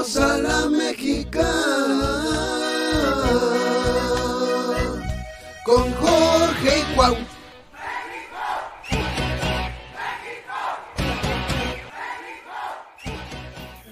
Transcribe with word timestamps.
A 0.00 0.38
la 0.38 0.66
mexicana 0.70 1.44
con 5.62 5.92
Jorge 5.92 6.78
y 6.78 6.94
Cuau. 6.96 7.14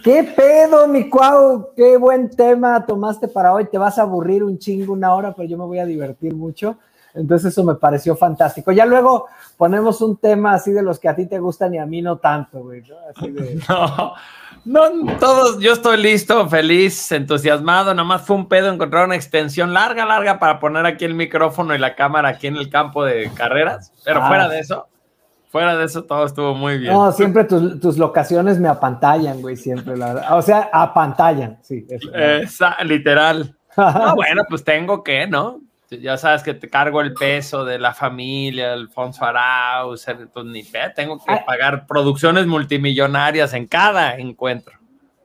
¿Qué 0.03 0.25
pedo, 0.35 0.89
mi 0.89 1.11
cuau? 1.11 1.75
Qué 1.77 1.99
buen 1.99 2.31
tema 2.31 2.87
tomaste 2.87 3.29
para 3.29 3.53
hoy. 3.53 3.67
Te 3.67 3.77
vas 3.77 3.99
a 3.99 4.03
aburrir 4.03 4.43
un 4.43 4.59
chingo 4.59 4.95
una 4.95 5.15
hora, 5.15 5.35
pero 5.35 5.47
yo 5.47 5.59
me 5.59 5.67
voy 5.67 5.79
a 5.79 5.85
divertir 5.85 6.35
mucho. 6.35 6.79
Entonces 7.13 7.53
eso 7.53 7.65
me 7.65 7.75
pareció 7.75 8.17
fantástico. 8.17 8.73
Ya 8.73 8.87
luego 8.87 9.27
ponemos 9.59 10.01
un 10.01 10.17
tema 10.17 10.55
así 10.55 10.73
de 10.73 10.83
los 10.83 10.99
que 10.99 11.09
a 11.09 11.17
ti 11.17 11.27
te 11.27 11.39
gustan 11.39 11.75
y 11.75 11.79
a 11.79 11.85
mí 11.85 12.01
no 12.01 12.17
tanto, 12.17 12.61
güey. 12.61 12.83
¿no? 12.83 12.97
Así 13.15 13.31
de... 13.31 13.61
No, 13.69 14.15
no, 14.69 15.17
todos, 15.19 15.59
yo 15.61 15.73
estoy 15.73 15.97
listo, 15.97 16.49
feliz, 16.49 17.11
entusiasmado. 17.13 17.95
Nomás 17.95 18.23
fue 18.23 18.37
un 18.37 18.49
pedo 18.49 18.71
encontrar 18.73 19.07
una 19.07 19.17
extensión 19.17 19.73
larga, 19.73 20.05
larga 20.05 20.39
para 20.39 20.61
poner 20.61 20.85
aquí 20.87 21.05
el 21.05 21.15
micrófono 21.15 21.75
y 21.75 21.79
la 21.79 21.95
cámara 21.95 22.29
aquí 22.29 22.47
en 22.47 22.57
el 22.57 22.69
campo 22.69 23.05
de 23.05 23.31
carreras. 23.35 23.93
Pero 24.05 24.23
Ah. 24.23 24.29
fuera 24.29 24.49
de 24.49 24.59
eso, 24.61 24.87
fuera 25.51 25.77
de 25.77 25.85
eso 25.87 26.05
todo 26.05 26.25
estuvo 26.27 26.55
muy 26.55 26.79
bien. 26.79 26.93
No, 26.93 27.11
siempre 27.13 27.45
tus, 27.45 27.81
tus 27.81 27.97
locaciones 27.99 28.59
me 28.61 28.69
apantallan, 28.69 29.41
güey, 29.41 29.57
siempre, 29.57 29.97
la 29.97 30.15
verdad. 30.15 30.37
O 30.39 30.43
sea, 30.43 30.69
apantallan, 30.73 31.59
sí. 31.63 31.87
eso. 31.89 32.15
Esa, 32.15 32.77
literal. 32.85 33.55
No, 33.77 34.17
bueno, 34.17 34.43
pues 34.49 34.65
tengo 34.65 35.05
que, 35.05 35.29
¿no? 35.29 35.61
Ya 35.91 36.19
sabes 36.19 36.43
que 36.43 36.53
te 36.53 36.69
cargo 36.69 37.01
el 37.01 37.15
peso 37.15 37.65
de 37.65 37.79
la 37.79 37.95
familia, 37.95 38.75
Alfonso 38.75 39.25
Arauz, 39.25 40.07
entonces 40.09 40.53
ni 40.53 40.63
tengo 40.95 41.19
que 41.19 41.33
Ay. 41.33 41.41
pagar 41.47 41.87
producciones 41.87 42.47
multimillonarias 42.47 43.55
en 43.55 43.67
cada 43.67 44.17
encuentro. 44.17 44.75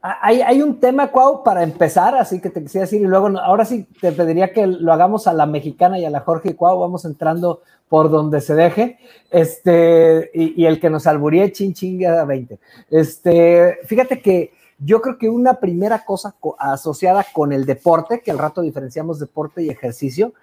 Hay, 0.02 0.42
hay 0.42 0.62
un 0.62 0.80
tema, 0.82 1.08
Cuau, 1.08 1.44
para 1.44 1.64
empezar, 1.64 2.16
así 2.16 2.42
que 2.42 2.50
te 2.50 2.62
quisiera 2.62 2.84
decir, 2.86 3.02
y 3.02 3.06
luego, 3.06 3.28
ahora 3.40 3.64
sí 3.64 3.88
te 4.02 4.12
pediría 4.12 4.52
que 4.52 4.68
lo 4.68 4.92
hagamos 4.92 5.28
a 5.28 5.34
la 5.34 5.46
mexicana 5.46 5.98
y 5.98 6.04
a 6.06 6.10
la 6.10 6.20
Jorge 6.22 6.50
y 6.50 6.54
Cuau, 6.56 6.80
vamos 6.80 7.06
entrando 7.06 7.62
por 7.88 8.10
donde 8.10 8.42
se 8.42 8.54
deje, 8.54 8.98
este, 9.32 10.30
y, 10.34 10.62
y 10.62 10.66
el 10.66 10.80
que 10.80 10.90
nos 10.90 11.08
alburíe, 11.08 11.52
chin 11.52 11.74
chinga 11.74 12.24
20. 12.26 12.60
Este, 12.90 13.80
fíjate 13.86 14.22
que 14.22 14.54
yo 14.80 15.02
creo 15.02 15.18
que 15.18 15.30
una 15.30 15.56
primera 15.56 16.04
cosa 16.04 16.36
co- 16.38 16.56
asociada 16.60 17.26
con 17.32 17.54
el 17.54 17.66
deporte, 17.66 18.22
que 18.22 18.32
al 18.32 18.40
rato 18.40 18.62
diferenciamos 18.62 19.20
deporte 19.20 19.64
y 19.64 19.70
ejercicio, 19.70 20.34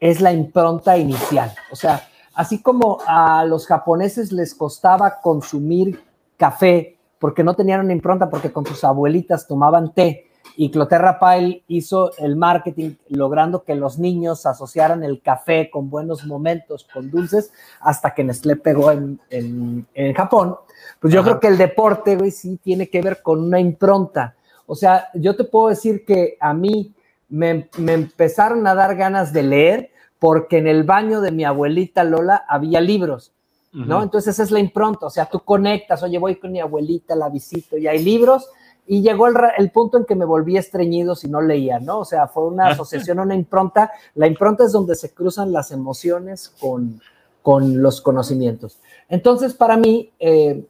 es 0.00 0.20
la 0.20 0.32
impronta 0.32 0.96
inicial. 0.98 1.52
O 1.70 1.76
sea, 1.76 2.08
así 2.34 2.60
como 2.62 2.98
a 3.06 3.44
los 3.44 3.66
japoneses 3.66 4.32
les 4.32 4.54
costaba 4.54 5.20
consumir 5.20 6.02
café 6.36 6.96
porque 7.18 7.44
no 7.44 7.54
tenían 7.54 7.80
una 7.80 7.92
impronta, 7.92 8.30
porque 8.30 8.50
con 8.50 8.64
sus 8.64 8.82
abuelitas 8.82 9.46
tomaban 9.46 9.92
té, 9.92 10.26
y 10.56 10.70
Cloterra 10.70 11.18
Pyle 11.20 11.62
hizo 11.68 12.12
el 12.16 12.34
marketing 12.34 12.92
logrando 13.08 13.62
que 13.62 13.74
los 13.74 13.98
niños 13.98 14.46
asociaran 14.46 15.04
el 15.04 15.20
café 15.22 15.70
con 15.70 15.90
buenos 15.90 16.24
momentos, 16.26 16.88
con 16.92 17.10
dulces, 17.10 17.52
hasta 17.80 18.14
que 18.14 18.24
Nestlé 18.24 18.56
pegó 18.56 18.90
en, 18.90 19.20
en- 19.28 19.86
en 19.94 20.14
Japón. 20.14 20.56
Pues 20.98 21.12
yo 21.12 21.20
Ajá. 21.20 21.28
creo 21.30 21.40
que 21.40 21.48
el 21.48 21.58
deporte, 21.58 22.16
güey, 22.16 22.30
sí 22.30 22.58
tiene 22.62 22.88
que 22.88 23.02
ver 23.02 23.22
con 23.22 23.40
una 23.42 23.60
impronta. 23.60 24.34
O 24.66 24.74
sea, 24.74 25.08
yo 25.14 25.36
te 25.36 25.44
puedo 25.44 25.68
decir 25.68 26.04
que 26.06 26.36
a 26.40 26.52
mí 26.54 26.94
me, 27.30 27.70
me 27.78 27.94
empezaron 27.94 28.66
a 28.66 28.74
dar 28.74 28.96
ganas 28.96 29.32
de 29.32 29.42
leer 29.42 29.90
porque 30.18 30.58
en 30.58 30.68
el 30.68 30.84
baño 30.84 31.22
de 31.22 31.32
mi 31.32 31.44
abuelita 31.44 32.04
Lola 32.04 32.44
había 32.48 32.80
libros. 32.80 33.32
¿no? 33.72 34.02
Entonces 34.02 34.34
esa 34.34 34.42
es 34.42 34.50
la 34.50 34.58
impronta, 34.58 35.06
o 35.06 35.10
sea, 35.10 35.26
tú 35.26 35.40
conectas, 35.40 36.02
oye, 36.02 36.18
voy 36.18 36.36
con 36.36 36.50
mi 36.50 36.60
abuelita, 36.60 37.14
la 37.14 37.28
visito 37.28 37.78
y 37.78 37.86
hay 37.86 38.02
libros, 38.02 38.48
y 38.86 39.02
llegó 39.02 39.28
el, 39.28 39.70
punto 39.70 39.98
en 39.98 40.04
que 40.04 40.16
me 40.16 40.24
volví 40.24 40.56
estreñido 40.56 41.14
si 41.14 41.28
no 41.28 41.40
leía, 41.40 41.78
¿no? 41.78 42.00
O 42.00 42.04
sea, 42.04 42.26
fue 42.26 42.46
una 42.46 42.66
asociación, 42.70 43.20
una 43.20 43.36
impronta. 43.36 43.92
La 44.16 44.26
impronta 44.26 44.64
es 44.64 44.72
donde 44.72 44.96
se 44.96 45.14
cruzan 45.14 45.52
las 45.52 45.70
emociones 45.70 46.48
con, 46.60 47.00
con 47.40 47.80
los 47.80 48.00
conocimientos. 48.00 48.80
Entonces, 49.08 49.54
para 49.54 49.76
mí, 49.76 50.10
eh, 50.18 50.66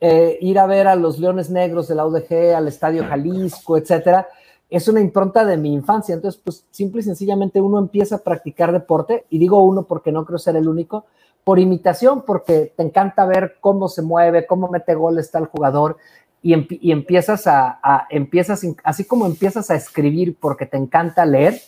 eh, 0.00 0.38
ir 0.40 0.58
a 0.58 0.66
ver 0.66 0.86
a 0.86 0.96
los 0.96 1.18
Leones 1.18 1.50
Negros 1.50 1.88
de 1.88 1.96
la 1.96 2.06
UDG, 2.06 2.54
al 2.56 2.68
Estadio 2.68 3.04
Jalisco, 3.04 3.76
etcétera, 3.76 4.26
es 4.70 4.86
una 4.88 5.00
impronta 5.00 5.44
de 5.44 5.56
mi 5.56 5.72
infancia. 5.72 6.14
Entonces, 6.14 6.40
pues 6.44 6.64
simple 6.70 7.00
y 7.00 7.04
sencillamente 7.04 7.60
uno 7.60 7.78
empieza 7.78 8.16
a 8.16 8.18
practicar 8.18 8.72
deporte, 8.72 9.24
y 9.30 9.38
digo 9.38 9.62
uno 9.62 9.84
porque 9.84 10.12
no 10.12 10.24
creo 10.24 10.38
ser 10.38 10.56
el 10.56 10.68
único, 10.68 11.06
por 11.44 11.58
imitación, 11.58 12.22
porque 12.26 12.72
te 12.76 12.82
encanta 12.82 13.24
ver 13.24 13.56
cómo 13.60 13.88
se 13.88 14.02
mueve, 14.02 14.46
cómo 14.46 14.68
mete 14.68 14.94
goles 14.94 15.30
tal 15.30 15.46
jugador, 15.46 15.96
y, 16.42 16.52
empi- 16.54 16.78
y 16.82 16.92
empiezas 16.92 17.46
a, 17.46 17.78
a- 17.82 18.06
empiezas, 18.10 18.62
así 18.84 19.04
como 19.04 19.26
empiezas 19.26 19.70
a 19.70 19.74
escribir 19.74 20.36
porque 20.38 20.66
te 20.66 20.76
encanta 20.76 21.24
leer, 21.24 21.60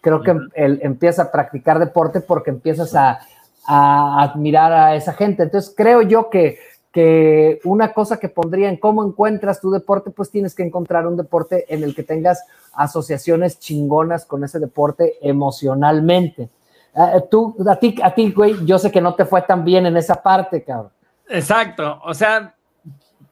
creo 0.00 0.22
que 0.22 0.36
el, 0.54 0.80
empiezas 0.82 1.26
a 1.26 1.32
practicar 1.32 1.78
deporte 1.78 2.20
porque 2.20 2.50
empiezas 2.50 2.94
a, 2.94 3.20
a 3.66 4.22
admirar 4.22 4.72
a 4.72 4.94
esa 4.94 5.14
gente. 5.14 5.42
Entonces, 5.42 5.74
creo 5.76 6.02
yo 6.02 6.30
que, 6.30 6.58
que 6.94 7.58
una 7.64 7.92
cosa 7.92 8.20
que 8.20 8.28
pondría 8.28 8.68
en 8.68 8.76
cómo 8.76 9.04
encuentras 9.04 9.60
tu 9.60 9.72
deporte, 9.72 10.12
pues 10.12 10.30
tienes 10.30 10.54
que 10.54 10.62
encontrar 10.62 11.08
un 11.08 11.16
deporte 11.16 11.64
en 11.68 11.82
el 11.82 11.92
que 11.92 12.04
tengas 12.04 12.46
asociaciones 12.72 13.58
chingonas 13.58 14.24
con 14.24 14.44
ese 14.44 14.60
deporte 14.60 15.14
emocionalmente. 15.20 16.50
Ah, 16.94 17.20
tú, 17.28 17.56
a 17.68 17.74
ti, 17.80 17.96
a 18.00 18.14
ti, 18.14 18.30
güey, 18.30 18.64
yo 18.64 18.78
sé 18.78 18.92
que 18.92 19.00
no 19.00 19.16
te 19.16 19.24
fue 19.24 19.42
tan 19.42 19.64
bien 19.64 19.86
en 19.86 19.96
esa 19.96 20.22
parte, 20.22 20.62
cabrón. 20.62 20.92
Exacto, 21.28 22.00
o 22.04 22.14
sea, 22.14 22.54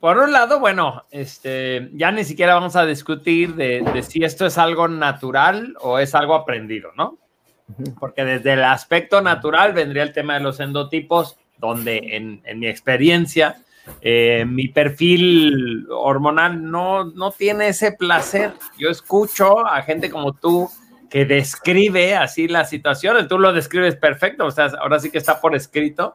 por 0.01 0.19
un 0.19 0.33
lado, 0.33 0.59
bueno, 0.59 1.05
este, 1.13 1.89
ya 1.95 2.11
ni 2.11 2.25
siquiera 2.25 2.55
vamos 2.55 2.75
a 2.75 2.85
discutir 2.85 3.55
de, 3.55 3.83
de 3.95 4.03
si 4.03 4.25
esto 4.25 4.45
es 4.45 4.59
algo 4.59 4.89
natural 4.89 5.77
o 5.81 6.01
es 6.01 6.17
algo 6.17 6.35
aprendido, 6.35 6.91
¿no? 6.97 7.17
Porque 8.01 8.25
desde 8.25 8.55
el 8.55 8.65
aspecto 8.65 9.21
natural 9.21 9.73
vendría 9.73 10.03
el 10.03 10.13
tema 10.13 10.35
de 10.35 10.41
los 10.41 10.59
endotipos, 10.59 11.39
donde 11.63 11.97
en, 12.17 12.43
en 12.45 12.59
mi 12.59 12.67
experiencia, 12.67 13.63
eh, 14.01 14.45
mi 14.47 14.69
perfil 14.69 15.87
hormonal 15.91 16.71
no, 16.71 17.05
no 17.05 17.31
tiene 17.31 17.69
ese 17.69 17.93
placer. 17.93 18.53
Yo 18.77 18.91
escucho 18.91 19.65
a 19.67 19.81
gente 19.83 20.11
como 20.11 20.33
tú 20.33 20.69
que 21.09 21.25
describe 21.25 22.17
así 22.17 22.49
las 22.49 22.69
situaciones, 22.69 23.29
tú 23.29 23.39
lo 23.39 23.53
describes 23.53 23.97
perfecto, 23.97 24.47
o 24.47 24.51
sea, 24.51 24.67
ahora 24.81 24.99
sí 24.99 25.11
que 25.11 25.19
está 25.19 25.41
por 25.41 25.55
escrito. 25.55 26.15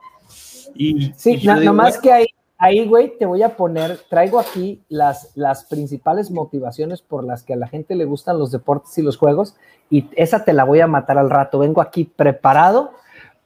Y, 0.76 1.14
Sí, 1.16 1.38
y 1.42 1.48
na- 1.48 1.60
digo, 1.60 1.72
nomás 1.72 1.98
que 2.00 2.12
ahí, 2.12 2.26
ahí, 2.58 2.86
güey, 2.88 3.18
te 3.18 3.26
voy 3.26 3.42
a 3.44 3.56
poner, 3.56 4.00
traigo 4.10 4.40
aquí 4.40 4.82
las, 4.90 5.32
las 5.36 5.64
principales 5.66 6.30
motivaciones 6.32 7.02
por 7.02 7.24
las 7.24 7.44
que 7.44 7.54
a 7.54 7.58
la 7.58 7.68
gente 7.68 7.96
le 7.96 8.06
gustan 8.06 8.38
los 8.40 8.52
deportes 8.52 8.98
y 8.98 9.02
los 9.02 9.18
juegos, 9.18 9.56
y 9.90 10.08
esa 10.16 10.44
te 10.44 10.52
la 10.52 10.66
voy 10.66 10.82
a 10.82 10.88
matar 10.88 11.18
al 11.18 11.30
rato. 11.30 11.60
Vengo 11.60 11.80
aquí 11.82 12.04
preparado 12.04 12.92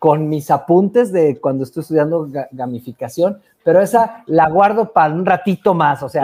con 0.02 0.30
mis 0.30 0.50
apuntes 0.50 1.12
de 1.12 1.40
cuando 1.40 1.64
estoy 1.64 1.82
estudiando 1.82 2.26
ga- 2.26 2.48
gamificación, 2.52 3.40
pero 3.64 3.80
esa 3.82 4.24
la 4.26 4.50
guardo 4.50 4.92
para 4.92 5.14
un 5.14 5.24
ratito 5.24 5.76
más, 5.76 6.02
o 6.02 6.10
sea, 6.10 6.24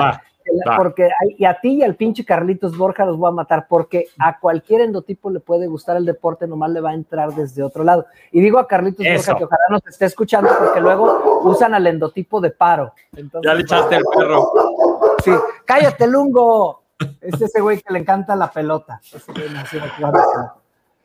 la- 0.65 0.77
porque 0.77 1.03
hay- 1.03 1.35
y 1.37 1.45
a 1.45 1.59
ti 1.59 1.75
y 1.75 1.83
al 1.83 1.93
pinche 1.93 2.25
Carlitos 2.25 2.75
Borja 2.75 3.05
los 3.05 3.17
voy 3.17 3.27
a 3.29 3.33
matar 3.33 3.67
porque 3.69 4.07
a 4.17 4.39
cualquier 4.39 4.81
endotipo 4.81 5.29
le 5.29 5.39
puede 5.41 5.67
gustar 5.67 5.95
el 5.95 6.05
deporte, 6.05 6.47
nomás 6.47 6.71
le 6.71 6.81
va 6.81 6.89
a 6.89 6.93
entrar 6.95 7.35
desde 7.35 7.61
otro 7.61 7.83
lado. 7.83 8.07
Y 8.31 8.41
digo 8.41 8.57
a 8.57 8.65
Carlitos 8.67 9.05
Eso. 9.05 9.33
Borja 9.33 9.37
que 9.37 9.43
ojalá 9.43 9.63
nos 9.69 9.85
esté 9.85 10.05
escuchando 10.05 10.49
porque 10.57 10.81
luego 10.81 11.41
usan 11.43 11.75
al 11.75 11.85
endotipo 11.85 12.41
de 12.41 12.49
paro. 12.49 12.93
Entonces, 13.15 13.47
ya 13.47 13.53
le 13.53 13.61
echaste 13.61 13.95
el 13.97 14.03
perro. 14.17 14.51
Sí, 15.23 15.31
cállate, 15.65 16.07
Lungo. 16.07 16.81
Es 17.21 17.39
ese 17.39 17.61
güey 17.61 17.79
que 17.79 17.93
le 17.93 17.99
encanta 17.99 18.35
la 18.35 18.49
pelota. 18.49 18.99
Ese 19.13 19.31
güey 19.31 19.49
nació 19.53 19.81
a 19.83 20.55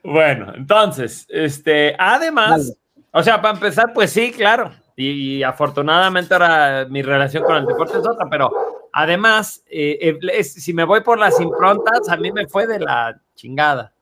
Bueno, 0.02 0.52
entonces, 0.54 1.26
este, 1.28 1.94
además, 1.98 2.68
Dale. 2.68 2.78
o 3.12 3.22
sea, 3.22 3.40
para 3.40 3.54
empezar, 3.54 3.92
pues 3.92 4.10
sí, 4.10 4.32
claro. 4.32 4.72
Y, 4.96 5.38
y 5.38 5.42
afortunadamente 5.42 6.34
ahora 6.34 6.86
mi 6.88 7.02
relación 7.02 7.44
con 7.44 7.56
el 7.56 7.66
deporte 7.66 7.98
es 7.98 8.06
otra, 8.06 8.28
pero 8.28 8.50
además, 8.92 9.62
eh, 9.66 10.18
eh, 10.32 10.44
si 10.44 10.72
me 10.74 10.84
voy 10.84 11.00
por 11.00 11.18
las 11.18 11.40
improntas, 11.40 12.08
a 12.08 12.16
mí 12.16 12.30
me 12.30 12.46
fue 12.46 12.66
de 12.66 12.80
la 12.80 13.18
chingada. 13.34 13.92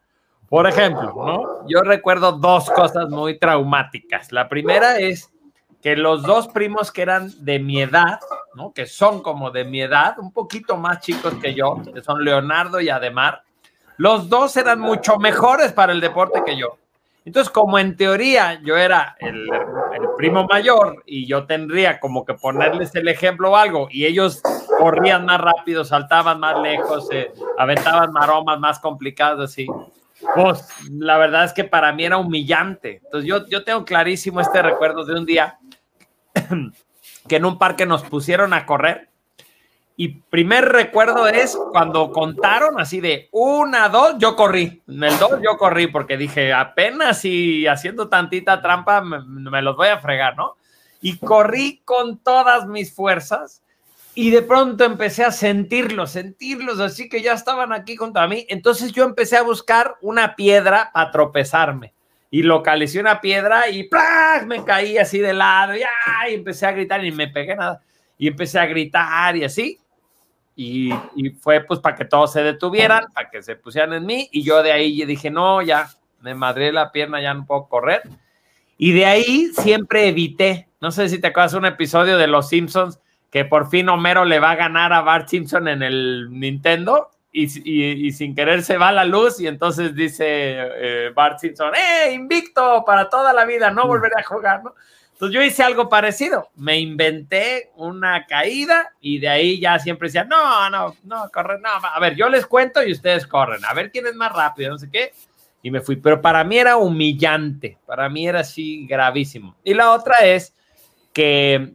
Por 0.49 0.67
ejemplo, 0.67 1.15
¿no? 1.17 1.69
Yo 1.69 1.83
recuerdo 1.83 2.33
dos 2.33 2.69
cosas 2.71 3.09
muy 3.09 3.39
traumáticas. 3.39 4.33
La 4.33 4.49
primera 4.49 4.99
es 4.99 5.33
que 5.81 5.97
los 5.97 6.23
dos 6.25 6.49
primos 6.49 6.91
que 6.91 7.03
eran 7.03 7.31
de 7.45 7.61
mi 7.61 7.81
edad, 7.81 8.19
¿no? 8.55 8.73
Que 8.73 8.87
son 8.87 9.23
como 9.23 9.53
de 9.53 9.65
mi 9.65 9.81
edad, 9.81 10.19
un 10.19 10.33
poquito 10.33 10.77
más 10.77 11.01
chicos 11.01 11.35
que 11.41 11.55
yo, 11.55 11.81
que 11.95 12.03
son 12.03 12.25
Leonardo 12.25 12.81
y 12.81 12.89
Ademar, 12.89 13.45
los 14.01 14.31
dos 14.31 14.57
eran 14.57 14.81
mucho 14.81 15.19
mejores 15.19 15.75
para 15.75 15.93
el 15.93 16.01
deporte 16.01 16.43
que 16.43 16.57
yo. 16.57 16.79
Entonces, 17.27 17.53
como 17.53 17.79
en 17.79 17.99
teoría 17.99 18.59
yo 18.63 18.79
era 18.79 19.15
el, 19.19 19.43
el 19.43 20.09
primo 20.17 20.47
mayor 20.51 21.03
y 21.05 21.27
yo 21.27 21.45
tendría 21.45 22.01
como 22.01 22.25
que 22.25 22.33
ponerles 22.33 22.95
el 22.95 23.09
ejemplo 23.09 23.51
o 23.51 23.57
algo, 23.57 23.89
y 23.91 24.07
ellos 24.07 24.41
corrían 24.79 25.27
más 25.27 25.39
rápido, 25.39 25.85
saltaban 25.85 26.41
más 26.41 26.59
lejos, 26.63 27.09
eh, 27.13 27.31
aventaban 27.59 28.11
maromas 28.11 28.59
más 28.59 28.79
complicadas 28.79 29.51
así, 29.51 29.67
pues 30.35 30.67
la 30.89 31.19
verdad 31.19 31.45
es 31.45 31.53
que 31.53 31.65
para 31.65 31.93
mí 31.93 32.07
era 32.07 32.17
humillante. 32.17 33.03
Entonces, 33.05 33.29
yo, 33.29 33.47
yo 33.49 33.65
tengo 33.65 33.85
clarísimo 33.85 34.41
este 34.41 34.63
recuerdo 34.63 35.05
de 35.05 35.13
un 35.13 35.27
día 35.27 35.59
que 37.29 37.37
en 37.37 37.45
un 37.45 37.59
parque 37.59 37.85
nos 37.85 38.03
pusieron 38.05 38.55
a 38.55 38.65
correr 38.65 39.10
y 40.03 40.09
primer 40.09 40.65
recuerdo 40.65 41.29
es 41.29 41.59
cuando 41.73 42.11
contaron 42.11 42.81
así 42.81 43.03
de 43.03 43.29
una, 43.33 43.91
dos, 43.91 44.15
yo 44.17 44.35
corrí. 44.35 44.81
En 44.89 45.05
el 45.05 45.19
dos 45.19 45.33
yo 45.45 45.59
corrí 45.59 45.89
porque 45.89 46.17
dije, 46.17 46.55
apenas 46.55 47.23
y 47.27 47.67
haciendo 47.67 48.09
tantita 48.09 48.63
trampa 48.63 49.03
me, 49.03 49.21
me 49.21 49.61
los 49.61 49.77
voy 49.77 49.89
a 49.89 49.99
fregar, 49.99 50.39
¿no? 50.39 50.57
Y 51.03 51.19
corrí 51.19 51.83
con 51.85 52.17
todas 52.17 52.67
mis 52.67 52.95
fuerzas 52.95 53.61
y 54.15 54.31
de 54.31 54.41
pronto 54.41 54.85
empecé 54.85 55.23
a 55.23 55.33
sentirlos, 55.33 56.13
sentirlos, 56.13 56.81
así 56.81 57.11
que 57.11 57.21
ya 57.21 57.35
estaban 57.35 57.71
aquí 57.75 57.95
contra 57.95 58.27
mí. 58.27 58.47
Entonces 58.49 58.93
yo 58.93 59.05
empecé 59.05 59.37
a 59.37 59.43
buscar 59.43 59.97
una 60.01 60.35
piedra 60.35 60.91
para 60.95 61.11
tropezarme 61.11 61.93
y 62.31 62.43
localicé 62.43 63.01
una 63.01 63.21
piedra 63.21 63.69
y 63.69 63.83
¡plá! 63.83 64.45
me 64.47 64.65
caí 64.65 64.97
así 64.97 65.19
de 65.19 65.35
lado 65.35 65.75
y, 65.77 65.83
empecé 66.33 66.65
a 66.65 66.73
gritar 66.73 67.05
y 67.05 67.13
me 67.13 67.29
pegué 67.29 67.55
nada. 67.55 67.83
Y 68.17 68.29
empecé 68.29 68.59
a 68.59 68.65
gritar 68.65 69.37
y 69.37 69.45
así. 69.45 69.79
Y, 70.63 70.93
y, 71.17 71.31
fue 71.31 71.63
pues 71.63 71.81
para 71.81 71.97
que 71.97 72.05
todos 72.05 72.35
se 72.35 72.43
detuvieran, 72.43 73.07
para 73.15 73.31
que 73.31 73.43
se 73.43 73.57
pusieran 73.57 73.95
en 73.95 74.05
mí. 74.05 74.29
Y 74.31 74.43
yo 74.43 74.63
de 74.63 74.73
ahí 74.73 75.03
dije, 75.07 75.31
no, 75.31 75.63
ya 75.63 75.89
me 76.21 76.35
madré 76.35 76.71
la 76.71 76.93
pierna, 76.93 77.23
ya 77.23 77.33
no 77.33 77.47
puedo 77.47 77.67
correr. 77.67 78.03
Y 78.77 78.93
de 78.93 79.07
ahí 79.07 79.47
siempre 79.55 80.09
evité, 80.09 80.69
no 80.79 80.91
sé 80.91 81.09
si 81.09 81.19
te 81.19 81.29
acuerdas 81.29 81.55
un 81.55 81.65
episodio 81.65 82.19
de 82.19 82.27
Los 82.27 82.51
Simpsons 82.51 83.01
que 83.31 83.47
por 83.47 83.71
fin 83.71 83.89
Homero 83.89 84.27
le 84.27 84.39
va 84.39 84.51
a 84.51 84.57
ganar 84.57 84.93
a 84.93 85.01
Bart 85.01 85.29
Simpson 85.29 85.67
en 85.67 85.83
el 85.83 86.29
Nintendo 86.31 87.09
y, 87.33 87.45
y, 87.65 88.07
y 88.09 88.13
sin 88.13 88.35
querer 88.35 88.63
se 88.63 88.77
va 88.77 88.93
la 88.93 89.07
luz 89.07 89.41
y 89.41 89.47
entonces 89.47 89.95
dice 89.95 90.27
eh, 90.27 91.11
Bart 91.15 91.39
Simpson, 91.39 91.73
¡eh, 91.75 92.13
invicto 92.13 92.85
para 92.85 93.09
toda 93.09 93.33
la 93.33 93.47
vida, 93.47 93.71
no 93.71 93.87
volveré 93.87 94.15
a 94.19 94.25
jugar! 94.25 94.63
¿no? 94.63 94.75
Entonces 95.21 95.35
yo 95.35 95.45
hice 95.45 95.63
algo 95.63 95.91
parecido, 95.91 96.49
me 96.57 96.81
inventé 96.81 97.69
una 97.77 98.25
caída 98.25 98.95
y 99.03 99.19
de 99.19 99.29
ahí 99.29 99.61
ya 99.61 99.79
siempre 99.79 100.09
decía, 100.09 100.25
no, 100.25 100.71
no, 100.71 100.97
no, 101.05 101.31
corre, 101.31 101.61
no, 101.61 101.69
a 101.69 102.01
ver, 102.01 102.17
yo 102.17 102.31
les 102.31 102.47
cuento 102.47 102.83
y 102.83 102.93
ustedes 102.93 103.27
corren, 103.27 103.63
a 103.67 103.75
ver 103.75 103.91
quién 103.91 104.07
es 104.07 104.15
más 104.15 104.33
rápido, 104.33 104.71
no 104.71 104.79
sé 104.79 104.91
qué, 104.91 105.13
y 105.63 105.71
me 105.71 105.83
fui, 105.83 105.97
pero 105.97 106.23
para 106.23 106.43
mí 106.43 106.57
era 106.57 106.79
humillante, 106.79 107.77
para 107.85 108.09
mí 108.09 108.27
era 108.27 108.41
así 108.41 108.87
gravísimo. 108.87 109.57
Y 109.63 109.75
la 109.75 109.91
otra 109.93 110.21
es 110.25 110.55
que 111.13 111.75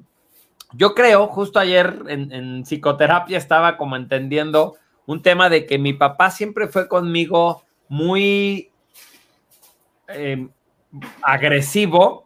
yo 0.73 0.95
creo, 0.95 1.27
justo 1.27 1.59
ayer 1.59 1.99
en, 2.07 2.31
en, 2.31 2.63
psicoterapia 2.63 3.37
estaba 3.37 3.77
como 3.77 3.95
entendiendo 3.95 4.73
un 5.05 5.21
tema 5.21 5.49
de 5.49 5.67
que 5.67 5.77
mi 5.77 5.93
papá 5.93 6.31
siempre 6.31 6.67
fue 6.67 6.87
conmigo 6.87 7.63
muy 7.89 8.71
eh, 10.07 10.47
agresivo 11.21 12.24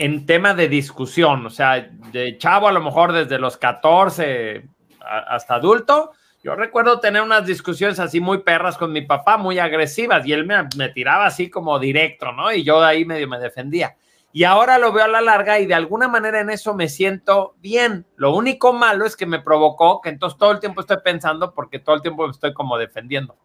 en 0.00 0.24
tema 0.24 0.54
de 0.54 0.66
discusión, 0.66 1.44
o 1.44 1.50
sea, 1.50 1.90
de 2.10 2.38
chavo 2.38 2.68
a 2.68 2.72
lo 2.72 2.80
mejor 2.80 3.12
desde 3.12 3.38
los 3.38 3.58
14 3.58 4.66
hasta 4.98 5.56
adulto, 5.56 6.12
yo 6.42 6.54
recuerdo 6.54 7.00
tener 7.00 7.20
unas 7.20 7.44
discusiones 7.44 8.00
así 8.00 8.18
muy 8.18 8.38
perras 8.38 8.78
con 8.78 8.92
mi 8.92 9.02
papá, 9.02 9.36
muy 9.36 9.58
agresivas, 9.58 10.26
y 10.26 10.32
él 10.32 10.46
me, 10.46 10.88
tiraba 10.88 11.26
así 11.26 11.50
como 11.50 11.78
directo, 11.78 12.32
¿no? 12.32 12.50
Y 12.50 12.64
yo 12.64 12.80
de 12.80 12.86
ahí 12.86 13.04
medio 13.04 13.28
me 13.28 13.38
defendía. 13.38 13.94
Y 14.32 14.44
ahora 14.44 14.78
lo 14.78 14.90
veo 14.90 15.04
a 15.04 15.08
la 15.08 15.20
larga 15.20 15.58
y 15.58 15.66
de 15.66 15.74
alguna 15.74 16.08
manera 16.08 16.40
en 16.40 16.48
eso 16.48 16.72
me 16.72 16.88
siento 16.88 17.56
bien. 17.58 18.06
Lo 18.16 18.34
único 18.34 18.72
malo 18.72 19.04
es 19.04 19.16
que 19.16 19.26
me 19.26 19.42
provocó 19.42 20.00
que 20.00 20.08
entonces 20.08 20.38
todo 20.38 20.52
el 20.52 20.60
tiempo 20.60 20.80
estoy 20.80 20.98
pensando 21.04 21.52
porque 21.52 21.78
todo 21.78 21.96
el 21.96 22.00
tiempo 22.00 22.24
me 22.24 22.30
estoy 22.30 22.54
como 22.54 22.78
defendiendo. 22.78 23.36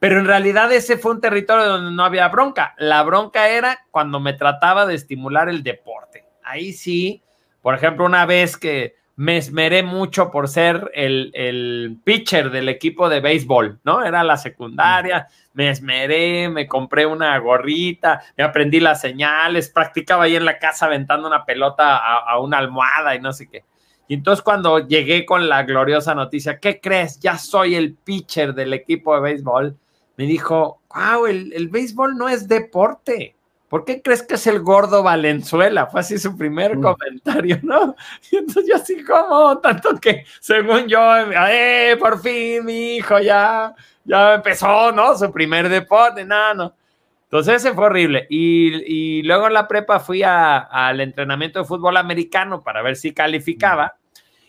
Pero 0.00 0.20
en 0.20 0.26
realidad 0.26 0.72
ese 0.72 0.96
fue 0.96 1.12
un 1.12 1.20
territorio 1.20 1.66
donde 1.66 1.90
no 1.90 2.04
había 2.04 2.28
bronca. 2.28 2.74
La 2.78 3.02
bronca 3.02 3.48
era 3.48 3.78
cuando 3.90 4.20
me 4.20 4.32
trataba 4.32 4.86
de 4.86 4.94
estimular 4.94 5.48
el 5.48 5.62
deporte. 5.62 6.24
Ahí 6.44 6.72
sí, 6.72 7.22
por 7.62 7.74
ejemplo, 7.74 8.04
una 8.06 8.24
vez 8.24 8.56
que 8.56 8.94
me 9.16 9.36
esmeré 9.36 9.82
mucho 9.82 10.30
por 10.30 10.46
ser 10.46 10.92
el, 10.94 11.32
el 11.34 11.98
pitcher 12.04 12.50
del 12.50 12.68
equipo 12.68 13.08
de 13.08 13.18
béisbol, 13.18 13.80
¿no? 13.82 14.04
Era 14.04 14.22
la 14.22 14.36
secundaria, 14.36 15.26
me 15.54 15.70
esmeré, 15.70 16.48
me 16.48 16.68
compré 16.68 17.04
una 17.04 17.36
gorrita, 17.38 18.22
me 18.36 18.44
aprendí 18.44 18.78
las 18.78 19.00
señales, 19.00 19.70
practicaba 19.70 20.24
ahí 20.24 20.36
en 20.36 20.44
la 20.44 20.60
casa 20.60 20.86
aventando 20.86 21.26
una 21.26 21.44
pelota 21.44 21.96
a, 21.96 22.18
a 22.30 22.38
una 22.38 22.58
almohada 22.58 23.16
y 23.16 23.20
no 23.20 23.32
sé 23.32 23.48
qué. 23.48 23.64
Y 24.06 24.14
entonces 24.14 24.42
cuando 24.42 24.86
llegué 24.86 25.26
con 25.26 25.48
la 25.48 25.64
gloriosa 25.64 26.14
noticia, 26.14 26.60
¿qué 26.60 26.80
crees? 26.80 27.18
Ya 27.18 27.36
soy 27.38 27.74
el 27.74 27.94
pitcher 27.94 28.54
del 28.54 28.72
equipo 28.72 29.16
de 29.16 29.20
béisbol. 29.20 29.76
Me 30.18 30.26
dijo, 30.26 30.82
wow, 30.94 31.26
el, 31.26 31.52
el 31.54 31.68
béisbol 31.68 32.18
no 32.18 32.28
es 32.28 32.46
deporte. 32.46 33.36
¿Por 33.68 33.84
qué 33.84 34.00
crees 34.02 34.22
que 34.22 34.34
es 34.34 34.46
el 34.46 34.60
gordo 34.60 35.02
Valenzuela? 35.02 35.86
Fue 35.86 36.00
así 36.00 36.18
su 36.18 36.36
primer 36.36 36.76
mm. 36.76 36.82
comentario, 36.82 37.58
¿no? 37.62 37.94
Y 38.30 38.36
entonces 38.36 38.64
yo 38.66 38.76
así 38.76 39.04
como, 39.04 39.58
tanto 39.58 39.96
que 40.00 40.24
según 40.40 40.88
yo, 40.88 41.00
¡eh, 41.48 41.96
por 42.00 42.20
fin 42.20 42.64
mi 42.64 42.96
hijo 42.96 43.18
ya, 43.20 43.74
ya 44.04 44.34
empezó, 44.34 44.90
¿no? 44.90 45.16
Su 45.16 45.30
primer 45.30 45.68
deporte, 45.68 46.24
nada, 46.24 46.54
no, 46.54 46.64
no. 46.64 46.74
Entonces 47.24 47.56
ese 47.56 47.74
fue 47.74 47.84
horrible. 47.86 48.26
Y, 48.30 49.18
y 49.18 49.22
luego 49.22 49.46
en 49.46 49.52
la 49.52 49.68
prepa 49.68 50.00
fui 50.00 50.22
al 50.24 51.00
entrenamiento 51.00 51.58
de 51.58 51.66
fútbol 51.66 51.98
americano 51.98 52.62
para 52.62 52.80
ver 52.82 52.96
si 52.96 53.12
calificaba. 53.12 53.96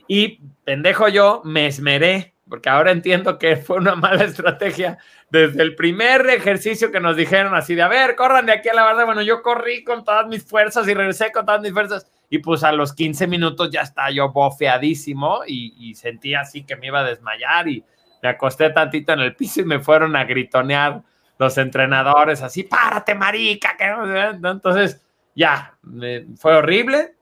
Y 0.07 0.39
pendejo 0.63 1.09
yo, 1.09 1.41
me 1.43 1.67
esmeré, 1.67 2.33
porque 2.49 2.69
ahora 2.69 2.91
entiendo 2.91 3.37
que 3.37 3.55
fue 3.57 3.77
una 3.77 3.95
mala 3.95 4.23
estrategia 4.23 4.97
desde 5.29 5.61
el 5.61 5.75
primer 5.75 6.27
ejercicio 6.29 6.91
que 6.91 6.99
nos 6.99 7.15
dijeron 7.15 7.53
así 7.55 7.75
de, 7.75 7.83
a 7.83 7.87
ver, 7.87 8.15
corran 8.15 8.47
de 8.47 8.53
aquí 8.53 8.69
a 8.69 8.73
la 8.73 8.85
verdad, 8.85 9.05
bueno, 9.05 9.21
yo 9.21 9.41
corrí 9.41 9.83
con 9.83 10.03
todas 10.03 10.27
mis 10.27 10.43
fuerzas 10.43 10.87
y 10.87 10.93
regresé 10.93 11.31
con 11.31 11.45
todas 11.45 11.61
mis 11.61 11.71
fuerzas. 11.71 12.11
Y 12.29 12.39
pues 12.39 12.63
a 12.63 12.71
los 12.71 12.93
15 12.93 13.27
minutos 13.27 13.69
ya 13.71 13.81
está 13.81 14.09
yo 14.11 14.31
bofeadísimo 14.31 15.41
y, 15.47 15.73
y 15.77 15.95
sentí 15.95 16.35
así 16.35 16.63
que 16.63 16.75
me 16.75 16.87
iba 16.87 16.99
a 16.99 17.03
desmayar 17.03 17.67
y 17.67 17.83
me 18.21 18.29
acosté 18.29 18.69
tantito 18.71 19.13
en 19.13 19.19
el 19.19 19.35
piso 19.35 19.61
y 19.61 19.65
me 19.65 19.79
fueron 19.79 20.15
a 20.15 20.25
gritonear 20.25 21.01
los 21.37 21.57
entrenadores 21.57 22.41
así, 22.41 22.63
párate 22.63 23.15
marica, 23.15 23.75
que 23.77 23.85
entonces 23.85 25.01
ya, 25.33 25.77
me, 25.83 26.25
fue 26.35 26.57
horrible, 26.57 27.15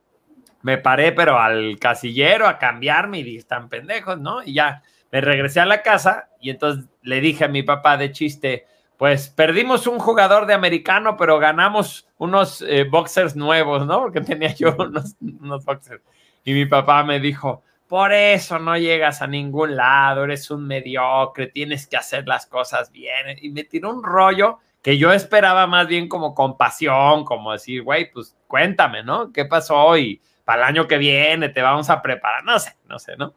me 0.63 0.79
paré 0.79 1.11
pero 1.11 1.39
al 1.39 1.77
casillero 1.79 2.47
a 2.47 2.57
cambiarme 2.57 3.19
y 3.19 3.23
dije, 3.23 3.37
están 3.37 3.69
pendejos, 3.69 4.19
¿no? 4.19 4.41
Y 4.43 4.55
ya 4.55 4.81
me 5.11 5.21
regresé 5.21 5.59
a 5.59 5.65
la 5.65 5.81
casa 5.81 6.29
y 6.39 6.49
entonces 6.49 6.85
le 7.01 7.21
dije 7.21 7.45
a 7.45 7.49
mi 7.49 7.63
papá 7.63 7.97
de 7.97 8.11
chiste, 8.11 8.65
pues 8.97 9.29
perdimos 9.29 9.85
un 9.87 9.99
jugador 9.99 10.47
de 10.47 10.53
americano, 10.53 11.15
pero 11.17 11.37
ganamos 11.37 12.07
unos 12.17 12.63
eh, 12.63 12.83
boxers 12.83 13.35
nuevos, 13.35 13.85
¿no? 13.85 13.99
Porque 14.01 14.21
tenía 14.21 14.53
yo 14.53 14.75
unos, 14.79 15.65
boxers. 15.65 16.01
Y 16.43 16.53
mi 16.53 16.65
papá 16.65 17.03
me 17.03 17.19
dijo, 17.19 17.63
por 17.87 18.11
eso 18.11 18.57
no 18.57 18.77
llegas 18.77 19.21
a 19.21 19.27
ningún 19.27 19.75
lado, 19.75 20.23
eres 20.23 20.49
un 20.49 20.65
mediocre, 20.65 21.47
tienes 21.47 21.87
que 21.87 21.97
hacer 21.97 22.27
las 22.27 22.47
cosas 22.47 22.91
bien. 22.91 23.37
Y 23.41 23.49
me 23.49 23.63
tiró 23.63 23.91
un 23.91 24.03
rollo 24.03 24.59
que 24.81 24.97
yo 24.97 25.11
esperaba 25.11 25.67
más 25.67 25.87
bien 25.87 26.07
como 26.07 26.33
compasión, 26.33 27.23
como 27.23 27.51
decir, 27.51 27.83
güey, 27.83 28.11
pues 28.11 28.35
cuéntame, 28.47 29.03
¿no? 29.03 29.31
¿Qué 29.31 29.45
pasó 29.45 29.77
hoy? 29.77 30.21
Para 30.43 30.63
el 30.63 30.67
año 30.69 30.87
que 30.87 30.97
viene 30.97 31.49
te 31.49 31.61
vamos 31.61 31.89
a 31.89 32.01
preparar, 32.01 32.43
no 32.45 32.57
sé, 32.57 32.75
no 32.87 32.97
sé, 32.97 33.15
¿no? 33.17 33.33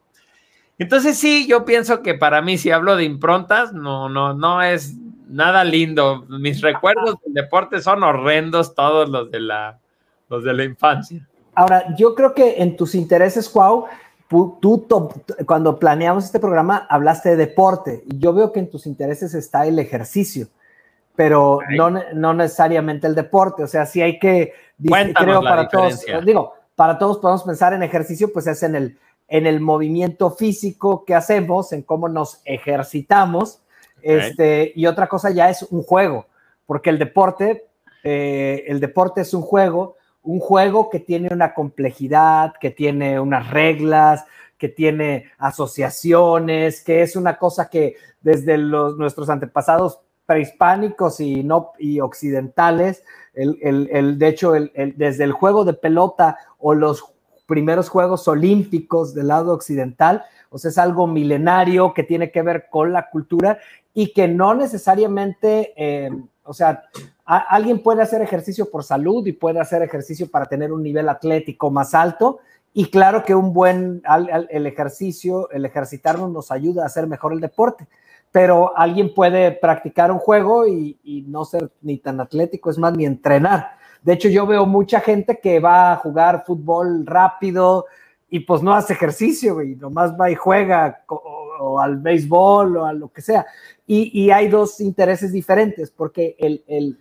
Entonces 0.80 1.18
sí, 1.18 1.46
yo 1.46 1.66
pienso 1.66 2.00
que 2.00 2.14
para 2.14 2.40
mí 2.40 2.56
si 2.56 2.70
hablo 2.70 2.96
de 2.96 3.04
improntas, 3.04 3.74
no, 3.74 4.08
no, 4.08 4.32
no 4.32 4.62
es 4.62 4.94
nada 5.28 5.62
lindo. 5.62 6.24
Mis 6.30 6.60
recuerdos 6.62 7.16
del 7.22 7.34
deporte 7.34 7.82
son 7.82 8.02
horrendos 8.02 8.74
todos 8.74 9.06
los 9.10 9.30
de 9.30 9.40
la, 9.40 9.78
los 10.30 10.42
de 10.42 10.54
la 10.54 10.64
infancia. 10.64 11.28
Ahora, 11.54 11.94
yo 11.98 12.14
creo 12.14 12.32
que 12.32 12.62
en 12.62 12.78
tus 12.78 12.94
intereses, 12.94 13.46
Cuau, 13.50 13.88
tú 14.26 14.88
cuando 15.44 15.78
planeamos 15.78 16.24
este 16.24 16.40
programa 16.40 16.86
hablaste 16.88 17.28
de 17.30 17.36
deporte 17.36 18.02
y 18.06 18.18
yo 18.18 18.32
veo 18.32 18.50
que 18.50 18.60
en 18.60 18.70
tus 18.70 18.86
intereses 18.86 19.34
está 19.34 19.66
el 19.66 19.78
ejercicio, 19.78 20.48
pero 21.14 21.58
no, 21.76 21.90
no, 21.90 22.32
necesariamente 22.32 23.06
el 23.06 23.14
deporte. 23.14 23.64
O 23.64 23.66
sea, 23.66 23.84
sí 23.84 24.00
hay 24.00 24.18
que, 24.18 24.54
Cuéntanos 24.88 25.40
creo 25.40 25.42
para 25.42 25.68
todos, 25.68 26.06
digo, 26.24 26.54
para 26.74 26.96
todos 26.96 27.18
podemos 27.18 27.42
pensar 27.42 27.74
en 27.74 27.82
ejercicio, 27.82 28.32
pues 28.32 28.46
es 28.46 28.62
en 28.62 28.76
el 28.76 28.98
en 29.30 29.46
el 29.46 29.60
movimiento 29.60 30.32
físico 30.32 31.04
que 31.04 31.14
hacemos, 31.14 31.72
en 31.72 31.82
cómo 31.82 32.08
nos 32.08 32.42
ejercitamos. 32.44 33.62
Okay. 33.98 34.16
Este, 34.16 34.72
y 34.74 34.86
otra 34.86 35.08
cosa 35.08 35.30
ya 35.30 35.48
es 35.48 35.62
un 35.62 35.82
juego, 35.82 36.26
porque 36.66 36.90
el 36.90 36.98
deporte, 36.98 37.68
eh, 38.02 38.64
el 38.66 38.80
deporte 38.80 39.20
es 39.20 39.32
un 39.32 39.42
juego, 39.42 39.96
un 40.22 40.40
juego 40.40 40.90
que 40.90 40.98
tiene 40.98 41.28
una 41.32 41.54
complejidad, 41.54 42.54
que 42.60 42.70
tiene 42.70 43.20
unas 43.20 43.48
reglas, 43.50 44.26
que 44.58 44.68
tiene 44.68 45.30
asociaciones, 45.38 46.82
que 46.82 47.02
es 47.02 47.14
una 47.14 47.38
cosa 47.38 47.70
que 47.70 47.94
desde 48.20 48.58
los, 48.58 48.96
nuestros 48.96 49.30
antepasados 49.30 50.00
prehispánicos 50.26 51.20
y, 51.20 51.44
no, 51.44 51.72
y 51.78 52.00
occidentales, 52.00 53.04
el, 53.32 53.58
el, 53.62 53.88
el 53.92 54.18
de 54.18 54.28
hecho, 54.28 54.52
desde 54.52 55.24
el 55.24 55.32
juego 55.32 55.64
de 55.64 55.74
pelota 55.74 56.36
o 56.58 56.74
los 56.74 57.14
primeros 57.50 57.88
Juegos 57.88 58.28
Olímpicos 58.28 59.12
del 59.12 59.26
lado 59.26 59.52
occidental, 59.52 60.22
o 60.50 60.58
sea, 60.58 60.70
es 60.70 60.78
algo 60.78 61.08
milenario 61.08 61.92
que 61.92 62.04
tiene 62.04 62.30
que 62.30 62.42
ver 62.42 62.68
con 62.70 62.92
la 62.92 63.10
cultura 63.10 63.58
y 63.92 64.12
que 64.12 64.28
no 64.28 64.54
necesariamente, 64.54 65.74
eh, 65.76 66.10
o 66.44 66.54
sea, 66.54 66.84
alguien 67.24 67.82
puede 67.82 68.02
hacer 68.02 68.22
ejercicio 68.22 68.70
por 68.70 68.84
salud 68.84 69.26
y 69.26 69.32
puede 69.32 69.58
hacer 69.58 69.82
ejercicio 69.82 70.30
para 70.30 70.46
tener 70.46 70.72
un 70.72 70.82
nivel 70.82 71.08
atlético 71.08 71.70
más 71.70 71.92
alto. 71.92 72.38
Y 72.72 72.86
claro 72.86 73.24
que 73.24 73.34
un 73.34 73.52
buen, 73.52 74.00
el 74.48 74.66
ejercicio, 74.66 75.50
el 75.50 75.64
ejercitarnos 75.64 76.30
nos 76.30 76.52
ayuda 76.52 76.84
a 76.84 76.86
hacer 76.86 77.08
mejor 77.08 77.32
el 77.32 77.40
deporte, 77.40 77.88
pero 78.30 78.76
alguien 78.78 79.12
puede 79.12 79.50
practicar 79.50 80.12
un 80.12 80.18
juego 80.18 80.68
y, 80.68 81.24
no 81.28 81.44
ser 81.44 81.72
ni 81.82 81.98
tan 81.98 82.20
atlético, 82.20 82.70
es 82.70 82.78
más, 82.78 82.96
ni 82.96 83.06
entrenar. 83.06 83.79
De 84.02 84.14
hecho, 84.14 84.28
yo 84.28 84.46
veo 84.46 84.66
mucha 84.66 85.00
gente 85.00 85.38
que 85.40 85.60
va 85.60 85.92
a 85.92 85.96
jugar 85.96 86.44
fútbol 86.46 87.06
rápido 87.06 87.86
y 88.28 88.40
pues 88.40 88.62
no 88.62 88.72
hace 88.72 88.92
ejercicio, 88.92 89.60
y 89.62 89.74
nomás 89.74 90.18
va 90.18 90.30
y 90.30 90.34
juega 90.34 91.02
o, 91.08 91.80
al 91.80 91.96
béisbol 91.96 92.76
o 92.76 92.86
a 92.86 92.92
lo 92.92 93.08
que 93.08 93.22
sea. 93.22 93.44
Y, 93.86 94.30
hay 94.30 94.46
dos 94.46 94.80
intereses 94.80 95.32
diferentes, 95.32 95.90
porque 95.90 96.36
el, 96.38 96.62
el, 96.68 96.98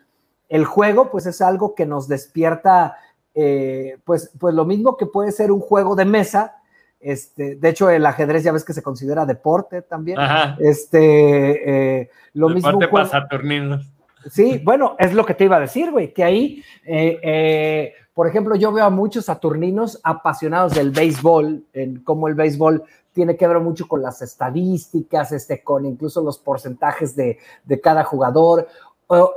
el 0.50 0.66
juego 0.66 1.12
pues 1.12 1.28
es 1.28 1.40
algo 1.40 1.76
que 1.76 1.86
nos 1.86 2.08
despierta 2.08 2.98
eh, 3.36 3.98
pues, 4.04 4.32
pues 4.40 4.56
lo 4.56 4.66
mismo 4.66 4.98
que 4.98 5.06
puede 5.06 5.32
ser 5.32 5.52
un 5.52 5.60
juego 5.60 5.96
de 5.96 6.06
mesa, 6.06 6.56
este, 7.00 7.56
de 7.56 7.70
hecho, 7.70 7.90
el 7.90 8.06
ajedrez 8.06 8.44
ya 8.44 8.52
ves 8.52 8.66
que 8.66 8.74
se 8.74 8.84
considera 8.84 9.26
deporte 9.26 9.82
también. 9.82 10.18
Este, 10.60 12.02
eh, 12.02 12.10
lo 12.34 12.50
deporte 12.50 12.78
mismo. 12.78 12.92
para 12.92 13.06
Saturninos. 13.06 13.88
Sí, 14.30 14.62
bueno, 14.64 14.96
es 15.00 15.14
lo 15.14 15.26
que 15.26 15.34
te 15.34 15.46
iba 15.46 15.58
a 15.58 15.62
decir, 15.62 15.92
güey, 15.92 16.14
que 16.14 16.24
ahí, 16.24 16.64
eh, 16.86 17.94
por 18.14 18.28
ejemplo, 18.28 18.56
yo 18.56 18.72
veo 18.72 18.86
a 18.86 18.90
muchos 18.90 19.26
saturninos 19.26 20.00
apasionados 20.04 20.74
del 20.74 20.92
béisbol, 20.92 21.66
en 21.74 22.04
cómo 22.04 22.28
el 22.28 22.36
béisbol 22.36 22.84
tiene 23.14 23.38
que 23.38 23.48
ver 23.48 23.60
mucho 23.60 23.88
con 23.88 24.02
las 24.02 24.22
estadísticas, 24.22 25.32
este, 25.32 25.64
con 25.64 25.86
incluso 25.86 26.22
los 26.22 26.38
porcentajes 26.38 27.16
de, 27.16 27.38
de 27.64 27.82
cada 27.82 28.04
jugador 28.04 28.68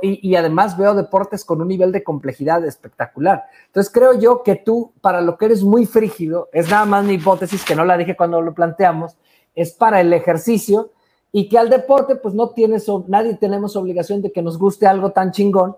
y, 0.01 0.35
además 0.35 0.77
veo 0.77 0.93
deportes 0.93 1.43
con 1.43 1.59
un 1.59 1.67
nivel 1.67 1.91
de 1.91 2.03
complejidad 2.03 2.63
espectacular. 2.63 3.45
Entonces 3.67 3.91
creo 3.91 4.13
yo 4.19 4.43
que 4.43 4.55
tú, 4.55 4.93
para 5.01 5.19
lo 5.19 5.35
que 5.35 5.45
eres 5.45 5.63
muy 5.63 5.87
frígido, 5.87 6.49
es 6.53 6.69
nada 6.69 6.85
más 6.85 7.03
mi 7.05 7.13
hipótesis, 7.13 7.65
que 7.65 7.75
no 7.75 7.83
la 7.83 7.97
dije 7.97 8.15
cuando 8.15 8.41
lo 8.41 8.53
planteamos, 8.53 9.17
es 9.55 9.73
para 9.73 9.99
el 9.99 10.13
ejercicio 10.13 10.91
y 11.35 11.49
que 11.49 11.57
al 11.57 11.69
deporte, 11.69 12.15
pues 12.15 12.35
no 12.35 12.51
tienes, 12.51 12.87
nadie 13.07 13.35
tenemos 13.35 13.75
obligación 13.75 14.21
de 14.21 14.31
que 14.31 14.43
nos 14.43 14.59
guste 14.59 14.85
algo 14.85 15.11
tan 15.11 15.31
chingón, 15.31 15.75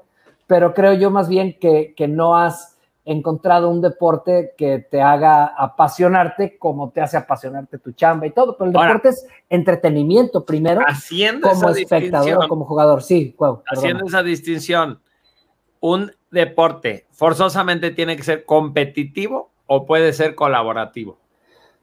pero 0.48 0.74
creo 0.74 0.94
yo 0.94 1.10
más 1.10 1.30
bien 1.30 1.58
que, 1.58 1.94
que 1.96 2.10
no 2.10 2.36
has 2.36 2.78
encontrado 3.06 3.70
un 3.70 3.82
deporte 3.82 4.54
que 4.58 4.80
te 4.80 5.02
haga 5.02 5.46
apasionarte 5.46 6.58
como 6.58 6.90
te 6.90 7.00
hace 7.00 7.16
apasionarte 7.16 7.78
tu 7.78 7.94
chamba 7.94 8.28
y 8.28 8.32
todo, 8.32 8.58
pero 8.58 8.68
el 8.68 8.74
deporte 8.74 9.10
es 9.10 9.26
entretenimiento 9.50 10.44
primero 10.44 10.82
haciendo 10.86 11.48
como 11.48 11.70
espectador 11.70 12.48
como 12.50 12.66
jugador, 12.66 13.02
sí, 13.02 13.34
haciendo 13.72 14.08
esa 14.08 14.24
distinción, 14.24 15.00
un 15.80 16.12
deporte 16.32 17.06
forzosamente 17.12 17.92
tiene 17.92 18.18
que 18.18 18.24
ser 18.24 18.44
competitivo 18.44 19.52
o 19.68 19.86
puede 19.86 20.12
ser 20.12 20.36
colaborativo. 20.36 21.18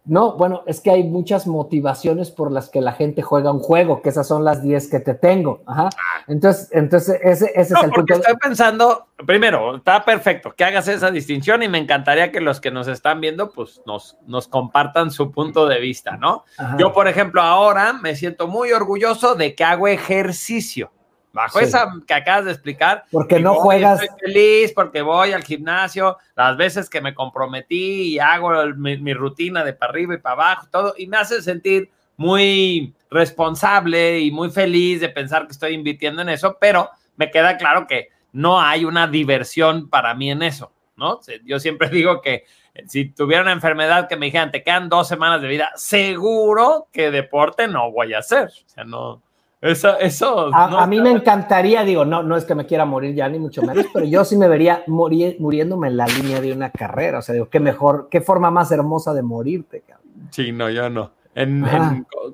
No, 0.04 0.36
bueno, 0.36 0.64
es 0.66 0.80
que 0.80 0.90
hay 0.90 1.04
muchas 1.04 1.46
motivaciones 1.46 2.32
por 2.32 2.50
las 2.50 2.68
que 2.68 2.80
la 2.80 2.92
gente 2.92 3.22
juega 3.22 3.52
un 3.52 3.60
juego, 3.60 4.02
que 4.02 4.08
esas 4.08 4.26
son 4.26 4.44
las 4.44 4.60
10 4.60 4.90
que 4.90 4.98
te 4.98 5.14
tengo. 5.14 5.62
Ajá. 5.64 5.90
Entonces, 6.26 6.68
entonces 6.72 7.20
ese, 7.22 7.52
es 7.54 7.70
el 7.70 7.90
punto. 7.90 8.14
Estoy 8.14 8.34
pensando, 8.36 9.06
primero, 9.24 9.76
está 9.76 10.04
perfecto 10.04 10.54
que 10.56 10.64
hagas 10.64 10.88
esa 10.88 11.12
distinción 11.12 11.62
y 11.62 11.68
me 11.68 11.78
encantaría 11.78 12.32
que 12.32 12.40
los 12.40 12.60
que 12.60 12.72
nos 12.72 12.88
están 12.88 13.20
viendo, 13.20 13.52
pues 13.52 13.80
nos, 13.86 14.16
nos 14.26 14.48
compartan 14.48 15.12
su 15.12 15.30
punto 15.30 15.68
de 15.68 15.78
vista, 15.78 16.16
¿no? 16.16 16.44
Yo, 16.78 16.92
por 16.92 17.06
ejemplo, 17.06 17.40
ahora 17.40 17.92
me 17.92 18.16
siento 18.16 18.48
muy 18.48 18.72
orgulloso 18.72 19.36
de 19.36 19.54
que 19.54 19.62
hago 19.62 19.86
ejercicio. 19.86 20.90
Bajo 21.32 21.60
esa 21.60 21.90
que 22.06 22.14
acabas 22.14 22.44
de 22.44 22.52
explicar. 22.52 23.04
Porque 23.10 23.40
no 23.40 23.54
juegas. 23.54 24.02
Estoy 24.02 24.18
feliz 24.20 24.72
porque 24.72 25.00
voy 25.00 25.32
al 25.32 25.42
gimnasio, 25.42 26.18
las 26.36 26.56
veces 26.56 26.90
que 26.90 27.00
me 27.00 27.14
comprometí 27.14 28.14
y 28.14 28.18
hago 28.18 28.50
mi, 28.76 29.14
rutina 29.14 29.64
de 29.64 29.72
para 29.72 29.90
arriba 29.90 30.14
y 30.14 30.18
para 30.18 30.34
abajo, 30.34 30.66
todo, 30.70 30.94
y 30.96 31.06
me 31.06 31.16
hace 31.16 31.40
sentir 31.40 31.90
muy 32.16 32.94
responsable 33.10 34.20
y 34.20 34.30
muy 34.30 34.50
feliz 34.50 35.00
de 35.00 35.08
pensar 35.08 35.46
que 35.46 35.52
estoy 35.52 35.72
invirtiendo 35.74 36.22
en 36.22 36.28
eso, 36.28 36.58
pero 36.60 36.90
me 37.16 37.30
queda 37.30 37.56
claro 37.56 37.86
que 37.86 38.08
no 38.32 38.60
hay 38.60 38.84
una 38.84 39.06
diversión 39.06 39.88
para 39.88 40.14
mí 40.14 40.30
en 40.30 40.42
eso, 40.42 40.72
¿no? 40.96 41.20
Yo 41.44 41.58
siempre 41.58 41.88
digo 41.90 42.20
que 42.20 42.44
si 42.86 43.06
tuviera 43.06 43.42
una 43.42 43.52
enfermedad 43.52 44.08
que 44.08 44.16
me 44.16 44.26
dijeran, 44.26 44.50
te 44.50 44.62
quedan 44.62 44.88
dos 44.88 45.08
semanas 45.08 45.42
de 45.42 45.48
vida, 45.48 45.70
seguro 45.76 46.88
que 46.92 47.10
deporte 47.10 47.68
no 47.68 47.90
voy 47.90 48.14
a 48.14 48.18
hacer. 48.18 48.48
O 48.48 48.68
sea, 48.68 48.84
no, 48.84 49.22
eso, 49.62 49.96
eso. 49.98 50.52
A, 50.52 50.86
mí 50.88 51.00
me 51.00 51.12
encantaría, 51.12 51.84
digo, 51.84 52.04
no, 52.04 52.24
no 52.24 52.36
es 52.36 52.44
que 52.44 52.56
me 52.56 52.66
quiera 52.66 52.84
morir 52.84 53.14
ya, 53.14 53.28
ni 53.28 53.38
mucho 53.38 53.62
menos, 53.62 53.86
pero 53.94 54.04
yo 54.04 54.24
sí 54.24 54.36
me 54.36 54.48
vería 54.48 54.82
muriéndome 54.88 55.86
en 55.86 55.96
la 55.96 56.06
línea 56.06 56.40
de 56.40 56.52
una 56.52 56.70
carrera. 56.70 57.20
O 57.20 57.22
sea, 57.22 57.32
digo, 57.32 57.48
qué 57.48 57.60
mejor, 57.60 58.08
qué 58.10 58.20
forma 58.20 58.50
más 58.50 58.72
hermosa 58.72 59.14
de 59.14 59.22
morirte, 59.22 59.84
cabrón. 59.86 60.28
Sí, 60.30 60.50
no, 60.50 60.68
yo 60.68 60.90
no. 60.90 61.12
En, 61.34 61.64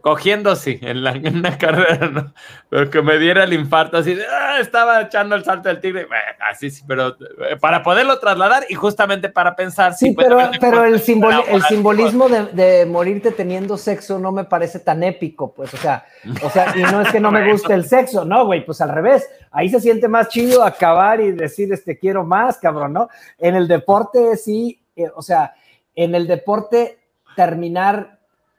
cogiendo 0.03 0.57
sí, 0.57 0.81
en, 0.83 1.05
la, 1.05 1.13
en 1.13 1.39
una 1.39 1.57
carrera, 1.59 2.09
¿no? 2.09 2.35
Pero 2.69 2.91
que 2.91 3.01
me 3.01 3.19
diera 3.19 3.45
el 3.45 3.53
infarto 3.53 3.97
así 3.97 4.13
de, 4.13 4.25
ah, 4.27 4.59
estaba 4.59 5.03
echando 5.03 5.37
el 5.37 5.45
salto 5.45 5.69
del 5.69 5.81
tigre, 5.81 6.09
así 6.51 6.69
sí, 6.69 6.83
pero 6.87 7.11
eh, 7.11 7.57
para 7.61 7.85
poderlo 7.85 8.19
trasladar 8.19 8.65
y 8.69 8.75
justamente 8.75 9.29
para 9.29 9.55
pensar. 9.55 9.95
Sí, 9.95 10.15
pero, 10.17 10.51
pero 10.59 10.85
el, 10.85 10.95
el 10.95 11.63
simbolismo 11.63 12.29
de, 12.29 12.47
de, 12.47 12.87
morirte 12.87 13.31
teniendo 13.31 13.77
sexo 13.77 14.19
no 14.19 14.33
me 14.33 14.45
parece 14.45 14.81
tan 14.81 15.05
épico, 15.05 15.55
pues, 15.55 15.73
o 15.75 15.77
sea, 15.77 16.05
o 16.43 16.51
sea, 16.51 16.75
y 16.77 16.83
no 16.83 17.03
es 17.03 17.13
que 17.13 17.21
no 17.21 17.31
me 17.31 17.49
guste 17.53 17.75
el 17.75 17.85
sexo, 17.85 18.25
no, 18.25 18.47
güey, 18.47 18.67
pues 18.67 18.81
al 18.81 18.91
revés, 18.91 19.29
ahí 19.53 19.69
se 19.69 19.81
siente 19.81 20.09
más 20.09 20.29
chido 20.29 20.65
acabar 20.65 21.21
y 21.21 21.31
decir, 21.31 21.73
este, 21.73 21.97
quiero 21.99 22.25
más, 22.25 22.59
cabrón, 22.59 22.95
¿no? 22.95 23.09
En 23.39 23.55
el 23.55 23.69
deporte 23.69 24.37
sí, 24.37 24.83
eh, 24.97 25.09
o 25.15 25.23
sea, 25.23 25.55
en 25.95 26.17
el 26.17 26.27
deporte 26.27 26.99
terminar 27.37 28.18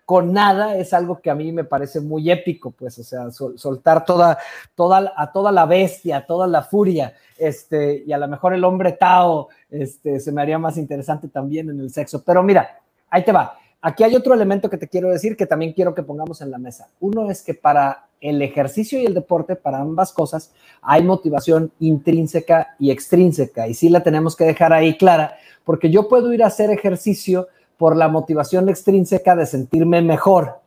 con 0.10 0.34
nada 0.34 0.76
es 0.76 0.92
algo 0.96 1.22
que 1.22 1.30
a 1.30 1.36
mí 1.36 1.52
me 1.52 1.66
parece 1.66 2.02
muy 2.02 2.32
épico, 2.32 2.72
pues, 2.72 2.98
o 2.98 3.04
sea, 3.04 3.30
soltar 3.30 4.06
toda, 4.06 4.40
toda, 4.74 5.14
a 5.16 5.32
toda 5.32 5.52
la 5.52 5.68
bestia, 5.68 6.26
toda 6.26 6.48
la 6.48 6.64
furia, 6.64 7.14
este, 7.38 8.06
y 8.08 8.12
a 8.12 8.18
lo 8.18 8.28
mejor 8.28 8.56
el 8.56 8.64
hombre 8.64 8.94
Tao, 8.94 9.50
este, 9.70 10.20
se 10.20 10.32
me 10.32 10.42
haría 10.42 10.58
más 10.58 10.78
interesante 10.78 11.28
también 11.28 11.70
en 11.70 11.80
el 11.80 11.92
sexo. 11.92 12.24
Pero 12.24 12.42
mira, 12.42 12.80
ahí 13.08 13.24
te 13.24 13.32
va. 13.32 13.56
Aquí 13.84 14.04
hay 14.04 14.16
otro 14.16 14.34
elemento 14.34 14.68
que 14.68 14.80
te 14.80 14.88
quiero 14.88 15.12
decir 15.12 15.38
que 15.38 15.46
también 15.46 15.74
quiero 15.74 15.94
que 15.94 16.02
pongamos 16.02 16.42
en 16.42 16.50
la 16.50 16.58
mesa. 16.58 16.88
Uno 17.00 17.30
es 17.30 17.44
que 17.44 17.54
para 17.54 18.08
el 18.20 18.42
ejercicio 18.42 19.00
y 19.00 19.06
el 19.06 19.14
deporte, 19.14 19.56
para 19.56 19.78
ambas 19.78 20.12
cosas, 20.12 20.52
hay 20.82 21.04
motivación 21.04 21.72
intrínseca 21.80 22.76
y 22.80 22.90
extrínseca, 22.90 23.68
y 23.68 23.76
sí 23.76 23.90
la 23.90 24.02
tenemos 24.02 24.36
que 24.36 24.46
dejar 24.46 24.74
ahí 24.74 24.98
clara, 24.98 25.36
porque 25.64 25.92
yo 25.92 26.08
puedo 26.08 26.34
ir 26.34 26.42
a 26.42 26.48
hacer 26.48 26.72
ejercicio 26.72 27.48
por 27.80 27.96
la 27.96 28.10
motivación 28.10 28.68
extrínseca 28.68 29.38
de 29.38 29.46
sentirme 29.46 30.02
mejor, 30.02 30.60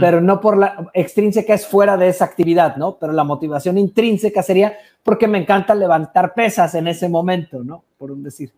pero 0.00 0.22
no 0.22 0.40
por 0.40 0.56
la 0.56 0.90
extrínseca 0.94 1.52
es 1.52 1.66
fuera 1.66 1.98
de 1.98 2.08
esa 2.08 2.24
actividad, 2.24 2.76
¿no? 2.76 2.96
Pero 2.98 3.12
la 3.12 3.22
motivación 3.22 3.76
intrínseca 3.76 4.42
sería 4.42 4.78
porque 5.02 5.28
me 5.28 5.36
encanta 5.36 5.74
levantar 5.74 6.32
pesas 6.32 6.74
en 6.74 6.88
ese 6.88 7.10
momento, 7.10 7.62
¿no? 7.62 7.84
Por 7.98 8.10
un 8.10 8.22
decir. 8.22 8.50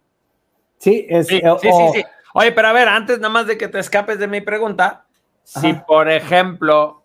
Sí, 0.78 1.04
es, 1.08 1.26
sí, 1.26 1.40
sí, 1.60 1.68
sí, 1.94 2.04
Oye, 2.34 2.52
pero 2.52 2.68
a 2.68 2.72
ver, 2.72 2.86
antes 2.86 3.18
nada 3.18 3.34
más 3.34 3.48
de 3.48 3.58
que 3.58 3.66
te 3.66 3.80
escapes 3.80 4.20
de 4.20 4.28
mi 4.28 4.40
pregunta, 4.40 5.06
si 5.42 5.72
por 5.72 6.08
ejemplo 6.08 7.02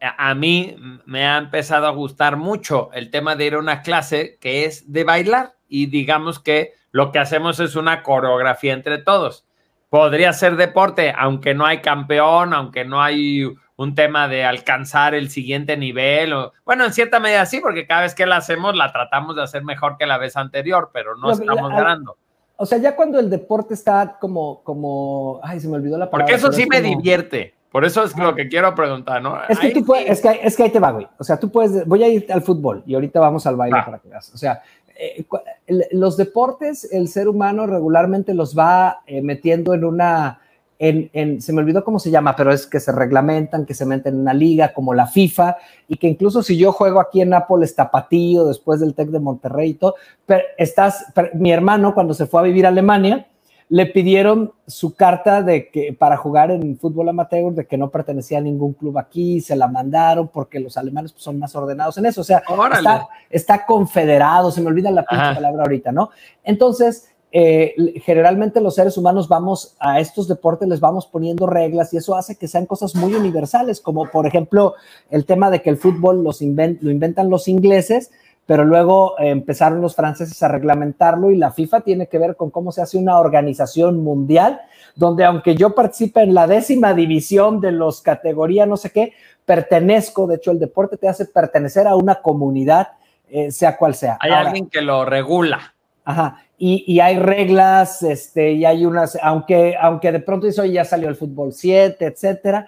a 0.00 0.34
mí 0.34 0.74
me 1.06 1.26
ha 1.28 1.38
empezado 1.38 1.86
a 1.86 1.90
gustar 1.90 2.36
mucho 2.36 2.90
el 2.92 3.12
tema 3.12 3.36
de 3.36 3.46
ir 3.46 3.54
a 3.54 3.60
una 3.60 3.82
clase 3.82 4.36
que 4.40 4.64
es 4.64 4.92
de 4.92 5.04
bailar 5.04 5.54
y 5.68 5.86
digamos 5.86 6.40
que 6.40 6.72
lo 6.90 7.12
que 7.12 7.20
hacemos 7.20 7.60
es 7.60 7.76
una 7.76 8.02
coreografía 8.02 8.72
entre 8.72 8.98
todos 8.98 9.47
podría 9.88 10.32
ser 10.32 10.56
deporte, 10.56 11.12
aunque 11.16 11.54
no 11.54 11.66
hay 11.66 11.80
campeón, 11.80 12.52
aunque 12.52 12.84
no 12.84 13.02
hay 13.02 13.46
un 13.76 13.94
tema 13.94 14.26
de 14.26 14.44
alcanzar 14.44 15.14
el 15.14 15.30
siguiente 15.30 15.76
nivel. 15.76 16.32
O, 16.32 16.52
bueno, 16.64 16.84
en 16.84 16.92
cierta 16.92 17.20
medida 17.20 17.46
sí, 17.46 17.60
porque 17.60 17.86
cada 17.86 18.02
vez 18.02 18.14
que 18.14 18.26
la 18.26 18.36
hacemos 18.36 18.76
la 18.76 18.92
tratamos 18.92 19.36
de 19.36 19.42
hacer 19.42 19.64
mejor 19.64 19.96
que 19.96 20.06
la 20.06 20.18
vez 20.18 20.36
anterior, 20.36 20.90
pero 20.92 21.16
no, 21.16 21.30
estamos 21.30 21.70
ganando. 21.70 22.16
O 22.56 22.66
sea, 22.66 22.78
ya 22.78 22.96
cuando 22.96 23.20
el 23.20 23.30
deporte 23.30 23.74
está 23.74 24.18
como, 24.20 24.64
como, 24.64 25.40
ay, 25.44 25.60
se 25.60 25.68
me 25.68 25.76
olvidó 25.76 25.96
la 25.96 26.10
palabra. 26.10 26.26
Porque 26.26 26.34
eso 26.34 26.52
sí 26.52 26.66
me 26.68 26.80
divierte. 26.80 27.54
Por 27.70 27.84
eso 27.84 28.02
es 28.02 28.16
lo 28.16 28.34
que 28.34 28.48
quiero 28.48 28.74
preguntar, 28.74 29.22
¿no? 29.22 29.38
Es 29.48 29.58
que, 29.58 29.70
tú 29.70 29.84
puedes, 29.84 30.10
es, 30.10 30.22
que, 30.22 30.40
es 30.42 30.56
que 30.56 30.62
ahí 30.64 30.70
te 30.70 30.80
va, 30.80 30.90
güey. 30.90 31.06
O 31.18 31.22
sea, 31.22 31.38
tú 31.38 31.50
puedes, 31.50 31.86
voy 31.86 32.02
a 32.02 32.08
ir 32.08 32.26
al 32.32 32.42
fútbol 32.42 32.82
y 32.86 32.94
ahorita 32.94 33.20
vamos 33.20 33.46
al 33.46 33.56
baile 33.56 33.78
para 33.84 33.98
que 33.98 34.08
veas. 34.08 34.32
O 34.34 34.38
sea, 34.38 34.62
eh, 35.00 35.24
los 35.92 36.16
deportes, 36.16 36.88
el 36.92 37.06
ser 37.06 37.28
humano 37.28 37.68
regularmente 37.68 38.34
los 38.34 38.58
va 38.58 39.02
eh, 39.06 39.22
metiendo 39.22 39.72
en 39.72 39.84
una, 39.84 40.40
en, 40.80 41.40
se 41.40 41.52
me 41.52 41.60
olvidó 41.60 41.84
cómo 41.84 42.00
se 42.00 42.10
llama, 42.10 42.34
pero 42.34 42.52
es 42.52 42.66
que 42.66 42.80
se 42.80 42.90
reglamentan, 42.90 43.64
que 43.64 43.74
se 43.74 43.86
meten 43.86 44.14
en 44.14 44.20
una 44.22 44.34
liga 44.34 44.72
como 44.72 44.94
la 44.94 45.06
FIFA, 45.06 45.56
y 45.86 45.98
que 45.98 46.08
incluso 46.08 46.42
si 46.42 46.58
yo 46.58 46.72
juego 46.72 47.00
aquí 47.00 47.20
en 47.20 47.28
Nápoles 47.28 47.76
tapatío 47.76 48.44
después 48.44 48.80
del 48.80 48.94
TEC 48.94 49.10
de 49.10 49.20
Monterrey 49.20 49.70
y 49.70 49.74
todo, 49.74 49.94
pero 50.26 50.42
estás, 50.56 51.06
mi 51.34 51.52
hermano 51.52 51.94
cuando 51.94 52.12
se 52.12 52.26
fue 52.26 52.40
a 52.40 52.44
vivir 52.44 52.66
a 52.66 52.70
Alemania, 52.70 53.28
le 53.70 53.86
pidieron 53.86 54.52
su 54.66 54.94
carta 54.94 55.42
de 55.42 55.68
que 55.70 55.92
para 55.92 56.16
jugar 56.16 56.50
en 56.50 56.78
fútbol 56.78 57.08
amateur 57.08 57.52
de 57.52 57.66
que 57.66 57.76
no 57.76 57.90
pertenecía 57.90 58.38
a 58.38 58.40
ningún 58.40 58.72
club 58.72 58.96
aquí, 58.98 59.40
se 59.40 59.56
la 59.56 59.68
mandaron 59.68 60.28
porque 60.28 60.58
los 60.58 60.76
alemanes 60.76 61.12
pues, 61.12 61.24
son 61.24 61.38
más 61.38 61.54
ordenados 61.54 61.98
en 61.98 62.06
eso, 62.06 62.22
o 62.22 62.24
sea, 62.24 62.42
está, 63.30 63.66
confederado, 63.66 64.50
se 64.50 64.62
me 64.62 64.68
olvida 64.68 64.90
la 64.90 65.04
palabra 65.04 65.64
ahorita, 65.64 65.92
¿no? 65.92 66.10
Entonces, 66.44 67.10
eh, 67.30 67.74
generalmente 68.06 68.58
los 68.62 68.74
seres 68.74 68.96
humanos 68.96 69.28
vamos 69.28 69.76
a 69.80 70.00
estos 70.00 70.28
deportes, 70.28 70.66
les 70.66 70.80
vamos 70.80 71.06
poniendo 71.06 71.46
reglas 71.46 71.92
y 71.92 71.98
eso 71.98 72.16
hace 72.16 72.36
que 72.36 72.48
sean 72.48 72.64
cosas 72.64 72.94
muy 72.94 73.12
universales, 73.12 73.82
como 73.82 74.10
por 74.10 74.26
ejemplo 74.26 74.74
el 75.10 75.26
tema 75.26 75.50
de 75.50 75.60
que 75.60 75.68
el 75.68 75.76
fútbol 75.76 76.24
los 76.24 76.40
lo 76.40 76.90
inventan 76.90 77.28
los 77.28 77.46
ingleses, 77.46 78.10
pero 78.48 78.64
luego 78.64 79.18
eh, 79.18 79.28
empezaron 79.28 79.82
los 79.82 79.94
franceses 79.94 80.42
a 80.42 80.48
reglamentarlo 80.48 81.30
y 81.30 81.36
la 81.36 81.52
FIFA 81.52 81.82
tiene 81.82 82.06
que 82.06 82.16
ver 82.16 82.34
con 82.34 82.48
cómo 82.48 82.72
se 82.72 82.80
hace 82.80 82.96
una 82.96 83.20
organización 83.20 84.02
mundial, 84.02 84.62
donde 84.96 85.26
aunque 85.26 85.54
yo 85.54 85.74
participe 85.74 86.22
en 86.22 86.32
la 86.32 86.46
décima 86.46 86.94
división 86.94 87.60
de 87.60 87.72
los 87.72 88.00
categorías, 88.00 88.66
no 88.66 88.78
sé 88.78 88.88
qué, 88.88 89.12
pertenezco, 89.44 90.26
de 90.26 90.36
hecho 90.36 90.50
el 90.50 90.58
deporte 90.58 90.96
te 90.96 91.08
hace 91.08 91.26
pertenecer 91.26 91.86
a 91.86 91.94
una 91.94 92.22
comunidad, 92.22 92.88
eh, 93.28 93.50
sea 93.50 93.76
cual 93.76 93.94
sea. 93.94 94.16
Hay 94.18 94.30
alguien 94.30 94.70
que 94.70 94.80
lo 94.80 95.04
regula. 95.04 95.74
Ajá, 96.06 96.42
y, 96.56 97.00
hay 97.00 97.18
reglas, 97.18 98.02
este, 98.02 98.52
y 98.52 98.64
hay 98.64 98.86
unas, 98.86 99.18
aunque, 99.22 99.76
aunque 99.78 100.10
de 100.10 100.20
pronto 100.20 100.46
dice, 100.46 100.62
oye, 100.62 100.72
ya 100.72 100.86
salió 100.86 101.10
el 101.10 101.16
fútbol 101.16 101.52
7, 101.52 102.02
etcétera. 102.02 102.66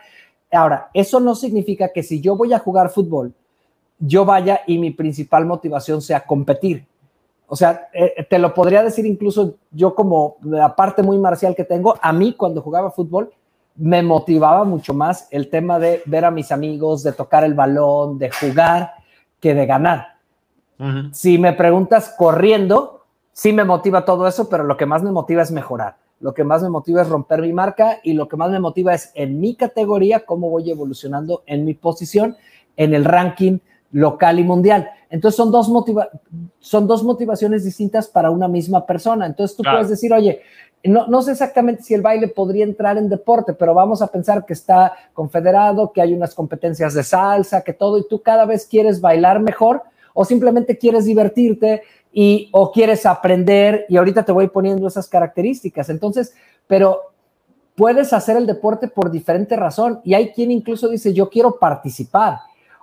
Ahora, 0.53 0.91
eso 0.93 1.21
no 1.21 1.35
significa 1.35 1.91
que 1.91 2.03
si 2.03 2.21
yo 2.21 2.37
voy 2.37 2.53
a 2.53 2.59
jugar 2.59 2.91
fútbol, 2.91 3.33
yo 4.01 4.25
vaya 4.25 4.63
y 4.67 4.79
mi 4.79 4.91
principal 4.91 5.47
motivación 5.47 6.03
sea 6.03 6.25
competir. 6.27 6.87
O 7.47 7.57
sea, 7.57 7.89
eh, 7.93 8.27
te 8.29 8.39
lo 8.39 8.55
podría 8.55 8.83
decir 8.83 9.07
incluso 9.07 9.57
yo 9.71 9.95
como 9.95 10.37
la 10.43 10.75
parte 10.75 11.03
muy 11.03 11.19
marcial 11.19 11.55
que 11.55 11.65
tengo, 11.65 11.97
a 12.01 12.13
mí 12.13 12.33
cuando 12.33 12.63
jugaba 12.63 12.91
fútbol 12.91 13.33
me 13.77 14.03
motivaba 14.03 14.65
mucho 14.65 14.95
más 14.95 15.29
el 15.31 15.49
tema 15.49 15.79
de 15.79 16.03
ver 16.07 16.25
a 16.25 16.31
mis 16.31 16.53
amigos, 16.53 17.03
de 17.03 17.13
tocar 17.13 17.45
el 17.45 17.55
balón, 17.55 18.19
de 18.19 18.31
jugar, 18.31 18.93
que 19.39 19.55
de 19.55 19.67
ganar. 19.67 20.17
Si 21.13 21.37
me 21.37 21.53
preguntas 21.53 22.15
corriendo, 22.17 23.05
sí 23.33 23.53
me 23.53 23.65
motiva 23.65 24.07
todo 24.07 24.27
eso, 24.27 24.49
pero 24.49 24.65
lo 24.65 24.79
que 24.79 24.87
más 24.87 25.03
me 25.03 25.11
motiva 25.11 25.43
es 25.43 25.51
mejorar. 25.51 25.97
Lo 26.21 26.33
que 26.33 26.45
más 26.45 26.63
me 26.63 26.71
motiva 26.71 27.03
es 27.03 27.09
romper 27.09 27.43
mi 27.43 27.53
marca 27.53 27.99
y 28.03 28.15
lo 28.15 28.29
que 28.29 28.37
más 28.37 28.51
me 28.51 28.61
motiva 28.61 28.95
es 28.95 29.11
en 29.15 29.41
mi 29.41 29.55
categoría 29.57 30.25
cómo 30.25 30.49
voy 30.49 30.71
evolucionando 30.71 31.43
en 31.47 31.65
mi 31.65 31.75
posición 31.75 32.37
en 32.77 32.95
el 32.95 33.05
ranking 33.05 33.59
local 33.93 34.39
y 34.39 34.45
mundial. 34.45 34.91
Entonces 35.09 35.37
son 35.37 35.51
dos, 35.51 35.71
son 36.61 36.87
dos 36.87 37.03
motivaciones 37.03 37.65
distintas 37.65 38.09
para 38.09 38.31
una 38.31 38.49
misma 38.49 38.87
persona. 38.87 39.27
Entonces 39.27 39.57
tú 39.57 39.63
puedes 39.63 39.89
decir, 39.89 40.13
oye, 40.13 40.41
no, 40.85 41.07
no, 41.09 41.21
sé 41.21 41.33
exactamente 41.33 41.83
si 41.83 41.95
el 41.95 42.01
baile 42.01 42.29
podría 42.29 42.65
entrar 42.65 42.97
en 42.97 43.09
deporte, 43.09 43.53
pero 43.53 43.75
vamos 43.75 44.01
a 44.01 44.07
pensar 44.07 44.47
que 44.47 44.55
está 44.55 44.95
confederado, 45.13 45.93
que 45.93 46.01
hay 46.01 46.15
unas 46.15 46.35
competencias 46.35 46.95
de 46.95 47.03
salsa, 47.03 47.63
que 47.63 47.75
todo, 47.75 47.99
y 47.99 48.09
tú 48.09 48.23
cada 48.23 48.47
vez 48.47 48.67
quieres 48.67 49.01
bailar 49.01 49.41
mejor 49.41 49.83
o 50.15 50.25
simplemente 50.25 50.79
quieres 50.79 51.05
divertirte 51.05 51.83
y 52.13 52.49
o 52.53 52.73
quieres 52.73 53.07
aprender 53.07 53.85
y 53.89 53.97
ahorita 53.97 54.25
te 54.25 54.33
voy 54.33 54.49
poniendo 54.49 54.89
esas 54.89 55.07
características. 55.07 55.91
Entonces, 55.91 56.35
pero 56.67 57.13
puedes 57.77 58.13
hacer 58.13 58.37
el 58.37 58.47
deporte 58.47 58.89
por 58.89 59.11
diferente 59.11 59.57
razón 59.57 60.01
y 60.03 60.15
hay 60.15 60.33
quien 60.33 60.51
incluso 60.51 60.89
dice, 60.89 61.13
yo 61.13 61.29
quiero 61.29 61.59
participar. 61.59 62.39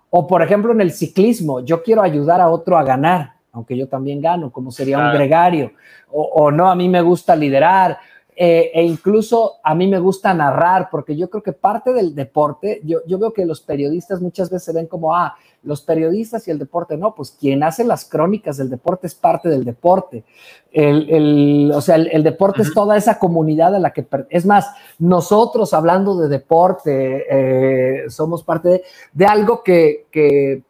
O 0.09 0.25
por 0.25 0.41
ejemplo 0.41 0.71
en 0.71 0.81
el 0.81 0.91
ciclismo, 0.91 1.61
yo 1.61 1.83
quiero 1.83 2.01
ayudar 2.01 2.39
a 2.41 2.49
otro 2.49 2.77
a 2.77 2.83
ganar, 2.83 3.33
aunque 3.51 3.77
yo 3.77 3.87
también 3.87 4.21
gano, 4.21 4.51
como 4.51 4.71
sería 4.71 4.99
un 4.99 5.11
gregario. 5.11 5.71
O, 6.09 6.21
o, 6.21 6.51
no, 6.51 6.69
a 6.69 6.75
mí 6.75 6.87
me 6.87 7.01
gusta 7.01 7.35
liderar. 7.35 7.97
Eh, 8.39 8.69
e 8.71 8.83
incluso 8.83 9.55
a 9.63 9.73
mí 9.73 9.87
me 9.87 9.97
gusta 9.97 10.31
narrar, 10.31 10.89
porque 10.91 11.15
yo 11.15 11.27
creo 11.27 11.41
que 11.41 11.53
parte 11.53 11.91
del 11.91 12.13
deporte, 12.13 12.81
yo, 12.83 12.99
yo 13.07 13.17
veo 13.17 13.33
que 13.33 13.47
los 13.47 13.61
periodistas 13.61 14.21
muchas 14.21 14.51
veces 14.51 14.65
se 14.65 14.73
ven 14.73 14.85
como, 14.85 15.15
ah, 15.15 15.35
los 15.63 15.81
periodistas 15.81 16.47
y 16.47 16.51
el 16.51 16.59
deporte, 16.59 16.97
no, 16.97 17.13
pues 17.13 17.31
quien 17.31 17.63
hace 17.63 17.83
las 17.83 18.05
crónicas 18.05 18.57
del 18.57 18.69
deporte 18.69 19.07
es 19.07 19.15
parte 19.15 19.49
del 19.49 19.65
deporte. 19.65 20.23
El, 20.71 21.71
o 21.73 21.81
sea, 21.81 21.95
el, 21.95 22.23
deporte 22.23 22.61
es 22.61 22.73
toda 22.73 22.97
esa 22.97 23.19
comunidad 23.19 23.75
a 23.75 23.79
la 23.79 23.91
que, 23.91 24.05
es 24.29 24.45
más, 24.45 24.69
nosotros 24.99 25.73
hablando 25.73 26.17
de 26.17 26.29
deporte, 26.29 27.25
eh, 27.29 28.09
somos 28.09 28.43
parte 28.43 28.69
de, 28.69 28.83
de 29.13 29.25
algo 29.25 29.63
que, 29.63 30.05
que 30.11 30.63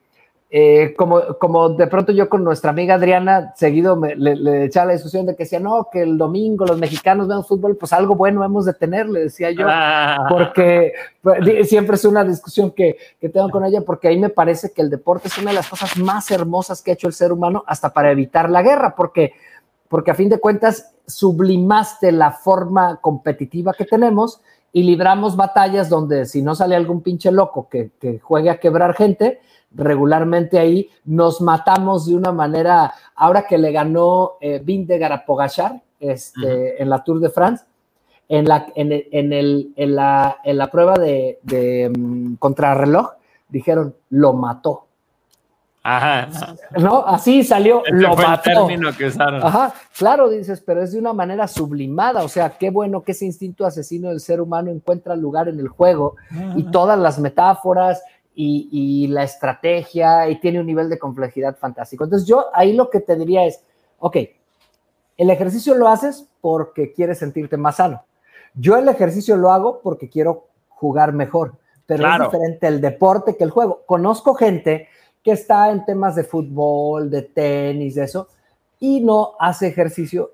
eh, 0.50 0.94
como, 0.98 1.38
como 1.40 1.70
de 1.70 1.88
pronto 1.88 2.14
yo 2.14 2.30
con 2.30 2.42
nuestra 2.42 2.70
amiga 2.70 2.96
Adriana, 2.96 3.54
seguido 3.58 3.98
me, 3.98 4.16
le, 4.16 4.64
echaba 4.64 4.88
la 4.88 4.94
discusión 4.94 5.26
de 5.26 5.36
que 5.36 5.44
decía, 5.44 5.60
no, 5.60 5.90
que 5.92 6.02
el 6.02 6.18
domingo 6.18 6.66
los 6.66 6.78
mexicanos 6.78 7.28
ven 7.28 7.44
fútbol, 7.44 7.76
pues 7.76 7.92
algo 7.92 8.16
bueno 8.16 8.46
hemos 8.46 8.64
de 8.64 8.74
tener, 8.74 9.10
le 9.10 9.24
decía 9.24 9.52
yo, 9.52 9.66
ah. 9.68 10.26
porque 10.30 10.94
pues, 11.22 11.68
siempre 11.68 11.98
es 11.98 12.06
una 12.06 12.24
discusión 12.24 12.72
que, 12.72 12.98
que, 13.20 13.28
tengo 13.28 13.50
con 13.50 13.66
ella, 13.66 13.82
porque 13.82 14.08
ahí 14.08 14.18
me 14.18 14.30
parece 14.30 14.72
que 14.72 14.82
el 14.82 14.90
deporte 14.90 15.28
es 15.28 15.38
una 15.38 15.52
de 15.52 15.58
las 15.58 15.68
cosas 15.68 15.98
más 15.98 16.32
hermosas 16.32 16.82
que 16.82 16.92
ha 16.92 16.94
hecho 16.94 17.08
el 17.08 17.14
ser 17.14 17.34
humano 17.34 17.66
hasta 17.68 17.92
para 17.92 18.10
evitar 18.12 18.50
la 18.50 18.62
guerra, 18.62 18.96
porque, 18.96 19.34
porque 19.90 20.12
a 20.12 20.16
fin 20.16 20.30
de 20.30 20.40
cuentas 20.40 20.94
sublimaste 21.06 22.14
la 22.14 22.32
forma 22.32 23.02
competitiva 23.02 23.74
que 23.74 23.84
tenemos 23.84 24.40
y 24.72 24.84
libramos 24.84 25.36
batallas 25.36 25.90
donde 25.90 26.26
si 26.26 26.42
no 26.42 26.56
sale 26.56 26.78
algún 26.78 27.02
pinche 27.02 27.32
loco 27.34 27.68
que, 27.70 27.92
que 28.00 28.20
juegue 28.20 28.50
a 28.50 28.60
quebrar 28.62 28.94
gente, 28.94 29.42
regularmente 29.72 30.60
ahí, 30.60 30.90
nos 31.06 31.42
matamos 31.42 32.08
de 32.08 32.16
una 32.16 32.32
manera, 32.32 32.94
ahora 33.16 33.46
que 33.48 33.58
le 33.58 33.72
ganó 33.72 34.34
eh, 34.42 34.62
Vindegar 34.64 35.12
a 35.12 35.26
Pogachar 35.26 35.82
este, 36.00 36.82
en 36.82 36.90
la 36.90 37.04
Tour 37.04 37.20
de 37.20 37.30
France, 37.30 37.66
en 38.30 38.46
la, 38.46 38.68
en, 38.76 38.92
el, 38.92 39.74
en, 39.76 39.96
la, 39.96 40.38
en 40.44 40.58
la 40.58 40.68
prueba 40.70 40.96
de, 40.96 41.40
de 41.44 41.92
mm, 41.96 42.36
contrarreloj, 42.36 43.12
dijeron, 43.50 43.96
lo 44.10 44.34
mató. 44.34 44.88
Ajá. 45.90 46.28
¿No? 46.78 47.06
Así 47.08 47.46
salió, 47.46 47.82
lo 47.90 48.14
mató. 48.18 48.68
Ajá, 49.42 49.74
claro, 49.98 50.30
dices, 50.30 50.60
pero 50.60 50.84
es 50.84 50.92
de 50.92 51.00
una 51.00 51.14
manera 51.14 51.48
sublimada, 51.48 52.26
o 52.26 52.28
sea, 52.28 52.50
qué 52.58 52.70
bueno 52.70 53.04
que 53.04 53.14
ese 53.14 53.24
instinto 53.24 53.66
asesino 53.66 54.10
del 54.10 54.20
ser 54.20 54.42
humano 54.42 54.70
encuentra 54.70 55.16
lugar 55.16 55.48
en 55.48 55.62
el 55.62 55.70
juego 55.70 56.18
y 56.58 56.64
todas 56.64 57.00
las 57.00 57.20
metáforas, 57.20 58.04
y, 58.40 59.08
la 59.08 59.24
estrategia 59.24 60.30
y 60.30 60.40
tiene 60.40 60.60
un 60.60 60.68
nivel 60.68 60.90
de 60.90 61.00
complejidad 61.00 61.58
fantástico. 61.58 62.04
Entonces 62.04 62.28
yo 62.28 62.46
ahí 62.54 62.74
lo 62.74 62.90
que 62.90 63.00
te 63.00 63.16
diría 63.16 63.46
es, 63.46 63.64
ok, 64.00 64.18
el 65.18 65.30
ejercicio 65.32 65.74
lo 65.74 65.88
haces 65.88 66.30
porque 66.40 66.94
quieres 66.94 67.18
sentirte 67.18 67.58
más 67.58 67.78
sano. 67.78 68.04
Yo 68.54 68.78
el 68.78 68.88
ejercicio 68.90 69.36
lo 69.38 69.52
hago 69.52 69.82
porque 69.82 70.10
quiero 70.10 70.48
jugar 70.70 71.14
mejor, 71.14 71.54
pero 71.88 72.08
es 72.08 72.20
diferente 72.20 72.68
el 72.68 72.80
deporte 72.80 73.36
que 73.36 73.44
el 73.44 73.50
juego. 73.50 73.84
Conozco 73.86 74.36
gente 74.36 74.88
que 75.24 75.32
está 75.32 75.72
en 75.72 75.84
temas 75.86 76.16
de 76.16 76.24
fútbol, 76.24 77.10
de 77.10 77.24
tenis, 77.24 77.96
de 77.96 78.04
eso, 78.04 78.28
y 78.80 79.02
no 79.02 79.34
hace 79.40 79.68
ejercicio 79.68 80.34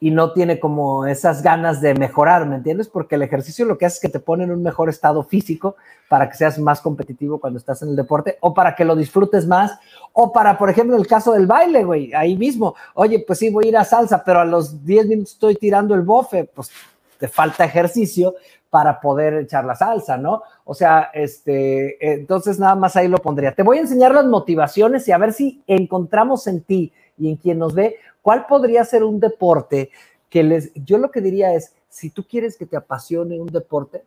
y 0.00 0.10
no 0.10 0.32
tiene 0.32 0.60
como 0.60 1.06
esas 1.06 1.42
ganas 1.42 1.80
de 1.80 1.94
mejorar, 1.94 2.46
¿me 2.46 2.56
entiendes? 2.56 2.88
Porque 2.88 3.14
el 3.14 3.22
ejercicio 3.22 3.64
lo 3.64 3.78
que 3.78 3.86
hace 3.86 3.94
es 3.94 4.00
que 4.00 4.08
te 4.08 4.20
pone 4.20 4.44
en 4.44 4.50
un 4.50 4.62
mejor 4.62 4.88
estado 4.88 5.22
físico 5.22 5.76
para 6.08 6.28
que 6.28 6.36
seas 6.36 6.58
más 6.58 6.80
competitivo 6.80 7.40
cuando 7.40 7.58
estás 7.58 7.82
en 7.82 7.90
el 7.90 7.96
deporte 7.96 8.36
o 8.40 8.52
para 8.52 8.74
que 8.74 8.84
lo 8.84 8.96
disfrutes 8.96 9.46
más 9.46 9.78
o 10.12 10.32
para, 10.32 10.58
por 10.58 10.68
ejemplo, 10.68 10.96
el 10.96 11.06
caso 11.06 11.32
del 11.32 11.46
baile, 11.46 11.84
güey, 11.84 12.12
ahí 12.12 12.36
mismo, 12.36 12.74
oye, 12.94 13.24
pues 13.26 13.38
sí, 13.38 13.50
voy 13.50 13.66
a 13.66 13.68
ir 13.68 13.76
a 13.76 13.84
salsa, 13.84 14.22
pero 14.24 14.40
a 14.40 14.44
los 14.44 14.84
10 14.84 15.06
minutos 15.06 15.32
estoy 15.32 15.54
tirando 15.54 15.94
el 15.94 16.02
bofe, 16.02 16.44
pues 16.44 16.70
te 17.18 17.28
falta 17.28 17.64
ejercicio 17.64 18.34
para 18.74 19.00
poder 19.00 19.34
echar 19.34 19.64
la 19.64 19.76
salsa, 19.76 20.16
¿no? 20.16 20.42
O 20.64 20.74
sea, 20.74 21.10
este, 21.14 21.96
entonces 22.14 22.58
nada 22.58 22.74
más 22.74 22.96
ahí 22.96 23.06
lo 23.06 23.18
pondría. 23.18 23.54
Te 23.54 23.62
voy 23.62 23.78
a 23.78 23.82
enseñar 23.82 24.12
las 24.12 24.24
motivaciones 24.26 25.06
y 25.06 25.12
a 25.12 25.18
ver 25.18 25.32
si 25.32 25.62
encontramos 25.68 26.48
en 26.48 26.60
ti 26.62 26.92
y 27.16 27.30
en 27.30 27.36
quien 27.36 27.58
nos 27.58 27.74
ve 27.74 27.96
¿Cuál 28.24 28.46
podría 28.46 28.82
ser 28.86 29.04
un 29.04 29.20
deporte 29.20 29.90
que 30.30 30.42
les, 30.42 30.72
yo 30.74 30.96
lo 30.96 31.10
que 31.10 31.20
diría 31.20 31.52
es, 31.52 31.74
si 31.90 32.08
tú 32.08 32.24
quieres 32.26 32.56
que 32.56 32.64
te 32.64 32.74
apasione 32.74 33.38
un 33.38 33.48
deporte, 33.48 34.02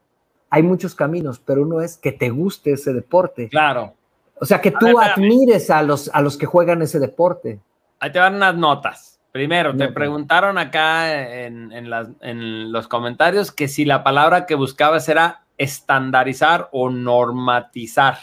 hay 0.50 0.64
muchos 0.64 0.96
caminos, 0.96 1.38
pero 1.38 1.62
uno 1.62 1.82
es 1.82 1.98
que 1.98 2.12
te 2.12 2.32
guste 2.32 2.72
ese 2.72 2.94
deporte. 2.94 3.48
Claro. 3.48 3.94
O 4.42 4.46
sea, 4.46 4.60
que 4.60 4.72
tú 4.72 4.98
admires 4.98 5.70
a 5.70 5.84
los, 5.84 6.10
a 6.12 6.22
los 6.22 6.36
que 6.36 6.48
juegan 6.48 6.82
ese 6.82 6.98
deporte. 6.98 7.60
Ahí 8.00 8.12
te 8.12 8.18
van 8.18 8.34
unas 8.34 8.56
notas. 8.58 9.20
Primero, 9.32 9.78
te 9.78 9.90
preguntaron 9.90 10.58
acá 10.58 11.44
en, 11.46 11.72
en, 11.72 12.72
los 12.72 12.88
comentarios 12.88 13.52
que 13.52 13.68
si 13.68 13.86
la 13.86 14.04
palabra 14.04 14.48
que 14.48 14.56
buscabas 14.56 15.08
era 15.10 15.44
estandarizar 15.60 16.70
o 16.72 16.90
normatizar. 16.90 18.18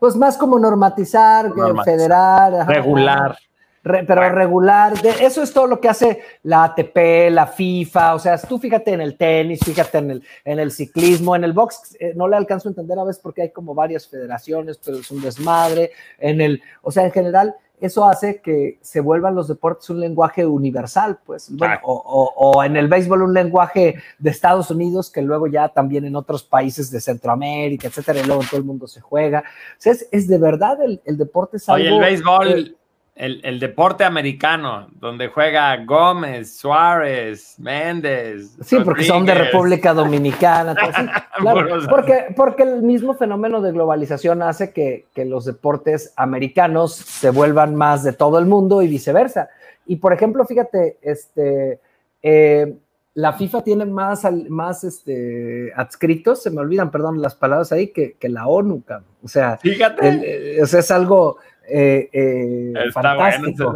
Pues 0.00 0.16
más 0.16 0.36
como 0.36 0.58
normatizar, 0.58 1.52
federar. 1.84 2.66
Regular 2.66 3.38
pero 3.82 4.28
regular, 4.30 4.94
eso 5.20 5.42
es 5.42 5.52
todo 5.52 5.66
lo 5.66 5.80
que 5.80 5.88
hace 5.88 6.20
la 6.42 6.64
ATP, 6.64 7.30
la 7.30 7.46
FIFA, 7.46 8.14
o 8.14 8.18
sea, 8.18 8.38
tú 8.38 8.58
fíjate 8.58 8.92
en 8.92 9.00
el 9.00 9.16
tenis, 9.16 9.60
fíjate 9.64 9.98
en 9.98 10.10
el, 10.10 10.22
en 10.44 10.58
el 10.58 10.70
ciclismo, 10.70 11.36
en 11.36 11.44
el 11.44 11.52
box, 11.52 11.96
eh, 12.00 12.12
no 12.14 12.28
le 12.28 12.36
alcanzo 12.36 12.68
a 12.68 12.72
entender 12.72 12.98
a 12.98 13.04
veces 13.04 13.22
porque 13.22 13.42
hay 13.42 13.50
como 13.50 13.74
varias 13.74 14.08
federaciones, 14.08 14.78
pero 14.84 14.98
es 14.98 15.10
un 15.10 15.20
desmadre, 15.20 15.92
en 16.18 16.40
el, 16.40 16.62
o 16.82 16.90
sea, 16.90 17.04
en 17.04 17.12
general, 17.12 17.54
eso 17.80 18.04
hace 18.04 18.40
que 18.40 18.78
se 18.82 19.00
vuelvan 19.00 19.36
los 19.36 19.46
deportes 19.46 19.88
un 19.90 20.00
lenguaje 20.00 20.44
universal, 20.44 21.18
pues, 21.24 21.48
bueno, 21.50 21.78
o, 21.84 22.32
o, 22.36 22.64
en 22.64 22.76
el 22.76 22.88
béisbol 22.88 23.22
un 23.22 23.34
lenguaje 23.34 23.96
de 24.18 24.30
Estados 24.30 24.70
Unidos 24.70 25.10
que 25.10 25.22
luego 25.22 25.46
ya 25.46 25.68
también 25.68 26.04
en 26.04 26.16
otros 26.16 26.42
países 26.42 26.90
de 26.90 27.00
Centroamérica, 27.00 27.88
etcétera, 27.88 28.20
y 28.20 28.24
luego 28.24 28.42
todo 28.50 28.58
el 28.58 28.66
mundo 28.66 28.88
se 28.88 29.00
juega. 29.00 29.40
O 29.40 29.76
sea, 29.78 29.94
es, 30.10 30.28
de 30.28 30.38
verdad 30.38 30.82
el, 30.82 31.00
el 31.04 31.16
deporte 31.16 31.58
es 31.58 31.68
algo... 31.68 31.86
Oye, 31.86 31.94
el 31.94 32.00
béisbol 32.00 32.77
el, 33.18 33.40
el, 33.42 33.58
deporte 33.58 34.04
americano, 34.04 34.88
donde 35.00 35.26
juega 35.26 35.76
Gómez, 35.84 36.56
Suárez, 36.56 37.56
Méndez. 37.58 38.56
Sí, 38.62 38.76
porque 38.84 39.02
son 39.02 39.26
de 39.26 39.34
República 39.34 39.92
Dominicana. 39.92 40.74
claro, 41.36 41.80
porque, 41.90 42.26
porque 42.36 42.62
el 42.62 42.82
mismo 42.82 43.14
fenómeno 43.14 43.60
de 43.60 43.72
globalización 43.72 44.40
hace 44.42 44.72
que, 44.72 45.06
que, 45.14 45.24
los 45.24 45.44
deportes 45.44 46.12
americanos 46.16 46.94
se 46.94 47.30
vuelvan 47.30 47.74
más 47.74 48.04
de 48.04 48.12
todo 48.12 48.38
el 48.38 48.46
mundo 48.46 48.82
y 48.82 48.88
viceversa. 48.88 49.48
Y 49.84 49.96
por 49.96 50.12
ejemplo, 50.12 50.44
fíjate, 50.44 50.98
este, 51.02 51.80
eh, 52.22 52.72
la 53.14 53.32
FIFA 53.32 53.64
tiene 53.64 53.84
más, 53.84 54.22
más 54.48 54.84
este, 54.84 55.72
adscritos, 55.74 56.40
se 56.40 56.50
me 56.50 56.60
olvidan, 56.60 56.92
perdón, 56.92 57.20
las 57.20 57.34
palabras 57.34 57.72
ahí, 57.72 57.88
que, 57.88 58.12
que 58.12 58.28
la 58.28 58.46
ONU, 58.46 58.84
o 59.24 59.28
sea, 59.28 59.56
fíjate. 59.56 60.62
o 60.62 60.66
sea, 60.66 60.78
es 60.78 60.90
algo 60.92 61.38
eh, 61.70 62.08
eh, 62.12 62.90
fantástico. 62.92 63.74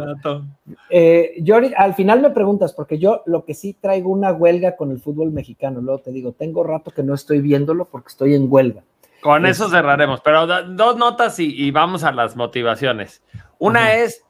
Eh, 0.89 1.35
yo 1.41 1.57
al 1.77 1.93
final 1.93 2.21
me 2.21 2.31
preguntas, 2.31 2.73
porque 2.73 2.97
yo 2.97 3.23
lo 3.25 3.45
que 3.45 3.53
sí 3.53 3.77
traigo 3.79 4.09
una 4.09 4.31
huelga 4.31 4.75
con 4.75 4.91
el 4.91 4.99
fútbol 4.99 5.31
mexicano, 5.31 5.81
luego 5.81 6.01
te 6.01 6.11
digo, 6.11 6.31
tengo 6.33 6.63
rato 6.63 6.91
que 6.91 7.03
no 7.03 7.13
estoy 7.13 7.41
viéndolo 7.41 7.85
porque 7.85 8.09
estoy 8.09 8.35
en 8.35 8.47
huelga. 8.49 8.83
Con 9.21 9.45
eso 9.45 9.69
cerraremos, 9.69 10.21
pero 10.21 10.45
dos 10.47 10.97
notas 10.97 11.39
y, 11.39 11.71
vamos 11.71 12.03
a 12.03 12.11
las 12.11 12.35
motivaciones. 12.35 13.23
Una 13.57 13.93
es, 13.93 14.21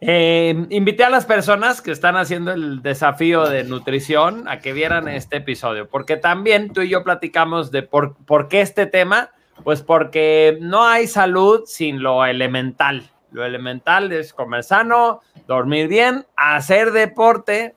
invité 0.00 1.04
a 1.04 1.10
las 1.10 1.24
personas 1.24 1.80
que 1.80 1.90
están 1.90 2.16
haciendo 2.16 2.52
el 2.52 2.82
desafío 2.82 3.46
de 3.48 3.64
nutrición 3.64 4.46
a 4.46 4.58
que 4.58 4.74
vieran 4.74 5.08
este 5.08 5.38
episodio, 5.38 5.88
porque 5.88 6.18
también 6.18 6.70
tú 6.72 6.82
y 6.82 6.90
yo 6.90 7.02
platicamos 7.02 7.70
de 7.70 7.82
por, 7.82 8.14
por 8.26 8.48
qué 8.48 8.60
este 8.60 8.84
tema 8.84 9.30
pues 9.62 9.82
porque 9.82 10.58
no 10.60 10.84
hay 10.84 11.06
salud 11.06 11.62
sin 11.66 12.02
lo 12.02 12.24
elemental. 12.24 13.10
Lo 13.30 13.44
elemental 13.44 14.12
es 14.12 14.32
comer 14.32 14.62
sano, 14.62 15.20
dormir 15.46 15.88
bien, 15.88 16.24
hacer 16.36 16.92
deporte, 16.92 17.74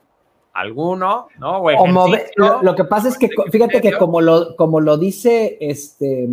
alguno, 0.52 1.28
¿no? 1.38 1.60
O, 1.60 2.62
lo, 2.62 2.74
que 2.74 2.84
pasa 2.84 3.08
es 3.08 3.18
que, 3.18 3.28
fíjate 3.50 3.80
que 3.80 3.96
como 3.96 4.20
lo, 4.20 4.56
como 4.56 4.80
lo 4.80 4.98
dice, 4.98 5.56
este, 5.60 6.28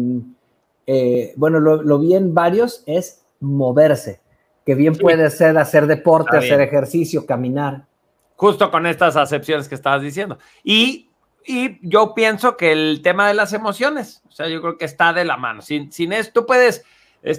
eh, 0.87 1.33
bueno, 1.37 1.59
lo, 1.59 1.99
vi 1.99 2.15
en 2.15 2.33
varios, 2.33 2.83
es 2.85 3.25
moverse, 3.39 4.21
que 4.65 4.75
bien 4.75 4.95
puede 4.95 5.29
ser 5.29 5.57
hacer 5.57 5.87
deporte, 5.87 6.37
hacer 6.37 6.61
ejercicio, 6.61 7.25
caminar. 7.25 7.85
Justo 8.35 8.69
con 8.69 8.85
estas 8.85 9.15
acepciones 9.15 9.69
que 9.69 9.75
estabas 9.75 10.01
diciendo. 10.01 10.37
Y 10.63 11.04
y 11.45 11.79
yo 11.87 12.13
pienso 12.13 12.57
que 12.57 12.71
el 12.71 13.01
tema 13.03 13.27
de 13.27 13.33
las 13.33 13.53
emociones, 13.53 14.21
o 14.27 14.31
sea, 14.31 14.47
yo 14.47 14.61
creo 14.61 14.77
que 14.77 14.85
está 14.85 15.13
de 15.13 15.25
la 15.25 15.37
mano. 15.37 15.61
Sin, 15.61 15.91
sin 15.91 16.13
eso, 16.13 16.31
tú 16.33 16.45
puedes, 16.45 16.83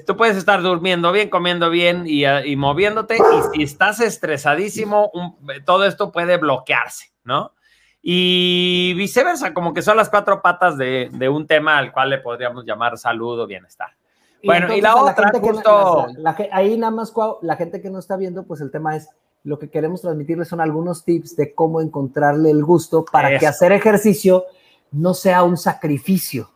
tú 0.06 0.16
puedes 0.16 0.36
estar 0.36 0.62
durmiendo 0.62 1.12
bien, 1.12 1.28
comiendo 1.28 1.70
bien 1.70 2.04
y, 2.06 2.24
y 2.26 2.56
moviéndote, 2.56 3.16
y 3.16 3.56
si 3.56 3.62
estás 3.62 4.00
estresadísimo, 4.00 5.10
todo 5.64 5.84
esto 5.84 6.12
puede 6.12 6.36
bloquearse, 6.36 7.12
¿no? 7.24 7.52
Y 8.00 8.94
viceversa, 8.94 9.52
como 9.52 9.74
que 9.74 9.82
son 9.82 9.96
las 9.96 10.08
cuatro 10.08 10.40
patas 10.40 10.78
de, 10.78 11.08
de 11.12 11.28
un 11.28 11.46
tema 11.46 11.76
al 11.76 11.92
cual 11.92 12.10
le 12.10 12.18
podríamos 12.18 12.64
llamar 12.64 12.96
salud 12.98 13.40
o 13.40 13.46
bienestar. 13.48 13.90
bueno, 14.44 14.72
y 14.72 14.80
la 14.80 14.94
otra, 14.94 15.32
justo... 15.40 16.06
ahí 16.52 16.78
nada 16.78 16.92
más, 16.92 17.12
la 17.42 17.56
gente 17.56 17.80
que 17.82 17.90
no 17.90 17.98
está 17.98 18.16
viendo, 18.16 18.44
pues 18.44 18.60
el 18.60 18.70
tema 18.70 18.94
es 18.94 19.08
lo 19.46 19.60
que 19.60 19.70
queremos 19.70 20.02
transmitirles 20.02 20.48
son 20.48 20.60
algunos 20.60 21.04
tips 21.04 21.36
de 21.36 21.54
cómo 21.54 21.80
encontrarle 21.80 22.50
el 22.50 22.64
gusto 22.64 23.04
para 23.04 23.38
que 23.38 23.46
hacer 23.46 23.70
ejercicio 23.70 24.44
no 24.90 25.14
sea 25.14 25.44
un 25.44 25.56
sacrificio. 25.56 26.50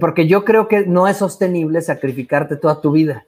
porque 0.00 0.26
yo 0.26 0.44
creo 0.44 0.68
que 0.68 0.86
no 0.86 1.06
es 1.06 1.18
sostenible 1.18 1.82
sacrificarte 1.82 2.56
toda 2.56 2.80
tu 2.80 2.92
vida. 2.92 3.26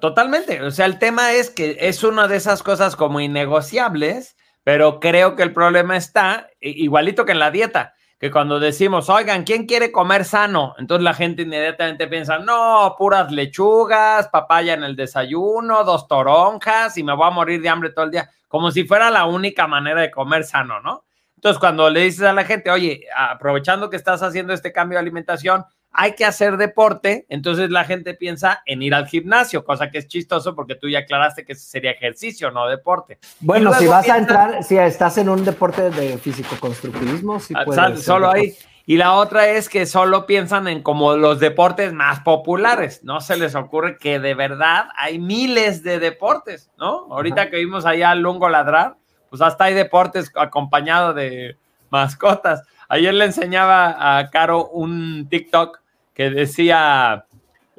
Totalmente. 0.00 0.62
O 0.62 0.70
sea, 0.70 0.86
el 0.86 0.98
tema 0.98 1.32
es 1.32 1.50
que 1.50 1.76
es 1.78 2.02
una 2.02 2.26
de 2.26 2.36
esas 2.36 2.62
cosas 2.62 2.96
como 2.96 3.20
innegociables, 3.20 4.36
pero 4.64 4.98
creo 4.98 5.36
que 5.36 5.42
el 5.42 5.52
problema 5.52 5.96
está 5.96 6.48
igualito 6.60 7.24
que 7.24 7.32
en 7.32 7.38
la 7.38 7.50
dieta 7.50 7.93
que 8.24 8.30
cuando 8.30 8.58
decimos, 8.58 9.10
oigan, 9.10 9.44
¿quién 9.44 9.66
quiere 9.66 9.92
comer 9.92 10.24
sano? 10.24 10.74
Entonces 10.78 11.04
la 11.04 11.12
gente 11.12 11.42
inmediatamente 11.42 12.06
piensa, 12.06 12.38
no, 12.38 12.94
puras 12.96 13.30
lechugas, 13.30 14.28
papaya 14.28 14.72
en 14.72 14.82
el 14.82 14.96
desayuno, 14.96 15.84
dos 15.84 16.08
toronjas 16.08 16.96
y 16.96 17.02
me 17.02 17.14
voy 17.14 17.26
a 17.26 17.30
morir 17.30 17.60
de 17.60 17.68
hambre 17.68 17.90
todo 17.90 18.06
el 18.06 18.10
día, 18.10 18.30
como 18.48 18.70
si 18.70 18.84
fuera 18.84 19.10
la 19.10 19.26
única 19.26 19.66
manera 19.66 20.00
de 20.00 20.10
comer 20.10 20.44
sano, 20.44 20.80
¿no? 20.80 21.04
Entonces 21.34 21.60
cuando 21.60 21.90
le 21.90 22.00
dices 22.00 22.22
a 22.22 22.32
la 22.32 22.44
gente, 22.44 22.70
oye, 22.70 23.02
aprovechando 23.14 23.90
que 23.90 23.96
estás 23.96 24.22
haciendo 24.22 24.54
este 24.54 24.72
cambio 24.72 24.96
de 24.96 25.02
alimentación, 25.02 25.66
hay 25.94 26.14
que 26.14 26.24
hacer 26.24 26.56
deporte, 26.56 27.24
entonces 27.28 27.70
la 27.70 27.84
gente 27.84 28.14
piensa 28.14 28.62
en 28.66 28.82
ir 28.82 28.94
al 28.94 29.06
gimnasio, 29.06 29.64
cosa 29.64 29.90
que 29.90 29.98
es 29.98 30.08
chistoso 30.08 30.54
porque 30.54 30.74
tú 30.74 30.88
ya 30.88 31.00
aclaraste 31.00 31.44
que 31.44 31.54
sería 31.54 31.92
ejercicio, 31.92 32.50
no 32.50 32.68
deporte. 32.68 33.18
Bueno, 33.40 33.72
si 33.74 33.86
vas 33.86 34.08
a 34.08 34.18
entrar, 34.18 34.64
si 34.64 34.76
estás 34.76 35.16
en 35.18 35.28
un 35.28 35.44
deporte 35.44 35.90
de 35.90 36.18
físico-constructivismo, 36.18 37.38
sí 37.38 37.54
ah, 37.56 37.62
puedes. 37.64 38.02
Solo 38.02 38.30
ahí. 38.30 38.54
Y 38.86 38.98
la 38.98 39.14
otra 39.14 39.48
es 39.48 39.68
que 39.68 39.86
solo 39.86 40.26
piensan 40.26 40.68
en 40.68 40.82
como 40.82 41.16
los 41.16 41.40
deportes 41.40 41.92
más 41.94 42.20
populares. 42.20 43.02
No 43.02 43.20
se 43.20 43.36
les 43.36 43.54
ocurre 43.54 43.96
que 43.96 44.18
de 44.18 44.34
verdad 44.34 44.88
hay 44.96 45.18
miles 45.18 45.82
de 45.82 45.98
deportes, 45.98 46.70
¿no? 46.76 47.06
Ahorita 47.10 47.48
que 47.48 47.56
vimos 47.56 47.86
allá 47.86 48.10
al 48.10 48.20
Lungo 48.20 48.48
ladrar, 48.50 48.96
pues 49.30 49.40
hasta 49.40 49.64
hay 49.64 49.74
deportes 49.74 50.30
acompañados 50.36 51.14
de 51.14 51.56
mascotas. 51.88 52.62
Ayer 52.88 53.14
le 53.14 53.24
enseñaba 53.24 54.18
a 54.18 54.28
Caro 54.28 54.68
un 54.68 55.28
TikTok 55.30 55.83
que 56.14 56.30
decía, 56.30 57.26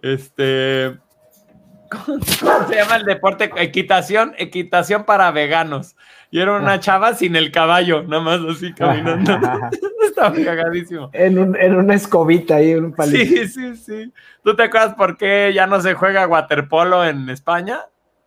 este, 0.02 0.98
¿cómo, 1.90 2.22
se 2.68 2.76
llama 2.76 2.98
el 2.98 3.06
deporte? 3.06 3.52
Equitación, 3.56 4.34
equitación 4.38 5.06
para 5.06 5.32
veganos. 5.32 5.96
Y 6.32 6.40
era 6.40 6.58
una 6.58 6.80
chava 6.82 7.14
sin 7.14 7.36
el 7.36 7.52
caballo, 7.52 8.04
nada 8.04 8.22
más 8.22 8.42
así 8.56 8.74
caminando. 8.74 9.40
Estaba 10.06 10.36
cagadísimo. 10.36 11.10
En, 11.14 11.40
un, 11.40 11.56
en, 11.56 11.76
una 11.76 11.96
escobita 11.96 12.56
ahí, 12.56 12.72
en 12.72 12.86
un 12.86 12.94
palito. 12.94 13.26
Sí, 13.26 13.48
sí, 13.48 13.76
sí. 13.76 14.14
¿Tú 14.44 14.56
te 14.56 14.64
acuerdas 14.64 14.96
por 14.96 15.18
qué 15.18 15.52
ya 15.54 15.68
no 15.68 15.82
se 15.82 15.94
juega 15.94 16.28
waterpolo 16.28 17.06
en 17.06 17.30
España? 17.30 17.80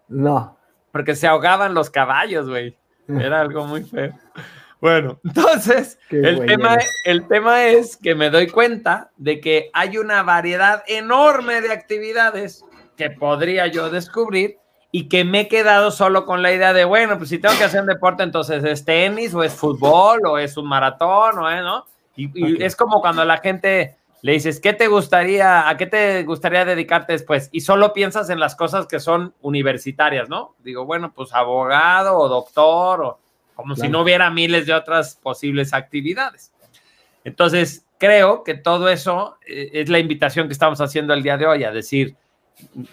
No. 0.09 0.59
Porque 0.91 1.15
se 1.15 1.27
ahogaban 1.27 1.75
los 1.75 1.91
caballos, 1.91 2.49
güey. 2.49 2.77
Era 3.09 3.41
algo 3.41 3.67
muy 3.67 3.85
feo. 3.85 4.13
Bueno, 4.81 5.19
entonces, 5.25 5.99
el 6.11 6.47
tema, 6.47 6.79
el 7.05 7.27
tema 7.27 7.65
es 7.67 7.97
que 7.97 8.15
me 8.15 8.31
doy 8.31 8.47
cuenta 8.47 9.11
de 9.17 9.41
que 9.41 9.71
hay 9.73 9.99
una 9.99 10.23
variedad 10.23 10.85
enorme 10.87 11.61
de 11.61 11.73
actividades 11.73 12.65
que 12.97 13.11
podría 13.11 13.67
yo 13.67 13.91
descubrir 13.91 14.59
y 14.91 15.09
que 15.09 15.25
me 15.25 15.41
he 15.41 15.49
quedado 15.49 15.91
solo 15.91 16.25
con 16.25 16.43
la 16.43 16.53
idea 16.53 16.73
de, 16.73 16.85
bueno, 16.85 17.19
pues 17.19 17.31
si 17.31 17.39
tengo 17.39 17.57
que 17.59 17.65
hacer 17.65 17.81
un 17.81 17.87
deporte, 17.89 18.23
entonces 18.23 18.65
es 18.65 18.85
tenis 18.85 19.35
o 19.35 19.43
es 19.43 19.53
fútbol 19.53 20.21
o 20.27 20.39
es 20.39 20.57
un 20.57 20.67
maratón 20.67 21.39
o 21.39 21.51
es, 21.51 21.63
¿no? 21.63 21.85
Y, 22.17 22.63
es 22.63 22.75
como 22.75 23.01
cuando 23.01 23.25
la 23.25 23.39
gente 23.39 23.97
le 24.23 24.33
dices, 24.33 24.61
¿qué 24.61 24.73
te 24.73 24.89
gustaría, 24.89 25.69
a 25.69 25.77
qué 25.77 25.87
te 25.87 26.25
gustaría 26.25 26.65
dedicarte 26.65 27.13
después? 27.13 27.49
Y 27.53 27.61
solo 27.61 27.93
piensas 27.93 28.31
en 28.31 28.41
las 28.41 28.57
cosas 28.57 28.87
que 28.87 28.99
son 28.99 29.35
universitarias, 29.41 30.29
¿no? 30.29 30.55
Digo, 30.65 30.85
bueno, 30.85 31.13
pues 31.15 31.33
abogado 31.33 32.17
o 32.17 32.29
doctor 32.29 33.03
o 33.03 33.19
como 33.59 33.75
si 33.75 33.89
no 33.89 34.03
hubiera 34.03 34.31
miles 34.31 34.67
de 34.67 34.73
otras 34.73 35.17
posibles 35.17 35.75
actividades. 35.75 36.53
Entonces, 37.25 37.85
creo 37.99 38.45
que 38.45 38.55
todo 38.55 38.89
eso 38.89 39.37
eh, 39.45 39.71
es 39.73 39.89
la 39.89 39.99
invitación 39.99 40.47
que 40.47 40.53
estamos 40.53 40.81
haciendo 40.81 41.13
el 41.13 41.25
día 41.25 41.37
de 41.37 41.45
hoy, 41.45 41.65
a 41.65 41.73
decir, 41.73 42.15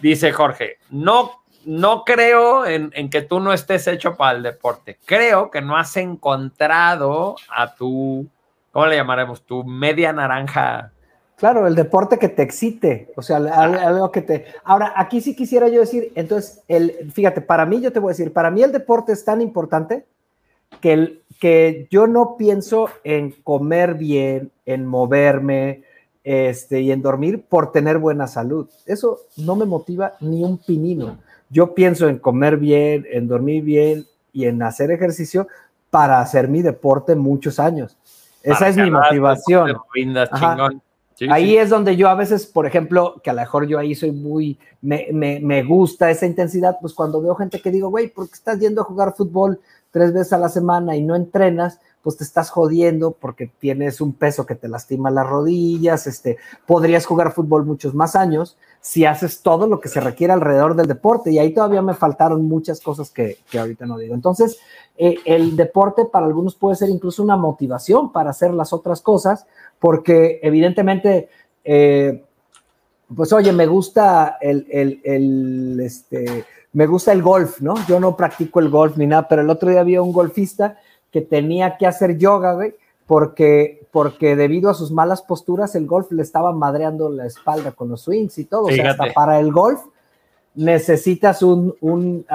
dice 0.01 0.31
Jorge, 0.31 0.79
no, 0.89 1.43
no 1.65 2.03
creo 2.03 2.65
en, 2.65 2.91
en, 2.95 3.11
que 3.11 3.21
tú 3.21 3.39
no 3.39 3.53
estés 3.53 3.85
hecho 3.85 4.17
para 4.17 4.37
el 4.37 4.41
deporte, 4.41 4.97
creo 5.05 5.51
que 5.51 5.61
no 5.61 5.77
has 5.77 5.95
encontrado 5.97 7.35
a 7.55 7.75
tu, 7.75 8.27
¿cómo 8.71 8.87
le 8.87 8.95
llamaremos? 8.95 9.45
Tu 9.45 9.63
media 9.63 10.13
naranja. 10.13 10.91
Claro, 11.35 11.67
el 11.67 11.75
deporte 11.75 12.17
que 12.17 12.29
te 12.29 12.41
excite, 12.41 13.13
o 13.15 13.21
sea, 13.21 13.37
algo 13.37 14.11
que 14.11 14.23
te... 14.23 14.45
Ahora, 14.63 14.93
aquí 14.95 15.21
sí 15.21 15.35
quisiera 15.35 15.67
yo 15.67 15.81
decir, 15.81 16.11
entonces, 16.15 16.63
el, 16.67 17.11
fíjate, 17.13 17.41
para 17.41 17.67
mí, 17.67 17.81
yo 17.81 17.93
te 17.93 17.99
voy 17.99 18.09
a 18.09 18.13
decir, 18.13 18.33
para 18.33 18.49
mí 18.49 18.63
el 18.63 18.71
deporte 18.71 19.11
es 19.11 19.23
tan 19.23 19.41
importante 19.41 20.07
que, 20.81 21.21
que 21.39 21.87
yo 21.89 22.07
no 22.07 22.35
pienso 22.37 22.89
en 23.03 23.31
comer 23.31 23.95
bien, 23.95 24.51
en 24.65 24.85
moverme 24.85 25.83
este, 26.23 26.81
y 26.81 26.91
en 26.91 27.01
dormir 27.01 27.45
por 27.47 27.71
tener 27.71 27.99
buena 27.99 28.27
salud. 28.27 28.67
Eso 28.85 29.21
no 29.37 29.55
me 29.55 29.65
motiva 29.65 30.13
ni 30.21 30.43
un 30.43 30.57
pinino. 30.57 31.19
Yo 31.49 31.75
pienso 31.75 32.09
en 32.09 32.17
comer 32.17 32.57
bien, 32.57 33.05
en 33.11 33.27
dormir 33.27 33.63
bien 33.63 34.05
y 34.33 34.45
en 34.45 34.61
hacer 34.63 34.91
ejercicio 34.91 35.47
para 35.89 36.19
hacer 36.19 36.47
mi 36.47 36.61
deporte 36.61 37.15
muchos 37.15 37.59
años. 37.59 37.95
Esa 38.41 38.67
es 38.67 38.75
mi 38.75 38.91
motivación. 38.91 39.77
ahí 41.29 41.57
es 41.57 41.69
donde 41.69 41.95
yo 41.95 42.09
a 42.09 42.15
veces, 42.15 42.45
por 42.45 42.65
ejemplo, 42.65 43.21
que 43.23 43.29
a 43.29 43.33
lo 43.33 43.41
mejor 43.41 43.67
yo 43.67 43.79
ahí 43.79 43.95
soy 43.95 44.11
muy, 44.11 44.57
me, 44.81 45.07
me, 45.13 45.39
me 45.39 45.63
gusta 45.63 46.09
esa 46.11 46.25
intensidad, 46.25 46.77
pues 46.81 46.93
cuando 46.93 47.21
veo 47.21 47.35
gente 47.35 47.61
que 47.61 47.71
digo, 47.71 47.89
güey, 47.89 48.07
¿por 48.07 48.27
qué 48.27 48.33
estás 48.33 48.59
yendo 48.59 48.81
a 48.81 48.85
jugar 48.85 49.13
fútbol 49.15 49.59
tres 49.95 50.11
veces 50.11 50.33
a 50.33 50.37
la 50.37 50.49
semana 50.49 50.97
y 50.97 51.01
no 51.01 51.15
entrenas, 51.15 51.79
pues 52.01 52.17
te 52.17 52.25
estás 52.25 52.49
jodiendo 52.49 53.11
porque 53.11 53.49
tienes 53.59 54.01
un 54.01 54.11
peso 54.11 54.45
que 54.45 54.53
te 54.53 54.67
lastima 54.67 55.09
las 55.09 55.25
rodillas, 55.25 56.05
este, 56.05 56.35
podrías 56.67 57.05
jugar 57.05 57.31
fútbol 57.31 57.65
muchos 57.65 57.95
más 57.95 58.17
años 58.17 58.57
si 58.81 59.05
haces 59.05 59.41
todo 59.41 59.67
lo 59.67 59.79
que 59.79 59.87
se 59.87 60.01
requiere 60.01 60.33
alrededor 60.33 60.75
del 60.75 60.87
deporte 60.87 61.31
y 61.31 61.39
ahí 61.39 61.53
todavía 61.53 61.81
me 61.81 61.93
faltaron 61.93 62.43
muchas 62.43 62.81
cosas 62.81 63.09
que, 63.09 63.37
ahorita 63.57 63.85
no 63.85 63.97
digo. 63.97 64.15
Entonces, 64.15 64.59
eh, 64.97 65.15
el 65.23 65.55
deporte 65.55 66.03
para 66.03 66.25
algunos 66.25 66.55
puede 66.55 66.75
ser 66.75 66.89
incluso 66.89 67.23
una 67.23 67.37
motivación 67.37 68.11
para 68.11 68.31
hacer 68.31 68.53
las 68.53 68.73
otras 68.73 68.99
cosas 68.99 69.47
porque 69.79 70.41
evidentemente... 70.43 71.29
Eh, 71.63 72.21
pues 73.15 73.31
oye, 73.33 73.51
me 73.51 73.67
gusta 73.67 74.39
el, 74.41 74.65
el, 74.67 74.99
el, 75.03 75.79
este, 75.79 76.43
me 76.75 76.87
gusta 76.87 77.13
el 77.13 77.23
golf, 77.23 77.61
¿no? 77.61 77.73
Yo 77.87 78.01
no 78.01 78.17
practico 78.17 78.59
el 78.59 78.69
golf 78.69 78.97
ni 78.97 79.07
nada, 79.07 79.29
pero 79.29 79.41
el 79.41 79.49
otro 79.49 79.69
día 79.69 79.79
había 79.79 80.01
un 80.01 80.11
golfista 80.11 80.77
que 81.09 81.21
tenía 81.21 81.77
que 81.77 81.87
hacer 81.87 82.17
yoga, 82.17 82.51
güey, 82.53 82.75
porque, 83.07 83.87
porque 83.91 84.35
debido 84.35 84.69
a 84.69 84.73
sus 84.73 84.91
malas 84.91 85.21
posturas, 85.21 85.73
el 85.75 85.87
golf 85.87 86.11
le 86.11 86.21
estaba 86.21 86.51
madreando 86.51 87.09
la 87.09 87.25
espalda 87.27 87.71
con 87.71 87.87
los 87.87 88.01
swings 88.01 88.37
y 88.39 88.43
todo. 88.43 88.65
O 88.65 88.71
sea, 88.71 88.91
hasta 88.91 89.13
para 89.13 89.39
el 89.39 89.53
golf 89.53 89.83
necesitas 90.53 91.41
un, 91.43 91.75
un 91.79 92.25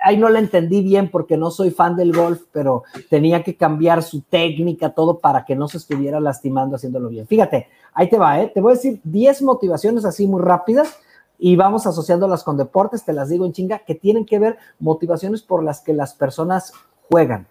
ahí 0.00 0.16
no 0.16 0.28
lo 0.28 0.38
entendí 0.38 0.82
bien 0.82 1.10
porque 1.10 1.36
no 1.36 1.50
soy 1.50 1.72
fan 1.72 1.96
del 1.96 2.12
golf, 2.12 2.42
pero 2.52 2.84
tenía 3.10 3.42
que 3.42 3.56
cambiar 3.56 4.04
su 4.04 4.20
técnica, 4.20 4.90
todo 4.90 5.18
para 5.18 5.44
que 5.44 5.56
no 5.56 5.66
se 5.66 5.78
estuviera 5.78 6.20
lastimando 6.20 6.76
haciéndolo 6.76 7.08
bien. 7.08 7.26
Fíjate, 7.26 7.66
ahí 7.94 8.08
te 8.08 8.16
va, 8.16 8.40
¿eh? 8.40 8.52
te 8.54 8.60
voy 8.60 8.72
a 8.72 8.74
decir 8.76 9.00
10 9.02 9.42
motivaciones 9.42 10.04
así 10.04 10.28
muy 10.28 10.40
rápidas 10.40 10.96
y 11.38 11.56
vamos 11.56 11.86
asociándolas 11.86 12.44
con 12.44 12.56
deportes, 12.56 13.04
te 13.04 13.12
las 13.12 13.28
digo 13.28 13.44
en 13.46 13.52
chinga, 13.52 13.80
que 13.80 13.94
tienen 13.94 14.24
que 14.24 14.38
ver 14.38 14.58
motivaciones 14.78 15.42
por 15.42 15.62
las 15.62 15.80
que 15.80 15.92
las 15.92 16.14
personas 16.14 16.72
juegan. 17.10 17.46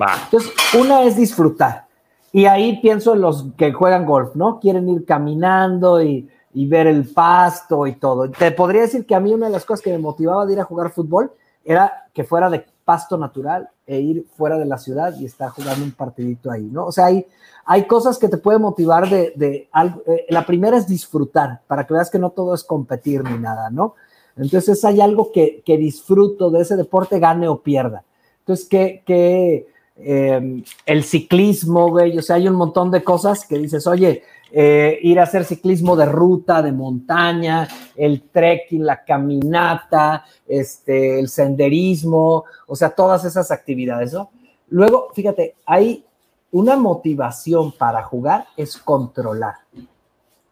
Va. 0.00 0.14
Entonces, 0.24 0.52
una 0.78 1.02
es 1.04 1.16
disfrutar. 1.16 1.86
Y 2.32 2.46
ahí 2.46 2.80
pienso 2.80 3.14
en 3.14 3.22
los 3.22 3.46
que 3.56 3.72
juegan 3.72 4.04
golf, 4.04 4.34
¿no? 4.34 4.60
Quieren 4.60 4.88
ir 4.88 5.04
caminando 5.04 6.02
y 6.02 6.28
y 6.56 6.66
ver 6.66 6.86
el 6.86 7.06
pasto 7.06 7.86
y 7.86 7.96
todo. 7.96 8.30
Te 8.30 8.50
podría 8.50 8.80
decir 8.80 9.04
que 9.04 9.14
a 9.14 9.20
mí 9.20 9.34
una 9.34 9.44
de 9.44 9.52
las 9.52 9.66
cosas 9.66 9.84
que 9.84 9.92
me 9.92 9.98
motivaba 9.98 10.46
de 10.46 10.54
ir 10.54 10.60
a 10.60 10.64
jugar 10.64 10.90
fútbol 10.90 11.30
era 11.62 12.08
que 12.14 12.24
fuera 12.24 12.48
de 12.48 12.64
pasto 12.86 13.18
natural 13.18 13.68
e 13.84 13.98
ir 13.98 14.26
fuera 14.36 14.56
de 14.56 14.64
la 14.64 14.78
ciudad 14.78 15.12
y 15.18 15.24
estar 15.24 15.50
jugando 15.50 15.84
un 15.84 15.90
partidito 15.90 16.50
ahí, 16.50 16.62
¿no? 16.62 16.86
O 16.86 16.92
sea, 16.92 17.06
hay, 17.06 17.26
hay 17.64 17.84
cosas 17.86 18.16
que 18.16 18.28
te 18.28 18.38
pueden 18.38 18.62
motivar 18.62 19.10
de, 19.10 19.32
de 19.34 19.68
algo. 19.72 20.02
Eh, 20.06 20.24
la 20.28 20.46
primera 20.46 20.76
es 20.76 20.86
disfrutar, 20.86 21.62
para 21.66 21.84
que 21.84 21.94
veas 21.94 22.08
que 22.08 22.20
no 22.20 22.30
todo 22.30 22.54
es 22.54 22.62
competir 22.62 23.24
ni 23.24 23.38
nada, 23.38 23.70
¿no? 23.70 23.96
Entonces 24.36 24.84
hay 24.84 25.00
algo 25.00 25.32
que, 25.32 25.62
que 25.66 25.76
disfruto 25.76 26.50
de 26.50 26.62
ese 26.62 26.76
deporte, 26.76 27.18
gane 27.18 27.48
o 27.48 27.60
pierda. 27.60 28.04
Entonces, 28.40 28.68
que, 28.68 29.02
que 29.04 29.66
eh, 29.96 30.62
el 30.84 31.04
ciclismo, 31.04 31.90
güey, 31.90 32.16
o 32.16 32.22
sea, 32.22 32.36
hay 32.36 32.46
un 32.46 32.54
montón 32.54 32.92
de 32.92 33.02
cosas 33.02 33.44
que 33.46 33.58
dices, 33.58 33.86
oye, 33.88 34.22
eh, 34.50 34.98
ir 35.02 35.18
a 35.18 35.24
hacer 35.24 35.44
ciclismo 35.44 35.96
de 35.96 36.06
ruta, 36.06 36.62
de 36.62 36.72
montaña, 36.72 37.68
el 37.96 38.22
trekking, 38.30 38.84
la 38.84 39.04
caminata, 39.04 40.24
este, 40.46 41.18
el 41.18 41.28
senderismo, 41.28 42.44
o 42.66 42.76
sea, 42.76 42.90
todas 42.90 43.24
esas 43.24 43.50
actividades, 43.50 44.12
¿no? 44.12 44.30
Luego, 44.68 45.08
fíjate, 45.14 45.56
hay 45.64 46.04
una 46.50 46.76
motivación 46.76 47.72
para 47.72 48.02
jugar 48.02 48.46
es 48.56 48.76
controlar. 48.78 49.54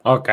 Ok. 0.02 0.28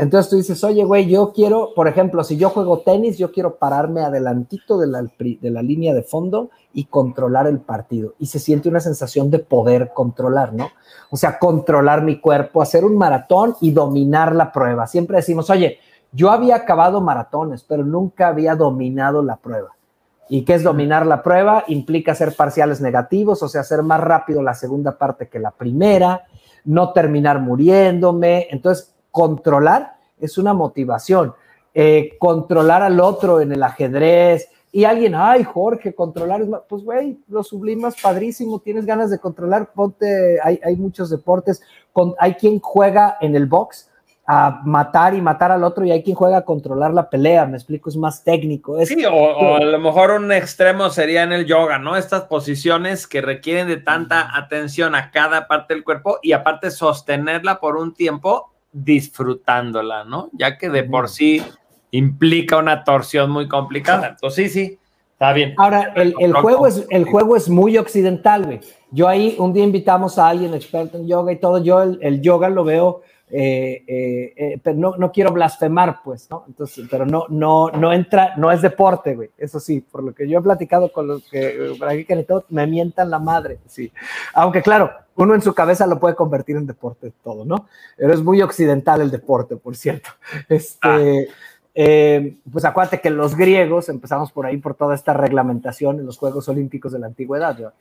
Entonces 0.00 0.30
tú 0.30 0.36
dices, 0.36 0.64
oye, 0.64 0.82
güey, 0.82 1.10
yo 1.10 1.30
quiero, 1.30 1.74
por 1.74 1.86
ejemplo, 1.86 2.24
si 2.24 2.38
yo 2.38 2.48
juego 2.48 2.78
tenis, 2.78 3.18
yo 3.18 3.30
quiero 3.32 3.56
pararme 3.56 4.00
adelantito 4.00 4.78
de 4.78 4.86
la, 4.86 5.62
línea 5.62 5.92
de 5.92 6.02
fondo 6.02 6.48
y 6.72 6.86
controlar 6.86 7.46
el 7.46 7.60
partido. 7.60 8.14
Y 8.18 8.24
se 8.24 8.38
siente 8.38 8.70
una 8.70 8.80
sensación 8.80 9.30
de 9.30 9.40
poder 9.40 9.90
controlar, 9.92 10.54
¿no? 10.54 10.70
O 11.10 11.18
sea, 11.18 11.38
controlar 11.38 12.02
mi 12.02 12.18
cuerpo, 12.18 12.62
hacer 12.62 12.82
un 12.82 12.96
maratón 12.96 13.56
y 13.60 13.72
dominar 13.72 14.34
la 14.34 14.52
prueba. 14.52 14.86
Siempre 14.86 15.18
decimos, 15.18 15.50
oye, 15.50 15.80
yo 16.12 16.30
había 16.30 16.56
acabado 16.56 17.02
maratones, 17.02 17.62
pero 17.68 17.84
nunca 17.84 18.28
había 18.28 18.56
dominado 18.56 19.22
la 19.22 19.36
prueba. 19.36 19.76
¿Y 20.30 20.46
qué 20.46 20.54
es 20.54 20.62
dominar 20.62 21.04
la 21.04 21.22
prueba? 21.22 21.64
Implica 21.68 22.12
hacer 22.12 22.34
parciales 22.34 22.80
negativos, 22.80 23.42
o 23.42 23.48
sea, 23.48 23.60
hacer 23.60 23.82
más 23.82 24.00
rápido 24.00 24.40
la 24.42 24.54
segunda 24.54 24.96
parte 24.96 25.28
que 25.28 25.38
la 25.38 25.50
primera, 25.50 26.24
no 26.64 26.94
terminar 26.94 27.38
muriéndome. 27.40 28.46
Entonces, 28.50 28.89
controlar 29.10 29.96
es 30.18 30.38
una 30.38 30.54
motivación. 30.54 31.34
Eh, 31.72 32.16
controlar 32.18 32.82
al 32.82 32.98
otro 32.98 33.40
en 33.40 33.52
el 33.52 33.62
ajedrez. 33.62 34.48
Y 34.72 34.84
alguien, 34.84 35.14
ay, 35.14 35.44
Jorge, 35.44 35.94
controlar 35.94 36.42
es 36.42 36.48
Pues, 36.68 36.84
güey, 36.84 37.18
lo 37.28 37.42
sublimas 37.42 38.00
padrísimo, 38.00 38.60
tienes 38.60 38.86
ganas 38.86 39.10
de 39.10 39.18
controlar, 39.18 39.72
ponte, 39.72 40.38
hay, 40.42 40.60
hay 40.64 40.76
muchos 40.76 41.10
deportes, 41.10 41.62
con, 41.92 42.14
hay 42.18 42.34
quien 42.34 42.60
juega 42.60 43.18
en 43.20 43.34
el 43.34 43.46
box 43.46 43.88
a 44.26 44.60
matar 44.64 45.14
y 45.14 45.20
matar 45.20 45.50
al 45.50 45.64
otro 45.64 45.84
y 45.84 45.90
hay 45.90 46.04
quien 46.04 46.14
juega 46.14 46.36
a 46.38 46.44
controlar 46.44 46.94
la 46.94 47.10
pelea, 47.10 47.46
me 47.46 47.56
explico, 47.56 47.88
es 47.88 47.96
más 47.96 48.22
técnico. 48.22 48.78
sí, 48.86 49.04
o, 49.04 49.56
a 49.56 49.64
lo 49.64 49.78
mejor 49.80 50.12
un 50.12 50.30
extremo 50.30 50.88
sería 50.90 51.24
en 51.24 51.32
el 51.32 51.46
yoga, 51.46 51.80
¿no? 51.80 51.96
Estas 51.96 52.22
posiciones 52.22 53.08
que 53.08 53.22
requieren 53.22 53.66
de 53.66 53.78
tanta 53.78 54.36
atención 54.36 54.94
a 54.94 55.10
cada 55.10 55.48
parte 55.48 55.74
del 55.74 55.82
cuerpo 55.82 56.20
y 56.22 56.30
aparte 56.30 56.70
sostenerla 56.70 57.58
por 57.58 57.76
un 57.76 57.92
tiempo 57.92 58.49
disfrutándola, 58.72 60.04
¿no? 60.04 60.30
Ya 60.32 60.58
que 60.58 60.68
de 60.68 60.84
por 60.84 61.08
sí 61.08 61.42
implica 61.90 62.58
una 62.58 62.84
torsión 62.84 63.30
muy 63.30 63.48
complicada. 63.48 64.08
Entonces, 64.08 64.52
sí, 64.52 64.66
sí, 64.66 64.78
está 65.12 65.32
bien. 65.32 65.54
Ahora, 65.56 65.92
el, 65.96 66.14
juego, 66.34 66.66
es, 66.66 66.86
el 66.90 67.04
juego 67.04 67.36
es 67.36 67.48
muy 67.48 67.78
occidental, 67.78 68.46
güey. 68.46 68.60
Yo 68.92 69.08
ahí 69.08 69.36
un 69.38 69.52
día 69.52 69.64
invitamos 69.64 70.18
a 70.18 70.28
alguien 70.28 70.54
experto 70.54 70.98
en 70.98 71.06
yoga 71.06 71.32
y 71.32 71.38
todo. 71.38 71.62
Yo 71.62 71.82
el 71.82 72.20
yoga 72.20 72.48
lo 72.48 72.64
veo 72.64 73.02
eh, 73.32 73.84
eh, 73.86 74.32
eh, 74.36 74.60
pero 74.62 74.76
no, 74.76 74.96
no, 74.96 75.12
quiero 75.12 75.32
blasfemar, 75.32 76.00
pues, 76.02 76.28
¿no? 76.30 76.44
Entonces, 76.48 76.86
pero 76.90 77.06
no, 77.06 77.26
no, 77.28 77.70
no 77.70 77.92
entra, 77.92 78.34
no 78.36 78.50
es 78.50 78.60
deporte, 78.60 79.14
güey. 79.14 79.30
Eso 79.38 79.60
sí, 79.60 79.80
por 79.80 80.02
lo 80.02 80.12
que 80.12 80.28
yo 80.28 80.38
he 80.38 80.42
platicado 80.42 80.90
con 80.90 81.06
los 81.06 81.28
que 81.30 81.76
todo, 82.26 82.44
me 82.48 82.66
mientan 82.66 83.10
la 83.10 83.18
madre, 83.18 83.60
sí. 83.66 83.92
Aunque 84.34 84.62
claro, 84.62 84.90
uno 85.14 85.34
en 85.34 85.42
su 85.42 85.54
cabeza 85.54 85.86
lo 85.86 86.00
puede 86.00 86.16
convertir 86.16 86.56
en 86.56 86.66
deporte 86.66 87.12
todo, 87.22 87.44
¿no? 87.44 87.68
Pero 87.96 88.12
es 88.12 88.22
muy 88.22 88.42
occidental 88.42 89.00
el 89.00 89.10
deporte, 89.10 89.56
por 89.56 89.76
cierto. 89.76 90.10
Este, 90.48 91.28
ah. 91.76 92.20
pues 92.50 92.64
acuérdate 92.64 93.00
que 93.00 93.10
los 93.10 93.36
griegos, 93.36 93.88
empezamos 93.88 94.32
por 94.32 94.46
ahí 94.46 94.56
por 94.56 94.74
toda 94.74 94.94
esta 94.94 95.12
reglamentación 95.12 96.00
en 96.00 96.06
los 96.06 96.18
Juegos 96.18 96.48
Olímpicos 96.48 96.92
de 96.92 96.98
la 96.98 97.06
Antigüedad. 97.06 97.56
¿no? 97.58 97.72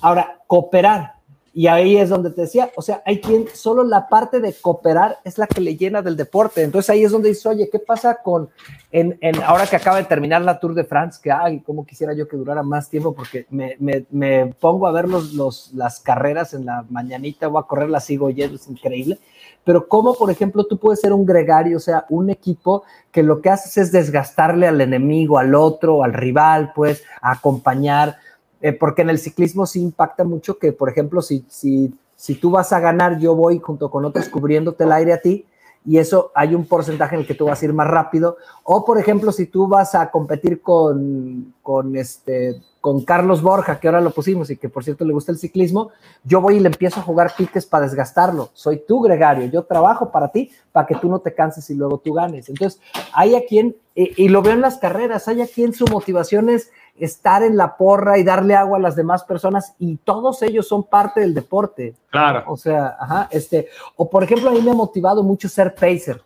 Ahora, 0.00 0.40
cooperar 0.46 1.19
y 1.52 1.66
ahí 1.66 1.96
es 1.96 2.08
donde 2.08 2.30
te 2.30 2.42
decía, 2.42 2.70
o 2.76 2.82
sea, 2.82 3.02
hay 3.04 3.20
quien 3.20 3.46
solo 3.52 3.82
la 3.82 4.08
parte 4.08 4.38
de 4.38 4.54
cooperar 4.54 5.18
es 5.24 5.36
la 5.36 5.48
que 5.48 5.60
le 5.60 5.76
llena 5.76 6.00
del 6.00 6.16
deporte. 6.16 6.62
Entonces 6.62 6.90
ahí 6.90 7.02
es 7.02 7.10
donde 7.10 7.30
dice, 7.30 7.48
oye, 7.48 7.68
¿qué 7.70 7.80
pasa 7.80 8.18
con, 8.22 8.50
en, 8.92 9.18
en 9.20 9.42
ahora 9.42 9.66
que 9.66 9.74
acaba 9.74 9.96
de 9.96 10.04
terminar 10.04 10.42
la 10.42 10.60
Tour 10.60 10.74
de 10.74 10.84
France, 10.84 11.18
que, 11.20 11.32
ay, 11.32 11.60
cómo 11.60 11.84
quisiera 11.84 12.12
yo 12.14 12.28
que 12.28 12.36
durara 12.36 12.62
más 12.62 12.88
tiempo, 12.88 13.14
porque 13.14 13.46
me, 13.50 13.76
me, 14.10 14.46
pongo 14.60 14.86
a 14.86 14.92
ver 14.92 15.08
los, 15.08 15.32
los, 15.34 15.72
las 15.74 15.98
carreras 15.98 16.54
en 16.54 16.66
la 16.66 16.84
mañanita, 16.88 17.48
voy 17.48 17.60
a 17.60 17.66
correr, 17.66 17.90
las 17.90 18.04
sigo 18.04 18.26
oyendo, 18.26 18.54
es 18.54 18.68
increíble. 18.68 19.18
Pero 19.64 19.88
cómo, 19.88 20.14
por 20.14 20.30
ejemplo, 20.30 20.64
tú 20.64 20.78
puedes 20.78 21.00
ser 21.00 21.12
un 21.12 21.26
gregario, 21.26 21.78
o 21.78 21.80
sea, 21.80 22.06
un 22.10 22.30
equipo 22.30 22.84
que 23.10 23.24
lo 23.24 23.40
que 23.40 23.50
haces 23.50 23.76
es 23.76 23.92
desgastarle 23.92 24.68
al 24.68 24.80
enemigo, 24.80 25.38
al 25.38 25.56
otro, 25.56 26.04
al 26.04 26.12
rival, 26.12 26.72
pues, 26.76 27.02
acompañar 27.20 28.16
eh, 28.60 28.72
porque 28.72 29.02
en 29.02 29.10
el 29.10 29.18
ciclismo 29.18 29.66
sí 29.66 29.80
impacta 29.80 30.24
mucho 30.24 30.58
que, 30.58 30.72
por 30.72 30.88
ejemplo, 30.88 31.22
si, 31.22 31.44
si, 31.48 31.92
si 32.16 32.34
tú 32.34 32.50
vas 32.50 32.72
a 32.72 32.80
ganar, 32.80 33.18
yo 33.18 33.34
voy 33.34 33.58
junto 33.58 33.90
con 33.90 34.04
otros 34.04 34.28
cubriéndote 34.28 34.84
el 34.84 34.92
aire 34.92 35.12
a 35.12 35.20
ti, 35.20 35.46
y 35.84 35.98
eso 35.98 36.30
hay 36.34 36.54
un 36.54 36.66
porcentaje 36.66 37.14
en 37.14 37.22
el 37.22 37.26
que 37.26 37.34
tú 37.34 37.46
vas 37.46 37.60
a 37.60 37.64
ir 37.64 37.72
más 37.72 37.88
rápido. 37.88 38.36
O, 38.64 38.84
por 38.84 38.98
ejemplo, 38.98 39.32
si 39.32 39.46
tú 39.46 39.66
vas 39.66 39.94
a 39.94 40.10
competir 40.10 40.60
con, 40.60 41.54
con, 41.62 41.96
este, 41.96 42.60
con 42.82 43.02
Carlos 43.04 43.40
Borja, 43.40 43.80
que 43.80 43.88
ahora 43.88 44.02
lo 44.02 44.10
pusimos 44.10 44.50
y 44.50 44.56
que 44.56 44.68
por 44.68 44.84
cierto 44.84 45.04
le 45.06 45.14
gusta 45.14 45.32
el 45.32 45.38
ciclismo, 45.38 45.90
yo 46.22 46.42
voy 46.42 46.56
y 46.56 46.60
le 46.60 46.68
empiezo 46.68 47.00
a 47.00 47.02
jugar 47.02 47.32
piques 47.34 47.64
para 47.64 47.84
desgastarlo. 47.84 48.50
Soy 48.52 48.82
tu 48.86 49.00
gregario, 49.00 49.46
yo 49.46 49.62
trabajo 49.62 50.10
para 50.10 50.28
ti, 50.28 50.50
para 50.70 50.86
que 50.86 50.96
tú 50.96 51.08
no 51.08 51.20
te 51.20 51.34
canses 51.34 51.68
y 51.70 51.74
luego 51.74 51.98
tú 51.98 52.12
ganes. 52.12 52.50
Entonces, 52.50 52.78
hay 53.14 53.34
a 53.34 53.46
quien, 53.46 53.74
y, 53.94 54.24
y 54.24 54.28
lo 54.28 54.42
veo 54.42 54.52
en 54.52 54.60
las 54.60 54.76
carreras, 54.76 55.28
hay 55.28 55.40
a 55.40 55.46
quien 55.46 55.72
su 55.72 55.86
motivación 55.86 56.50
es 56.50 56.70
estar 57.00 57.42
en 57.42 57.56
la 57.56 57.76
porra 57.76 58.18
y 58.18 58.24
darle 58.24 58.54
agua 58.54 58.78
a 58.78 58.80
las 58.80 58.94
demás 58.94 59.24
personas 59.24 59.74
y 59.78 59.96
todos 59.96 60.42
ellos 60.42 60.68
son 60.68 60.84
parte 60.84 61.20
del 61.20 61.34
deporte. 61.34 61.94
Claro. 62.10 62.44
O 62.46 62.56
sea, 62.56 62.96
ajá, 63.00 63.28
este, 63.30 63.68
o 63.96 64.08
por 64.08 64.22
ejemplo, 64.22 64.50
a 64.50 64.52
mí 64.52 64.60
me 64.60 64.70
ha 64.70 64.74
motivado 64.74 65.22
mucho 65.22 65.48
ser 65.48 65.74
pacer. 65.74 66.22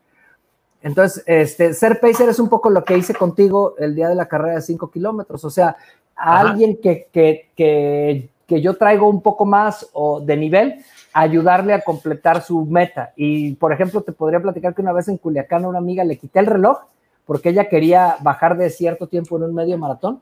Entonces, 0.82 1.22
este, 1.26 1.72
ser 1.72 2.00
pacer 2.00 2.28
es 2.28 2.38
un 2.38 2.48
poco 2.48 2.68
lo 2.68 2.84
que 2.84 2.98
hice 2.98 3.14
contigo 3.14 3.74
el 3.78 3.94
día 3.94 4.08
de 4.08 4.14
la 4.14 4.26
carrera 4.26 4.56
de 4.56 4.62
5 4.62 4.90
kilómetros. 4.90 5.44
O 5.44 5.50
sea, 5.50 5.76
a 6.14 6.40
alguien 6.40 6.76
que, 6.76 7.08
que, 7.10 7.50
que, 7.56 8.28
que, 8.46 8.60
yo 8.60 8.74
traigo 8.74 9.08
un 9.08 9.22
poco 9.22 9.46
más 9.46 9.88
o 9.94 10.20
de 10.20 10.36
nivel, 10.36 10.84
ayudarle 11.12 11.72
a 11.72 11.80
completar 11.80 12.42
su 12.42 12.66
meta. 12.66 13.12
Y, 13.16 13.54
por 13.54 13.72
ejemplo, 13.72 14.02
te 14.02 14.12
podría 14.12 14.40
platicar 14.40 14.74
que 14.74 14.82
una 14.82 14.92
vez 14.92 15.08
en 15.08 15.16
Culiacán 15.16 15.64
a 15.64 15.68
una 15.68 15.78
amiga 15.78 16.04
le 16.04 16.18
quité 16.18 16.40
el 16.40 16.46
reloj 16.46 16.78
porque 17.24 17.50
ella 17.50 17.68
quería 17.68 18.16
bajar 18.20 18.56
de 18.56 18.70
cierto 18.70 19.06
tiempo 19.06 19.36
en 19.36 19.44
un 19.44 19.54
medio 19.54 19.78
maratón 19.78 20.20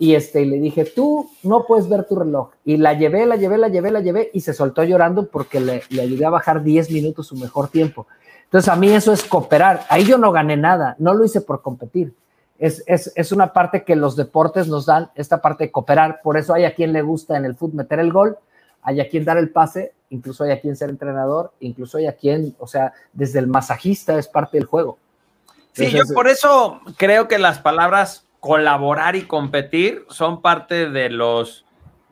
y 0.00 0.14
este, 0.14 0.46
le 0.46 0.58
dije, 0.58 0.86
tú 0.86 1.30
no 1.42 1.66
puedes 1.66 1.86
ver 1.86 2.04
tu 2.04 2.16
reloj. 2.16 2.52
Y 2.64 2.78
la 2.78 2.94
llevé, 2.94 3.26
la 3.26 3.36
llevé, 3.36 3.58
la 3.58 3.68
llevé, 3.68 3.90
la 3.90 4.00
llevé 4.00 4.30
y 4.32 4.40
se 4.40 4.54
soltó 4.54 4.82
llorando 4.82 5.26
porque 5.26 5.60
le, 5.60 5.82
le 5.90 6.00
ayudé 6.00 6.24
a 6.24 6.30
bajar 6.30 6.62
10 6.62 6.90
minutos 6.90 7.26
su 7.26 7.36
mejor 7.36 7.68
tiempo. 7.68 8.06
Entonces, 8.44 8.70
a 8.70 8.76
mí 8.76 8.88
eso 8.88 9.12
es 9.12 9.22
cooperar. 9.22 9.84
Ahí 9.90 10.06
yo 10.06 10.16
no 10.16 10.32
gané 10.32 10.56
nada, 10.56 10.96
no 10.98 11.12
lo 11.12 11.22
hice 11.22 11.42
por 11.42 11.60
competir. 11.60 12.14
Es, 12.58 12.82
es, 12.86 13.12
es, 13.14 13.30
una 13.30 13.52
parte 13.52 13.84
que 13.84 13.94
los 13.94 14.16
deportes 14.16 14.68
nos 14.68 14.86
dan, 14.86 15.10
esta 15.16 15.42
parte 15.42 15.64
de 15.64 15.70
cooperar. 15.70 16.22
Por 16.22 16.38
eso 16.38 16.54
hay 16.54 16.64
a 16.64 16.74
quien 16.74 16.94
le 16.94 17.02
gusta 17.02 17.36
en 17.36 17.44
el 17.44 17.54
fútbol 17.54 17.76
meter 17.76 18.00
el 18.00 18.10
gol, 18.10 18.38
hay 18.80 19.02
a 19.02 19.08
quien 19.08 19.26
dar 19.26 19.36
el 19.36 19.50
pase, 19.50 19.92
incluso 20.08 20.44
hay 20.44 20.52
a 20.52 20.62
quien 20.62 20.76
ser 20.76 20.88
entrenador, 20.88 21.52
incluso 21.60 21.98
hay 21.98 22.06
a 22.06 22.14
quien, 22.14 22.56
o 22.58 22.66
sea, 22.66 22.94
desde 23.12 23.38
el 23.38 23.48
masajista 23.48 24.18
es 24.18 24.28
parte 24.28 24.56
del 24.56 24.64
juego. 24.64 24.96
Sí, 25.72 25.90
yo 25.90 26.04
por 26.14 26.26
eso 26.26 26.80
creo 26.96 27.28
que 27.28 27.38
las 27.38 27.58
palabras 27.58 28.24
colaborar 28.40 29.16
y 29.16 29.22
competir 29.22 30.04
son 30.08 30.42
parte 30.42 30.88
de 30.88 31.10
los, 31.10 31.66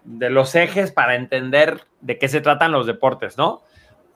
de 0.05 0.31
los 0.31 0.55
ejes 0.55 0.93
para 0.93 1.17
entender 1.17 1.85
de 2.01 2.19
qué 2.19 2.29
se 2.29 2.41
tratan 2.41 2.73
los 2.73 2.87
deportes, 2.87 3.37
¿no? 3.37 3.63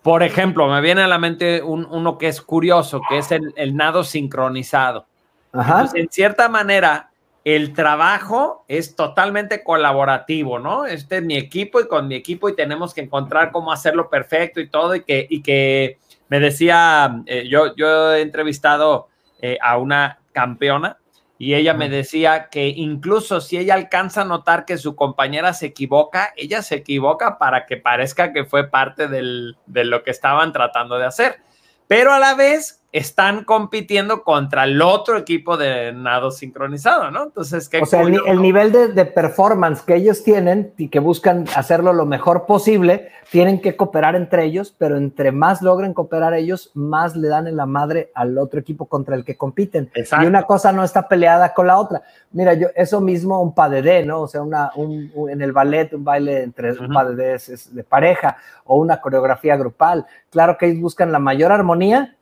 Por 0.02 0.22
ejemplo, 0.22 0.68
me 0.68 0.80
viene 0.80 1.02
a 1.02 1.06
la 1.06 1.18
mente 1.18 1.62
un, 1.62 1.86
uno 1.86 2.18
que 2.18 2.28
es 2.28 2.42
curioso, 2.42 3.00
que 3.08 3.18
es 3.18 3.30
el, 3.32 3.54
el 3.56 3.76
nado 3.76 4.04
sincronizado. 4.04 5.06
Entonces, 5.54 6.00
en 6.00 6.08
cierta 6.10 6.48
manera, 6.48 7.10
el 7.44 7.72
trabajo 7.72 8.64
es 8.68 8.96
totalmente 8.96 9.62
colaborativo, 9.62 10.58
¿no? 10.58 10.86
Este 10.86 11.18
es 11.18 11.22
mi 11.22 11.36
equipo 11.36 11.80
y 11.80 11.86
con 11.86 12.08
mi 12.08 12.14
equipo 12.14 12.48
y 12.48 12.56
tenemos 12.56 12.94
que 12.94 13.02
encontrar 13.02 13.52
cómo 13.52 13.72
hacerlo 13.72 14.10
perfecto 14.10 14.60
y 14.60 14.68
todo 14.68 14.94
y 14.94 15.02
que, 15.02 15.26
y 15.28 15.42
que 15.42 15.98
me 16.28 16.40
decía, 16.40 17.22
eh, 17.26 17.46
yo, 17.48 17.74
yo 17.76 18.14
he 18.14 18.22
entrevistado 18.22 19.08
eh, 19.40 19.58
a 19.60 19.76
una 19.76 20.20
campeona 20.32 20.98
y 21.42 21.56
ella 21.56 21.74
me 21.74 21.88
decía 21.88 22.50
que 22.50 22.68
incluso 22.68 23.40
si 23.40 23.58
ella 23.58 23.74
alcanza 23.74 24.22
a 24.22 24.24
notar 24.24 24.64
que 24.64 24.78
su 24.78 24.94
compañera 24.94 25.54
se 25.54 25.66
equivoca, 25.66 26.32
ella 26.36 26.62
se 26.62 26.76
equivoca 26.76 27.36
para 27.36 27.66
que 27.66 27.76
parezca 27.76 28.32
que 28.32 28.44
fue 28.44 28.70
parte 28.70 29.08
del, 29.08 29.56
de 29.66 29.84
lo 29.84 30.04
que 30.04 30.12
estaban 30.12 30.52
tratando 30.52 30.98
de 30.98 31.06
hacer. 31.06 31.40
Pero 31.88 32.12
a 32.12 32.20
la 32.20 32.36
vez 32.36 32.81
están 32.92 33.44
compitiendo 33.44 34.22
contra 34.22 34.64
el 34.64 34.82
otro 34.82 35.16
equipo 35.16 35.56
de 35.56 35.94
nado 35.94 36.30
sincronizado, 36.30 37.10
¿no? 37.10 37.24
Entonces, 37.24 37.70
¿qué 37.70 37.80
O 37.80 37.86
sea, 37.86 38.02
el, 38.02 38.20
el, 38.26 38.42
nivel 38.42 38.70
de, 38.70 38.88
de, 38.88 39.06
performance 39.06 39.80
que 39.80 39.96
ellos 39.96 40.22
tienen 40.22 40.74
y 40.76 40.88
que 40.88 40.98
buscan 40.98 41.46
hacerlo 41.56 41.94
lo 41.94 42.04
mejor 42.04 42.44
posible, 42.44 43.08
tienen 43.30 43.62
que 43.62 43.76
cooperar 43.76 44.14
entre 44.14 44.44
ellos, 44.44 44.74
pero 44.76 44.98
entre 44.98 45.32
más 45.32 45.62
logren 45.62 45.94
cooperar 45.94 46.34
ellos, 46.34 46.70
más 46.74 47.16
le 47.16 47.28
dan 47.28 47.46
en 47.46 47.56
la 47.56 47.64
madre 47.64 48.10
al 48.14 48.36
otro 48.36 48.60
equipo 48.60 48.84
contra 48.84 49.16
el 49.16 49.24
que 49.24 49.38
compiten. 49.38 49.90
Exacto. 49.94 50.26
Y 50.26 50.28
una 50.28 50.42
cosa 50.42 50.70
no 50.70 50.84
está 50.84 51.08
peleada 51.08 51.54
con 51.54 51.66
la 51.68 51.78
otra. 51.78 52.02
Mira, 52.32 52.52
yo, 52.52 52.68
eso 52.76 53.00
mismo 53.00 53.40
un 53.40 53.54
pas 53.54 53.70
de 53.70 53.80
deux, 53.80 54.06
¿no? 54.06 54.20
O 54.20 54.28
sea, 54.28 54.42
una, 54.42 54.70
un, 54.76 55.10
un, 55.14 55.30
en 55.30 55.40
el 55.40 55.52
ballet, 55.52 55.94
un 55.94 56.04
baile 56.04 56.42
entre 56.42 56.72
uh 56.72 56.74
-huh. 56.74 57.10
un 57.10 57.20
es 57.22 57.74
de 57.74 57.84
pareja 57.84 58.36
o 58.66 58.76
una 58.76 59.00
coreografía 59.00 59.56
grupal. 59.56 60.04
Claro 60.28 60.58
que 60.58 60.66
ellos 60.66 60.82
buscan 60.82 61.10
la 61.10 61.18
mayor 61.18 61.52
armonía, 61.52 62.16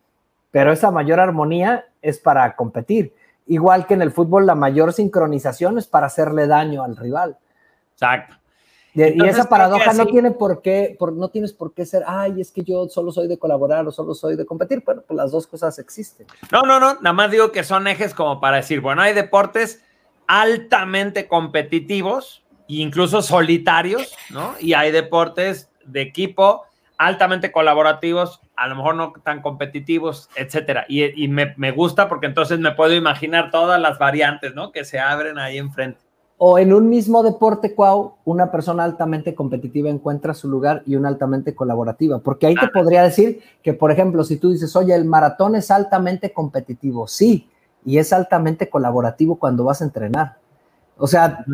pero 0.50 0.72
esa 0.72 0.90
mayor 0.90 1.20
armonía 1.20 1.86
es 2.02 2.18
para 2.18 2.56
competir. 2.56 3.14
Igual 3.46 3.86
que 3.86 3.94
en 3.94 4.02
el 4.02 4.12
fútbol, 4.12 4.46
la 4.46 4.54
mayor 4.54 4.92
sincronización 4.92 5.78
es 5.78 5.86
para 5.86 6.06
hacerle 6.06 6.46
daño 6.46 6.84
al 6.84 6.96
rival. 6.96 7.36
Exacto. 7.92 8.36
Y, 8.94 9.02
Entonces, 9.02 9.36
y 9.36 9.40
esa 9.40 9.48
paradoja 9.48 9.92
no 9.92 10.06
tiene 10.06 10.32
por 10.32 10.62
qué, 10.62 10.96
por, 10.98 11.12
no 11.12 11.28
tienes 11.28 11.52
por 11.52 11.72
qué 11.72 11.86
ser, 11.86 12.02
ay, 12.06 12.40
es 12.40 12.50
que 12.50 12.62
yo 12.62 12.88
solo 12.88 13.12
soy 13.12 13.28
de 13.28 13.38
colaborar 13.38 13.86
o 13.86 13.92
solo 13.92 14.14
soy 14.14 14.36
de 14.36 14.44
competir. 14.44 14.82
Bueno, 14.84 15.02
pues 15.06 15.16
las 15.16 15.30
dos 15.30 15.46
cosas 15.46 15.78
existen. 15.78 16.26
No, 16.50 16.62
no, 16.62 16.80
no, 16.80 16.94
nada 16.94 17.12
más 17.12 17.30
digo 17.30 17.52
que 17.52 17.62
son 17.62 17.86
ejes 17.86 18.14
como 18.14 18.40
para 18.40 18.56
decir, 18.56 18.80
bueno, 18.80 19.02
hay 19.02 19.14
deportes 19.14 19.84
altamente 20.26 21.28
competitivos 21.28 22.44
e 22.68 22.74
incluso 22.74 23.22
solitarios, 23.22 24.14
¿no? 24.30 24.54
Y 24.60 24.74
hay 24.74 24.90
deportes 24.90 25.70
de 25.84 26.02
equipo 26.02 26.64
altamente 26.98 27.50
colaborativos, 27.50 28.40
a 28.60 28.68
lo 28.68 28.76
mejor 28.76 28.94
no 28.94 29.14
tan 29.24 29.40
competitivos, 29.40 30.28
etcétera. 30.36 30.84
Y, 30.86 31.24
y 31.24 31.28
me, 31.28 31.54
me, 31.56 31.72
gusta 31.72 32.10
porque 32.10 32.26
entonces 32.26 32.58
me 32.58 32.72
puedo 32.72 32.94
imaginar 32.94 33.50
todas 33.50 33.80
las 33.80 33.98
variantes, 33.98 34.54
¿no? 34.54 34.70
Que 34.70 34.84
se 34.84 34.98
abren 34.98 35.38
ahí 35.38 35.56
enfrente. 35.56 35.98
O 36.36 36.58
en 36.58 36.74
un 36.74 36.90
mismo 36.90 37.22
deporte, 37.22 37.74
Cuau, 37.74 38.16
una 38.24 38.50
persona 38.50 38.84
altamente 38.84 39.34
competitiva 39.34 39.88
encuentra 39.88 40.34
su 40.34 40.48
lugar 40.48 40.82
y 40.84 40.96
una 40.96 41.08
altamente 41.08 41.54
colaborativa. 41.54 42.18
Porque 42.18 42.46
ahí 42.46 42.54
ah. 42.58 42.66
te 42.66 42.68
podría 42.68 43.02
decir 43.02 43.40
que, 43.62 43.72
por 43.72 43.90
ejemplo, 43.92 44.24
si 44.24 44.36
tú 44.36 44.50
dices, 44.50 44.76
oye, 44.76 44.94
el 44.94 45.06
maratón 45.06 45.54
es 45.54 45.70
altamente 45.70 46.32
competitivo, 46.32 47.08
sí, 47.08 47.48
y 47.84 47.96
es 47.96 48.12
altamente 48.12 48.68
colaborativo 48.68 49.38
cuando 49.38 49.64
vas 49.64 49.80
a 49.80 49.84
entrenar. 49.84 50.36
O 50.98 51.06
sea, 51.06 51.44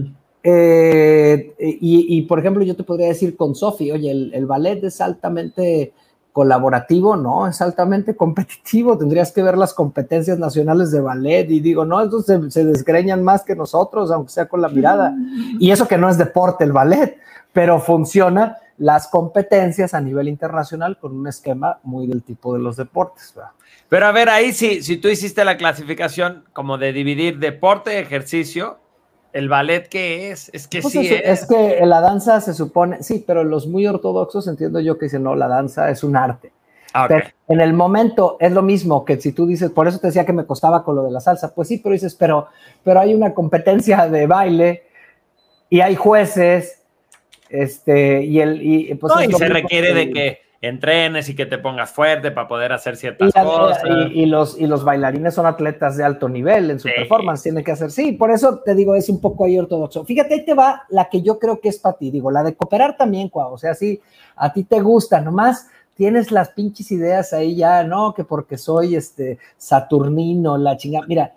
eh, 0.42 1.54
y, 1.60 2.18
y, 2.18 2.22
por 2.22 2.40
ejemplo, 2.40 2.64
yo 2.64 2.74
te 2.74 2.82
podría 2.82 3.08
decir 3.08 3.36
con 3.36 3.54
Sofi, 3.54 3.92
oye, 3.92 4.10
el, 4.10 4.34
el, 4.34 4.46
ballet 4.46 4.82
es 4.82 5.00
altamente 5.00 5.92
colaborativo, 6.36 7.16
no, 7.16 7.48
es 7.48 7.62
altamente 7.62 8.14
competitivo, 8.14 8.98
tendrías 8.98 9.32
que 9.32 9.42
ver 9.42 9.56
las 9.56 9.72
competencias 9.72 10.38
nacionales 10.38 10.90
de 10.90 11.00
ballet 11.00 11.50
y 11.50 11.60
digo, 11.60 11.86
no, 11.86 11.98
estos 12.02 12.26
se, 12.26 12.50
se 12.50 12.62
desgreñan 12.62 13.24
más 13.24 13.42
que 13.42 13.56
nosotros, 13.56 14.10
aunque 14.10 14.32
sea 14.32 14.46
con 14.46 14.60
la 14.60 14.68
mirada. 14.68 15.14
Y 15.58 15.70
eso 15.70 15.88
que 15.88 15.96
no 15.96 16.10
es 16.10 16.18
deporte 16.18 16.64
el 16.64 16.72
ballet, 16.72 17.18
pero 17.54 17.80
funciona 17.80 18.58
las 18.76 19.08
competencias 19.08 19.94
a 19.94 20.00
nivel 20.02 20.28
internacional 20.28 20.98
con 20.98 21.16
un 21.16 21.26
esquema 21.26 21.78
muy 21.82 22.06
del 22.06 22.22
tipo 22.22 22.52
de 22.52 22.60
los 22.60 22.76
deportes. 22.76 23.32
¿verdad? 23.34 23.52
Pero 23.88 24.04
a 24.04 24.12
ver, 24.12 24.28
ahí 24.28 24.52
sí, 24.52 24.82
si 24.82 24.98
tú 24.98 25.08
hiciste 25.08 25.42
la 25.42 25.56
clasificación 25.56 26.44
como 26.52 26.76
de 26.76 26.92
dividir 26.92 27.38
deporte 27.38 27.94
y 27.94 27.96
ejercicio, 27.96 28.76
¿El 29.36 29.50
ballet 29.50 29.86
qué 29.86 30.30
es? 30.30 30.50
Es 30.54 30.66
que 30.66 30.80
pues 30.80 30.92
sí. 30.92 31.06
Es, 31.06 31.42
es, 31.42 31.46
que 31.46 31.84
la 31.84 32.00
danza 32.00 32.40
se 32.40 32.54
supone, 32.54 33.02
sí, 33.02 33.22
pero 33.26 33.44
los 33.44 33.66
muy 33.66 33.86
ortodoxos 33.86 34.48
entiendo 34.48 34.80
yo 34.80 34.96
que 34.96 35.06
dicen, 35.06 35.24
no, 35.24 35.34
la 35.34 35.46
danza 35.46 35.90
es 35.90 36.02
un 36.02 36.16
arte. 36.16 36.52
Ah, 36.94 37.06
en 37.46 37.60
el 37.60 37.74
momento 37.74 38.38
es 38.40 38.52
lo 38.52 38.62
mismo 38.62 39.04
que 39.04 39.20
si 39.20 39.32
tú 39.32 39.46
dices, 39.46 39.70
por 39.70 39.86
eso 39.86 39.98
te 39.98 40.06
decía 40.06 40.24
que 40.24 40.32
me 40.32 40.46
costaba 40.46 40.82
con 40.82 40.96
lo 40.96 41.02
de 41.02 41.10
la 41.10 41.20
salsa, 41.20 41.54
pues 41.54 41.68
sí, 41.68 41.76
pero 41.76 41.92
dices, 41.92 42.14
pero, 42.14 42.48
pero 42.82 43.00
hay 43.00 43.12
una 43.12 43.34
competencia 43.34 44.08
de 44.08 44.26
baile 44.26 44.84
y 45.68 45.80
hay 45.80 45.96
jueces, 45.96 46.82
este, 47.50 48.24
y 48.24 48.40
el, 48.40 48.62
y 48.62 48.94
pues 48.94 49.12
no, 49.14 49.22
y 49.22 49.30
se 49.34 49.48
requiere 49.48 49.92
de 49.92 50.10
que 50.12 50.38
entrenes 50.60 51.28
y 51.28 51.36
que 51.36 51.46
te 51.46 51.58
pongas 51.58 51.90
fuerte 51.90 52.30
para 52.30 52.48
poder 52.48 52.72
hacer 52.72 52.96
ciertas 52.96 53.28
y, 53.28 53.32
cosas. 53.32 53.82
Y, 53.84 54.22
y, 54.22 54.26
los, 54.26 54.58
y 54.58 54.66
los 54.66 54.84
bailarines 54.84 55.34
son 55.34 55.46
atletas 55.46 55.96
de 55.96 56.04
alto 56.04 56.28
nivel 56.28 56.70
en 56.70 56.80
su 56.80 56.88
sí. 56.88 56.94
performance, 56.96 57.42
tienen 57.42 57.64
que 57.64 57.72
hacer, 57.72 57.90
sí, 57.90 58.12
por 58.12 58.30
eso 58.30 58.60
te 58.60 58.74
digo, 58.74 58.94
es 58.94 59.08
un 59.08 59.20
poco 59.20 59.44
ahí 59.44 59.58
ortodoxo. 59.58 60.04
Fíjate, 60.04 60.34
ahí 60.34 60.44
te 60.44 60.54
va 60.54 60.84
la 60.88 61.08
que 61.08 61.22
yo 61.22 61.38
creo 61.38 61.60
que 61.60 61.68
es 61.68 61.78
para 61.78 61.96
ti, 61.96 62.10
digo, 62.10 62.30
la 62.30 62.42
de 62.42 62.54
cooperar 62.54 62.96
también, 62.96 63.28
Cuau, 63.28 63.52
o 63.52 63.58
sea, 63.58 63.74
sí, 63.74 64.00
a 64.36 64.52
ti 64.52 64.64
te 64.64 64.80
gusta, 64.80 65.20
nomás 65.20 65.68
tienes 65.94 66.30
las 66.30 66.50
pinches 66.50 66.92
ideas 66.92 67.32
ahí 67.32 67.56
ya, 67.56 67.82
no, 67.82 68.12
que 68.14 68.24
porque 68.24 68.58
soy 68.58 68.96
este 68.96 69.38
Saturnino, 69.56 70.58
la 70.58 70.76
chingada, 70.76 71.06
mira, 71.06 71.34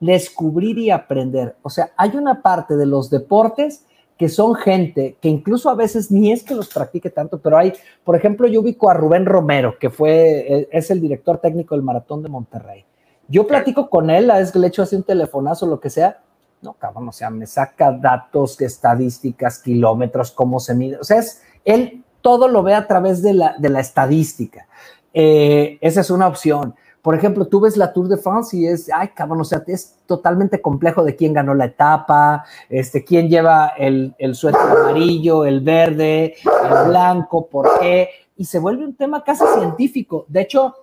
descubrir 0.00 0.78
y 0.78 0.90
aprender, 0.90 1.56
o 1.62 1.70
sea, 1.70 1.90
hay 1.96 2.16
una 2.16 2.42
parte 2.42 2.76
de 2.76 2.86
los 2.86 3.10
deportes 3.10 3.84
que 4.22 4.28
son 4.28 4.54
gente 4.54 5.16
que 5.20 5.28
incluso 5.28 5.68
a 5.68 5.74
veces 5.74 6.12
ni 6.12 6.30
es 6.30 6.44
que 6.44 6.54
los 6.54 6.68
practique 6.68 7.10
tanto, 7.10 7.40
pero 7.40 7.58
hay, 7.58 7.72
por 8.04 8.14
ejemplo, 8.14 8.46
yo 8.46 8.60
ubico 8.60 8.88
a 8.88 8.94
Rubén 8.94 9.26
Romero, 9.26 9.76
que 9.80 9.90
fue, 9.90 10.68
es 10.70 10.92
el 10.92 11.00
director 11.00 11.38
técnico 11.38 11.74
del 11.74 11.82
Maratón 11.82 12.22
de 12.22 12.28
Monterrey. 12.28 12.84
Yo 13.26 13.48
platico 13.48 13.90
con 13.90 14.10
él, 14.10 14.30
a 14.30 14.38
veces 14.38 14.54
le 14.54 14.68
echo 14.68 14.84
así 14.84 14.94
un 14.94 15.02
telefonazo, 15.02 15.66
lo 15.66 15.80
que 15.80 15.90
sea, 15.90 16.20
no, 16.60 16.74
cabrón, 16.74 17.08
o 17.08 17.12
sea, 17.12 17.30
me 17.30 17.48
saca 17.48 17.90
datos, 17.90 18.60
estadísticas, 18.60 19.58
kilómetros, 19.58 20.30
cómo 20.30 20.60
se 20.60 20.76
mide, 20.76 20.98
o 20.98 21.04
sea, 21.04 21.18
es, 21.18 21.42
él 21.64 22.04
todo 22.20 22.46
lo 22.46 22.62
ve 22.62 22.74
a 22.74 22.86
través 22.86 23.22
de 23.22 23.34
la, 23.34 23.56
de 23.58 23.70
la 23.70 23.80
estadística. 23.80 24.68
Eh, 25.12 25.78
esa 25.80 26.00
es 26.00 26.10
una 26.10 26.28
opción. 26.28 26.76
Por 27.02 27.16
ejemplo, 27.16 27.46
tú 27.46 27.60
ves 27.60 27.76
la 27.76 27.92
Tour 27.92 28.06
de 28.06 28.16
France 28.16 28.56
y 28.56 28.66
es, 28.66 28.88
ay, 28.94 29.08
cabrón, 29.08 29.40
o 29.40 29.44
sea, 29.44 29.62
es 29.66 29.98
totalmente 30.06 30.62
complejo 30.62 31.02
de 31.02 31.16
quién 31.16 31.32
ganó 31.32 31.52
la 31.52 31.64
etapa, 31.64 32.44
este, 32.68 33.04
quién 33.04 33.28
lleva 33.28 33.72
el, 33.76 34.14
el 34.18 34.36
suéter 34.36 34.60
amarillo, 34.60 35.44
el 35.44 35.60
verde, 35.62 36.36
el 36.44 36.88
blanco, 36.88 37.48
por 37.48 37.80
qué, 37.80 38.08
y 38.36 38.44
se 38.44 38.60
vuelve 38.60 38.84
un 38.84 38.94
tema 38.94 39.24
casi 39.24 39.44
científico. 39.58 40.26
De 40.28 40.42
hecho, 40.42 40.76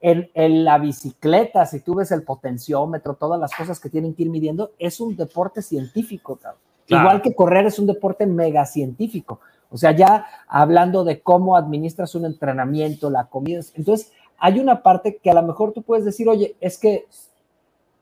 en, 0.00 0.30
en, 0.34 0.64
la 0.64 0.78
bicicleta, 0.78 1.66
si 1.66 1.80
tú 1.80 1.96
ves 1.96 2.12
el 2.12 2.22
potenciómetro, 2.22 3.14
todas 3.14 3.40
las 3.40 3.52
cosas 3.52 3.80
que 3.80 3.90
tienen 3.90 4.14
que 4.14 4.22
ir 4.22 4.30
midiendo, 4.30 4.70
es 4.78 5.00
un 5.00 5.16
deporte 5.16 5.60
científico, 5.60 6.36
cabrón. 6.36 6.60
Claro. 6.86 7.02
Igual 7.02 7.22
que 7.22 7.34
correr 7.34 7.66
es 7.66 7.78
un 7.78 7.86
deporte 7.86 8.26
mega 8.26 8.64
científico. 8.66 9.40
O 9.70 9.76
sea, 9.76 9.90
ya 9.90 10.26
hablando 10.46 11.02
de 11.02 11.20
cómo 11.20 11.56
administras 11.56 12.14
un 12.14 12.26
entrenamiento, 12.26 13.10
la 13.10 13.24
comida. 13.26 13.60
Entonces, 13.74 14.12
hay 14.44 14.60
una 14.60 14.82
parte 14.82 15.16
que 15.16 15.30
a 15.30 15.34
lo 15.34 15.42
mejor 15.42 15.72
tú 15.72 15.80
puedes 15.80 16.04
decir, 16.04 16.28
oye, 16.28 16.54
es 16.60 16.76
que 16.76 17.06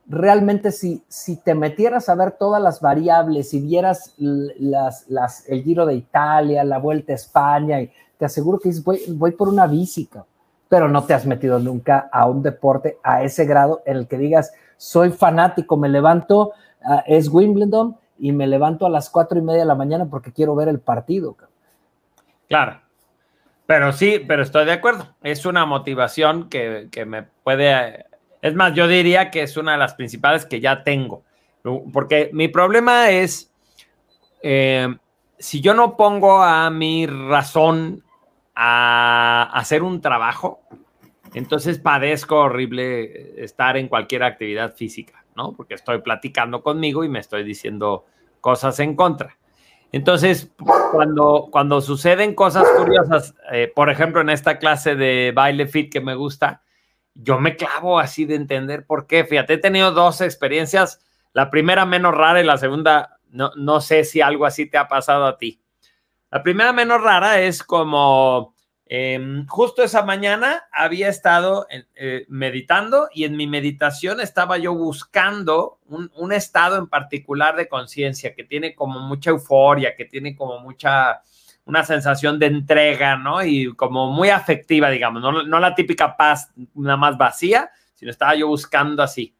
realmente 0.09 0.72
si, 0.72 1.05
si 1.07 1.36
te 1.36 1.55
metieras 1.55 2.09
a 2.09 2.16
ver 2.16 2.32
todas 2.32 2.61
las 2.61 2.80
variables 2.80 3.55
y 3.55 3.61
vieras 3.61 4.12
las, 4.18 5.09
las, 5.09 5.49
el 5.49 5.62
Giro 5.62 5.86
de 5.86 5.95
Italia, 5.95 6.64
la 6.64 6.78
Vuelta 6.78 7.12
a 7.12 7.14
España, 7.14 7.80
y 7.80 7.93
te 8.18 8.24
aseguro 8.24 8.59
que 8.59 8.72
voy, 8.84 9.03
voy 9.11 9.30
por 9.30 9.49
una 9.49 9.68
bícica, 9.68 10.26
pero 10.68 10.88
no 10.88 11.05
te 11.05 11.14
has 11.14 11.26
metido 11.26 11.61
nunca 11.61 12.09
a 12.11 12.26
un 12.26 12.43
deporte 12.43 12.99
a 13.05 13.22
ese 13.22 13.45
grado 13.45 13.80
en 13.86 13.99
el 13.99 14.09
que 14.09 14.18
digas, 14.18 14.53
soy 14.76 15.11
fanático, 15.12 15.76
me 15.76 15.88
levanto, 15.88 16.55
uh, 16.84 17.03
es 17.07 17.28
Wimbledon 17.28 17.97
y 18.18 18.32
me 18.32 18.49
levanto 18.49 18.84
a 18.84 18.90
las 18.90 19.11
cuatro 19.11 19.38
y 19.38 19.43
media 19.43 19.61
de 19.61 19.66
la 19.66 19.76
mañana 19.76 20.07
porque 20.07 20.32
quiero 20.32 20.57
ver 20.57 20.66
el 20.66 20.80
partido. 20.80 21.36
Claro. 22.49 22.82
Pero 23.72 23.90
sí, 23.90 24.22
pero 24.28 24.42
estoy 24.42 24.66
de 24.66 24.72
acuerdo. 24.72 25.16
Es 25.22 25.46
una 25.46 25.64
motivación 25.64 26.50
que, 26.50 26.88
que 26.92 27.06
me 27.06 27.22
puede... 27.22 28.04
Es 28.42 28.54
más, 28.54 28.74
yo 28.74 28.86
diría 28.86 29.30
que 29.30 29.40
es 29.40 29.56
una 29.56 29.72
de 29.72 29.78
las 29.78 29.94
principales 29.94 30.44
que 30.44 30.60
ya 30.60 30.84
tengo. 30.84 31.24
Porque 31.90 32.28
mi 32.34 32.48
problema 32.48 33.08
es, 33.08 33.50
eh, 34.42 34.94
si 35.38 35.62
yo 35.62 35.72
no 35.72 35.96
pongo 35.96 36.42
a 36.42 36.68
mi 36.68 37.06
razón 37.06 38.04
a 38.54 39.48
hacer 39.54 39.82
un 39.82 40.02
trabajo, 40.02 40.60
entonces 41.32 41.78
padezco 41.78 42.40
horrible 42.40 43.42
estar 43.42 43.78
en 43.78 43.88
cualquier 43.88 44.22
actividad 44.22 44.74
física, 44.74 45.24
¿no? 45.34 45.54
Porque 45.54 45.76
estoy 45.76 46.02
platicando 46.02 46.62
conmigo 46.62 47.04
y 47.04 47.08
me 47.08 47.20
estoy 47.20 47.42
diciendo 47.42 48.04
cosas 48.42 48.78
en 48.80 48.94
contra. 48.96 49.38
Entonces, 49.93 50.51
cuando, 50.90 51.49
cuando 51.53 51.82
suceden 51.82 52.34
cosas 52.34 52.66
curiosas, 52.76 53.34
eh, 53.53 53.70
por 53.74 53.90
ejemplo, 53.90 54.22
en 54.22 54.30
esta 54.30 54.59
clase 54.59 54.97
de 54.97 55.32
baile 55.34 55.66
fit 55.66 55.93
que 55.93 56.01
me 56.01 56.14
gusta, 56.14 56.62
yo 57.14 57.38
me 57.38 57.57
clavo 57.57 57.99
así 57.99 58.24
de 58.24 58.36
entender 58.36 58.86
por 58.86 59.07
qué. 59.07 59.24
Fíjate, 59.24 59.55
he 59.55 59.59
tenido 59.59 59.93
dos 59.93 60.22
experiencias, 60.22 61.01
la 61.34 61.51
primera 61.51 61.84
menos 61.84 62.14
rara 62.14 62.40
y 62.40 62.45
la 62.45 62.57
segunda, 62.57 63.18
no, 63.28 63.53
no 63.55 63.82
sé 63.82 64.05
si 64.05 64.22
algo 64.22 64.47
así 64.47 64.64
te 64.64 64.78
ha 64.78 64.88
pasado 64.88 65.26
a 65.26 65.36
ti. 65.36 65.61
La 66.30 66.43
primera 66.43 66.72
menos 66.72 67.03
rara 67.03 67.40
es 67.40 67.62
como 67.62 68.51
Em, 68.95 69.47
justo 69.47 69.82
esa 69.82 70.03
mañana 70.03 70.64
había 70.70 71.09
estado 71.09 71.66
eh, 71.70 72.26
meditando 72.28 73.09
y 73.14 73.24
en 73.24 73.38
mi 73.38 73.47
meditación 73.47 74.20
estaba 74.20 74.59
yo 74.59 74.74
buscando 74.74 75.78
un, 75.86 76.30
estado 76.30 76.76
en 76.76 76.88
particular 76.88 77.57
de 77.57 77.68
conciencia 77.68 78.34
que 78.34 78.45
tiene 78.45 78.74
como 78.74 79.01
mucha 79.01 79.30
euforia, 79.30 79.97
que 79.97 80.05
tiene 80.05 80.36
como 80.36 80.59
mucha, 80.59 81.22
una 81.64 81.84
sensación 81.84 82.38
de 82.38 82.45
entrega, 82.49 83.16
¿no? 83.16 83.43
Y 83.43 83.74
como 83.76 84.12
muy 84.12 84.28
afectiva, 84.28 84.90
digamos, 84.90 85.22
no, 85.22 85.43
no 85.43 85.59
la 85.59 85.74
típica 85.74 86.14
paz 86.14 86.53
nada 86.74 86.99
más 86.99 87.16
vacía, 87.16 87.70
sino 87.95 88.11
estaba 88.11 88.34
yo 88.34 88.47
buscando 88.47 89.03
así. 89.03 89.34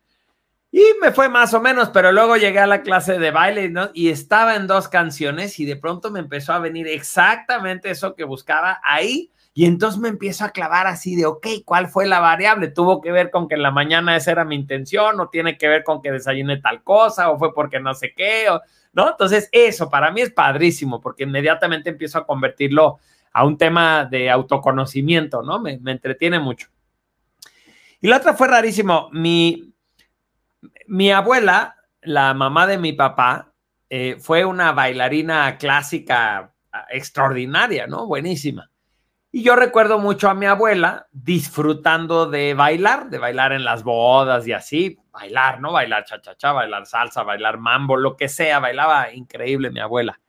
Y 0.71 0.83
me 1.03 1.13
fue 1.13 1.29
más 1.29 1.53
o 1.53 1.61
menos, 1.61 1.91
pero 1.91 2.11
luego 2.11 2.39
llegué 2.39 2.61
a 2.61 2.67
la 2.67 2.81
clase 2.81 3.19
de 3.19 3.31
baile 3.31 3.69
¿no? 3.69 3.91
y 3.93 4.09
estaba 4.09 4.57
en 4.57 4.67
dos 4.67 4.89
canciones 4.89 5.61
y 5.61 5.67
de 5.67 5.77
pronto 5.77 6.11
me 6.11 6.21
empezó 6.21 6.55
a 6.55 6.59
venir 6.59 6.87
exactamente 6.89 7.91
eso 7.91 8.15
que 8.15 8.25
buscaba 8.25 8.81
ahí 8.83 9.31
y 9.55 9.67
entonces 9.67 10.01
me 10.01 10.09
empiezo 10.09 10.45
a 10.45 10.51
clavar 10.51 10.87
así 10.87 11.15
de, 11.15 11.27
ok, 11.27 11.47
¿cuál 11.65 11.89
fue 11.89 12.07
la 12.07 12.21
variable? 12.21 12.69
¿Tuvo 12.69 13.03
que 13.03 13.13
ver 13.13 13.31
con 13.31 13.49
que 13.49 13.55
en 13.55 13.63
la 13.63 13.71
mañana 13.71 14.17
esa 14.17 14.31
era 14.31 14.45
mi 14.45 14.55
intención 14.55 15.21
o 15.21 15.29
tiene 15.29 15.59
que 15.59 15.69
ver 15.69 15.85
con 15.85 16.01
que 16.01 16.11
desayuné 16.11 16.57
tal 16.59 16.83
cosa 16.83 17.31
o 17.31 17.39
fue 17.39 17.53
porque 17.55 17.79
no 17.79 17.93
sé 17.95 18.15
qué? 18.15 18.49
O, 18.51 18.61
¿No? 18.93 19.11
Entonces 19.11 19.49
eso 19.53 19.89
para 19.89 20.11
mí 20.11 20.21
es 20.21 20.31
padrísimo 20.31 21.01
porque 21.01 21.25
inmediatamente 21.25 21.91
empiezo 21.91 22.19
a 22.19 22.27
convertirlo 22.27 22.99
a 23.33 23.45
un 23.45 23.57
tema 23.57 24.05
de 24.05 24.31
autoconocimiento, 24.31 25.43
¿no? 25.43 25.59
Me, 25.59 25.81
entretiene 25.87 26.39
mucho. 26.39 26.69
Y 28.01 28.09
la 28.09 28.19
otra 28.19 28.35
fue 28.35 28.49
rarísimo. 28.49 29.09
Mi, 29.13 29.73
mi 30.87 31.11
abuela, 31.11 31.77
la 32.03 32.35
mamá 32.35 32.67
de 32.67 32.77
mi 32.77 32.93
papá, 32.93 33.53
eh, 33.89 34.17
fue 34.19 34.45
una 34.45 34.73
bailarina 34.73 35.57
clásica 35.57 36.53
ah, 36.73 36.87
extraordinaria, 36.91 37.87
¿no? 37.87 38.07
Buenísima. 38.07 38.72
Y 39.35 39.43
yo 39.43 39.57
recuerdo 39.57 39.99
mucho 39.99 40.29
a 40.29 40.35
mi 40.35 40.45
abuela 40.45 41.09
disfrutando 41.11 42.27
de 42.27 42.53
bailar, 42.53 43.09
de 43.09 43.17
bailar 43.17 43.53
en 43.53 43.65
las 43.65 43.83
bodas 43.83 44.47
y 44.47 44.53
así, 44.53 44.99
bailar, 45.11 45.59
¿no? 45.59 45.73
Bailar 45.73 46.05
cha-cha-cha, 46.05 46.53
bailar 46.53 46.85
salsa, 46.85 47.23
bailar 47.23 47.57
mambo, 47.57 47.97
lo 47.97 48.15
que 48.15 48.29
sea, 48.29 48.59
bailaba 48.59 49.11
increíble 49.11 49.71
mi 49.71 49.81
abuela. 49.81 50.21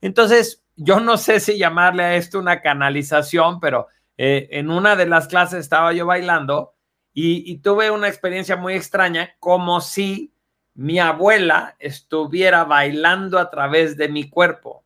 Entonces, 0.00 0.64
yo 0.76 1.00
no 1.00 1.16
sé 1.16 1.40
si 1.40 1.58
llamarle 1.58 2.04
a 2.04 2.14
esto 2.14 2.38
una 2.38 2.60
canalización, 2.60 3.58
pero 3.58 3.88
eh, 4.16 4.46
en 4.52 4.70
una 4.70 4.94
de 4.94 5.06
las 5.06 5.26
clases 5.26 5.58
estaba 5.58 5.92
yo 5.92 6.06
bailando 6.06 6.76
y, 7.12 7.50
y 7.50 7.58
tuve 7.58 7.90
una 7.90 8.06
experiencia 8.06 8.54
muy 8.54 8.74
extraña, 8.74 9.34
como 9.40 9.80
si 9.80 10.32
mi 10.74 11.00
abuela 11.00 11.74
estuviera 11.80 12.62
bailando 12.62 13.40
a 13.40 13.50
través 13.50 13.96
de 13.96 14.08
mi 14.08 14.30
cuerpo. 14.30 14.81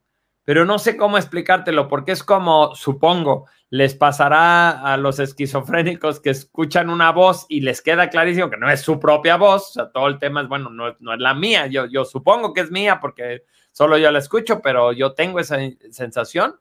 Pero 0.46 0.64
no 0.64 0.78
sé 0.78 0.96
cómo 0.96 1.18
explicártelo, 1.18 1.88
porque 1.88 2.12
es 2.12 2.22
como, 2.22 2.72
supongo, 2.76 3.46
les 3.68 3.96
pasará 3.96 4.70
a 4.70 4.96
los 4.96 5.18
esquizofrénicos 5.18 6.20
que 6.20 6.30
escuchan 6.30 6.88
una 6.88 7.10
voz 7.10 7.46
y 7.48 7.62
les 7.62 7.82
queda 7.82 8.10
clarísimo 8.10 8.48
que 8.48 8.56
no 8.56 8.70
es 8.70 8.80
su 8.80 9.00
propia 9.00 9.36
voz, 9.36 9.70
o 9.70 9.72
sea, 9.72 9.90
todo 9.90 10.06
el 10.06 10.20
tema 10.20 10.42
es, 10.42 10.48
bueno, 10.48 10.70
no, 10.70 10.94
no 11.00 11.14
es 11.14 11.18
la 11.18 11.34
mía, 11.34 11.66
yo, 11.66 11.86
yo 11.86 12.04
supongo 12.04 12.54
que 12.54 12.60
es 12.60 12.70
mía 12.70 13.00
porque 13.00 13.42
solo 13.72 13.98
yo 13.98 14.08
la 14.12 14.20
escucho, 14.20 14.62
pero 14.62 14.92
yo 14.92 15.14
tengo 15.14 15.40
esa 15.40 15.58
sensación, 15.90 16.60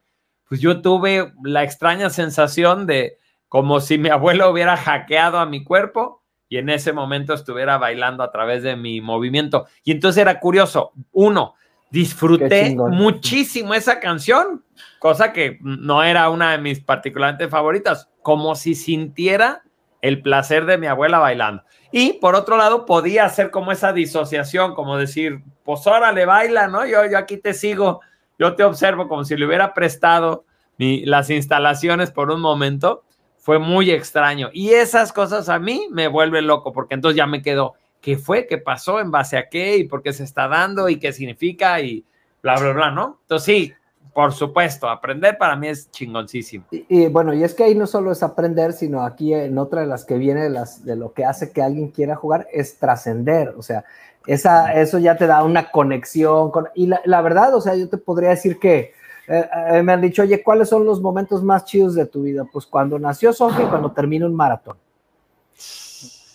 pues 0.50 0.60
yo 0.62 0.82
tuve 0.82 1.32
la 1.44 1.64
extraña 1.64 2.10
sensación 2.10 2.88
de 2.88 3.20
como 3.50 3.82
si 3.82 4.00
mi 4.00 4.10
abuelo 4.10 4.50
hubiera 4.50 4.78
hackeado 4.78 5.38
a 5.38 5.46
mi 5.46 5.64
cuerpo 5.64 6.24
y 6.50 6.58
en 6.58 6.70
ese 6.70 6.92
momento 6.92 7.36
estuviera 7.36 7.78
bailando 7.78 8.24
a 8.24 8.32
través 8.32 8.64
de 8.64 8.76
mi 8.76 9.00
movimiento. 9.00 9.68
Y 9.84 9.92
entonces 9.92 10.22
era 10.22 10.40
curioso, 10.40 10.92
uno, 11.12 11.54
disfruté 11.96 12.76
muchísimo 12.76 13.74
esa 13.74 14.02
canción, 14.02 14.66
cosa 15.00 15.32
que 15.32 15.60
no 15.62 16.04
era 16.04 16.30
una 16.30 16.52
de 16.52 16.58
mis 16.58 16.82
particularmente 16.82 17.48
favoritas, 17.48 18.10
como 18.22 18.56
si 18.56 18.76
sintiera 18.76 19.64
el 20.02 20.22
placer 20.22 20.66
de 20.66 20.78
mi 20.78 20.88
abuela 20.88 21.20
bailando. 21.20 21.64
Y 21.94 22.14
por 22.20 22.36
otro 22.36 22.58
lado, 22.58 22.86
podía 22.86 23.24
hacer 23.24 23.50
como 23.50 23.72
esa 23.72 23.94
disociación, 23.94 24.76
como 24.76 24.98
decir, 24.98 25.42
pues 25.64 25.80
le 26.14 26.26
baila, 26.26 26.68
¿no? 26.68 26.86
Yo, 26.86 27.06
yo 27.10 27.18
aquí 27.18 27.38
te 27.38 27.54
sigo, 27.54 28.02
yo 28.38 28.56
te 28.56 28.66
observo 28.66 29.08
como 29.08 29.24
si 29.24 29.38
le 29.38 29.46
hubiera 29.46 29.74
prestado 29.74 30.44
las 30.78 31.30
instalaciones 31.30 32.12
por 32.12 32.30
un 32.30 32.42
momento. 32.42 33.06
Fue 33.38 33.58
muy 33.58 33.92
extraño. 33.92 34.50
Y 34.52 34.72
esas 34.72 35.14
cosas 35.14 35.48
a 35.48 35.60
mí 35.60 35.88
me 35.92 36.10
vuelven 36.10 36.46
loco, 36.46 36.74
porque 36.74 36.96
entonces 36.96 37.16
ya 37.16 37.26
me 37.26 37.42
quedo, 37.42 37.76
qué 38.06 38.20
fue, 38.20 38.46
qué 38.46 38.60
pasó, 38.60 39.00
en 39.00 39.10
base 39.10 39.36
a 39.36 39.50
qué 39.50 39.78
y 39.78 39.86
por 39.86 40.04
qué 40.04 40.14
se 40.14 40.24
está 40.24 40.48
dando 40.48 40.90
y 40.90 41.00
qué 41.00 41.12
significa 41.12 41.82
y 41.82 42.06
bla, 42.44 42.56
bla, 42.60 42.72
bla, 42.72 42.92
¿no? 42.92 43.18
Entonces 43.24 43.46
sí, 43.46 43.74
por 44.14 44.32
supuesto, 44.32 44.88
aprender 44.88 45.40
para 45.40 45.56
mí 45.56 45.70
es 45.70 45.90
chingoncísimo. 45.90 46.66
Y, 46.70 47.08
bueno, 47.08 47.34
y 47.34 47.44
es 47.44 47.56
que 47.56 47.64
ahí 47.64 47.74
no 47.74 47.88
solo 47.88 48.12
es 48.12 48.22
aprender, 48.22 48.74
sino 48.74 49.04
aquí 49.04 49.34
en 49.34 49.58
otra 49.58 49.82
de 49.82 49.88
las 49.88 50.06
que 50.06 50.20
viene 50.20 50.44
de, 50.44 50.52
las, 50.52 50.86
de 50.86 50.96
lo 50.96 51.14
que 51.14 51.26
hace 51.26 51.52
que 51.52 51.64
alguien 51.64 51.90
quiera 51.90 52.16
jugar 52.16 52.48
es 52.54 52.78
trascender, 52.78 53.56
o 53.58 53.64
sea, 53.64 53.84
esa, 54.28 54.72
eso 54.74 55.00
ya 55.00 55.18
te 55.18 55.26
da 55.26 55.44
una 55.44 55.72
conexión 55.72 56.52
con, 56.52 56.68
y 56.76 56.86
la, 56.88 57.22
verdad, 57.24 57.56
o 57.56 57.62
sea, 57.62 57.74
yo 57.74 57.90
te 57.90 57.98
podría 57.98 58.30
decir 58.30 58.60
que 58.60 58.94
eh, 59.28 59.50
eh, 59.72 59.82
me 59.82 59.94
han 59.94 60.02
dicho, 60.02 60.22
oye, 60.22 60.44
¿cuáles 60.44 60.70
son 60.70 60.86
los 60.86 61.02
momentos 61.02 61.42
más 61.42 61.66
chidos 61.66 61.96
de 61.96 62.06
tu 62.06 62.22
vida? 62.22 62.46
Pues 62.54 62.68
cuando 62.68 63.00
nació 63.00 63.34
Sofía 63.34 63.66
y 63.66 63.70
cuando 63.70 63.92
termina 63.94 64.28
un 64.28 64.36
maratón. 64.36 64.78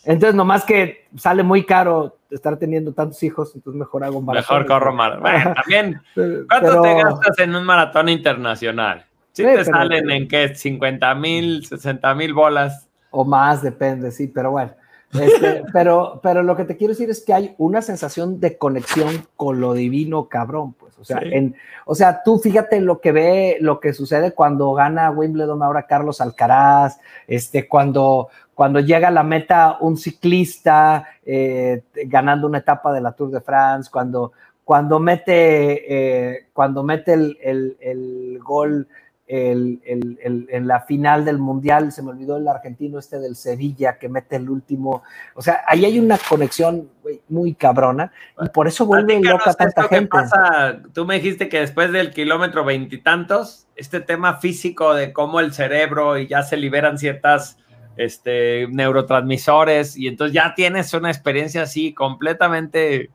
Entonces, 0.05 0.35
nomás 0.35 0.65
que 0.65 1.09
sale 1.17 1.43
muy 1.43 1.65
caro 1.65 2.19
estar 2.31 2.57
teniendo 2.57 2.93
tantos 2.93 3.23
hijos, 3.23 3.53
entonces 3.55 3.79
mejor 3.79 4.05
hago 4.05 4.19
un 4.19 4.25
maratón. 4.25 4.59
Mejor 4.59 4.67
corro 4.67 4.95
maratón. 4.95 5.23
Bueno, 5.23 5.55
también, 5.55 6.03
¿cuánto 6.49 6.83
te 6.83 6.95
gastas 6.95 7.39
en 7.39 7.55
un 7.55 7.65
maratón 7.65 8.09
internacional? 8.09 9.07
Si 9.33 9.45
te 9.45 9.65
salen 9.65 10.11
en 10.11 10.29
qué, 10.29 10.55
50 10.55 11.15
mil, 11.15 11.65
60 11.65 12.15
mil 12.15 12.35
bolas. 12.35 12.89
O 13.11 13.25
más, 13.25 13.63
depende, 13.63 14.11
sí, 14.11 14.29
pero 14.29 14.53
bueno. 14.53 14.73
Este, 15.13 15.65
pero, 15.73 16.21
pero 16.23 16.43
lo 16.43 16.57
que 16.57 16.65
te 16.65 16.77
quiero 16.77 16.93
decir 16.93 17.11
es 17.11 17.25
que 17.25 17.33
hay 17.33 17.55
una 17.59 17.83
sensación 17.83 18.41
de 18.41 18.59
conexión 18.59 19.27
con 19.37 19.61
lo 19.61 19.75
divino, 19.75 20.29
cabrón, 20.29 20.75
pues. 20.75 20.99
O 20.99 21.05
sea, 21.05 21.21
en, 21.23 21.57
o 21.87 21.95
sea, 21.95 22.23
tú 22.23 22.39
fíjate 22.39 22.79
lo 22.81 23.01
que 23.01 23.11
ve, 23.11 23.57
lo 23.61 23.81
que 23.81 23.95
sucede 23.95 24.33
cuando 24.33 24.75
gana 24.75 25.11
Wimbledon 25.11 25.63
ahora 25.63 25.87
Carlos 25.87 26.21
Alcaraz, 26.21 27.01
este, 27.27 27.67
cuando, 27.69 28.29
cuando 28.61 28.81
llega 28.81 29.09
a 29.09 29.11
la 29.11 29.23
meta 29.23 29.79
un 29.81 29.97
ciclista 29.97 31.07
eh, 31.25 31.83
ganando 32.05 32.47
una 32.47 32.59
etapa 32.59 32.93
de 32.93 33.01
la 33.01 33.13
Tour 33.13 33.31
de 33.31 33.41
France, 33.41 33.89
cuando, 33.91 34.33
cuando 34.67 35.01
mete, 35.01 35.87
eh, 35.89 36.49
cuando 36.53 36.83
mete 36.83 37.15
el, 37.15 37.39
el, 37.41 37.79
el 37.81 38.39
gol 38.43 38.87
en 39.27 40.67
la 40.67 40.81
final 40.83 41.25
del 41.25 41.39
Mundial, 41.39 41.91
se 41.91 42.03
me 42.03 42.11
olvidó 42.11 42.37
el 42.37 42.47
argentino 42.49 42.99
este 42.99 43.19
del 43.19 43.35
Sevilla 43.35 43.97
que 43.97 44.11
mete 44.11 44.37
el 44.37 44.51
último, 44.51 45.05
o 45.35 45.41
sea, 45.41 45.63
ahí 45.67 45.87
hay 45.87 45.99
una 45.99 46.19
conexión 46.19 46.91
muy 47.31 47.55
cabrona 47.55 48.13
y 48.43 48.51
por 48.51 48.69
eso 48.69 48.85
vuelve 48.85 49.21
loca 49.21 49.55
tanta 49.55 49.85
gente. 49.85 50.09
Pasa, 50.09 50.83
tú 50.93 51.07
me 51.07 51.15
dijiste 51.15 51.49
que 51.49 51.61
después 51.61 51.93
del 51.93 52.11
kilómetro 52.11 52.63
veintitantos, 52.63 53.69
este 53.75 54.01
tema 54.01 54.35
físico 54.35 54.93
de 54.93 55.15
cómo 55.15 55.41
el 55.41 55.55
cerebro 55.55 56.19
y 56.19 56.27
ya 56.27 56.43
se 56.43 56.59
liberan 56.59 56.99
ciertas 56.99 57.57
este, 57.97 58.67
neurotransmisores 58.69 59.97
y 59.97 60.09
entonces 60.09 60.35
ya 60.35 60.55
tienes 60.55 60.93
una 60.95 61.11
experiencia 61.11 61.63
así 61.63 61.93
completamente 61.93 63.11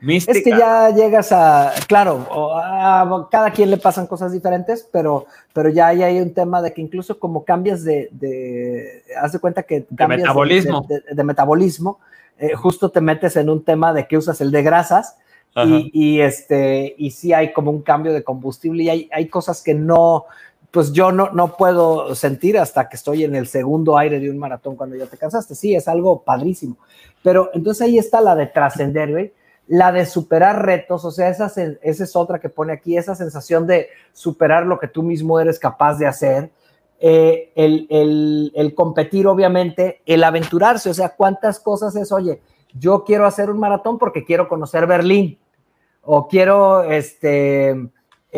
es 0.00 0.26
que 0.44 0.50
ya 0.50 0.90
llegas 0.90 1.32
a, 1.32 1.72
claro, 1.88 2.26
a, 2.30 3.28
cada 3.30 3.50
quien 3.50 3.70
le 3.70 3.78
pasan 3.78 4.06
cosas 4.06 4.30
diferentes, 4.30 4.86
pero, 4.92 5.24
pero 5.54 5.70
ya 5.70 5.86
hay 5.88 6.20
un 6.20 6.34
tema 6.34 6.60
de 6.60 6.74
que 6.74 6.82
incluso 6.82 7.18
como 7.18 7.44
cambias 7.44 7.82
de, 7.82 8.08
de 8.12 9.02
haz 9.20 9.32
de 9.32 9.38
cuenta 9.38 9.62
que 9.62 9.86
cambias 9.96 10.18
de 10.18 10.24
metabolismo, 10.24 10.86
de, 10.88 11.24
metabolismo 11.24 11.98
eh, 12.38 12.54
justo 12.54 12.90
te 12.90 13.00
metes 13.00 13.36
en 13.36 13.48
un 13.48 13.64
tema 13.64 13.94
de 13.94 14.06
que 14.06 14.18
usas 14.18 14.40
el 14.42 14.50
de 14.50 14.62
grasas 14.62 15.16
y, 15.64 15.90
y, 15.94 16.20
este, 16.20 16.94
y 16.98 17.12
sí 17.12 17.32
hay 17.32 17.54
como 17.54 17.70
un 17.70 17.80
cambio 17.80 18.12
de 18.12 18.22
combustible 18.22 18.82
y 18.82 18.90
hay, 18.90 19.08
hay 19.10 19.28
cosas 19.28 19.62
que 19.62 19.72
no, 19.72 20.26
pues 20.76 20.92
yo 20.92 21.10
no, 21.10 21.30
no 21.32 21.56
puedo 21.56 22.14
sentir 22.14 22.58
hasta 22.58 22.86
que 22.90 22.96
estoy 22.96 23.24
en 23.24 23.34
el 23.34 23.46
segundo 23.46 23.96
aire 23.96 24.20
de 24.20 24.28
un 24.28 24.36
maratón 24.36 24.76
cuando 24.76 24.94
ya 24.94 25.06
te 25.06 25.16
cansaste. 25.16 25.54
Sí, 25.54 25.74
es 25.74 25.88
algo 25.88 26.20
padrísimo. 26.20 26.76
Pero 27.22 27.48
entonces 27.54 27.86
ahí 27.86 27.96
está 27.96 28.20
la 28.20 28.36
de 28.36 28.44
trascender. 28.44 29.32
La 29.68 29.90
de 29.90 30.04
superar 30.04 30.66
retos, 30.66 31.02
o 31.06 31.10
sea, 31.10 31.30
esa, 31.30 31.46
esa 31.46 32.04
es 32.04 32.14
otra 32.14 32.40
que 32.40 32.50
pone 32.50 32.74
aquí, 32.74 32.94
esa 32.94 33.14
sensación 33.14 33.66
de 33.66 33.88
superar 34.12 34.66
lo 34.66 34.78
que 34.78 34.86
tú 34.86 35.02
mismo 35.02 35.40
eres 35.40 35.58
capaz 35.58 35.94
de 35.94 36.08
hacer. 36.08 36.50
Eh, 37.00 37.52
el, 37.54 37.86
el, 37.88 38.52
el, 38.54 38.74
competir, 38.74 39.26
obviamente, 39.28 40.02
el 40.04 40.22
aventurarse, 40.24 40.90
o 40.90 40.94
sea, 40.94 41.08
cuántas 41.16 41.58
cosas 41.58 41.96
es, 41.96 42.12
oye, 42.12 42.42
yo 42.74 43.02
quiero 43.04 43.24
hacer 43.24 43.48
un 43.48 43.60
maratón 43.60 43.96
porque 43.96 44.26
quiero 44.26 44.46
conocer 44.46 44.86
Berlín, 44.86 45.38
o 46.02 46.28
quiero 46.28 46.82
este, 46.82 47.88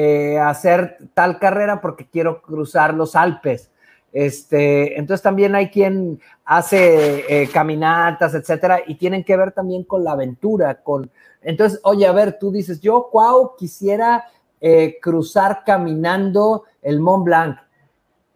eh, 0.00 0.38
hacer 0.38 0.96
tal 1.12 1.40
carrera 1.40 1.80
porque 1.80 2.06
quiero 2.06 2.40
cruzar 2.40 2.94
los 2.94 3.16
Alpes. 3.16 3.68
Este, 4.12 4.96
entonces 4.96 5.24
también 5.24 5.56
hay 5.56 5.70
quien 5.70 6.20
hace 6.44 7.24
eh, 7.28 7.48
caminatas, 7.52 8.32
etcétera, 8.32 8.80
y 8.86 8.94
tienen 8.94 9.24
que 9.24 9.36
ver 9.36 9.50
también 9.50 9.82
con 9.82 10.04
la 10.04 10.12
aventura, 10.12 10.84
con, 10.84 11.10
entonces, 11.42 11.80
oye, 11.82 12.06
a 12.06 12.12
ver, 12.12 12.38
tú 12.38 12.52
dices, 12.52 12.80
yo, 12.80 13.10
wow, 13.12 13.56
quisiera 13.58 14.26
eh, 14.60 14.98
cruzar 15.02 15.64
caminando 15.66 16.62
el 16.80 17.00
Mont 17.00 17.24
Blanc. 17.24 17.56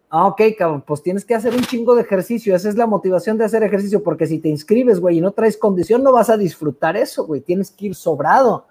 Ah, 0.09 0.27
ok, 0.27 0.41
pues 0.85 1.01
tienes 1.01 1.23
que 1.23 1.33
hacer 1.33 1.53
un 1.53 1.61
chingo 1.61 1.95
de 1.95 2.01
ejercicio. 2.01 2.53
Esa 2.57 2.67
es 2.67 2.75
la 2.75 2.87
motivación 2.87 3.37
de 3.37 3.45
hacer 3.45 3.63
ejercicio, 3.63 4.03
porque 4.03 4.27
si 4.27 4.39
te 4.39 4.49
inscribes, 4.49 4.99
güey, 4.99 5.19
y 5.19 5.21
no 5.21 5.31
traes 5.31 5.55
condición, 5.55 6.03
no 6.03 6.11
vas 6.11 6.29
a 6.29 6.35
disfrutar 6.35 6.97
eso, 6.97 7.25
güey. 7.25 7.39
Tienes 7.39 7.71
que 7.71 7.85
ir 7.85 7.95
sobrado 7.95 8.65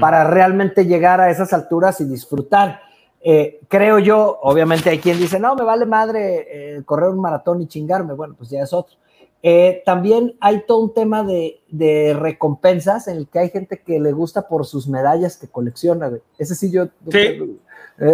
para 0.00 0.24
realmente 0.24 0.86
llegar 0.86 1.20
a 1.20 1.30
esas 1.30 1.52
alturas 1.52 2.00
y 2.00 2.04
disfrutar. 2.04 2.80
Eh, 3.20 3.60
creo 3.68 3.98
yo, 3.98 4.38
obviamente 4.42 4.88
hay 4.88 4.98
quien 4.98 5.18
dice, 5.18 5.40
no, 5.40 5.54
me 5.56 5.64
vale 5.64 5.84
madre 5.84 6.46
eh, 6.76 6.82
correr 6.84 7.10
un 7.10 7.20
maratón 7.20 7.60
y 7.60 7.66
chingarme. 7.66 8.14
Bueno, 8.14 8.34
pues 8.38 8.50
ya 8.50 8.62
es 8.62 8.72
otro. 8.72 8.96
Eh, 9.42 9.82
también 9.84 10.34
hay 10.40 10.64
todo 10.66 10.78
un 10.78 10.94
tema 10.94 11.22
de, 11.22 11.60
de, 11.68 12.16
recompensas 12.18 13.06
en 13.08 13.18
el 13.18 13.28
que 13.28 13.38
hay 13.38 13.50
gente 13.50 13.82
que 13.84 14.00
le 14.00 14.12
gusta 14.12 14.48
por 14.48 14.64
sus 14.64 14.88
medallas 14.88 15.36
que 15.36 15.48
colecciona. 15.48 16.08
Güey. 16.08 16.22
Ese 16.38 16.54
sí 16.54 16.70
yo. 16.70 16.86
Sí. 17.10 17.58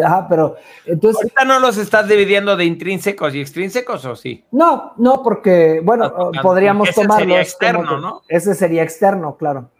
ajá, 0.03 0.27
pero 0.29 0.57
entonces. 0.85 1.23
¿Ahorita 1.23 1.45
no 1.45 1.61
los 1.61 1.79
estás 1.79 2.09
dividiendo 2.09 2.57
de 2.57 2.65
intrínsecos 2.65 3.35
y 3.35 3.41
extrínsecos 3.41 4.05
o 4.05 4.17
sí? 4.17 4.45
No, 4.51 4.95
no, 4.97 5.23
porque, 5.23 5.81
bueno, 5.85 6.13
no, 6.33 6.43
podríamos 6.43 6.89
ese 6.89 7.03
tomarlos. 7.03 7.29
Sería 7.29 7.41
externo, 7.41 7.89
como, 7.89 8.01
¿no? 8.01 8.23
Ese 8.29 8.55
sería 8.55 8.83
externo, 8.83 9.37
claro 9.37 9.71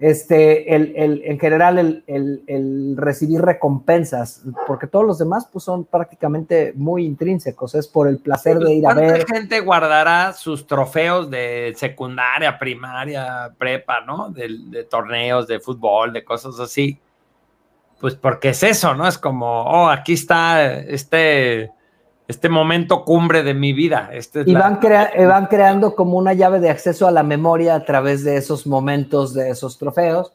este, 0.00 0.74
el, 0.74 0.94
el, 0.96 1.22
en 1.26 1.38
general 1.38 1.78
el, 1.78 2.04
el, 2.46 2.96
recibir 2.96 3.42
recompensas, 3.42 4.42
porque 4.66 4.86
todos 4.86 5.04
los 5.04 5.18
demás 5.18 5.46
pues, 5.52 5.62
son 5.62 5.84
prácticamente 5.84 6.72
muy 6.74 7.04
intrínsecos, 7.04 7.74
es 7.74 7.86
por 7.86 8.08
el 8.08 8.18
placer 8.18 8.58
de 8.58 8.72
ir 8.72 8.86
a 8.86 8.94
ver. 8.94 9.10
¿Cuánta 9.10 9.34
gente 9.34 9.60
guardará 9.60 10.32
sus 10.32 10.66
trofeos 10.66 11.30
de 11.30 11.74
secundaria, 11.76 12.58
primaria, 12.58 13.52
prepa, 13.58 14.00
¿no? 14.00 14.30
De, 14.30 14.48
de, 14.70 14.84
torneos 14.84 15.46
de 15.46 15.60
fútbol, 15.60 16.14
de 16.14 16.24
cosas 16.24 16.58
así. 16.58 16.98
Pues 18.00 18.14
porque 18.14 18.48
es 18.48 18.62
eso, 18.62 18.94
¿no? 18.94 19.06
Es 19.06 19.18
como, 19.18 19.64
oh, 19.64 19.90
aquí 19.90 20.14
está 20.14 20.78
este 20.78 21.70
este 22.30 22.48
momento 22.48 23.04
cumbre 23.04 23.42
de 23.42 23.54
mi 23.54 23.72
vida. 23.72 24.10
Este 24.12 24.42
es 24.42 24.46
y 24.46 24.52
la... 24.52 24.60
van, 24.60 24.76
crea 24.76 25.10
van, 25.26 25.46
creando 25.46 25.94
como 25.94 26.16
una 26.16 26.32
llave 26.32 26.60
de 26.60 26.70
acceso 26.70 27.06
a 27.06 27.10
la 27.10 27.22
memoria 27.22 27.74
a 27.74 27.84
través 27.84 28.24
de 28.24 28.36
esos 28.36 28.66
momentos, 28.66 29.34
de 29.34 29.50
esos 29.50 29.76
trofeos. 29.78 30.32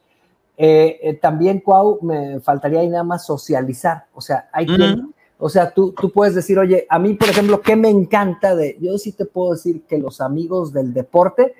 Eh, 0.57 0.99
eh, 1.01 1.13
también, 1.15 1.59
Cuau, 1.59 1.99
me 2.01 2.39
faltaría 2.41 2.81
ahí 2.81 2.89
nada 2.89 3.03
más 3.03 3.25
socializar. 3.25 4.05
O 4.13 4.21
sea, 4.21 4.49
hay 4.51 4.65
mm. 4.65 4.75
quien, 4.75 5.13
o 5.37 5.49
sea, 5.49 5.71
tú, 5.71 5.91
tú 5.91 6.11
puedes 6.11 6.35
decir, 6.35 6.57
oye, 6.59 6.85
a 6.89 6.99
mí, 6.99 7.13
por 7.13 7.29
ejemplo, 7.29 7.61
¿qué 7.61 7.75
me 7.75 7.89
encanta 7.89 8.55
de, 8.55 8.77
yo 8.79 8.97
sí 8.97 9.11
te 9.11 9.25
puedo 9.25 9.53
decir 9.53 9.83
que 9.87 9.97
los 9.97 10.21
amigos 10.21 10.71
del 10.71 10.93
deporte 10.93 11.55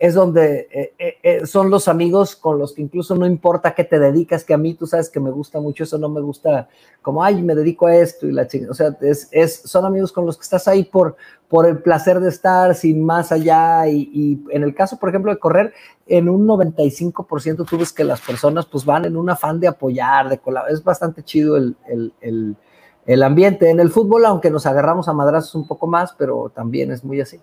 es 0.00 0.14
donde 0.14 0.66
eh, 0.72 0.94
eh, 0.98 1.18
eh, 1.22 1.46
son 1.46 1.68
los 1.68 1.86
amigos 1.86 2.34
con 2.34 2.58
los 2.58 2.72
que 2.72 2.80
incluso 2.80 3.14
no 3.16 3.26
importa 3.26 3.74
qué 3.74 3.84
te 3.84 3.98
dedicas, 3.98 4.44
que 4.44 4.54
a 4.54 4.56
mí 4.58 4.72
tú 4.72 4.86
sabes 4.86 5.10
que 5.10 5.20
me 5.20 5.30
gusta 5.30 5.60
mucho 5.60 5.84
eso, 5.84 5.98
no 5.98 6.08
me 6.08 6.22
gusta 6.22 6.68
como, 7.02 7.22
ay, 7.22 7.42
me 7.42 7.54
dedico 7.54 7.86
a 7.86 7.94
esto 7.94 8.26
y 8.26 8.32
la 8.32 8.46
chingada, 8.46 8.72
o 8.72 8.74
sea, 8.74 8.96
es, 9.02 9.28
es, 9.30 9.60
son 9.60 9.84
amigos 9.84 10.10
con 10.10 10.24
los 10.24 10.38
que 10.38 10.42
estás 10.42 10.66
ahí 10.68 10.84
por, 10.84 11.16
por 11.48 11.66
el 11.66 11.82
placer 11.82 12.18
de 12.18 12.30
estar 12.30 12.74
sin 12.74 13.04
más 13.04 13.30
allá 13.30 13.86
y, 13.88 14.42
en 14.50 14.62
el 14.62 14.74
caso, 14.74 14.98
por 14.98 15.10
ejemplo, 15.10 15.32
de 15.32 15.38
correr, 15.38 15.74
en 16.06 16.30
un 16.30 16.46
95% 16.46 17.68
tú 17.68 17.76
ves 17.76 17.92
que 17.92 18.02
las 18.02 18.22
personas 18.22 18.64
pues 18.64 18.86
van 18.86 19.04
en 19.04 19.18
un 19.18 19.28
afán 19.28 19.60
de 19.60 19.68
apoyar, 19.68 20.30
de 20.30 20.38
colaborar, 20.38 20.72
es 20.72 20.82
bastante 20.82 21.22
chido 21.22 21.58
el, 21.58 21.76
el, 21.86 22.14
el, 22.22 22.56
el 23.04 23.22
ambiente. 23.22 23.68
En 23.68 23.80
el 23.80 23.90
fútbol, 23.90 24.24
aunque 24.24 24.50
nos 24.50 24.64
agarramos 24.64 25.08
a 25.08 25.12
madrazos 25.12 25.54
un 25.54 25.66
poco 25.66 25.86
más, 25.86 26.14
pero 26.16 26.50
también 26.54 26.90
es 26.90 27.04
muy 27.04 27.20
así. 27.20 27.38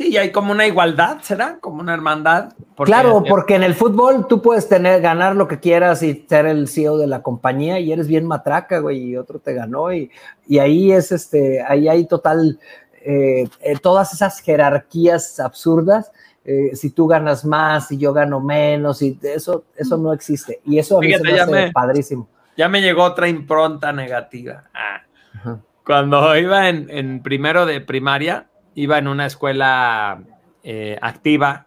Sí, 0.00 0.08
y 0.12 0.16
hay 0.16 0.32
como 0.32 0.50
una 0.50 0.66
igualdad, 0.66 1.18
¿será? 1.20 1.58
Como 1.60 1.82
una 1.82 1.92
hermandad. 1.92 2.54
Porque 2.74 2.90
claro, 2.90 3.22
porque 3.28 3.54
en 3.54 3.62
el 3.62 3.74
fútbol 3.74 4.26
tú 4.26 4.40
puedes 4.40 4.66
tener, 4.66 5.02
ganar 5.02 5.36
lo 5.36 5.46
que 5.46 5.60
quieras 5.60 6.02
y 6.02 6.24
ser 6.26 6.46
el 6.46 6.68
CEO 6.68 6.96
de 6.96 7.06
la 7.06 7.20
compañía 7.20 7.78
y 7.80 7.92
eres 7.92 8.08
bien 8.08 8.26
matraca, 8.26 8.78
güey, 8.78 9.10
y 9.10 9.16
otro 9.18 9.40
te 9.40 9.52
ganó 9.52 9.92
y, 9.92 10.10
y 10.48 10.58
ahí 10.58 10.90
es 10.90 11.12
este, 11.12 11.62
ahí 11.62 11.86
hay 11.86 12.06
total, 12.06 12.58
eh, 13.02 13.46
eh, 13.60 13.76
todas 13.82 14.14
esas 14.14 14.40
jerarquías 14.40 15.38
absurdas. 15.38 16.10
Eh, 16.46 16.74
si 16.76 16.88
tú 16.88 17.06
ganas 17.06 17.44
más 17.44 17.92
y 17.92 17.98
yo 17.98 18.14
gano 18.14 18.40
menos 18.40 19.02
y 19.02 19.18
eso, 19.22 19.64
eso 19.76 19.98
no 19.98 20.14
existe. 20.14 20.62
Y 20.64 20.78
eso 20.78 20.96
a 20.96 21.00
mí 21.02 21.08
Fíjate, 21.08 21.26
se 21.26 21.32
me 21.34 21.40
hace 21.40 21.52
me- 21.52 21.72
padrísimo. 21.72 22.26
Ya 22.56 22.70
me 22.70 22.80
llegó 22.80 23.02
otra 23.04 23.28
impronta 23.28 23.92
negativa. 23.92 24.64
Ah. 24.72 25.58
Cuando 25.84 26.34
iba 26.38 26.70
en, 26.70 26.88
en 26.88 27.22
primero 27.22 27.66
de 27.66 27.82
primaria, 27.82 28.46
iba 28.74 28.98
en 28.98 29.08
una 29.08 29.26
escuela 29.26 30.22
eh, 30.62 30.98
activa 31.00 31.66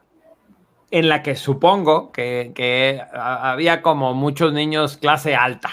en 0.91 1.09
la 1.09 1.23
que 1.23 1.35
supongo 1.35 2.11
que, 2.11 2.51
que 2.53 3.01
a- 3.13 3.51
había 3.51 3.81
como 3.81 4.13
muchos 4.13 4.53
niños 4.53 4.97
clase 4.97 5.35
alta. 5.35 5.69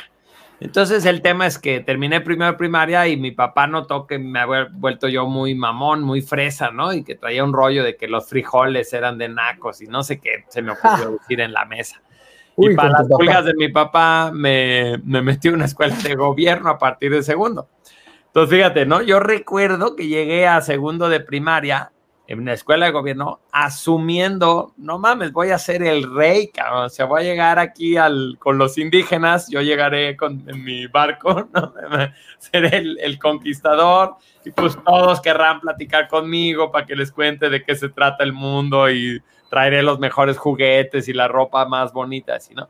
Entonces 0.60 1.06
el 1.06 1.22
tema 1.22 1.46
es 1.46 1.58
que 1.58 1.80
terminé 1.80 2.20
primero 2.20 2.56
primaria 2.56 3.08
y 3.08 3.16
mi 3.16 3.30
papá 3.30 3.66
notó 3.66 4.06
que 4.06 4.18
me 4.18 4.40
había 4.40 4.68
vuelto 4.70 5.08
yo 5.08 5.26
muy 5.26 5.54
mamón, 5.54 6.02
muy 6.02 6.20
fresa, 6.20 6.70
¿no? 6.70 6.92
Y 6.92 7.02
que 7.02 7.14
traía 7.14 7.44
un 7.44 7.54
rollo 7.54 7.82
de 7.82 7.96
que 7.96 8.08
los 8.08 8.28
frijoles 8.28 8.92
eran 8.92 9.16
de 9.16 9.30
nacos 9.30 9.80
y 9.80 9.86
no 9.86 10.02
sé 10.02 10.20
qué 10.20 10.44
se 10.48 10.60
me 10.60 10.72
ocurrió 10.72 11.12
decir 11.18 11.40
en 11.40 11.52
la 11.54 11.64
mesa. 11.64 12.02
Uy, 12.56 12.72
y 12.72 12.76
para 12.76 12.88
las 12.90 13.08
pulgas 13.16 13.44
de 13.46 13.54
mi 13.54 13.68
papá 13.68 14.30
me, 14.34 14.98
me 15.04 15.22
metí 15.22 15.48
a 15.48 15.52
una 15.52 15.64
escuela 15.64 15.96
de 15.96 16.14
gobierno 16.14 16.68
a 16.68 16.76
partir 16.78 17.10
de 17.12 17.22
segundo. 17.22 17.68
Entonces, 18.30 18.56
fíjate, 18.56 18.86
¿no? 18.86 19.02
Yo 19.02 19.18
recuerdo 19.18 19.96
que 19.96 20.06
llegué 20.06 20.46
a 20.46 20.60
segundo 20.60 21.08
de 21.08 21.18
primaria 21.18 21.90
en 22.28 22.38
una 22.38 22.52
escuela 22.52 22.86
de 22.86 22.92
gobierno 22.92 23.40
asumiendo, 23.50 24.72
no 24.76 25.00
mames, 25.00 25.32
voy 25.32 25.50
a 25.50 25.58
ser 25.58 25.82
el 25.82 26.14
rey, 26.14 26.46
cabrón. 26.46 26.84
O 26.84 26.88
sea, 26.88 27.06
voy 27.06 27.22
a 27.22 27.24
llegar 27.24 27.58
aquí 27.58 27.96
al, 27.96 28.36
con 28.38 28.56
los 28.56 28.78
indígenas, 28.78 29.48
yo 29.50 29.60
llegaré 29.62 30.16
con, 30.16 30.48
en 30.48 30.62
mi 30.62 30.86
barco, 30.86 31.48
¿no? 31.52 31.74
Seré 32.38 32.76
el, 32.76 33.00
el 33.00 33.18
conquistador 33.18 34.14
y 34.44 34.52
pues 34.52 34.78
todos 34.84 35.20
querrán 35.20 35.58
platicar 35.58 36.06
conmigo 36.06 36.70
para 36.70 36.86
que 36.86 36.94
les 36.94 37.10
cuente 37.10 37.50
de 37.50 37.64
qué 37.64 37.74
se 37.74 37.88
trata 37.88 38.22
el 38.22 38.32
mundo 38.32 38.88
y 38.88 39.20
traeré 39.48 39.82
los 39.82 39.98
mejores 39.98 40.38
juguetes 40.38 41.08
y 41.08 41.12
la 41.12 41.26
ropa 41.26 41.64
más 41.64 41.92
bonita, 41.92 42.36
así, 42.36 42.54
¿no? 42.54 42.68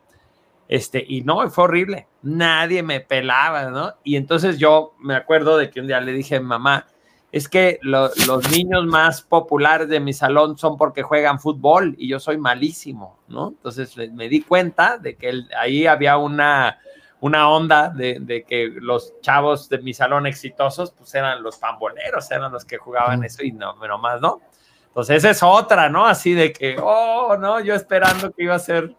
Este, 0.71 1.05
y 1.07 1.23
no, 1.23 1.51
fue 1.51 1.65
horrible. 1.65 2.07
Nadie 2.23 2.85
me 2.85 3.01
pelaba, 3.01 3.65
¿no? 3.71 3.95
Y 4.05 4.15
entonces 4.15 4.57
yo 4.57 4.95
me 5.01 5.17
acuerdo 5.17 5.59
de 5.59 5.69
que 5.69 5.81
un 5.81 5.89
día 5.89 6.01
le 6.01 6.13
dije 6.13 6.39
mamá, 6.39 6.87
es 7.33 7.49
que 7.49 7.81
lo- 7.83 8.09
los 8.29 8.49
niños 8.53 8.87
más 8.87 9.21
populares 9.23 9.89
de 9.89 9.99
mi 9.99 10.13
salón 10.13 10.57
son 10.57 10.77
porque 10.77 11.03
juegan 11.03 11.41
fútbol 11.41 11.97
y 11.99 12.09
yo 12.09 12.21
soy 12.21 12.39
malísimo, 12.39 13.19
¿no? 13.27 13.49
Entonces 13.49 13.97
me 14.13 14.29
di 14.29 14.43
cuenta 14.43 14.97
de 14.97 15.17
que 15.17 15.31
el- 15.31 15.51
ahí 15.59 15.89
había 15.89 16.17
una, 16.19 16.79
una 17.19 17.49
onda 17.51 17.89
de, 17.89 18.19
de 18.21 18.45
que 18.45 18.69
los 18.73 19.21
chavos 19.23 19.69
de 19.69 19.79
mi 19.79 19.93
salón 19.93 20.29
exitosos, 20.29 20.93
pues 20.93 21.13
eran 21.17 21.43
los 21.43 21.57
pamboleros, 21.59 22.31
eran 22.31 22.53
los 22.53 22.65
que 22.65 22.79
jugaban 22.79 23.25
eso 23.25 23.43
y 23.43 23.51
no, 23.51 23.75
nomás, 23.75 24.21
¿no? 24.21 24.41
Entonces 24.87 25.17
esa 25.17 25.31
es 25.31 25.43
otra, 25.43 25.89
¿no? 25.89 26.07
Así 26.07 26.33
de 26.33 26.53
que, 26.53 26.77
oh, 26.81 27.37
no, 27.37 27.59
yo 27.59 27.75
esperando 27.75 28.31
que 28.31 28.45
iba 28.45 28.55
a 28.55 28.61
ser 28.61 28.95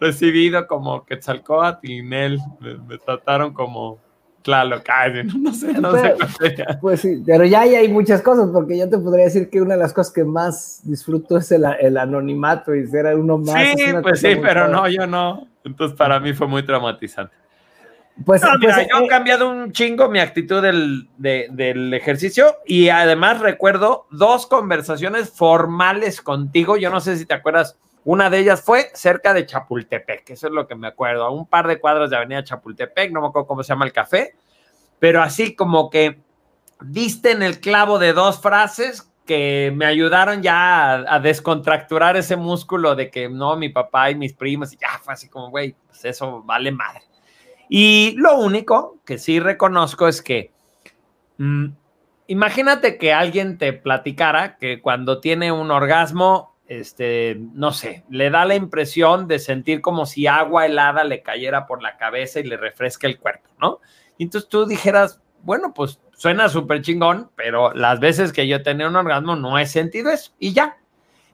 recibido 0.00 0.66
como 0.66 1.04
Quetzalcóatl 1.04 1.90
y 1.90 2.02
Nel, 2.02 2.38
me, 2.60 2.74
me 2.74 2.98
trataron 2.98 3.52
como 3.52 3.98
Tlaloc, 4.42 4.84
ay, 4.88 5.24
no 5.38 5.52
sé, 5.52 5.72
no 5.74 5.92
sé 5.92 6.00
Pero- 6.02 6.16
cuál 6.16 6.28
sería. 6.38 6.78
Pues 6.80 7.00
sí, 7.00 7.22
pero 7.26 7.44
ya 7.44 7.62
ahí 7.62 7.74
hay 7.74 7.88
muchas 7.88 8.22
cosas, 8.22 8.48
porque 8.52 8.78
yo 8.78 8.88
te 8.88 8.96
podría 8.98 9.24
decir 9.26 9.50
que 9.50 9.60
una 9.60 9.74
de 9.74 9.80
las 9.80 9.92
cosas 9.92 10.12
que 10.12 10.24
más 10.24 10.80
disfruto 10.84 11.36
es 11.38 11.50
el, 11.52 11.64
el 11.80 11.96
anonimato 11.98 12.74
y 12.74 12.86
ser 12.86 13.06
uno 13.16 13.38
más. 13.38 13.54
Sí, 13.76 13.84
pues 14.02 14.20
sí, 14.20 14.36
pero 14.40 14.60
padre. 14.62 14.72
no, 14.72 14.88
yo 14.88 15.06
no. 15.06 15.46
Entonces 15.64 15.96
para 15.98 16.18
mí 16.20 16.32
fue 16.32 16.46
muy 16.46 16.62
traumatizante. 16.64 17.34
Pues, 18.24 18.42
No, 18.42 18.48
mira, 18.58 18.74
pues, 18.74 18.88
yo 18.90 18.98
he 18.98 19.04
eh, 19.04 19.08
cambiado 19.08 19.48
un 19.50 19.70
chingo 19.70 20.08
mi 20.08 20.18
actitud 20.18 20.60
del, 20.62 21.08
de- 21.18 21.48
del 21.52 21.92
ejercicio 21.94 22.56
y 22.66 22.88
además 22.88 23.40
recuerdo 23.40 24.06
dos 24.10 24.46
conversaciones 24.46 25.30
formales 25.30 26.20
contigo. 26.20 26.76
Yo 26.76 26.90
no 26.90 27.00
sé 27.00 27.16
si 27.16 27.26
te 27.26 27.34
acuerdas 27.34 27.76
Una 28.10 28.30
de 28.30 28.38
ellas 28.38 28.62
fue 28.62 28.90
cerca 28.94 29.34
de 29.34 29.44
Chapultepec, 29.44 30.30
eso 30.30 30.46
es 30.46 30.52
lo 30.54 30.66
que 30.66 30.74
me 30.74 30.88
acuerdo, 30.88 31.24
a 31.24 31.30
un 31.30 31.46
par 31.46 31.66
de 31.66 31.78
cuadros 31.78 32.08
de 32.08 32.16
Avenida 32.16 32.42
Chapultepec, 32.42 33.12
no 33.12 33.20
me 33.20 33.26
acuerdo 33.26 33.46
cómo 33.46 33.62
se 33.62 33.68
llama 33.68 33.84
el 33.84 33.92
café, 33.92 34.34
pero 34.98 35.20
así 35.20 35.54
como 35.54 35.90
que 35.90 36.18
diste 36.80 37.32
en 37.32 37.42
el 37.42 37.60
clavo 37.60 37.98
de 37.98 38.14
dos 38.14 38.40
frases 38.40 39.12
que 39.26 39.70
me 39.76 39.84
ayudaron 39.84 40.42
ya 40.42 40.94
a, 40.94 41.20
descontracturar 41.20 42.16
ese 42.16 42.36
músculo 42.36 42.94
de 42.94 43.10
que 43.10 43.28
no, 43.28 43.58
mi 43.58 43.68
papá 43.68 44.10
y 44.10 44.14
mis 44.14 44.32
primos, 44.32 44.72
y 44.72 44.78
ya 44.78 44.98
fue 45.02 45.12
así 45.12 45.28
como, 45.28 45.50
güey, 45.50 45.76
pues 45.86 46.02
eso 46.06 46.42
vale 46.44 46.72
madre. 46.72 47.02
Y 47.68 48.14
lo 48.16 48.38
único 48.38 49.00
que 49.04 49.18
sí 49.18 49.38
reconozco 49.38 50.08
es 50.08 50.22
que, 50.22 50.50
mm, 51.36 51.66
imagínate 52.28 52.96
que 52.96 53.12
alguien 53.12 53.58
te 53.58 53.74
platicara 53.74 54.56
que 54.56 54.80
cuando 54.80 55.20
tiene 55.20 55.52
un 55.52 55.70
orgasmo, 55.70 56.47
este, 56.68 57.40
no 57.54 57.72
sé, 57.72 58.04
le 58.10 58.30
da 58.30 58.44
la 58.44 58.54
impresión 58.54 59.26
de 59.26 59.38
sentir 59.38 59.80
como 59.80 60.06
si 60.06 60.26
agua 60.26 60.66
helada 60.66 61.02
le 61.02 61.22
cayera 61.22 61.66
por 61.66 61.82
la 61.82 61.96
cabeza 61.96 62.40
y 62.40 62.44
le 62.44 62.56
refresca 62.56 63.06
el 63.06 63.18
cuerpo, 63.18 63.48
¿no? 63.58 63.80
Entonces 64.18 64.48
tú 64.48 64.66
dijeras, 64.66 65.20
bueno, 65.42 65.72
pues 65.74 66.00
suena 66.14 66.48
súper 66.48 66.82
chingón, 66.82 67.30
pero 67.36 67.72
las 67.72 68.00
veces 68.00 68.32
que 68.32 68.46
yo 68.46 68.62
tenía 68.62 68.88
un 68.88 68.96
orgasmo 68.96 69.34
no 69.34 69.58
he 69.58 69.66
sentido 69.66 70.10
eso 70.10 70.32
y 70.38 70.52
ya. 70.52 70.76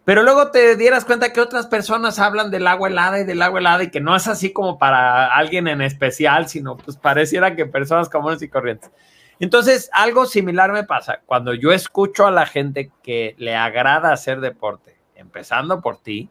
Pero 0.04 0.22
luego 0.22 0.50
te 0.50 0.76
dieras 0.76 1.06
cuenta 1.06 1.32
que 1.32 1.40
otras 1.40 1.66
personas 1.66 2.18
hablan 2.18 2.50
del 2.50 2.66
agua 2.66 2.88
helada 2.88 3.20
y 3.20 3.24
del 3.24 3.40
agua 3.40 3.60
helada 3.60 3.84
y 3.84 3.90
que 3.90 4.00
no 4.00 4.14
es 4.14 4.28
así 4.28 4.52
como 4.52 4.78
para 4.78 5.34
alguien 5.34 5.66
en 5.66 5.80
especial, 5.80 6.46
sino 6.46 6.76
pues 6.76 6.98
pareciera 6.98 7.56
que 7.56 7.64
personas 7.64 8.10
comunes 8.10 8.42
y 8.42 8.48
corrientes. 8.48 8.90
Entonces, 9.40 9.88
algo 9.92 10.26
similar 10.26 10.72
me 10.72 10.84
pasa 10.84 11.22
cuando 11.26 11.54
yo 11.54 11.72
escucho 11.72 12.26
a 12.26 12.30
la 12.30 12.46
gente 12.46 12.92
que 13.02 13.34
le 13.38 13.56
agrada 13.56 14.12
hacer 14.12 14.40
deporte, 14.40 14.93
empezando 15.14 15.80
por 15.80 15.98
ti, 15.98 16.30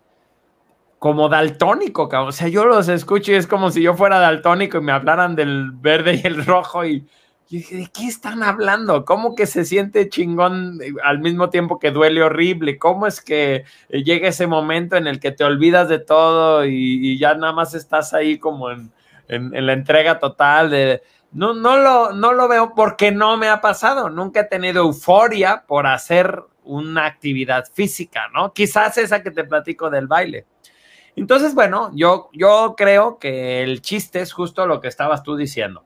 como 0.99 1.27
daltónico, 1.27 2.09
o 2.09 2.31
sea, 2.31 2.47
yo 2.47 2.63
los 2.63 2.87
escucho 2.87 3.33
y 3.33 3.35
es 3.35 3.45
como 3.45 3.71
si 3.71 3.81
yo 3.81 3.93
fuera 3.93 4.19
daltónico 4.19 4.77
y 4.77 4.81
me 4.81 4.93
hablaran 4.93 5.35
del 5.35 5.71
verde 5.71 6.21
y 6.23 6.25
el 6.25 6.45
rojo 6.45 6.85
y 6.85 7.05
dije, 7.49 7.75
¿de 7.75 7.87
qué 7.93 8.07
están 8.07 8.41
hablando? 8.41 9.05
¿Cómo 9.05 9.35
que 9.35 9.45
se 9.45 9.65
siente 9.65 10.09
chingón 10.09 10.79
eh, 10.81 10.93
al 11.03 11.19
mismo 11.19 11.49
tiempo 11.49 11.77
que 11.77 11.91
duele 11.91 12.23
horrible? 12.23 12.77
¿Cómo 12.77 13.05
es 13.05 13.21
que 13.21 13.65
eh, 13.89 14.03
llega 14.03 14.29
ese 14.29 14.47
momento 14.47 14.95
en 14.95 15.07
el 15.07 15.19
que 15.19 15.31
te 15.31 15.43
olvidas 15.43 15.89
de 15.89 15.99
todo 15.99 16.65
y, 16.65 17.17
ya 17.17 17.35
nada 17.35 17.53
más 17.53 17.73
estás 17.73 18.13
ahí 18.13 18.39
como 18.39 18.71
en, 18.71 18.91
la 19.27 19.73
entrega 19.73 20.19
total 20.19 20.69
de... 20.69 21.01
No, 21.31 21.53
no, 21.53 21.77
lo, 21.77 22.13
no 22.13 22.31
lo 22.31 22.47
veo 22.47 22.73
porque 22.75 23.11
no 23.11 23.37
me 23.37 23.49
ha 23.49 23.59
pasado. 23.59 24.09
Nunca 24.09 24.41
he 24.41 24.43
tenido 24.45 24.83
euforia 24.83 25.63
por 25.67 25.87
hacer 25.87 26.43
una 26.63 27.05
actividad 27.05 27.65
física, 27.71 28.27
¿no? 28.33 28.53
Quizás 28.53 28.97
esa 28.97 29.21
que 29.21 29.31
te 29.31 29.43
platico 29.43 29.89
del 29.89 30.07
baile. 30.07 30.45
Entonces, 31.15 31.53
bueno, 31.53 31.91
yo, 31.93 32.29
yo 32.33 32.75
creo 32.77 33.19
que 33.19 33.61
el 33.61 33.81
chiste 33.81 34.21
es 34.21 34.33
justo 34.33 34.65
lo 34.65 34.81
que 34.81 34.87
estabas 34.87 35.23
tú 35.23 35.35
diciendo. 35.35 35.85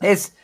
Es 0.00 0.36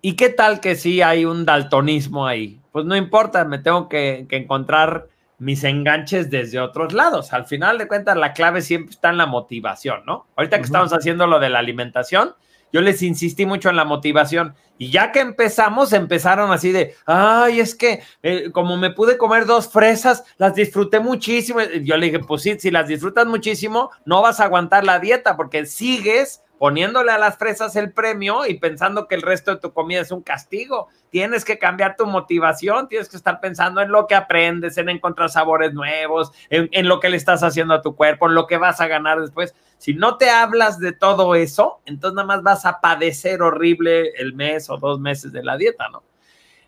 ¿Y 0.00 0.14
qué 0.14 0.28
tal 0.28 0.60
que 0.60 0.76
sí 0.76 1.02
hay 1.02 1.24
un 1.24 1.44
daltonismo 1.44 2.26
ahí? 2.26 2.60
Pues 2.72 2.84
no 2.84 2.96
importa, 2.96 3.44
me 3.44 3.58
tengo 3.58 3.88
que, 3.88 4.26
encontrar 4.30 5.08
mis 5.38 5.64
enganches 5.64 6.30
desde 6.30 6.60
otros 6.60 6.92
lados. 6.92 7.32
Al 7.32 7.46
final 7.46 7.78
de 7.78 7.88
cuentas, 7.88 8.16
la 8.16 8.32
clave 8.32 8.62
siempre 8.62 8.92
está 8.92 9.10
en 9.10 9.16
la 9.16 9.26
motivación, 9.26 10.02
¿no? 10.06 10.26
Ahorita 10.36 10.58
que 10.58 10.64
estamos 10.64 10.92
haciendo 10.92 11.26
lo 11.26 11.40
de 11.40 11.50
la 11.50 11.58
alimentación, 11.58 12.34
yo 12.72 12.80
les 12.80 13.02
insistí 13.02 13.46
mucho 13.46 13.70
en 13.70 13.76
la 13.76 13.84
motivación. 13.84 14.54
Y 14.78 14.90
ya 14.90 15.10
que 15.10 15.20
empezamos, 15.20 15.92
empezaron 15.92 16.52
así 16.52 16.70
de, 16.70 16.94
ay, 17.04 17.60
es 17.60 17.74
que 17.74 18.00
eh, 18.22 18.50
como 18.52 18.76
me 18.76 18.90
pude 18.90 19.18
comer 19.18 19.44
dos 19.44 19.68
fresas, 19.68 20.24
las 20.38 20.54
disfruté 20.54 21.00
muchísimo. 21.00 21.60
Yo 21.82 21.96
le 21.96 22.06
dije, 22.06 22.20
pues 22.20 22.42
si 22.42 22.70
las 22.70 22.86
disfrutas 22.86 23.26
muchísimo, 23.26 23.90
no 24.04 24.22
vas 24.22 24.38
a 24.38 24.44
aguantar 24.44 24.84
la 24.84 25.00
dieta 25.00 25.36
porque 25.36 25.66
sigues 25.66 26.42
poniéndole 26.58 27.12
a 27.12 27.18
las 27.18 27.38
fresas 27.38 27.76
el 27.76 27.92
premio 27.92 28.44
y 28.46 28.58
pensando 28.58 29.06
que 29.06 29.14
el 29.14 29.22
resto 29.22 29.54
de 29.54 29.60
tu 29.60 29.72
comida 29.72 30.00
es 30.00 30.10
un 30.10 30.22
castigo. 30.22 30.88
Tienes 31.10 31.44
que 31.44 31.58
cambiar 31.58 31.96
tu 31.96 32.06
motivación, 32.06 32.88
tienes 32.88 33.08
que 33.08 33.16
estar 33.16 33.40
pensando 33.40 33.80
en 33.80 33.90
lo 33.90 34.06
que 34.06 34.14
aprendes, 34.14 34.76
en 34.76 34.88
encontrar 34.88 35.30
sabores 35.30 35.72
nuevos, 35.72 36.32
en, 36.50 36.88
lo 36.88 37.00
que 37.00 37.08
le 37.08 37.16
estás 37.16 37.42
haciendo 37.42 37.74
a 37.74 37.82
tu 37.82 37.94
cuerpo, 37.94 38.28
en 38.28 38.34
lo 38.34 38.46
que 38.46 38.58
vas 38.58 38.80
a 38.80 38.88
ganar 38.88 39.20
después. 39.20 39.54
Si 39.78 39.94
no 39.94 40.16
te 40.16 40.28
hablas 40.28 40.78
de 40.78 40.92
todo 40.92 41.34
eso, 41.34 41.80
entonces 41.86 42.16
nada 42.16 42.26
más 42.26 42.42
vas 42.42 42.66
a 42.66 42.80
padecer 42.80 43.42
horrible 43.42 44.10
el 44.18 44.34
mes 44.34 44.68
o 44.68 44.76
dos 44.76 45.00
meses 45.00 45.32
de 45.32 45.42
la 45.42 45.56
dieta, 45.56 45.88
¿no? 45.88 46.02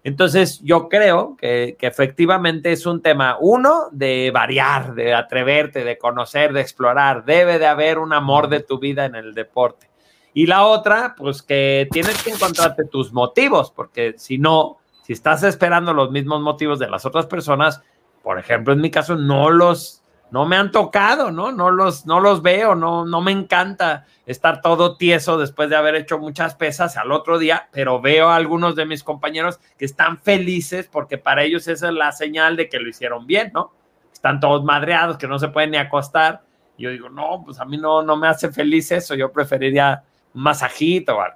Entonces, 0.02 0.60
yo 0.62 0.88
creo 0.88 1.36
que, 1.36 1.76
efectivamente 1.80 2.72
es 2.72 2.86
un 2.86 3.02
tema, 3.02 3.36
uno, 3.38 3.88
de 3.92 4.30
variar, 4.32 4.94
de 4.94 5.12
atreverte, 5.12 5.84
de 5.84 5.98
conocer, 5.98 6.54
de 6.54 6.62
explorar. 6.62 7.24
Debe 7.26 7.58
de 7.58 7.66
haber 7.66 7.98
un 7.98 8.14
amor 8.14 8.48
de 8.48 8.60
tu 8.60 8.78
vida 8.78 9.04
en 9.04 9.14
el 9.14 9.34
deporte. 9.34 9.90
Y 10.32 10.46
la 10.46 10.64
otra, 10.64 11.14
pues 11.18 11.42
que 11.42 11.86
tienes 11.90 12.22
que 12.22 12.30
encontrarte 12.30 12.84
tus 12.84 13.12
motivos, 13.12 13.70
porque 13.70 14.14
si 14.16 14.38
no, 14.38 14.78
si 15.02 15.12
estás 15.12 15.42
esperando 15.42 15.92
los 15.92 16.10
mismos 16.10 16.40
motivos 16.40 16.78
de 16.78 16.88
las 16.88 17.04
otras 17.04 17.26
personas, 17.26 17.82
por 18.22 18.38
ejemplo, 18.38 18.72
en 18.72 18.80
mi 18.80 18.90
caso, 18.90 19.16
no 19.16 19.50
los 19.50 19.99
no 20.30 20.46
me 20.46 20.56
han 20.56 20.70
tocado, 20.70 21.30
¿no? 21.30 21.50
No 21.50 21.70
los, 21.70 22.06
no 22.06 22.20
los 22.20 22.42
veo, 22.42 22.74
no, 22.74 23.04
no 23.04 23.20
me 23.20 23.32
encanta 23.32 24.06
estar 24.26 24.60
todo 24.60 24.96
tieso 24.96 25.38
después 25.38 25.68
de 25.70 25.76
haber 25.76 25.96
hecho 25.96 26.18
muchas 26.18 26.54
pesas 26.54 26.96
al 26.96 27.10
otro 27.10 27.38
día, 27.38 27.68
pero 27.72 28.00
veo 28.00 28.28
a 28.28 28.36
algunos 28.36 28.76
de 28.76 28.86
mis 28.86 29.02
compañeros 29.02 29.58
que 29.76 29.84
están 29.84 30.18
felices 30.18 30.88
porque 30.90 31.18
para 31.18 31.42
ellos 31.42 31.66
esa 31.66 31.88
es 31.88 31.94
la 31.94 32.12
señal 32.12 32.56
de 32.56 32.68
que 32.68 32.78
lo 32.78 32.88
hicieron 32.88 33.26
bien, 33.26 33.50
¿no? 33.52 33.72
Están 34.12 34.38
todos 34.38 34.62
madreados, 34.62 35.16
que 35.16 35.26
no 35.26 35.38
se 35.38 35.48
pueden 35.48 35.72
ni 35.72 35.78
acostar. 35.78 36.42
Yo 36.78 36.90
digo, 36.90 37.08
no, 37.08 37.42
pues 37.44 37.58
a 37.58 37.64
mí 37.64 37.76
no, 37.76 38.02
no 38.02 38.16
me 38.16 38.28
hace 38.28 38.52
feliz 38.52 38.92
eso, 38.92 39.14
yo 39.14 39.32
preferiría 39.32 40.04
un 40.34 40.42
masajito. 40.42 41.16
¿vale? 41.16 41.34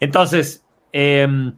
Entonces, 0.00 0.64
em, 0.92 1.56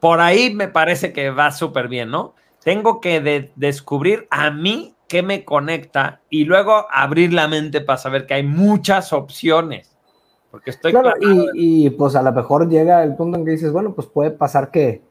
por 0.00 0.20
ahí 0.20 0.54
me 0.54 0.68
parece 0.68 1.12
que 1.12 1.30
va 1.30 1.50
súper 1.50 1.88
bien, 1.88 2.10
¿no? 2.10 2.34
Tengo 2.62 3.00
que 3.00 3.52
descubrir 3.54 4.26
a 4.30 4.50
mí 4.50 4.95
qué 5.08 5.22
me 5.22 5.44
conecta 5.44 6.20
y 6.30 6.44
luego 6.44 6.86
abrir 6.90 7.32
la 7.32 7.48
mente 7.48 7.80
para 7.80 7.98
saber 7.98 8.26
que 8.26 8.34
hay 8.34 8.42
muchas 8.42 9.12
opciones. 9.12 9.96
Porque 10.50 10.70
estoy 10.70 10.92
claro, 10.92 11.12
y, 11.54 11.90
pues 11.90 12.16
a 12.16 12.22
lo 12.22 12.32
mejor 12.32 12.68
llega 12.68 13.02
el 13.02 13.14
punto 13.14 13.38
en 13.38 13.44
que 13.44 13.50
dices, 13.52 13.72
bueno, 13.72 13.94
pues 13.94 14.06
puede 14.06 14.30
pasar 14.30 14.70
que, 14.70 15.02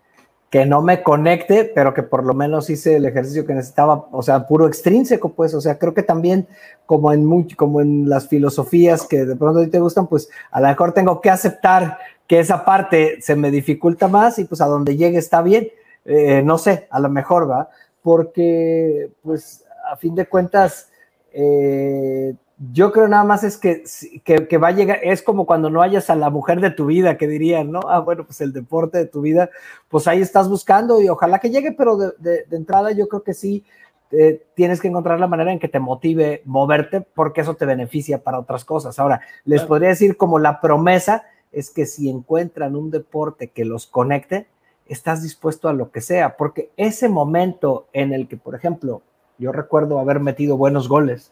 que 0.50 0.66
no 0.66 0.82
me 0.82 1.04
conecte, 1.04 1.66
pero 1.66 1.94
que 1.94 2.02
por 2.02 2.24
lo 2.24 2.34
menos 2.34 2.70
hice 2.70 2.96
el 2.96 3.06
ejercicio 3.06 3.46
que 3.46 3.54
necesitaba, 3.54 4.08
o 4.12 4.24
sea, 4.24 4.48
puro 4.48 4.68
extrínseco, 4.68 5.34
pues, 5.34 5.54
o 5.54 5.62
sea, 5.62 5.78
creo 5.78 5.94
que 5.94 6.04
también 6.04 6.48
como 6.86 7.12
en 7.14 7.26
mucho, 7.26 7.56
como 7.58 7.82
en 7.82 8.10
las 8.10 8.28
filosofías 8.28 9.06
que 9.08 9.26
de 9.26 9.36
pronto 9.36 9.60
a 9.60 9.64
ti 9.66 9.70
te 9.70 9.80
gustan, 9.80 10.08
pues 10.08 10.30
a 10.50 10.62
lo 10.62 10.68
mejor 10.68 10.94
tengo 10.94 11.22
que 11.22 11.30
aceptar 11.30 12.00
que 12.28 12.40
esa 12.40 12.66
parte 12.66 13.22
se 13.22 13.36
me 13.36 13.52
dificulta 13.52 14.08
más 14.08 14.40
y 14.40 14.46
pues 14.46 14.62
a 14.62 14.66
donde 14.66 14.98
llegue 14.98 15.18
está 15.18 15.42
bien, 15.42 15.68
eh, 16.06 16.42
no 16.44 16.58
sé, 16.58 16.88
a 16.90 17.00
lo 17.00 17.10
mejor 17.10 17.50
va, 17.50 17.70
porque 18.02 19.12
pues 19.22 19.65
a 19.92 19.98
fin 19.98 20.16
de 20.16 20.28
cuentas, 20.28 20.90
eh, 21.34 22.36
yo 22.72 22.92
creo 22.92 23.08
nada 23.08 23.26
más 23.26 23.44
es 23.44 23.58
que, 23.58 23.84
que, 24.24 24.58
va 24.58 24.70
a 24.70 24.72
llegar, 24.72 25.00
es 25.04 25.22
como 25.22 25.46
cuando 25.46 25.70
no 25.70 25.82
hayas 25.82 26.10
a 26.10 26.16
la 26.16 26.30
mujer 26.30 26.62
de 26.62 26.72
tu 26.72 26.86
vida, 26.86 27.18
que 27.18 27.28
dirían, 27.28 27.72
¿no? 27.72 27.82
Ah, 27.90 28.00
bueno, 28.00 28.26
pues 28.26 28.40
el 28.40 28.54
deporte 28.54 28.98
de 28.98 29.06
tu 29.06 29.22
vida, 29.22 29.50
pues 29.90 30.08
ahí 30.08 30.22
estás 30.22 30.48
buscando 30.48 31.02
y 31.02 31.10
ojalá 31.10 31.40
que 31.40 31.50
llegue, 31.50 31.74
pero 31.74 31.98
de, 31.98 32.46
entrada 32.52 32.92
yo 32.92 33.08
creo 33.10 33.24
que 33.24 33.34
sí, 33.34 33.66
eh, 34.12 34.46
tienes 34.56 34.80
que 34.80 34.88
encontrar 34.88 35.20
la 35.20 35.28
manera 35.28 35.52
en 35.52 35.60
que 35.60 35.68
te 35.68 35.80
motive 35.80 36.42
moverte 36.46 37.02
porque 37.02 37.42
eso 37.42 37.56
te 37.56 37.66
beneficia 37.66 38.24
para 38.24 38.40
otras 38.40 38.64
cosas. 38.64 38.98
Ahora, 39.00 39.20
les 39.44 39.64
podría 39.64 39.90
decir 39.90 40.16
como 40.16 40.40
la 40.40 40.62
promesa 40.62 41.26
es 41.52 41.70
que 41.70 41.86
si 41.86 42.10
encuentran 42.10 42.76
un 42.76 42.92
deporte 42.92 43.50
que 43.50 43.66
los 43.66 43.88
conecte, 43.88 44.48
estás 44.88 45.24
dispuesto 45.24 45.68
a 45.68 45.74
lo 45.74 45.92
que 45.92 46.02
sea, 46.02 46.38
porque 46.38 46.72
ese 46.78 47.10
momento 47.10 47.88
en 47.92 48.14
el 48.14 48.28
que, 48.28 48.38
por 48.38 48.56
ejemplo, 48.56 49.02
yo 49.38 49.52
recuerdo 49.52 50.00
haber 50.00 50.20
metido 50.20 50.58
buenos 50.58 50.88
goles 50.88 51.32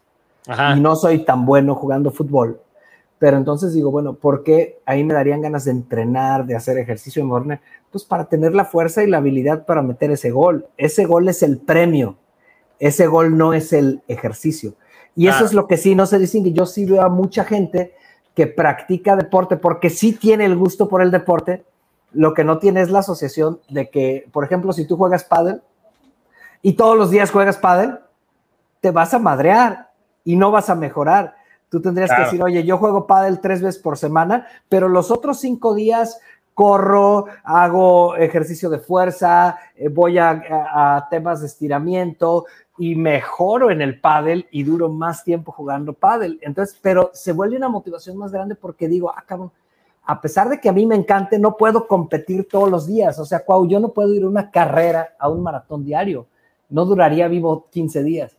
y 0.75 0.79
no 0.79 0.95
soy 0.95 1.19
tan 1.19 1.45
bueno 1.45 1.75
jugando 1.75 2.11
fútbol. 2.11 2.59
Pero 3.19 3.37
entonces 3.37 3.73
digo, 3.73 3.89
bueno, 3.89 4.15
¿por 4.15 4.43
qué 4.43 4.81
ahí 4.85 5.03
me 5.03 5.13
darían 5.13 5.41
ganas 5.41 5.63
de 5.63 5.71
entrenar, 5.71 6.45
de 6.45 6.55
hacer 6.55 6.77
ejercicio 6.77 7.21
de 7.21 7.27
morne? 7.29 7.61
Pues 7.89 8.03
para 8.03 8.25
tener 8.25 8.53
la 8.53 8.65
fuerza 8.65 9.01
y 9.03 9.07
la 9.07 9.17
habilidad 9.17 9.65
para 9.65 9.81
meter 9.81 10.11
ese 10.11 10.31
gol. 10.31 10.67
Ese 10.75 11.05
gol 11.05 11.29
es 11.29 11.41
el 11.41 11.59
premio. 11.59 12.17
Ese 12.79 13.07
gol 13.07 13.37
no 13.37 13.53
es 13.53 13.71
el 13.71 14.03
ejercicio. 14.09 14.73
Y 15.15 15.27
eso 15.27 15.45
es 15.45 15.53
lo 15.53 15.67
que 15.67 15.77
sí 15.77 15.95
no 15.95 16.05
se 16.05 16.19
distingue. 16.19 16.51
Yo 16.51 16.65
sí 16.65 16.85
veo 16.85 17.01
a 17.01 17.07
mucha 17.07 17.45
gente 17.45 17.93
que 18.35 18.47
practica 18.47 19.15
deporte 19.15 19.57
porque 19.57 19.89
sí 19.89 20.13
tiene 20.13 20.43
el 20.43 20.57
gusto 20.57 20.89
por 20.89 21.01
el 21.01 21.11
deporte. 21.11 21.63
Lo 22.11 22.33
que 22.33 22.43
no 22.43 22.57
tiene 22.59 22.81
es 22.81 22.89
la 22.89 22.99
asociación 22.99 23.61
de 23.69 23.89
que, 23.89 24.27
por 24.33 24.43
ejemplo, 24.43 24.73
si 24.73 24.85
tú 24.85 24.97
juegas 24.97 25.23
pádel, 25.23 25.61
y 26.63 26.73
todos 26.73 26.97
los 26.97 27.11
días 27.11 27.29
juegas 27.29 27.57
pádel, 27.57 27.99
te 28.81 28.89
vas 28.89 29.13
a 29.13 29.19
madrear 29.19 29.91
y 30.23 30.37
no 30.37 30.49
vas 30.49 30.69
a 30.69 30.75
mejorar. 30.75 31.35
Tú 31.69 31.81
tendrías 31.81 32.09
que 32.09 32.21
decir, 32.21 32.41
oye, 32.41 32.63
yo 32.63 32.77
juego 32.77 33.05
pádel 33.05 33.39
tres 33.39 33.61
veces 33.61 33.81
por 33.81 33.97
semana, 33.97 34.47
pero 34.69 34.87
los 34.87 35.11
otros 35.11 35.39
cinco 35.39 35.75
días 35.75 36.19
corro, 36.53 37.25
hago 37.43 38.15
ejercicio 38.15 38.69
de 38.69 38.79
fuerza, 38.79 39.57
eh, 39.75 39.89
voy 39.89 40.17
a, 40.19 41.07
temas 41.09 41.41
de 41.41 41.47
estiramiento 41.47 42.45
y 42.77 42.95
mejoro 42.95 43.69
en 43.69 43.81
el 43.81 43.99
pádel 43.99 44.47
y 44.51 44.63
duro 44.63 44.87
más 44.89 45.23
tiempo 45.23 45.51
jugando 45.51 45.93
pádel. 45.93 46.39
Entonces, 46.41 46.79
pero 46.81 47.11
se 47.13 47.33
vuelve 47.33 47.57
una 47.57 47.69
motivación 47.69 48.17
más 48.17 48.31
grande 48.31 48.55
porque 48.55 48.87
digo, 48.87 49.09
ah, 49.09 49.23
cabrón, 49.25 49.51
a 50.05 50.21
pesar 50.21 50.47
de 50.47 50.59
que 50.59 50.69
a 50.69 50.73
mí 50.73 50.85
me 50.85 50.95
encante, 50.95 51.39
no 51.39 51.57
puedo 51.57 51.87
competir 51.87 52.47
todos 52.47 52.69
los 52.69 52.87
días. 52.87 53.19
O 53.19 53.25
sea, 53.25 53.43
Cuau, 53.43 53.67
yo 53.67 53.79
no 53.79 53.89
puedo 53.89 54.13
ir 54.13 54.23
a 54.23 54.27
una 54.27 54.49
carrera, 54.51 55.15
a 55.19 55.27
un 55.29 55.41
maratón 55.41 55.83
diario. 55.83 56.27
No 56.73 56.85
duraría 56.85 57.27
vivo 57.27 57.69
15 57.69 58.03
días. 58.03 58.35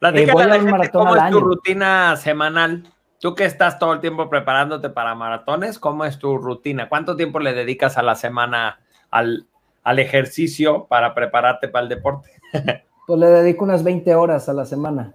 Eh, 0.00 0.32
voy 0.32 0.44
a 0.44 0.56
un 0.56 0.70
maratón 0.70 1.04
¿Cómo 1.04 1.14
es 1.14 1.30
tu 1.30 1.40
rutina 1.40 2.16
semanal? 2.16 2.90
Tú 3.20 3.34
que 3.34 3.44
estás 3.44 3.78
todo 3.78 3.92
el 3.92 4.00
tiempo 4.00 4.30
preparándote 4.30 4.88
para 4.88 5.14
maratones, 5.14 5.78
¿cómo 5.78 6.06
es 6.06 6.18
tu 6.18 6.38
rutina? 6.38 6.88
¿Cuánto 6.88 7.16
tiempo 7.16 7.38
le 7.38 7.52
dedicas 7.52 7.98
a 7.98 8.02
la 8.02 8.14
semana 8.14 8.80
al, 9.10 9.46
al 9.82 9.98
ejercicio 9.98 10.86
para 10.86 11.14
prepararte 11.14 11.68
para 11.68 11.82
el 11.82 11.90
deporte? 11.90 12.30
pues 13.06 13.20
le 13.20 13.26
dedico 13.26 13.64
unas 13.64 13.84
20 13.84 14.14
horas 14.14 14.48
a 14.48 14.54
la 14.54 14.64
semana, 14.64 15.12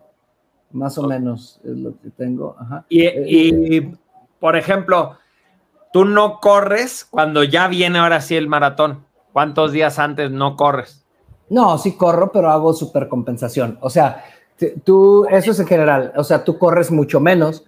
más 0.72 1.00
o 1.00 1.08
menos 1.08 1.60
es 1.64 1.78
lo 1.78 2.00
que 2.00 2.12
tengo. 2.12 2.56
Y, 2.90 3.08
y, 3.08 3.78
eh, 3.78 3.96
por 4.40 4.56
ejemplo, 4.56 5.18
tú 5.92 6.06
no 6.06 6.40
corres 6.40 7.08
cuando 7.10 7.44
ya 7.44 7.68
viene 7.68 7.98
ahora 7.98 8.22
sí 8.22 8.36
el 8.36 8.48
maratón. 8.48 9.04
¿Cuántos 9.34 9.72
días 9.72 9.98
antes 9.98 10.30
no 10.30 10.56
corres? 10.56 11.01
No, 11.52 11.78
sí 11.78 11.98
corro, 11.98 12.32
pero 12.32 12.50
hago 12.50 12.74
supercompensación. 12.74 13.78
O 13.82 13.90
sea, 13.90 14.24
tú, 14.86 15.26
eso 15.30 15.52
es 15.52 15.60
en 15.60 15.68
general. 15.68 16.14
O 16.16 16.24
sea, 16.24 16.46
tú 16.46 16.58
corres 16.58 16.92
mucho 16.92 17.20
menos, 17.20 17.66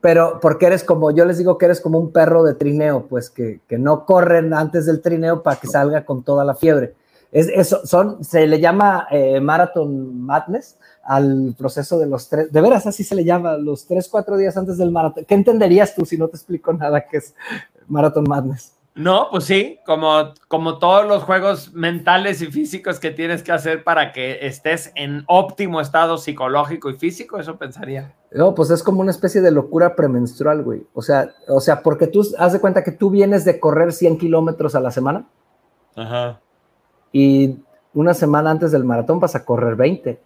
pero 0.00 0.38
porque 0.40 0.64
eres 0.64 0.82
como, 0.82 1.10
yo 1.10 1.26
les 1.26 1.36
digo 1.36 1.58
que 1.58 1.66
eres 1.66 1.82
como 1.82 1.98
un 1.98 2.10
perro 2.10 2.42
de 2.42 2.54
trineo, 2.54 3.06
pues 3.06 3.28
que, 3.28 3.60
no 3.72 4.06
corren 4.06 4.54
antes 4.54 4.86
del 4.86 5.02
trineo 5.02 5.42
para 5.42 5.60
que 5.60 5.66
salga 5.66 6.06
con 6.06 6.22
toda 6.22 6.42
la 6.42 6.54
fiebre. 6.54 6.94
Es, 7.30 7.48
eso, 7.48 7.84
son, 7.84 8.24
se 8.24 8.46
le 8.46 8.60
llama 8.60 9.06
eh, 9.10 9.40
Marathon 9.42 10.22
Madness 10.22 10.78
al 11.02 11.54
proceso 11.58 11.98
de 11.98 12.06
los 12.06 12.30
tres, 12.30 12.50
de 12.50 12.60
veras 12.62 12.86
así 12.86 13.04
se 13.04 13.14
le 13.14 13.24
llama, 13.24 13.58
los 13.58 13.86
tres, 13.86 14.08
cuatro 14.08 14.38
días 14.38 14.56
antes 14.56 14.78
del 14.78 14.90
maratón. 14.90 15.26
¿Qué 15.26 15.34
entenderías 15.34 15.94
tú 15.94 16.06
si 16.06 16.16
no 16.16 16.28
te 16.28 16.36
explico 16.36 16.72
nada 16.72 17.06
que 17.06 17.18
es 17.18 17.34
Marathon 17.88 18.24
Madness? 18.26 18.77
No, 18.98 19.28
pues 19.30 19.44
sí, 19.44 19.78
como, 19.86 20.34
como 20.48 20.78
todos 20.78 21.06
los 21.06 21.22
juegos 21.22 21.72
mentales 21.72 22.42
y 22.42 22.46
físicos 22.46 22.98
que 22.98 23.12
tienes 23.12 23.44
que 23.44 23.52
hacer 23.52 23.84
para 23.84 24.10
que 24.10 24.44
estés 24.44 24.90
en 24.96 25.22
óptimo 25.28 25.80
estado 25.80 26.18
psicológico 26.18 26.90
y 26.90 26.94
físico, 26.94 27.38
eso 27.38 27.56
pensaría. 27.58 28.12
No, 28.32 28.56
pues 28.56 28.70
es 28.70 28.82
como 28.82 29.00
una 29.00 29.12
especie 29.12 29.40
de 29.40 29.52
locura 29.52 29.94
premenstrual, 29.94 30.64
güey. 30.64 30.84
O 30.94 31.02
sea, 31.02 31.30
o 31.46 31.60
sea, 31.60 31.80
porque 31.84 32.08
tú 32.08 32.26
haz 32.40 32.52
de 32.52 32.60
cuenta 32.60 32.82
que 32.82 32.90
tú 32.90 33.08
vienes 33.08 33.44
de 33.44 33.60
correr 33.60 33.92
100 33.92 34.18
kilómetros 34.18 34.74
a 34.74 34.80
la 34.80 34.90
semana. 34.90 35.26
Ajá. 35.94 36.40
Y 37.12 37.56
una 37.94 38.14
semana 38.14 38.50
antes 38.50 38.72
del 38.72 38.82
maratón 38.82 39.20
vas 39.20 39.36
a 39.36 39.44
correr 39.44 39.76
20. 39.76 40.20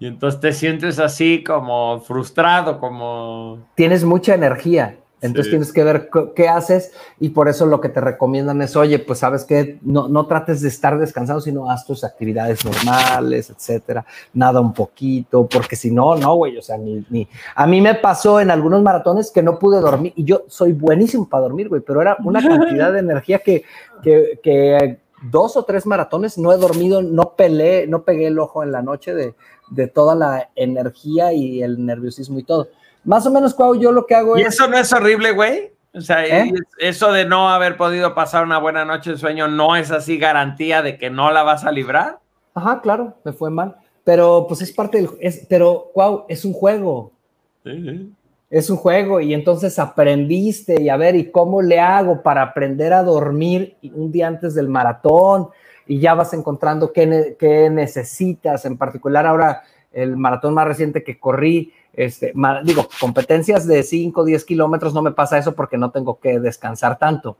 Y 0.00 0.06
entonces 0.08 0.40
te 0.40 0.52
sientes 0.52 0.98
así 0.98 1.44
como 1.44 2.00
frustrado, 2.00 2.80
como... 2.80 3.64
Tienes 3.76 4.02
mucha 4.02 4.34
energía 4.34 4.96
entonces 5.22 5.50
tienes 5.50 5.72
que 5.72 5.84
ver 5.84 6.10
qué 6.34 6.48
haces 6.48 6.92
y 7.20 7.28
por 7.30 7.48
eso 7.48 7.64
lo 7.64 7.80
que 7.80 7.88
te 7.88 8.00
recomiendan 8.00 8.60
es, 8.60 8.74
oye, 8.74 8.98
pues 8.98 9.20
sabes 9.20 9.44
que 9.44 9.78
no, 9.82 10.08
no, 10.08 10.26
trates 10.26 10.60
de 10.60 10.68
estar 10.68 10.98
descansado, 10.98 11.40
sino 11.40 11.70
haz 11.70 11.86
tus 11.86 12.02
actividades 12.02 12.64
normales, 12.64 13.48
etcétera, 13.50 14.04
nada 14.34 14.60
un 14.60 14.74
poquito, 14.74 15.46
porque 15.46 15.76
si 15.76 15.92
no, 15.92 16.16
no, 16.16 16.34
güey, 16.34 16.58
o 16.58 16.62
sea, 16.62 16.76
ni, 16.76 17.06
ni, 17.08 17.28
a 17.54 17.66
mí 17.66 17.80
me 17.80 17.94
pasó 17.94 18.40
en 18.40 18.50
algunos 18.50 18.82
maratones 18.82 19.30
que 19.30 19.42
no 19.42 19.58
pude 19.60 19.80
dormir 19.80 20.12
y 20.16 20.24
yo 20.24 20.42
soy 20.48 20.72
buenísimo 20.72 21.28
para 21.28 21.44
dormir, 21.44 21.68
güey, 21.68 21.82
pero 21.82 22.02
era 22.02 22.16
una 22.24 22.40
cantidad 22.46 22.92
de 22.92 22.98
energía 22.98 23.38
que, 23.38 23.62
que, 24.02 24.40
que 24.42 24.98
dos 25.30 25.56
o 25.56 25.64
tres 25.64 25.86
maratones 25.86 26.36
no 26.36 26.52
he 26.52 26.56
dormido, 26.56 27.00
no 27.00 27.34
peleé, 27.36 27.86
no 27.86 28.02
pegué 28.02 28.26
el 28.26 28.38
ojo 28.40 28.64
en 28.64 28.72
la 28.72 28.82
noche 28.82 29.14
de, 29.14 29.34
de 29.70 29.86
toda 29.86 30.14
la 30.14 30.50
energía 30.56 31.32
y 31.32 31.62
el 31.62 31.84
nerviosismo 31.84 32.38
y 32.38 32.42
todo. 32.42 32.68
Más 33.04 33.26
o 33.26 33.30
menos, 33.30 33.54
Cuau, 33.54 33.74
yo 33.74 33.90
lo 33.92 34.06
que 34.06 34.14
hago 34.14 34.38
¿Y 34.38 34.42
eso 34.42 34.68
no 34.68 34.78
es 34.78 34.92
horrible, 34.92 35.32
güey? 35.32 35.72
O 35.94 36.00
sea, 36.00 36.24
¿Eh? 36.26 36.52
eso 36.78 37.12
de 37.12 37.26
no 37.26 37.50
haber 37.50 37.76
podido 37.76 38.14
pasar 38.14 38.44
una 38.44 38.58
buena 38.58 38.84
noche 38.84 39.10
de 39.10 39.18
sueño 39.18 39.48
no 39.48 39.76
es 39.76 39.90
así 39.90 40.16
garantía 40.16 40.80
de 40.80 40.96
que 40.96 41.10
no 41.10 41.30
la 41.30 41.42
vas 41.42 41.64
a 41.64 41.72
librar. 41.72 42.18
Ajá, 42.54 42.80
claro, 42.80 43.14
me 43.24 43.32
fue 43.32 43.50
mal. 43.50 43.76
Pero 44.04 44.46
pues 44.48 44.62
es 44.62 44.72
parte 44.72 44.98
del. 44.98 45.10
Es, 45.20 45.46
pero, 45.48 45.90
Cuau, 45.92 46.24
es 46.28 46.44
un 46.44 46.52
juego. 46.52 47.12
Es 48.50 48.68
un 48.70 48.76
juego 48.76 49.20
y 49.20 49.34
entonces 49.34 49.78
aprendiste 49.78 50.80
y 50.80 50.88
a 50.88 50.96
ver, 50.96 51.14
¿y 51.14 51.30
cómo 51.30 51.62
le 51.62 51.78
hago 51.78 52.22
para 52.22 52.42
aprender 52.42 52.92
a 52.92 53.02
dormir 53.02 53.76
un 53.94 54.10
día 54.10 54.28
antes 54.28 54.54
del 54.54 54.68
maratón? 54.68 55.48
Y 55.86 56.00
ya 56.00 56.14
vas 56.14 56.32
encontrando 56.32 56.92
qué, 56.92 57.36
qué 57.38 57.70
necesitas. 57.70 58.64
En 58.64 58.76
particular, 58.76 59.26
ahora 59.26 59.62
el 59.92 60.16
maratón 60.16 60.54
más 60.54 60.66
reciente 60.66 61.04
que 61.04 61.18
corrí 61.18 61.72
este, 61.92 62.32
digo, 62.64 62.88
competencias 63.00 63.66
de 63.66 63.82
5 63.82 64.20
o 64.20 64.24
10 64.24 64.44
kilómetros 64.44 64.94
no 64.94 65.02
me 65.02 65.12
pasa 65.12 65.38
eso 65.38 65.54
porque 65.54 65.78
no 65.78 65.90
tengo 65.90 66.18
que 66.18 66.40
descansar 66.40 66.98
tanto, 66.98 67.36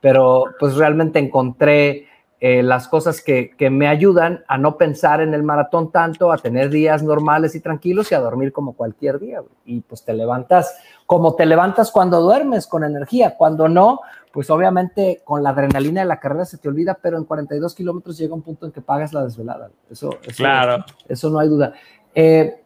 pero 0.00 0.44
pues 0.58 0.76
realmente 0.76 1.18
encontré 1.18 2.08
eh, 2.44 2.60
las 2.64 2.88
cosas 2.88 3.20
que, 3.20 3.54
me 3.70 3.86
ayudan 3.86 4.42
a 4.48 4.58
no 4.58 4.76
pensar 4.76 5.20
en 5.20 5.32
el 5.32 5.44
maratón 5.44 5.92
tanto, 5.92 6.32
a 6.32 6.38
tener 6.38 6.70
días 6.70 7.00
normales 7.04 7.54
y 7.54 7.60
tranquilos 7.60 8.10
y 8.10 8.16
a 8.16 8.18
dormir 8.18 8.52
como 8.52 8.72
cualquier 8.72 9.20
día. 9.20 9.42
Y 9.64 9.82
pues 9.82 10.04
te 10.04 10.12
levantas 10.12 10.76
como 11.06 11.36
te 11.36 11.46
levantas 11.46 11.92
cuando 11.92 12.20
duermes, 12.20 12.66
con 12.66 12.82
energía. 12.82 13.36
Cuando 13.36 13.68
no, 13.68 14.00
pues 14.32 14.50
obviamente 14.50 15.20
con 15.22 15.44
la 15.44 15.50
adrenalina 15.50 16.00
de 16.00 16.08
la 16.08 16.18
carrera 16.18 16.44
se 16.44 16.58
te 16.58 16.68
olvida, 16.68 16.98
pero 17.00 17.16
en 17.16 17.26
42 17.26 17.76
kilómetros 17.76 18.18
llega 18.18 18.34
un 18.34 18.42
punto 18.42 18.66
en 18.66 18.72
que 18.72 18.80
pagas 18.80 19.12
la 19.12 19.22
desvelada. 19.22 19.70
Eso, 19.88 20.10
claro. 20.36 20.84
eso 21.06 21.30
no 21.30 21.38
hay 21.38 21.48
duda. 21.48 21.74
Eh, 22.12 22.61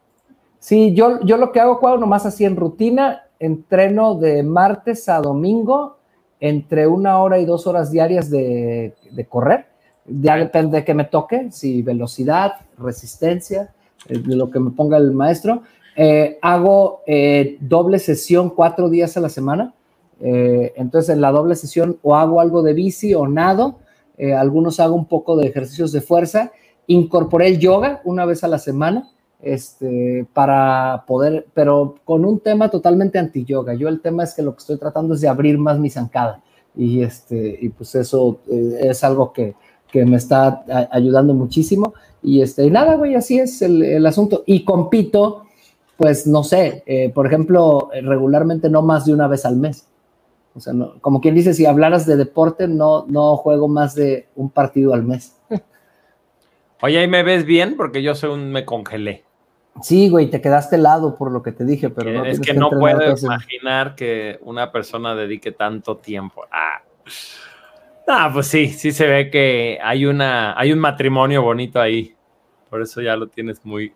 Sí, 0.67 0.95
yo, 0.95 1.21
yo 1.21 1.37
lo 1.37 1.53
que 1.53 1.61
hago, 1.61 1.79
cuando 1.79 2.01
nomás 2.01 2.27
así 2.27 2.45
en 2.45 2.57
rutina, 2.57 3.23
entreno 3.39 4.17
de 4.17 4.43
martes 4.43 5.09
a 5.09 5.21
domingo 5.21 5.99
entre 6.41 6.89
una 6.89 7.19
hora 7.19 7.39
y 7.39 7.45
dos 7.45 7.69
horas 7.69 7.93
diarias 7.93 8.31
de, 8.31 8.93
correr. 9.29 9.67
Ya 10.07 10.37
depende 10.37 10.79
de 10.79 10.85
qué 10.85 10.93
me 10.93 11.05
toque, 11.05 11.53
si 11.53 11.83
velocidad, 11.83 12.55
resistencia, 12.79 13.75
eh, 14.09 14.19
de 14.19 14.35
lo 14.35 14.51
que 14.51 14.59
me 14.59 14.73
ponga 14.73 14.97
el 14.97 15.13
maestro. 15.13 15.63
Eh, 15.95 16.37
hago 16.43 17.03
eh, 17.07 17.59
doble 17.61 18.01
sesión 18.01 18.51
cuatro 18.51 18.89
días 18.89 19.17
a 19.17 19.21
la 19.21 19.29
semana. 19.29 19.73
entonces, 20.19 21.15
en 21.15 21.21
la 21.21 21.31
doble 21.31 21.55
sesión 21.55 22.01
o 22.03 22.17
hago 22.17 22.41
algo 22.41 22.65
de 22.65 22.73
bici 22.73 23.15
o 23.15 23.29
nado. 23.29 23.79
algunos 24.37 24.81
hago 24.81 24.97
un 24.97 25.07
poco 25.07 25.37
de 25.37 25.47
ejercicios 25.47 25.93
de 25.93 26.01
fuerza. 26.01 26.51
Incorporé 26.89 27.47
el 27.47 27.61
yoga 27.61 28.01
una 28.03 28.25
vez 28.25 28.43
a 28.43 28.49
la 28.49 28.59
semana 28.59 29.13
este, 29.43 30.27
para 30.33 31.05
poder, 31.07 31.47
pero 31.55 31.97
con 32.05 32.25
un 32.25 32.41
tema 32.41 32.71
totalmente 32.71 33.19
anti-yoga. 33.19 33.75
Yo 33.75 33.89
el 33.89 34.01
tema 34.01 34.25
es 34.25 34.35
que 34.35 34.43
lo 34.43 34.53
que 34.53 34.61
estoy 34.61 34.79
tratando 34.79 35.15
es 35.15 35.21
de 35.21 35.29
abrir 35.29 35.59
más 35.59 35.79
mi 35.79 35.91
zancada 35.91 36.43
y, 36.77 37.03
este, 37.03 37.59
y 37.61 37.69
pues 37.71 37.95
eso 37.95 38.41
eh, 38.51 38.79
es 38.83 39.03
algo 39.03 39.33
que, 39.33 39.55
que, 39.91 40.05
me 40.05 40.17
está 40.17 40.65
ayudando 40.91 41.33
muchísimo. 41.33 41.95
Y, 42.23 42.43
este, 42.43 42.65
y 42.65 42.71
nada, 42.71 42.97
güey, 42.97 43.15
así 43.15 43.39
es 43.39 43.63
el, 43.63 43.83
el, 43.83 44.05
asunto. 44.05 44.43
Y 44.47 44.65
compito, 44.65 45.45
pues 45.97 46.27
no 46.27 46.45
sé, 46.45 46.83
eh, 46.87 47.11
por 47.15 47.27
ejemplo, 47.27 47.91
regularmente 48.03 48.69
no 48.69 48.83
más 48.83 49.07
de 49.07 49.15
una 49.15 49.27
vez 49.27 49.47
al 49.47 49.57
mes. 49.57 49.89
O 50.55 50.61
sea, 50.61 50.73
no, 50.73 50.99
como 51.01 51.21
quien 51.21 51.35
dice, 51.35 51.55
si 51.55 51.67
hablaras 51.67 52.07
de 52.07 52.17
deporte, 52.17 52.67
no, 52.67 53.07
no 53.09 53.37
juego 53.37 53.69
más 53.69 53.95
de 53.95 54.29
un 54.35 54.51
partido 54.51 54.95
al 54.95 55.03
mes. 55.03 55.37
Oye, 56.83 57.03
¿y 57.03 57.09
me 57.09 57.23
ves 57.23 57.45
bien? 57.45 57.77
Porque 57.77 58.03
yo 58.03 58.15
soy 58.15 58.31
un 58.31 58.53
me 58.53 58.65
congelé. 58.65 59.26
Sí, 59.83 60.09
güey, 60.09 60.31
te 60.31 60.41
quedaste 60.41 60.77
helado 60.77 61.17
por 61.17 61.31
lo 61.31 61.43
que 61.43 61.53
te 61.53 61.65
dije, 61.65 61.91
pero 61.91 62.11
no. 62.11 62.25
Es 62.25 62.41
que, 62.41 62.55
no 62.55 62.71
puedo 62.71 63.17
imaginar 63.17 63.95
que 63.95 64.39
una 64.43 64.73
persona 64.73 65.15
dedique 65.15 65.53
tanto 65.53 65.97
tiempo. 65.99 66.45
Ah. 66.51 66.83
ah. 68.09 68.31
pues 68.33 68.47
sí, 68.47 68.69
sí 68.69 68.93
se 68.93 69.07
ve 69.07 69.31
que 69.31 69.79
hay 69.83 70.07
una, 70.07 70.59
hay 70.59 70.73
un 70.73 70.79
matrimonio 70.79 71.43
bonito 71.43 71.81
ahí. 71.81 72.15
Por 72.71 72.83
eso 72.83 73.01
ya 73.01 73.17
lo 73.17 73.29
tienes 73.29 73.65
muy, 73.65 73.93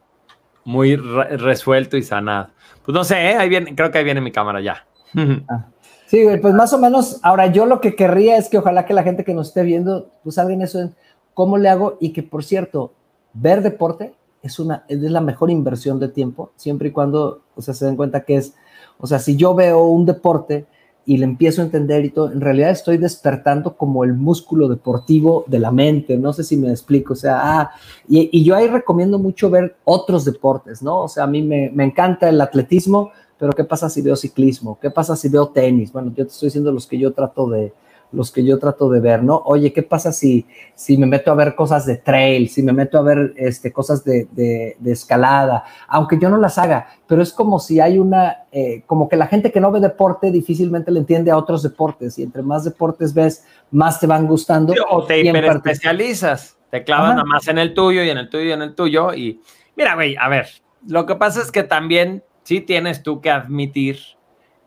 muy 0.65 0.97
resuelto 0.97 1.97
y 1.97 2.03
sanado. 2.03 2.51
Pues 2.85 2.95
no 2.95 3.05
sé, 3.05 3.31
¿eh? 3.31 3.37
ahí 3.37 3.49
viene, 3.49 3.75
creo 3.75 3.91
que 3.91 3.99
ahí 3.99 4.05
viene 4.05 4.21
mi 4.21 4.33
cámara 4.33 4.61
ya. 4.61 4.87
Ah. 5.49 5.67
Sí, 6.07 6.25
güey, 6.25 6.41
pues 6.41 6.55
más 6.55 6.73
o 6.73 6.79
menos. 6.79 7.21
Ahora 7.23 7.47
yo 7.47 7.67
lo 7.67 7.81
que 7.81 7.95
querría 7.95 8.37
es 8.37 8.49
que 8.49 8.59
ojalá 8.59 8.85
que 8.85 8.95
la 8.95 9.05
gente 9.05 9.23
que 9.23 9.33
nos 9.33 9.49
esté 9.49 9.63
viendo, 9.63 10.11
pues 10.25 10.35
salga 10.35 10.65
eso 10.65 10.81
en 10.81 10.97
cómo 11.35 11.57
le 11.57 11.69
hago 11.69 11.99
y 12.01 12.13
que 12.13 12.25
por 12.25 12.43
cierto, 12.43 12.95
ver 13.33 13.63
deporte 13.63 14.13
es, 14.43 14.59
una, 14.59 14.85
es 14.89 15.01
la 15.01 15.21
mejor 15.21 15.51
inversión 15.51 15.99
de 15.99 16.09
tiempo, 16.09 16.53
siempre 16.57 16.89
y 16.89 16.93
cuando 16.93 17.43
o 17.55 17.63
sea, 17.63 17.75
se 17.75 17.87
den 17.87 17.97
cuenta 17.97 18.25
que 18.25 18.37
es, 18.37 18.55
o 18.99 19.07
sea, 19.07 19.19
si 19.19 19.37
yo 19.37 19.55
veo 19.55 19.85
un 19.85 20.07
deporte 20.07 20.67
y 21.07 21.17
le 21.17 21.25
empiezo 21.25 21.61
a 21.61 21.65
entender 21.65 22.05
y 22.05 22.11
todo, 22.11 22.31
en 22.31 22.41
realidad 22.41 22.71
estoy 22.71 22.99
despertando 22.99 23.77
como 23.77 24.05
el 24.05 24.15
músculo 24.15 24.69
deportivo 24.69 25.45
de 25.47 25.59
la 25.59 25.71
mente, 25.71 26.17
no 26.17 26.33
sé 26.33 26.45
si 26.45 26.57
me 26.57 26.71
explico, 26.71 27.15
o 27.15 27.17
sea, 27.17 27.41
ah, 27.43 27.71
y, 28.09 28.45
yo 28.45 28.55
ahí 28.55 28.69
recomiendo 28.69 29.19
mucho 29.19 29.51
ver 29.51 29.77
otros 29.85 30.25
deportes, 30.25 30.83
¿no? 30.83 31.03
O 31.05 31.09
sea, 31.09 31.25
a 31.25 31.27
mí 31.27 31.43
me, 31.43 31.71
me 31.75 31.85
encanta 31.85 32.29
el 32.29 32.41
atletismo, 32.41 33.11
pero 33.39 33.53
¿qué 33.53 33.65
pasa 33.65 33.89
si 33.89 34.03
veo 34.03 34.17
ciclismo? 34.17 34.79
¿Qué 34.81 34.91
pasa 34.91 35.17
si 35.17 35.29
veo 35.29 35.49
tenis? 35.49 35.93
Bueno, 35.93 36.13
yo 36.15 36.27
te 36.27 36.33
estoy 36.33 36.49
diciendo 36.49 36.71
los 36.73 36.87
que 36.87 36.99
yo 36.99 37.13
trato 37.13 37.49
de, 37.49 37.73
los 38.13 38.33
que 38.33 38.45
yo 38.45 38.59
trato 38.59 38.91
de 38.91 39.01
ver, 39.01 39.23
¿no? 39.23 39.43
Oye, 39.45 39.73
¿qué 39.73 39.83
pasa 39.83 40.13
si, 40.13 40.47
si 40.75 40.97
me 40.97 41.07
meto 41.07 41.31
a 41.31 41.35
ver 41.35 41.55
cosas 41.55 41.87
de 41.87 41.97
trail, 41.97 42.49
si 42.49 42.63
me 42.63 42.73
meto 42.73 42.99
a 42.99 43.03
ver 43.03 43.33
este, 43.37 43.73
cosas 43.73 44.05
de, 44.05 44.27
de, 44.33 44.77
escalada, 44.91 45.65
aunque 45.89 46.19
yo 46.19 46.29
no 46.29 46.37
las 46.37 46.59
haga, 46.59 46.89
pero 47.07 47.23
es 47.23 47.33
como 47.33 47.59
si 47.59 47.81
hay 47.81 47.99
una, 47.99 48.45
eh, 48.53 48.83
como 48.87 49.09
que 49.09 49.17
la 49.17 49.27
gente 49.27 49.53
que 49.53 49.61
no 49.61 49.71
ve 49.71 49.81
deporte 49.81 50.31
difícilmente 50.31 50.91
le 50.91 51.01
entiende 51.01 51.31
a 51.31 51.37
otros 51.37 51.63
deportes 51.63 52.19
y 52.19 52.23
entre 52.23 52.43
más 52.43 52.65
deportes 52.65 53.15
ves, 53.15 53.45
más 53.71 54.01
te 54.01 54.07
van 54.07 54.27
gustando. 54.27 54.75
O 54.91 55.05
te 55.05 55.21
hiperespecializas, 55.21 56.59
te 56.71 56.83
clavas 56.85 57.11
nada 57.11 57.25
más 57.25 57.47
en 57.49 57.59
el 57.59 57.75
tuyo 57.75 58.03
y 58.03 58.11
en 58.11 58.19
el 58.19 58.29
tuyo 58.29 58.45
y 58.45 58.53
en 58.53 58.63
el 58.63 58.75
tuyo 58.75 59.15
y 59.15 59.41
mira, 59.77 59.95
güey, 59.95 60.17
a 60.17 60.29
ver, 60.29 60.49
lo 60.87 61.07
que 61.07 61.15
pasa 61.15 61.41
es 61.41 61.53
que 61.53 61.63
también 61.63 62.25
sí 62.43 62.61
tienes 62.61 63.03
tú 63.03 63.21
que 63.21 63.31
admitir 63.31 63.99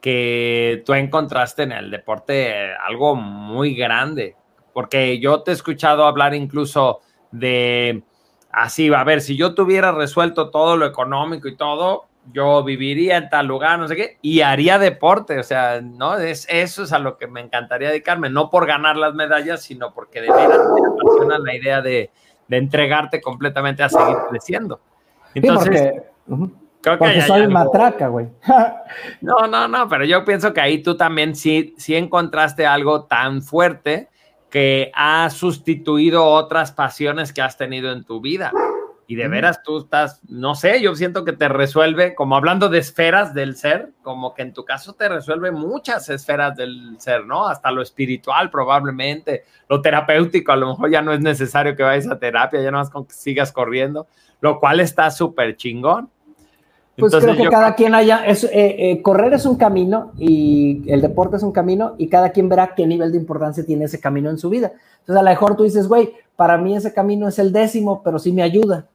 que 0.04 0.84
tú 0.86 0.94
encontraste 0.96 1.64
en 1.64 1.72
el 1.72 1.90
deporte 1.90 2.76
algo 2.76 3.16
muy 3.16 3.74
grande, 3.74 4.36
porque 4.74 5.18
yo 5.18 5.44
te 5.44 5.52
he 5.52 5.54
escuchado 5.54 6.06
hablar 6.06 6.34
incluso 6.34 7.00
de 7.32 8.04
así, 8.52 8.94
a 8.94 9.06
ver, 9.06 9.22
si 9.22 9.38
yo 9.38 9.56
tuviera 9.56 9.94
resuelto 9.94 10.50
todo 10.50 10.76
lo 10.76 10.86
económico 10.86 11.48
y 11.48 11.56
todo, 11.56 12.08
yo 12.34 12.66
viviría 12.66 13.16
en 13.16 13.30
tal 13.30 13.48
lugar, 13.48 13.80
no 13.80 13.88
sé 13.88 13.96
qué, 13.96 14.18
y 14.22 14.42
haría 14.42 14.78
deporte, 14.78 15.40
o 15.40 15.44
sea, 15.44 15.80
¿no? 15.80 16.18
Es, 16.18 16.48
eso 16.50 16.84
es 16.84 16.92
a 16.92 17.00
lo 17.00 17.18
que 17.18 17.28
me 17.28 17.40
encantaría 17.40 17.88
dedicarme, 17.88 18.30
no 18.30 18.50
por 18.50 18.68
ganar 18.68 18.98
las 18.98 19.14
medallas, 19.14 19.62
sino 19.62 19.94
porque 19.94 20.20
de 20.20 20.30
veras 20.34 20.60
me 20.76 20.82
apasiona 20.86 21.40
la 21.40 21.56
idea 21.56 21.82
de, 21.82 22.12
entregarte 22.50 23.22
completamente 23.22 23.84
a 23.84 23.90
seguir 23.90 24.18
creciendo. 24.30 24.82
Entonces, 25.34 26.04
porque 26.28 26.63
soy 27.26 27.48
matraca, 27.48 28.08
güey. 28.08 28.28
no, 29.22 29.48
no, 29.48 29.68
no, 29.68 29.88
pero 29.88 30.06
yo 30.06 30.26
pienso 30.26 30.54
que 30.54 30.62
ahí 30.62 30.82
tú 30.82 30.98
también 30.98 31.36
sí, 31.36 31.74
sí 31.78 31.96
encontraste 31.96 32.66
algo 32.66 33.06
tan 33.06 33.42
fuerte 33.42 34.10
que 34.50 34.92
ha 34.94 35.30
sustituido 35.30 36.26
otras 36.26 36.72
pasiones 36.72 37.34
que 37.34 37.42
has 37.42 37.58
tenido 37.58 37.92
en 37.92 38.04
tu 38.04 38.22
vida. 38.22 38.52
Y 39.08 39.16
de 39.16 39.28
veras 39.28 39.64
tú 39.64 39.80
estás, 39.80 40.22
no 40.30 40.56
sé, 40.56 40.82
yo 40.82 40.96
siento 40.96 41.26
que 41.26 41.34
te 41.34 41.50
resuelve, 41.50 42.16
como 42.16 42.36
hablando 42.36 42.70
de 42.70 42.78
esferas 42.78 43.34
del 43.34 43.56
ser, 43.56 43.90
como 44.02 44.34
que 44.34 44.44
en 44.44 44.54
tu 44.54 44.64
caso 44.64 44.94
te 44.94 45.10
resuelve 45.10 45.52
muchas 45.52 46.08
esferas 46.10 46.56
del 46.56 46.96
ser, 47.00 47.26
¿no? 47.26 47.48
Hasta 47.48 47.72
lo 47.72 47.82
espiritual 47.82 48.50
probablemente, 48.50 49.44
lo 49.68 49.82
terapéutico, 49.82 50.52
a 50.52 50.56
lo 50.56 50.70
mejor 50.70 50.90
ya 50.90 51.02
no 51.02 51.14
es 51.14 51.20
necesario 51.20 51.76
que 51.76 51.84
vayas 51.84 52.08
a 52.08 52.20
terapia, 52.20 52.62
ya 52.62 52.72
no 52.72 52.78
más 52.78 52.90
con 52.90 53.06
que 53.06 53.14
sigas 53.14 53.52
corriendo, 53.52 54.08
lo 54.40 54.60
cual 54.60 54.80
está 54.80 55.12
súper 55.12 55.58
chingón. 55.58 56.10
Pues 56.96 57.16
creo 57.16 57.36
que 57.36 57.50
cada 57.50 57.74
quien 57.74 57.96
haya, 57.96 58.24
es, 58.26 58.44
eh, 58.44 58.52
eh, 58.54 59.02
correr 59.02 59.34
es 59.34 59.46
un 59.46 59.56
camino 59.56 60.12
y 60.18 60.84
el 60.92 61.02
deporte 61.02 61.38
es 61.38 61.44
un 61.44 61.52
camino 61.52 61.96
y 61.98 62.08
cada 62.08 62.30
quien 62.30 62.50
verá 62.50 62.76
qué 62.76 62.86
nivel 62.86 63.12
de 63.12 63.18
importancia 63.18 63.66
tiene 63.66 63.86
ese 63.86 64.00
camino 64.00 64.30
en 64.30 64.38
su 64.38 64.50
vida. 64.50 64.74
Entonces 65.00 65.20
a 65.20 65.24
lo 65.24 65.30
mejor 65.30 65.56
tú 65.56 65.64
dices, 65.64 65.88
güey, 65.88 66.14
para 66.36 66.58
mí 66.58 66.76
ese 66.76 66.94
camino 66.94 67.28
es 67.28 67.40
el 67.40 67.52
décimo, 67.52 68.04
pero 68.04 68.20
sí 68.20 68.32
me 68.32 68.44
ayuda. 68.44 68.86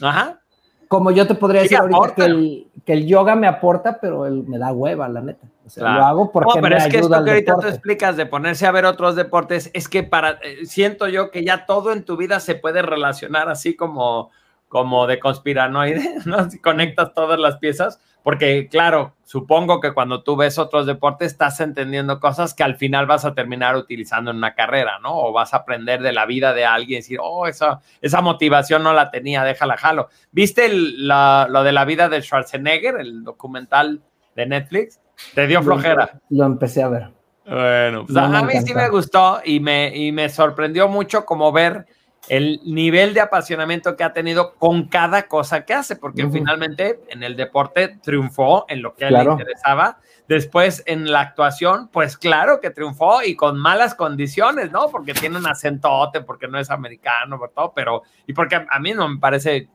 Ajá. 0.00 0.40
Como 0.86 1.10
yo 1.10 1.26
te 1.26 1.34
podría 1.34 1.62
decir 1.62 1.78
ahorita 1.78 2.14
que 2.14 2.24
el, 2.24 2.66
que 2.84 2.92
el, 2.92 3.06
yoga 3.06 3.34
me 3.34 3.48
aporta, 3.48 3.98
pero 4.00 4.24
él 4.26 4.44
me 4.46 4.58
da 4.58 4.72
hueva, 4.72 5.08
la 5.08 5.20
neta. 5.20 5.48
O 5.66 5.68
sea, 5.68 5.94
lo 5.94 6.04
hago 6.04 6.30
porque 6.30 6.52
no, 6.54 6.62
pero 6.62 6.76
es 6.76 6.86
que 6.86 6.98
esto 6.98 7.24
que 7.24 7.30
ahorita 7.30 7.56
tú 7.58 7.66
explicas 7.66 8.16
de 8.16 8.26
ponerse 8.26 8.68
a 8.68 8.70
ver 8.70 8.84
otros 8.84 9.16
deportes, 9.16 9.68
es 9.74 9.88
que 9.88 10.04
para, 10.04 10.38
eh, 10.44 10.64
siento 10.64 11.08
yo 11.08 11.32
que 11.32 11.44
ya 11.44 11.66
todo 11.66 11.92
en 11.92 12.04
tu 12.04 12.16
vida 12.16 12.38
se 12.38 12.54
puede 12.54 12.82
relacionar 12.82 13.48
así 13.48 13.74
como 13.74 14.30
como 14.68 15.06
de 15.06 15.18
conspiranoide, 15.18 16.16
¿no? 16.24 16.50
Si 16.50 16.60
conectas 16.60 17.14
todas 17.14 17.38
las 17.38 17.56
piezas, 17.58 18.00
porque 18.22 18.66
claro, 18.68 19.14
supongo 19.22 19.80
que 19.80 19.92
cuando 19.92 20.24
tú 20.24 20.34
ves 20.34 20.58
otros 20.58 20.84
deportes 20.86 21.30
estás 21.32 21.60
entendiendo 21.60 22.18
cosas 22.18 22.54
que 22.54 22.64
al 22.64 22.74
final 22.74 23.06
vas 23.06 23.24
a 23.24 23.34
terminar 23.34 23.76
utilizando 23.76 24.32
en 24.32 24.38
una 24.38 24.54
carrera, 24.54 24.98
¿no? 25.00 25.16
O 25.16 25.32
vas 25.32 25.54
a 25.54 25.58
aprender 25.58 26.02
de 26.02 26.12
la 26.12 26.26
vida 26.26 26.52
de 26.52 26.64
alguien 26.64 26.98
y 26.98 27.02
decir, 27.02 27.18
oh, 27.22 27.46
esa, 27.46 27.80
esa 28.00 28.20
motivación 28.22 28.82
no 28.82 28.92
la 28.92 29.12
tenía, 29.12 29.44
déjala 29.44 29.76
jalo. 29.76 30.08
¿Viste 30.32 30.68
lo 30.68 31.62
de 31.62 31.72
la 31.72 31.84
vida 31.84 32.08
de 32.08 32.20
Schwarzenegger, 32.20 32.96
el 32.98 33.22
documental 33.22 34.02
de 34.34 34.46
Netflix? 34.46 35.00
¿Te 35.34 35.46
dio 35.46 35.62
flojera? 35.62 36.20
Lo, 36.30 36.46
empecé 36.46 36.82
a 36.82 36.88
ver. 36.88 37.10
Bueno, 37.46 38.06
pues 38.06 38.16
a, 38.16 38.42
mí 38.42 38.54
sí 38.64 38.74
me 38.74 38.88
gustó 38.88 39.40
y 39.44 39.60
me, 39.60 39.96
y 39.96 40.10
me 40.10 40.28
sorprendió 40.28 40.88
mucho 40.88 41.24
como 41.24 41.52
ver 41.52 41.86
el 42.28 42.60
nivel 42.64 43.14
de 43.14 43.20
apasionamiento 43.20 43.96
que 43.96 44.04
ha 44.04 44.12
tenido 44.12 44.54
con 44.54 44.88
cada 44.88 45.28
cosa 45.28 45.64
que 45.64 45.74
hace, 45.74 45.96
porque 45.96 46.28
finalmente 46.28 47.00
en 47.08 47.22
el 47.22 47.36
deporte 47.36 47.98
triunfó 48.02 48.64
en 48.68 48.82
lo 48.82 48.94
que 48.94 49.04
a 49.04 49.08
él 49.08 49.14
le 49.14 49.24
interesaba. 49.24 49.98
Después 50.28 50.82
en 50.86 51.10
la 51.10 51.20
actuación, 51.20 51.88
pues 51.88 52.16
claro 52.16 52.60
que 52.60 52.70
triunfó 52.70 53.22
y 53.22 53.36
con 53.36 53.58
malas 53.58 53.94
condiciones, 53.94 54.72
¿no? 54.72 54.88
Porque 54.90 55.14
tiene 55.14 55.38
un 55.38 55.46
acentote, 55.46 56.20
porque 56.20 56.48
no 56.48 56.58
es 56.58 56.70
americano, 56.70 57.38
por 57.38 57.50
todo, 57.50 57.72
pero 57.74 58.02
y 58.26 58.32
porque 58.32 58.66
a 58.68 58.78
mí 58.80 58.92
no 58.92 59.08
me 59.08 59.18
parece 59.18 59.68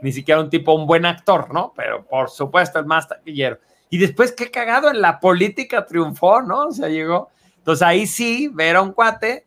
ni 0.00 0.12
siquiera 0.12 0.40
un 0.40 0.50
tipo, 0.50 0.74
un 0.74 0.86
buen 0.86 1.04
actor, 1.06 1.52
¿no? 1.52 1.72
Pero 1.76 2.04
por 2.04 2.30
supuesto 2.30 2.78
el 2.78 2.86
más 2.86 3.06
taquillero. 3.06 3.58
Y 3.90 3.98
después, 3.98 4.32
qué 4.32 4.50
cagado, 4.50 4.90
en 4.90 5.02
la 5.02 5.20
política 5.20 5.84
triunfó, 5.84 6.40
¿no? 6.40 6.68
O 6.68 6.72
sea, 6.72 6.88
llegó. 6.88 7.30
Entonces 7.58 7.86
ahí 7.86 8.06
sí, 8.06 8.48
ver 8.48 8.76
a 8.76 8.82
un 8.82 8.92
cuate 8.92 9.46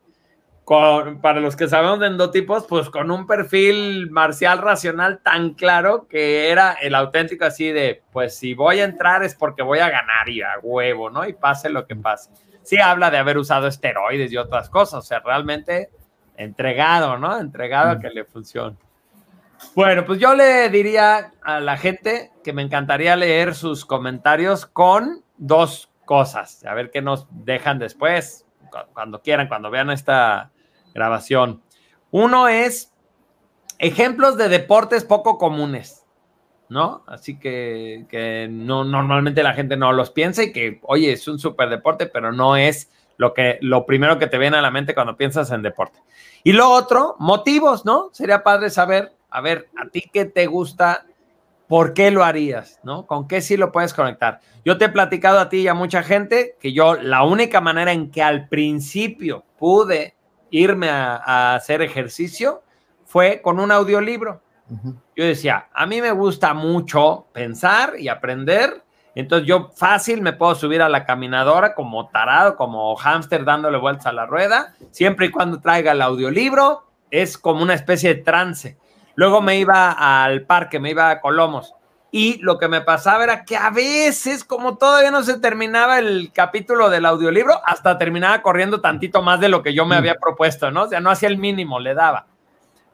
para 0.66 1.40
los 1.42 1.56
que 1.56 1.68
sabemos 1.68 2.00
de 2.00 2.08
endotipos, 2.08 2.66
pues 2.66 2.90
con 2.90 3.12
un 3.12 3.28
perfil 3.28 4.10
marcial 4.10 4.58
racional 4.60 5.20
tan 5.20 5.54
claro 5.54 6.08
que 6.08 6.50
era 6.50 6.74
el 6.74 6.96
auténtico 6.96 7.46
así 7.46 7.72
de, 7.72 8.02
pues 8.12 8.36
si 8.36 8.56
voy 8.56 8.80
a 8.80 8.86
entrar 8.86 9.24
es 9.24 9.36
porque 9.36 9.62
voy 9.62 9.80
a 9.80 9.90
ganar 9.90 10.28
y 10.28 10.42
a 10.42 10.58
huevo, 10.62 11.12
¿no? 11.12 11.28
Y 11.28 11.34
pase 11.34 11.70
lo 11.70 11.86
que 11.86 11.96
pase. 11.96 12.32
Sí 12.64 12.78
habla 12.78 13.12
de 13.12 13.20
haber 13.20 13.38
usado 13.38 13.68
esteroides 13.68 14.32
y 14.32 14.38
otras 14.38 14.70
cosas, 14.70 15.00
o 15.00 15.08
sea, 15.08 15.20
realmente 15.20 15.92
entregado, 16.36 17.18
¿no? 17.20 17.38
Entregado 17.38 17.92
a 17.92 18.00
que 18.00 18.10
le 18.10 18.26
funcione. 18.26 18.76
Bueno, 19.76 20.04
pues 20.04 20.20
yo 20.20 20.34
le 20.34 20.70
diría 20.70 21.32
a 21.44 21.60
la 21.60 21.78
gente 21.78 22.32
que 22.44 22.54
me 22.54 22.64
encantaría 22.64 23.16
leer 23.16 23.54
sus 23.54 23.86
comentarios 23.86 24.66
con 24.66 25.24
dos 25.38 25.92
cosas, 26.06 26.66
a 26.66 26.74
ver 26.74 26.90
qué 26.90 27.02
nos 27.02 27.28
dejan 27.30 27.78
después, 27.78 28.46
cuando 28.94 29.22
quieran, 29.22 29.48
cuando 29.48 29.70
vean 29.70 29.90
esta, 29.90 30.52
grabación. 30.96 31.62
Uno 32.10 32.48
es 32.48 32.92
ejemplos 33.78 34.38
de 34.38 34.50
deportes 34.50 35.04
poco 35.04 35.38
comunes, 35.38 36.06
¿no? 36.70 37.04
Así 37.06 37.38
que, 37.38 38.06
que 38.10 38.48
no, 38.50 38.84
normalmente 38.84 39.44
la 39.44 39.54
gente 39.54 39.78
no 39.78 39.92
los 39.92 40.10
piensa 40.10 40.42
y 40.42 40.52
que, 40.52 40.80
oye, 40.84 41.12
es 41.12 41.28
un 41.28 41.38
super 41.38 41.70
deporte, 41.70 42.08
pero 42.08 42.32
no 42.32 42.56
es 42.56 42.90
lo, 43.18 43.34
que, 43.34 43.60
lo 43.62 43.86
primero 43.86 44.18
que 44.18 44.28
te 44.28 44.38
viene 44.38 44.58
a 44.58 44.62
la 44.62 44.72
mente 44.72 44.96
cuando 44.96 45.18
piensas 45.18 45.52
en 45.52 45.62
deporte. 45.62 46.00
Y 46.44 46.54
lo 46.54 46.70
otro, 46.70 47.16
motivos, 47.20 47.86
¿no? 47.86 48.10
Sería 48.14 48.44
padre 48.44 48.70
saber, 48.70 49.14
a 49.30 49.42
ver, 49.42 49.70
a 49.78 49.90
ti 49.90 50.10
qué 50.12 50.26
te 50.26 50.48
gusta, 50.48 51.06
por 51.68 51.94
qué 51.94 52.12
lo 52.12 52.24
harías, 52.24 52.80
¿no? 52.84 53.06
¿Con 53.06 53.28
qué 53.28 53.42
sí 53.42 53.58
lo 53.58 53.72
puedes 53.72 53.94
conectar? 53.94 54.40
Yo 54.64 54.78
te 54.78 54.86
he 54.86 54.90
platicado 54.90 55.40
a 55.40 55.50
ti 55.50 55.58
y 55.58 55.68
a 55.68 55.74
mucha 55.74 56.04
gente 56.04 56.56
que 56.60 56.74
yo 56.74 56.96
la 56.96 57.24
única 57.24 57.60
manera 57.62 57.92
en 57.92 58.12
que 58.12 58.24
al 58.24 58.48
principio 58.48 59.44
pude 59.58 60.15
irme 60.60 60.90
a, 60.90 61.56
hacer 61.56 61.82
ejercicio 61.82 62.64
fue 63.06 63.42
con 63.42 63.60
un 63.60 63.72
audiolibro. 63.72 64.42
Yo 65.16 65.24
decía, 65.26 65.68
a 65.74 65.86
mí 65.86 66.02
me 66.02 66.12
gusta 66.12 66.56
mucho 66.56 67.28
pensar 67.32 67.94
y 68.00 68.08
aprender, 68.08 68.84
entonces 69.14 69.48
yo 69.48 69.70
fácil 69.76 70.22
me 70.22 70.34
puedo 70.34 70.56
subir 70.56 70.82
a 70.82 70.90
la 70.90 71.06
caminadora 71.06 71.76
como 71.76 72.10
tarado, 72.10 72.56
como 72.56 72.96
hámster 72.96 73.46
dándole 73.46 73.78
vueltas 73.78 74.08
a 74.08 74.12
la 74.12 74.26
rueda, 74.26 74.74
siempre 74.90 75.28
y 75.28 75.32
cuando 75.32 75.62
traiga 75.62 75.92
el 75.92 76.02
audiolibro, 76.02 76.88
es 77.12 77.38
como 77.38 77.62
una 77.62 77.76
especie 77.76 78.16
de 78.16 78.22
trance. 78.24 78.78
Luego 79.14 79.40
me 79.42 79.60
iba 79.60 79.92
al 79.92 80.42
parque, 80.42 80.80
me 80.80 80.90
iba 80.90 81.12
a 81.12 81.22
Colomos 81.22 81.75
y 82.18 82.38
lo 82.38 82.58
que 82.58 82.70
me 82.70 82.80
pasaba 82.80 83.26
era 83.26 83.44
que 83.44 83.58
a 83.58 83.72
veces, 83.72 84.46
como 84.46 84.78
todavía 84.78 85.12
no 85.12 85.22
se 85.22 85.38
terminaba 85.38 86.00
el 86.00 86.32
capítulo 86.32 86.90
del 86.90 87.06
audiolibro, 87.06 87.60
hasta 87.66 87.98
terminaba 87.98 88.42
corriendo 88.42 88.80
tantito 88.80 89.22
más 89.22 89.42
de 89.42 89.50
lo 89.50 89.62
que 89.62 89.74
yo 89.74 89.86
me 89.86 89.96
mm. 89.96 89.98
había 89.98 90.16
propuesto, 90.16 90.72
¿no? 90.72 90.84
O 90.84 90.88
sea, 90.88 91.02
no 91.02 91.12
hacía 91.12 91.28
el 91.28 91.38
mínimo, 91.38 91.78
le 91.78 91.94
daba. 91.94 92.28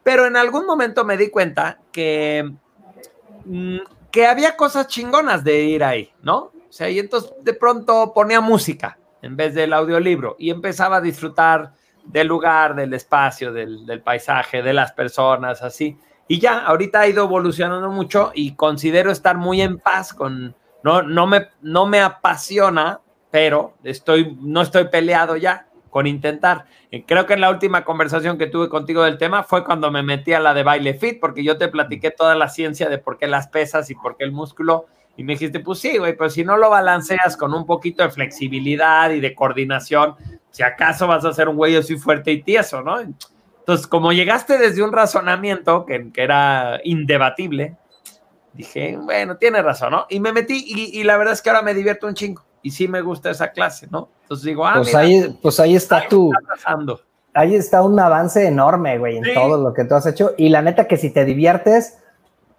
Pero 0.01 0.25
en 0.25 0.37
algún 0.37 0.65
momento 0.65 1.05
me 1.05 1.17
di 1.17 1.29
cuenta 1.29 1.77
que, 1.91 2.51
mm, 3.45 3.77
que 4.09 4.25
había 4.25 4.57
cosas 4.57 4.87
chingonas 4.87 5.43
de 5.43 5.65
ir 5.65 5.83
ahí, 5.83 6.11
¿no? 6.23 6.37
O 6.37 6.71
sea, 6.71 6.89
y 6.89 6.97
entonces 6.97 7.31
de 7.43 7.53
pronto 7.53 8.13
ponía 8.15 8.41
música 8.41 8.97
en 9.21 9.37
vez 9.37 9.53
del 9.53 9.73
audiolibro 9.73 10.35
y 10.39 10.49
empezaba 10.49 10.97
a 10.97 11.01
disfrutar 11.01 11.73
del 12.05 12.25
lugar, 12.25 12.73
del 12.73 12.91
espacio, 12.95 13.53
del, 13.53 13.85
del 13.85 14.01
paisaje, 14.01 14.63
de 14.63 14.73
las 14.73 14.93
personas, 14.93 15.61
así. 15.61 15.95
Y 16.31 16.39
ya, 16.39 16.59
ahorita 16.59 17.01
ha 17.01 17.07
ido 17.09 17.25
evolucionando 17.25 17.89
mucho 17.89 18.31
y 18.33 18.55
considero 18.55 19.11
estar 19.11 19.35
muy 19.37 19.61
en 19.61 19.79
paz 19.79 20.13
con, 20.13 20.55
no, 20.81 21.01
no, 21.01 21.27
me, 21.27 21.49
no 21.61 21.85
me 21.87 21.99
apasiona, 21.99 23.01
pero 23.29 23.73
estoy, 23.83 24.37
no 24.39 24.61
estoy 24.61 24.85
peleado 24.85 25.35
ya 25.35 25.67
con 25.89 26.07
intentar. 26.07 26.67
Eh, 26.89 27.03
creo 27.05 27.25
que 27.25 27.33
en 27.33 27.41
la 27.41 27.49
última 27.49 27.83
conversación 27.83 28.37
que 28.37 28.47
tuve 28.47 28.69
contigo 28.69 29.03
del 29.03 29.17
tema 29.17 29.43
fue 29.43 29.65
cuando 29.65 29.91
me 29.91 30.03
metí 30.03 30.31
a 30.31 30.39
la 30.39 30.53
de 30.53 30.63
baile 30.63 30.93
fit, 30.93 31.19
porque 31.19 31.43
yo 31.43 31.57
te 31.57 31.67
platiqué 31.67 32.11
toda 32.11 32.33
la 32.33 32.47
ciencia 32.47 32.87
de 32.87 32.97
por 32.97 33.17
qué 33.17 33.27
las 33.27 33.49
pesas 33.49 33.89
y 33.89 33.95
por 33.95 34.15
qué 34.15 34.23
el 34.23 34.31
músculo 34.31 34.85
Y 35.17 35.25
me 35.25 35.33
dijiste, 35.33 35.59
pues 35.59 35.79
sí, 35.79 35.97
güey, 35.97 36.15
pero 36.15 36.29
si 36.29 36.45
no 36.45 36.55
lo 36.55 36.69
balanceas 36.69 37.35
con 37.35 37.53
un 37.53 37.65
poquito 37.65 38.03
de 38.03 38.09
flexibilidad 38.09 39.09
y 39.09 39.19
de 39.19 39.35
coordinación, 39.35 40.15
si 40.49 40.63
acaso 40.63 41.07
vas 41.07 41.25
a 41.25 41.33
ser 41.33 41.49
un 41.49 41.57
güey 41.57 41.75
así 41.75 41.97
fuerte 41.97 42.31
y 42.31 42.41
tieso, 42.41 42.81
¿no? 42.81 43.01
Entonces, 43.71 43.87
como 43.87 44.11
llegaste 44.11 44.57
desde 44.57 44.83
un 44.83 44.91
razonamiento 44.91 45.85
que, 45.85 46.11
que 46.11 46.23
era 46.23 46.81
indebatible, 46.83 47.77
dije, 48.51 48.97
bueno, 48.97 49.37
tiene 49.37 49.61
razón, 49.61 49.91
¿no? 49.91 50.05
Y 50.09 50.19
me 50.19 50.33
metí 50.33 50.61
y, 50.67 50.99
y, 50.99 51.05
la 51.05 51.15
verdad 51.15 51.35
es 51.35 51.41
que 51.41 51.51
ahora 51.51 51.61
me 51.61 51.73
divierto 51.73 52.05
un 52.05 52.13
chingo 52.13 52.43
y 52.61 52.71
sí 52.71 52.89
me 52.89 52.99
gusta 52.99 53.29
esa 53.29 53.51
clase, 53.51 53.87
¿no? 53.89 54.09
Entonces 54.23 54.43
digo, 54.43 54.67
ah, 54.67 54.73
pues, 54.75 54.87
mira, 54.87 54.99
ahí, 54.99 55.39
pues 55.41 55.57
ahí 55.61 55.77
está 55.77 56.03
pasando. 56.49 56.99
Ahí 57.33 57.55
está 57.55 57.81
un 57.81 57.97
avance 57.97 58.45
enorme, 58.45 58.97
güey, 58.97 59.15
en 59.15 59.23
Sí. 59.23 59.33
todo 59.33 59.57
lo 59.57 59.73
que 59.73 59.85
tú 59.85 59.95
has 59.95 60.05
hecho. 60.05 60.33
Y 60.37 60.49
la 60.49 60.61
neta 60.61 60.85
que 60.85 60.97
si 60.97 61.09
te 61.09 61.23
diviertes, 61.23 61.97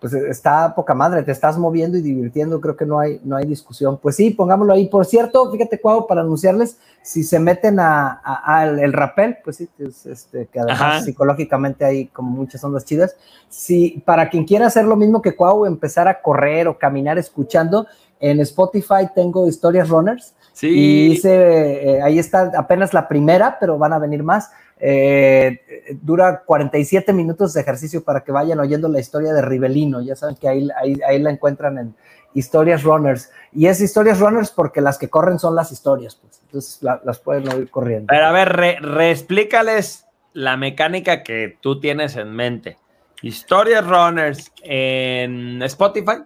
pues 0.02 0.12
está 0.14 0.74
poca 0.74 0.94
madre, 0.94 1.22
te 1.22 1.30
estás 1.30 1.56
moviendo 1.56 1.96
y 1.96 2.02
divirtiendo, 2.02 2.60
creo 2.60 2.76
que 2.76 2.84
no 2.84 2.98
hay, 2.98 3.20
no 3.22 3.36
hay 3.36 3.44
discusión. 3.46 3.98
Pues 4.02 4.16
sí, 4.16 4.30
pongámoslo 4.30 4.72
ahí. 4.72 4.88
Por 4.88 5.06
cierto, 5.06 5.48
fíjate, 5.52 5.80
Cuau, 5.80 6.08
para 6.08 6.22
anunciarles, 6.22 6.76
si 7.02 7.22
se 7.22 7.38
meten 7.38 7.78
a, 7.78 8.20
a- 8.24 8.58
al 8.62 8.80
el 8.80 8.92
rappel, 8.92 9.38
pues 9.44 9.56
sí, 9.58 9.68
es, 9.78 10.04
este, 10.06 10.46
que 10.46 10.58
además 10.58 10.80
Ajá. 10.80 11.00
psicológicamente 11.02 11.84
hay 11.84 12.06
como 12.08 12.32
muchas 12.32 12.64
ondas 12.64 12.84
chidas. 12.84 13.14
Si 13.48 14.02
para 14.04 14.28
quien 14.28 14.44
quiera 14.44 14.66
hacer 14.66 14.84
lo 14.86 14.96
mismo 14.96 15.22
que 15.22 15.36
Cuau, 15.36 15.66
empezar 15.66 16.08
a 16.08 16.20
correr 16.20 16.66
o 16.66 16.76
caminar 16.76 17.16
escuchando, 17.16 17.86
en 18.18 18.40
Spotify 18.40 19.08
tengo 19.14 19.46
historias 19.46 19.88
runners. 19.88 20.34
Y 20.34 20.54
Sí, 20.54 20.68
hice, 21.12 21.90
eh, 21.96 22.02
ahí 22.02 22.18
está 22.18 22.50
apenas 22.58 22.92
la 22.92 23.06
primera, 23.08 23.56
pero 23.60 23.78
van 23.78 23.92
a 23.92 23.98
venir 24.00 24.22
más. 24.24 24.50
Eh, 24.84 25.60
dura 26.02 26.42
47 26.44 27.12
minutos 27.12 27.54
de 27.54 27.60
ejercicio 27.60 28.02
para 28.02 28.24
que 28.24 28.32
vayan 28.32 28.58
oyendo 28.58 28.88
la 28.88 28.98
historia 28.98 29.32
de 29.32 29.40
Rivelino. 29.40 30.00
Ya 30.02 30.16
saben 30.16 30.34
que 30.34 30.48
ahí, 30.48 30.68
ahí, 30.76 30.98
ahí 31.08 31.20
la 31.20 31.30
encuentran 31.30 31.78
en 31.78 31.94
Historias 32.34 32.82
Runners. 32.82 33.30
Y 33.52 33.66
es 33.66 33.80
Historias 33.80 34.18
Runners 34.18 34.50
porque 34.50 34.80
las 34.80 34.98
que 34.98 35.08
corren 35.08 35.38
son 35.38 35.54
las 35.54 35.70
historias, 35.70 36.16
pues. 36.16 36.40
Entonces 36.46 36.82
la- 36.82 37.00
las 37.04 37.20
pueden 37.20 37.48
oír 37.48 37.70
corriendo. 37.70 38.06
pero 38.08 38.26
a 38.26 38.32
ver, 38.32 38.48
re- 38.48 38.78
reexplícales 38.80 40.06
la 40.32 40.56
mecánica 40.56 41.22
que 41.22 41.56
tú 41.60 41.78
tienes 41.78 42.16
en 42.16 42.32
mente. 42.32 42.76
Historias 43.22 43.86
Runners 43.86 44.50
en 44.64 45.62
Spotify. 45.62 46.24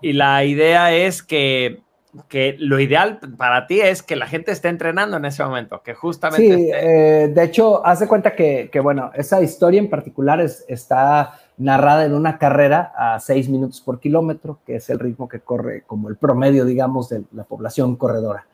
Y 0.00 0.12
la 0.14 0.42
idea 0.44 0.92
es 0.92 1.22
que, 1.22 1.82
que 2.28 2.56
lo 2.58 2.78
ideal 2.80 3.18
para 3.36 3.66
ti 3.66 3.80
es 3.80 4.02
que 4.02 4.16
la 4.16 4.26
gente 4.26 4.52
esté 4.52 4.68
entrenando 4.68 5.16
en 5.16 5.24
ese 5.24 5.44
momento, 5.44 5.82
que 5.82 5.94
justamente 5.94 6.46
Sí, 6.54 6.70
esté- 6.70 7.24
eh, 7.24 7.28
de 7.28 7.42
hecho, 7.44 7.84
hace 7.86 8.06
cuenta 8.06 8.34
que, 8.34 8.68
que, 8.72 8.80
bueno, 8.80 9.10
esa 9.14 9.42
historia 9.42 9.78
en 9.80 9.90
particular 9.90 10.40
es- 10.40 10.64
está 10.68 11.38
narrada 11.56 12.04
en 12.04 12.14
una 12.14 12.38
carrera 12.38 12.92
a 12.96 13.20
6 13.20 13.48
minutos 13.48 13.80
por 13.80 14.00
kilómetro, 14.00 14.58
que 14.66 14.76
es 14.76 14.90
el 14.90 14.98
ritmo 14.98 15.28
que 15.28 15.40
corre 15.40 15.82
como 15.86 16.08
el 16.08 16.16
promedio, 16.16 16.64
digamos, 16.64 17.08
de 17.08 17.22
la 17.32 17.44
población 17.44 17.96
corredora. 17.96 18.46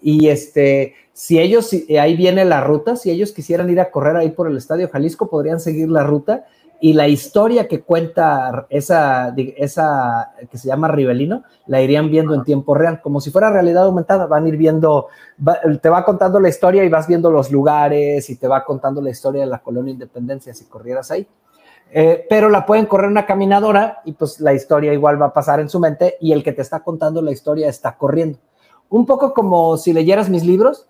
Y 0.00 0.28
este, 0.28 0.94
si 1.12 1.38
ellos, 1.38 1.68
si- 1.68 1.96
ahí 1.96 2.16
viene 2.16 2.44
la 2.44 2.60
ruta, 2.62 2.96
si 2.96 3.10
ellos 3.10 3.32
quisieran 3.32 3.70
ir 3.70 3.80
a 3.80 3.90
correr 3.90 4.16
ahí 4.16 4.30
por 4.30 4.46
el 4.48 4.56
Estadio 4.56 4.88
Jalisco, 4.88 5.28
podrían 5.30 5.60
seguir 5.60 5.88
la 5.88 6.02
ruta 6.04 6.46
y 6.80 6.92
la 6.92 7.08
historia 7.08 7.66
que 7.68 7.82
cuenta 7.82 8.66
esa, 8.68 9.34
esa 9.56 10.32
que 10.50 10.58
se 10.58 10.68
llama 10.68 10.88
Rivelino, 10.88 11.42
la 11.66 11.80
irían 11.80 12.10
viendo 12.10 12.34
en 12.34 12.44
tiempo 12.44 12.74
real, 12.74 13.00
como 13.00 13.20
si 13.20 13.30
fuera 13.30 13.50
realidad 13.50 13.84
aumentada, 13.84 14.26
van 14.26 14.44
a 14.44 14.48
ir 14.48 14.56
viendo 14.56 15.08
va- 15.46 15.58
te 15.80 15.88
va 15.88 16.04
contando 16.04 16.38
la 16.38 16.48
historia 16.48 16.84
y 16.84 16.88
vas 16.88 17.06
viendo 17.06 17.30
los 17.30 17.50
lugares 17.50 18.28
y 18.30 18.36
te 18.36 18.46
va 18.48 18.64
contando 18.64 19.00
la 19.00 19.10
historia 19.10 19.42
de 19.42 19.46
la 19.48 19.58
colonia 19.60 19.92
Independencia 19.92 20.52
si 20.54 20.66
corrieras 20.66 21.10
ahí. 21.10 21.26
Eh, 21.92 22.26
pero 22.28 22.48
la 22.48 22.66
pueden 22.66 22.86
correr 22.86 23.08
una 23.10 23.26
caminadora 23.26 24.00
y 24.04 24.12
pues 24.12 24.40
la 24.40 24.52
historia 24.52 24.92
igual 24.92 25.20
va 25.22 25.26
a 25.26 25.32
pasar 25.32 25.60
en 25.60 25.68
su 25.68 25.78
mente 25.78 26.16
y 26.20 26.32
el 26.32 26.42
que 26.42 26.52
te 26.52 26.62
está 26.62 26.80
contando 26.80 27.22
la 27.22 27.30
historia 27.30 27.68
está 27.68 27.96
corriendo. 27.96 28.38
Un 28.88 29.06
poco 29.06 29.32
como 29.32 29.76
si 29.76 29.92
leyeras 29.92 30.28
mis 30.28 30.44
libros, 30.44 30.86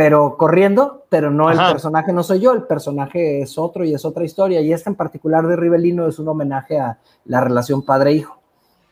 pero 0.00 0.38
corriendo, 0.38 1.04
pero 1.10 1.30
no 1.30 1.50
el 1.50 1.58
personaje 1.58 2.10
no 2.10 2.22
soy 2.22 2.40
yo, 2.40 2.54
el 2.54 2.62
personaje 2.62 3.42
es 3.42 3.58
otro 3.58 3.84
y 3.84 3.92
es 3.92 4.02
otra 4.06 4.24
historia. 4.24 4.62
Y 4.62 4.72
esta 4.72 4.88
en 4.88 4.96
particular 4.96 5.46
de 5.46 5.56
Rivelino 5.56 6.08
es 6.08 6.18
un 6.18 6.26
homenaje 6.26 6.80
a 6.80 6.96
la 7.26 7.42
relación 7.42 7.84
padre-hijo 7.84 8.40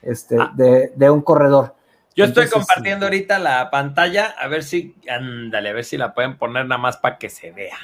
este, 0.03 0.37
Ah. 0.39 0.53
de, 0.55 0.93
de 0.95 1.09
un 1.09 1.23
corredor. 1.23 1.75
Yo 2.15 2.27
estoy 2.27 2.51
compartiendo 2.51 3.07
ahorita 3.07 3.39
la 3.39 3.71
pantalla, 3.71 4.35
a 4.39 4.49
ver 4.49 4.63
si, 4.63 4.97
ándale, 5.09 5.71
a 5.71 5.73
ver 5.73 5.85
si 5.87 5.97
la 5.97 6.13
pueden 6.13 6.37
poner 6.37 6.67
nada 6.67 6.79
más 6.79 6.99
para 6.99 7.17
que 7.17 7.31
se 7.31 7.53
vea. 7.53 7.79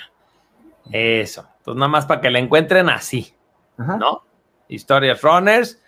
Eso, 0.92 1.48
entonces 1.60 1.78
nada 1.78 1.88
más 1.88 2.04
para 2.04 2.20
que 2.20 2.28
la 2.28 2.40
encuentren 2.40 2.90
así, 2.90 3.34
Ajá. 3.78 3.96
¿no? 3.96 4.22
Historias 4.68 5.22
Runners. 5.22 5.82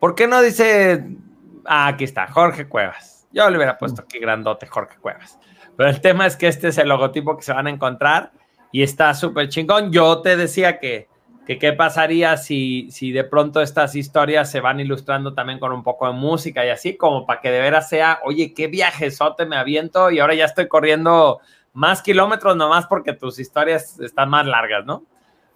¿Por 0.00 0.16
qué 0.16 0.26
no 0.26 0.42
dice, 0.42 1.16
ah, 1.64 1.86
aquí 1.86 2.02
está, 2.02 2.26
Jorge 2.26 2.68
Cuevas? 2.68 3.28
Yo 3.30 3.48
le 3.50 3.56
hubiera 3.56 3.78
puesto 3.78 4.02
aquí 4.02 4.18
grandote 4.18 4.66
Jorge 4.66 4.96
Cuevas. 4.98 5.38
Pero 5.76 5.90
el 5.90 6.00
tema 6.00 6.26
es 6.26 6.36
que 6.36 6.48
este 6.48 6.68
es 6.68 6.78
el 6.78 6.88
logotipo 6.88 7.36
que 7.36 7.42
se 7.42 7.52
van 7.52 7.66
a 7.66 7.70
encontrar 7.70 8.32
y 8.72 8.82
está 8.82 9.12
súper 9.14 9.48
chingón. 9.48 9.92
Yo 9.92 10.22
te 10.22 10.36
decía 10.36 10.78
que, 10.78 11.08
que 11.46 11.58
qué 11.58 11.72
pasaría 11.72 12.36
si, 12.36 12.90
si 12.90 13.12
de 13.12 13.24
pronto 13.24 13.60
estas 13.60 13.94
historias 13.94 14.50
se 14.50 14.60
van 14.60 14.80
ilustrando 14.80 15.34
también 15.34 15.58
con 15.58 15.72
un 15.72 15.82
poco 15.82 16.06
de 16.06 16.14
música 16.14 16.64
y 16.64 16.70
así, 16.70 16.96
como 16.96 17.26
para 17.26 17.40
que 17.40 17.50
de 17.50 17.60
veras 17.60 17.88
sea, 17.88 18.20
oye, 18.24 18.54
qué 18.54 18.68
viajezote 18.68 19.46
me 19.46 19.56
aviento 19.56 20.10
y 20.10 20.18
ahora 20.18 20.34
ya 20.34 20.46
estoy 20.46 20.68
corriendo 20.68 21.40
más 21.72 22.02
kilómetros 22.02 22.56
nomás 22.56 22.86
porque 22.86 23.12
tus 23.12 23.38
historias 23.38 24.00
están 24.00 24.30
más 24.30 24.46
largas, 24.46 24.86
¿no? 24.86 25.04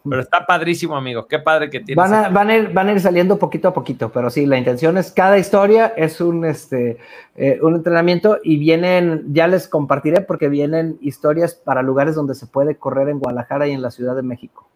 Pero 0.08 0.22
está 0.22 0.46
padrísimo, 0.46 0.96
amigo. 0.96 1.26
Qué 1.26 1.38
padre 1.38 1.68
que 1.68 1.80
tienes. 1.80 1.96
Van 1.96 2.14
a, 2.14 2.28
van, 2.30 2.48
a 2.48 2.56
ir, 2.56 2.72
van 2.72 2.88
a 2.88 2.92
ir 2.92 3.00
saliendo 3.00 3.38
poquito 3.38 3.68
a 3.68 3.74
poquito, 3.74 4.10
pero 4.10 4.30
sí, 4.30 4.46
la 4.46 4.56
intención 4.56 4.96
es 4.96 5.12
cada 5.12 5.38
historia 5.38 5.92
es 5.94 6.22
un, 6.22 6.46
este, 6.46 6.96
eh, 7.36 7.58
un 7.60 7.74
entrenamiento 7.74 8.38
y 8.42 8.58
vienen, 8.58 9.24
ya 9.34 9.46
les 9.46 9.68
compartiré 9.68 10.22
porque 10.22 10.48
vienen 10.48 10.96
historias 11.02 11.54
para 11.54 11.82
lugares 11.82 12.14
donde 12.14 12.34
se 12.34 12.46
puede 12.46 12.76
correr 12.76 13.10
en 13.10 13.18
Guadalajara 13.18 13.68
y 13.68 13.72
en 13.72 13.82
la 13.82 13.90
Ciudad 13.90 14.16
de 14.16 14.22
México. 14.22 14.66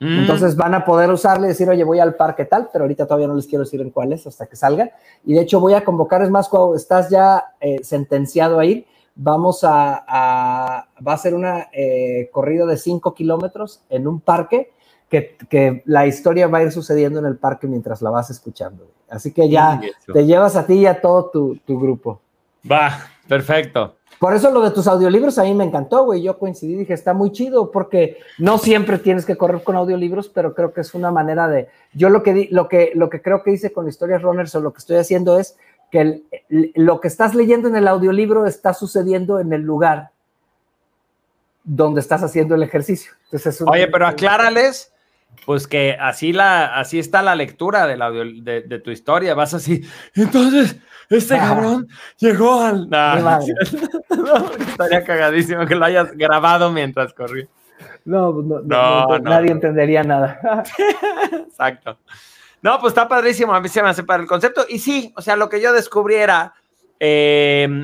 Mm, 0.00 0.20
Entonces 0.20 0.56
van 0.56 0.74
a 0.74 0.84
poder 0.84 1.10
usarle 1.10 1.46
y 1.46 1.48
decir, 1.48 1.68
oye, 1.68 1.84
voy 1.84 2.00
al 2.00 2.14
parque 2.14 2.46
tal, 2.46 2.68
pero 2.72 2.84
ahorita 2.84 3.06
todavía 3.06 3.28
no 3.28 3.34
les 3.34 3.46
quiero 3.46 3.64
decir 3.64 3.82
en 3.82 3.90
cuáles 3.90 4.26
hasta 4.26 4.46
que 4.46 4.56
salga. 4.56 4.90
Y 5.24 5.34
de 5.34 5.42
hecho 5.42 5.60
voy 5.60 5.74
a 5.74 5.84
convocar, 5.84 6.22
es 6.22 6.30
más, 6.30 6.48
cuando 6.48 6.76
estás 6.76 7.10
ya 7.10 7.44
eh, 7.60 7.78
sentenciado 7.82 8.58
a 8.58 8.64
ir, 8.64 8.86
vamos 9.16 9.64
a, 9.64 10.04
a, 10.06 10.88
va 11.06 11.12
a 11.14 11.18
ser 11.18 11.34
una 11.34 11.68
eh, 11.72 12.28
corrida 12.32 12.66
de 12.66 12.76
5 12.76 13.14
kilómetros 13.14 13.82
en 13.88 14.06
un 14.06 14.20
parque 14.20 14.70
que, 15.08 15.36
que, 15.48 15.82
la 15.86 16.06
historia 16.06 16.46
va 16.46 16.58
a 16.58 16.62
ir 16.64 16.72
sucediendo 16.72 17.18
en 17.18 17.26
el 17.26 17.36
parque 17.36 17.66
mientras 17.66 18.02
la 18.02 18.10
vas 18.10 18.30
escuchando. 18.30 18.88
Así 19.08 19.32
que 19.32 19.48
ya 19.48 19.80
te 20.12 20.26
llevas 20.26 20.56
a 20.56 20.66
ti 20.66 20.74
y 20.74 20.86
a 20.86 21.00
todo 21.00 21.30
tu, 21.30 21.56
tu 21.64 21.80
grupo. 21.80 22.20
Va, 22.70 22.98
perfecto. 23.28 23.94
Por 24.18 24.34
eso 24.34 24.50
lo 24.50 24.62
de 24.62 24.70
tus 24.70 24.86
audiolibros 24.86 25.38
a 25.38 25.44
mí 25.44 25.52
me 25.54 25.64
encantó, 25.64 26.04
güey. 26.04 26.22
Yo 26.22 26.38
coincidí, 26.38 26.74
dije, 26.74 26.94
está 26.94 27.12
muy 27.12 27.32
chido, 27.32 27.70
porque 27.70 28.16
no 28.38 28.56
siempre 28.56 28.98
tienes 28.98 29.26
que 29.26 29.36
correr 29.36 29.62
con 29.62 29.76
audiolibros, 29.76 30.28
pero 30.28 30.54
creo 30.54 30.72
que 30.72 30.80
es 30.80 30.94
una 30.94 31.10
manera 31.10 31.48
de. 31.48 31.68
Yo 31.92 32.08
lo 32.08 32.22
que, 32.22 32.32
di, 32.32 32.48
lo 32.48 32.66
que, 32.66 32.92
lo 32.94 33.10
que 33.10 33.20
creo 33.20 33.42
que 33.42 33.52
hice 33.52 33.72
con 33.72 33.88
Historias 33.88 34.22
Runners 34.22 34.54
o 34.54 34.60
lo 34.60 34.72
que 34.72 34.78
estoy 34.78 34.96
haciendo 34.96 35.38
es 35.38 35.56
que 35.90 36.00
el, 36.48 36.72
lo 36.74 37.00
que 37.00 37.08
estás 37.08 37.34
leyendo 37.34 37.68
en 37.68 37.76
el 37.76 37.88
audiolibro 37.88 38.46
está 38.46 38.74
sucediendo 38.74 39.40
en 39.40 39.52
el 39.52 39.62
lugar 39.62 40.10
donde 41.64 42.00
estás 42.00 42.22
haciendo 42.22 42.54
el 42.54 42.62
ejercicio. 42.62 43.12
Entonces, 43.24 43.60
un... 43.60 43.68
Oye, 43.68 43.88
pero 43.88 44.06
aclárales, 44.06 44.92
pues 45.44 45.66
que 45.66 45.96
así, 46.00 46.32
la, 46.32 46.78
así 46.78 46.98
está 46.98 47.22
la 47.22 47.34
lectura 47.34 47.86
del 47.86 48.02
audio, 48.02 48.24
de, 48.42 48.62
de, 48.62 48.78
tu 48.78 48.90
historia. 48.90 49.34
Vas 49.34 49.54
así, 49.54 49.82
entonces, 50.14 50.78
este 51.10 51.34
ah. 51.34 51.38
cabrón 51.38 51.88
llegó 52.18 52.60
al. 52.60 52.88
Nah, 52.88 53.16
no, 53.20 54.50
estaría 54.60 55.04
cagadísimo 55.04 55.66
que 55.66 55.74
lo 55.74 55.84
hayas 55.84 56.12
grabado 56.12 56.70
mientras 56.70 57.12
corrí. 57.12 57.48
No, 58.04 58.32
no, 58.32 58.60
no, 58.60 59.06
no 59.08 59.18
nadie 59.18 59.50
entendería 59.50 60.02
nada. 60.04 60.40
Exacto. 61.32 61.98
No, 62.62 62.80
pues 62.80 62.92
está 62.92 63.08
padrísimo. 63.08 63.54
A 63.54 63.60
mí 63.60 63.68
se 63.68 63.82
me 63.82 63.88
hace 63.88 64.04
para 64.04 64.22
el 64.22 64.28
concepto. 64.28 64.64
Y 64.68 64.78
sí, 64.78 65.12
o 65.16 65.22
sea, 65.22 65.36
lo 65.36 65.48
que 65.48 65.60
yo 65.60 65.72
descubriera 65.72 66.54
eh, 66.98 67.82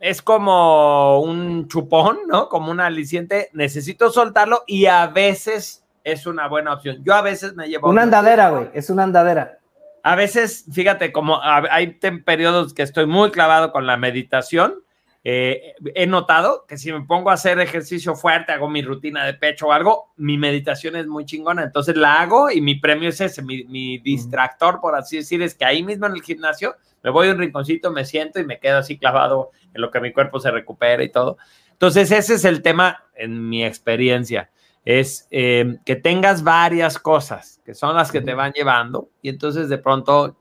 es 0.00 0.22
como 0.22 1.20
un 1.20 1.68
chupón, 1.68 2.20
¿no? 2.26 2.48
Como 2.48 2.70
un 2.70 2.80
aliciente. 2.80 3.50
Necesito 3.52 4.10
soltarlo 4.10 4.64
y 4.66 4.86
a 4.86 5.06
veces 5.06 5.84
es 6.04 6.26
una 6.26 6.48
buena 6.48 6.74
opción. 6.74 6.98
Yo 7.04 7.14
a 7.14 7.22
veces 7.22 7.54
me 7.54 7.68
llevo. 7.68 7.88
Una 7.88 8.02
andadera, 8.02 8.50
güey. 8.50 8.70
Es 8.74 8.90
una 8.90 9.04
andadera. 9.04 9.58
A 10.02 10.16
veces, 10.16 10.64
fíjate, 10.72 11.12
como 11.12 11.40
hay 11.42 11.98
periodos 12.24 12.74
que 12.74 12.82
estoy 12.82 13.06
muy 13.06 13.30
clavado 13.30 13.70
con 13.70 13.86
la 13.86 13.96
meditación. 13.96 14.81
Eh, 15.24 15.74
he 15.94 16.06
notado 16.06 16.64
que 16.66 16.76
si 16.76 16.92
me 16.92 17.02
pongo 17.02 17.30
a 17.30 17.34
hacer 17.34 17.60
ejercicio 17.60 18.14
fuerte, 18.16 18.52
hago 18.52 18.68
mi 18.68 18.82
rutina 18.82 19.24
de 19.24 19.34
pecho 19.34 19.68
o 19.68 19.72
algo, 19.72 20.12
mi 20.16 20.36
meditación 20.36 20.96
es 20.96 21.06
muy 21.06 21.24
chingona. 21.24 21.62
Entonces 21.62 21.96
la 21.96 22.20
hago 22.20 22.50
y 22.50 22.60
mi 22.60 22.74
premio 22.74 23.08
es 23.08 23.20
ese, 23.20 23.42
mi, 23.42 23.64
mi 23.64 23.98
distractor, 23.98 24.80
por 24.80 24.94
así 24.96 25.18
decir, 25.18 25.42
es 25.42 25.54
que 25.54 25.64
ahí 25.64 25.82
mismo 25.82 26.06
en 26.06 26.12
el 26.12 26.22
gimnasio 26.22 26.74
me 27.02 27.10
voy 27.10 27.28
a 27.28 27.32
un 27.32 27.38
rinconcito, 27.38 27.90
me 27.92 28.04
siento 28.04 28.40
y 28.40 28.44
me 28.44 28.58
quedo 28.58 28.78
así 28.78 28.98
clavado 28.98 29.50
en 29.74 29.80
lo 29.80 29.90
que 29.90 30.00
mi 30.00 30.12
cuerpo 30.12 30.40
se 30.40 30.50
recupera 30.50 31.02
y 31.02 31.10
todo. 31.10 31.36
Entonces 31.70 32.10
ese 32.12 32.34
es 32.34 32.44
el 32.44 32.62
tema 32.62 33.04
en 33.14 33.48
mi 33.48 33.64
experiencia, 33.64 34.50
es 34.84 35.26
eh, 35.30 35.78
que 35.84 35.96
tengas 35.96 36.42
varias 36.42 36.98
cosas 36.98 37.60
que 37.64 37.74
son 37.74 37.96
las 37.96 38.10
que 38.10 38.20
te 38.20 38.34
van 38.34 38.52
llevando 38.52 39.08
y 39.20 39.28
entonces 39.28 39.68
de 39.68 39.78
pronto 39.78 40.36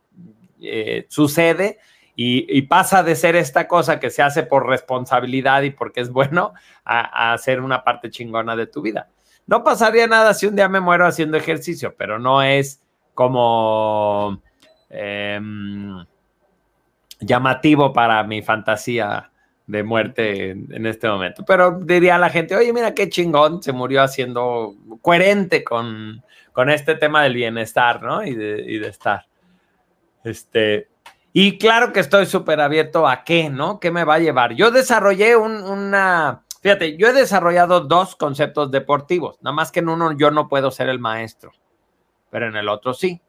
eh, 0.61 1.05
sucede 1.09 1.79
y, 2.15 2.61
pasa 2.63 3.03
de 3.03 3.15
ser 3.15 3.35
esta 3.35 3.67
cosa 3.67 3.99
que 3.99 4.09
se 4.09 4.21
hace 4.21 4.43
por 4.43 4.67
responsabilidad 4.67 5.63
y 5.63 5.71
porque 5.71 6.01
es 6.01 6.09
bueno 6.09 6.53
a, 6.85 7.33
a 7.33 7.37
ser 7.37 7.61
una 7.61 7.83
parte 7.83 8.09
chingona 8.09 8.55
de 8.55 8.67
tu 8.67 8.81
vida. 8.81 9.09
No 9.47 9.63
pasaría 9.63 10.07
nada 10.07 10.33
si 10.33 10.45
un 10.45 10.55
día 10.55 10.69
me 10.69 10.79
muero 10.79 11.05
haciendo 11.05 11.37
ejercicio, 11.37 11.95
pero 11.97 12.19
no 12.19 12.43
es 12.43 12.81
como 13.13 14.41
em, 14.89 16.05
llamativo 17.19 17.93
para 17.93 18.23
mi 18.23 18.41
fantasía 18.41 19.31
de 19.67 19.83
muerte 19.83 20.51
en, 20.51 20.85
este 20.85 21.07
momento. 21.07 21.43
Pero 21.45 21.79
diría 21.79 22.15
a 22.15 22.19
la 22.19 22.29
gente, 22.29 22.55
oye, 22.55 22.73
mira 22.73 22.93
qué 22.93 23.09
chingón, 23.09 23.61
se 23.63 23.71
murió 23.71 24.03
haciendo 24.03 24.75
coherente 25.01 25.63
con, 25.63 26.23
con 26.51 26.69
este 26.69 26.95
tema 26.95 27.23
del 27.23 27.35
bienestar, 27.35 28.01
¿no? 28.01 28.23
Y 28.23 28.35
de, 28.35 28.63
y 28.67 28.79
de 28.79 28.87
estar. 28.87 29.27
Este, 30.23 30.87
y 31.33 31.57
claro 31.57 31.93
que 31.93 31.99
estoy 31.99 32.25
súper 32.25 32.59
abierto 32.59 33.07
a 33.07 33.23
qué, 33.23 33.49
¿no? 33.49 33.79
¿Qué 33.79 33.91
me 33.91 34.03
va 34.03 34.15
a 34.15 34.19
llevar? 34.19 34.53
Yo 34.53 34.71
desarrollé 34.71 35.35
una, 35.35 36.43
fíjate, 36.61 36.97
yo 36.97 37.07
he 37.07 37.13
desarrollado 37.13 37.81
dos 37.81 38.15
conceptos 38.15 38.71
deportivos, 38.71 39.37
nada 39.41 39.53
más 39.55 39.71
que 39.71 39.79
en 39.79 39.89
uno 39.89 40.11
yo 40.17 40.31
no 40.31 40.47
puedo 40.47 40.71
ser 40.71 40.89
el 40.89 40.99
maestro, 40.99 41.51
pero 42.29 42.47
en 42.47 42.55
el 42.55 42.69
otro 42.69 42.93
sí. 42.93 43.21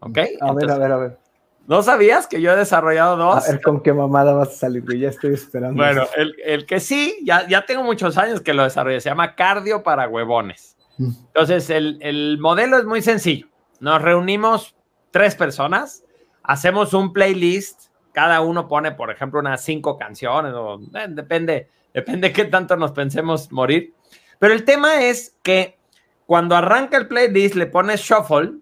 ¿Ok? 0.00 0.18
A 0.40 0.52
ver, 0.52 0.70
a 0.70 0.78
ver, 0.78 0.92
a 0.92 0.96
ver. 0.96 1.18
¿No 1.66 1.82
sabías 1.82 2.26
que 2.26 2.42
yo 2.42 2.52
he 2.52 2.56
desarrollado 2.56 3.16
dos? 3.16 3.48
A 3.48 3.52
ver 3.52 3.62
con 3.62 3.80
qué 3.80 3.94
mamada 3.94 4.34
vas 4.34 4.48
a 4.48 4.52
salir, 4.52 4.84
ya 4.98 5.08
estoy 5.08 5.32
esperando. 5.32 5.82
Bueno, 5.82 6.04
el, 6.14 6.34
el 6.44 6.66
que 6.66 6.78
sí, 6.78 7.18
ya, 7.24 7.48
ya 7.48 7.64
tengo 7.64 7.82
muchos 7.82 8.18
años 8.18 8.42
que 8.42 8.52
lo 8.52 8.64
desarrollé, 8.64 9.00
se 9.00 9.08
llama 9.08 9.34
cardio 9.34 9.82
para 9.82 10.06
huevones. 10.06 10.76
Mm. 10.98 11.10
Entonces, 11.28 11.70
el, 11.70 11.98
el 12.02 12.38
modelo 12.38 12.76
es 12.76 12.84
muy 12.84 13.00
sencillo. 13.00 13.46
Nos 13.80 14.02
reunimos 14.02 14.76
tres 15.10 15.36
personas, 15.36 16.03
hacemos 16.44 16.94
un 16.94 17.12
playlist, 17.12 17.86
cada 18.12 18.40
uno 18.42 18.68
pone, 18.68 18.92
por 18.92 19.10
ejemplo, 19.10 19.40
unas 19.40 19.64
cinco 19.64 19.98
canciones, 19.98 20.52
o 20.54 20.80
eh, 20.94 21.06
depende, 21.08 21.68
depende 21.92 22.32
qué 22.32 22.44
tanto 22.44 22.76
nos 22.76 22.92
pensemos 22.92 23.50
morir. 23.50 23.92
Pero 24.38 24.54
el 24.54 24.64
tema 24.64 25.02
es 25.02 25.36
que 25.42 25.78
cuando 26.26 26.54
arranca 26.54 26.96
el 26.96 27.08
playlist 27.08 27.56
le 27.56 27.66
pones 27.66 28.00
shuffle 28.00 28.52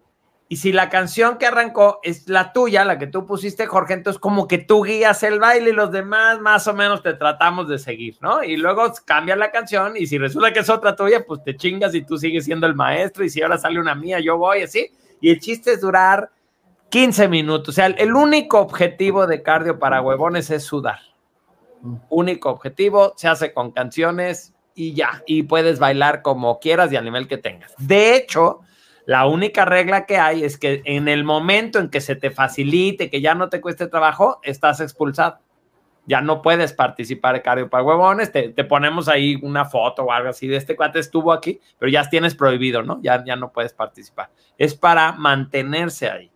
y 0.48 0.56
si 0.56 0.70
la 0.70 0.90
canción 0.90 1.38
que 1.38 1.46
arrancó 1.46 2.00
es 2.02 2.28
la 2.28 2.52
tuya, 2.52 2.84
la 2.84 2.98
que 2.98 3.06
tú 3.06 3.26
pusiste, 3.26 3.66
Jorge, 3.66 3.94
entonces 3.94 4.20
como 4.20 4.46
que 4.46 4.58
tú 4.58 4.82
guías 4.82 5.22
el 5.22 5.40
baile 5.40 5.70
y 5.70 5.72
los 5.72 5.90
demás 5.90 6.40
más 6.40 6.66
o 6.68 6.74
menos 6.74 7.02
te 7.02 7.14
tratamos 7.14 7.68
de 7.68 7.78
seguir, 7.78 8.16
¿no? 8.20 8.44
Y 8.44 8.56
luego 8.56 8.92
cambia 9.04 9.34
la 9.34 9.50
canción 9.50 9.96
y 9.96 10.06
si 10.06 10.18
resulta 10.18 10.52
que 10.52 10.60
es 10.60 10.68
otra 10.68 10.94
tuya, 10.94 11.24
pues 11.26 11.42
te 11.42 11.56
chingas 11.56 11.94
y 11.94 12.02
tú 12.02 12.18
sigues 12.18 12.44
siendo 12.44 12.66
el 12.66 12.74
maestro 12.74 13.24
y 13.24 13.30
si 13.30 13.40
ahora 13.40 13.56
sale 13.58 13.80
una 13.80 13.94
mía, 13.94 14.20
yo 14.20 14.36
voy 14.36 14.62
así. 14.62 14.90
Y 15.20 15.30
el 15.30 15.40
chiste 15.40 15.72
es 15.72 15.80
durar 15.80 16.30
15 16.92 17.28
minutos. 17.28 17.70
O 17.70 17.72
sea, 17.72 17.86
el 17.86 18.14
único 18.14 18.60
objetivo 18.60 19.26
de 19.26 19.42
cardio 19.42 19.78
para 19.78 20.02
huevones 20.02 20.50
es 20.50 20.62
sudar. 20.62 20.98
Único 22.10 22.50
objetivo, 22.50 23.14
se 23.16 23.28
hace 23.28 23.54
con 23.54 23.70
canciones 23.70 24.52
y 24.74 24.92
ya. 24.92 25.22
Y 25.26 25.44
puedes 25.44 25.78
bailar 25.78 26.20
como 26.20 26.60
quieras 26.60 26.92
y 26.92 26.96
al 26.96 27.04
nivel 27.06 27.28
que 27.28 27.38
tengas. 27.38 27.74
De 27.78 28.14
hecho, 28.14 28.60
la 29.06 29.26
única 29.26 29.64
regla 29.64 30.04
que 30.04 30.18
hay 30.18 30.44
es 30.44 30.58
que 30.58 30.82
en 30.84 31.08
el 31.08 31.24
momento 31.24 31.78
en 31.78 31.88
que 31.88 32.02
se 32.02 32.14
te 32.14 32.30
facilite, 32.30 33.08
que 33.08 33.22
ya 33.22 33.34
no 33.34 33.48
te 33.48 33.62
cueste 33.62 33.86
trabajo, 33.86 34.38
estás 34.42 34.80
expulsado. 34.80 35.38
Ya 36.04 36.20
no 36.20 36.42
puedes 36.42 36.74
participar 36.74 37.36
en 37.36 37.42
cardio 37.42 37.70
para 37.70 37.84
huevones. 37.84 38.32
Te, 38.32 38.50
ponemos 38.64 39.08
ahí 39.08 39.38
una 39.42 39.64
foto 39.64 40.02
o 40.02 40.12
algo 40.12 40.28
así 40.28 40.46
de 40.46 40.56
este 40.56 40.76
cuate 40.76 40.98
estuvo 40.98 41.32
aquí, 41.32 41.58
pero 41.78 41.90
ya 41.90 42.06
tienes 42.10 42.34
prohibido, 42.34 42.82
¿no? 42.82 43.00
Ya, 43.00 43.24
ya 43.24 43.36
no 43.36 43.50
puedes 43.50 43.72
participar. 43.72 44.28
Es 44.58 44.74
para 44.74 45.12
mantenerse 45.12 46.10
ahí. 46.10 46.31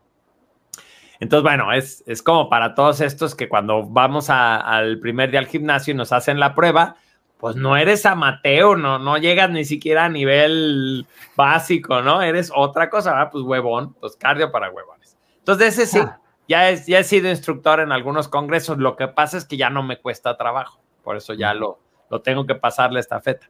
Entonces, 1.20 1.42
bueno, 1.42 1.72
es, 1.72 2.04
es 2.06 2.22
como 2.22 2.48
para 2.48 2.74
todos 2.74 3.00
estos 3.00 3.34
que 3.34 3.48
cuando 3.48 3.84
vamos 3.84 4.28
al 4.30 4.98
primer 4.98 5.30
día 5.30 5.40
al 5.40 5.46
gimnasio 5.46 5.92
y 5.92 5.96
nos 5.96 6.12
hacen 6.12 6.38
la 6.38 6.54
prueba, 6.54 6.96
pues 7.38 7.56
no 7.56 7.76
eres 7.76 8.06
amateur, 8.06 8.78
no, 8.78 8.98
no 8.98 9.18
llegas 9.18 9.50
ni 9.50 9.64
siquiera 9.64 10.06
a 10.06 10.08
nivel 10.08 11.06
básico, 11.36 12.00
¿no? 12.00 12.22
Eres 12.22 12.50
otra 12.54 12.88
cosa, 12.88 13.12
¿verdad? 13.12 13.30
Pues 13.30 13.44
huevón, 13.44 13.94
pues 13.94 14.16
cardio 14.16 14.50
para 14.50 14.70
huevones. 14.70 15.16
Entonces, 15.38 15.78
ese 15.78 15.86
sí, 15.86 15.98
ah. 16.00 16.18
ya, 16.48 16.70
es, 16.70 16.86
ya 16.86 16.98
he 16.98 17.04
sido 17.04 17.28
instructor 17.28 17.80
en 17.80 17.92
algunos 17.92 18.28
congresos, 18.28 18.78
lo 18.78 18.96
que 18.96 19.08
pasa 19.08 19.36
es 19.36 19.44
que 19.44 19.56
ya 19.56 19.70
no 19.70 19.82
me 19.82 19.98
cuesta 19.98 20.36
trabajo, 20.36 20.80
por 21.04 21.16
eso 21.16 21.34
ya 21.34 21.52
lo, 21.52 21.78
lo 22.10 22.22
tengo 22.22 22.46
que 22.46 22.54
pasarle 22.54 23.00
esta 23.00 23.20
feta. 23.20 23.48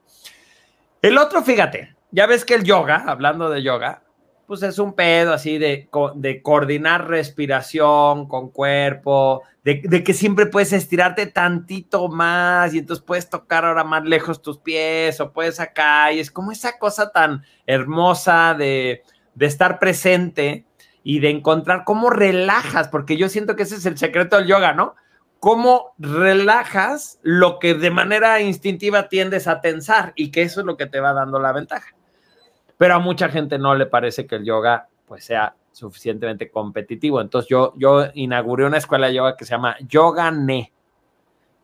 El 1.00 1.16
otro, 1.18 1.42
fíjate, 1.42 1.94
ya 2.10 2.26
ves 2.26 2.44
que 2.44 2.54
el 2.54 2.64
yoga, 2.64 3.04
hablando 3.06 3.48
de 3.48 3.62
yoga, 3.62 4.02
pues 4.46 4.62
es 4.62 4.78
un 4.78 4.92
pedo 4.94 5.32
así 5.32 5.58
de, 5.58 5.88
de 6.14 6.42
coordinar 6.42 7.08
respiración 7.08 8.28
con 8.28 8.50
cuerpo, 8.50 9.42
de, 9.64 10.04
que 10.04 10.14
siempre 10.14 10.46
puedes 10.46 10.72
estirarte 10.72 11.26
tantito 11.26 12.08
más 12.08 12.72
y 12.72 12.78
entonces 12.78 13.04
puedes 13.04 13.28
tocar 13.28 13.64
ahora 13.64 13.82
más 13.82 14.04
lejos 14.04 14.40
tus 14.40 14.58
pies 14.58 15.20
o 15.20 15.32
puedes 15.32 15.58
acá 15.58 16.12
y 16.12 16.20
es 16.20 16.30
como 16.30 16.52
esa 16.52 16.78
cosa 16.78 17.10
tan 17.10 17.42
hermosa 17.66 18.54
de, 18.54 19.02
de 19.34 19.46
estar 19.46 19.80
presente 19.80 20.64
y 21.02 21.18
de 21.18 21.30
encontrar 21.30 21.82
cómo 21.84 22.10
relajas, 22.10 22.88
porque 22.88 23.16
yo 23.16 23.28
siento 23.28 23.56
que 23.56 23.64
ese 23.64 23.76
es 23.76 23.86
el 23.86 23.98
secreto 23.98 24.36
del 24.36 24.46
yoga, 24.46 24.72
¿no? 24.72 24.94
Cómo 25.40 25.94
relajas 25.98 27.18
lo 27.22 27.58
que 27.58 27.74
de 27.74 27.90
manera 27.90 28.40
instintiva 28.40 29.08
tiendes 29.08 29.48
a 29.48 29.60
tensar 29.60 30.12
y 30.16 30.30
que 30.30 30.42
eso 30.42 30.60
es 30.60 30.66
lo 30.66 30.76
que 30.76 30.86
te 30.86 31.00
va 31.00 31.12
dando 31.12 31.38
la 31.38 31.52
ventaja 31.52 31.95
pero 32.76 32.94
a 32.94 32.98
mucha 32.98 33.28
gente 33.28 33.58
no 33.58 33.74
le 33.74 33.86
parece 33.86 34.26
que 34.26 34.36
el 34.36 34.44
yoga 34.44 34.88
pues 35.06 35.24
sea 35.24 35.54
suficientemente 35.72 36.50
competitivo. 36.50 37.20
Entonces 37.20 37.48
yo, 37.48 37.74
yo 37.76 38.06
inauguré 38.14 38.64
una 38.64 38.78
escuela 38.78 39.08
de 39.08 39.14
yoga 39.14 39.36
que 39.36 39.44
se 39.44 39.52
llama 39.52 39.76
Yoga 39.80 40.30
Ne. 40.30 40.72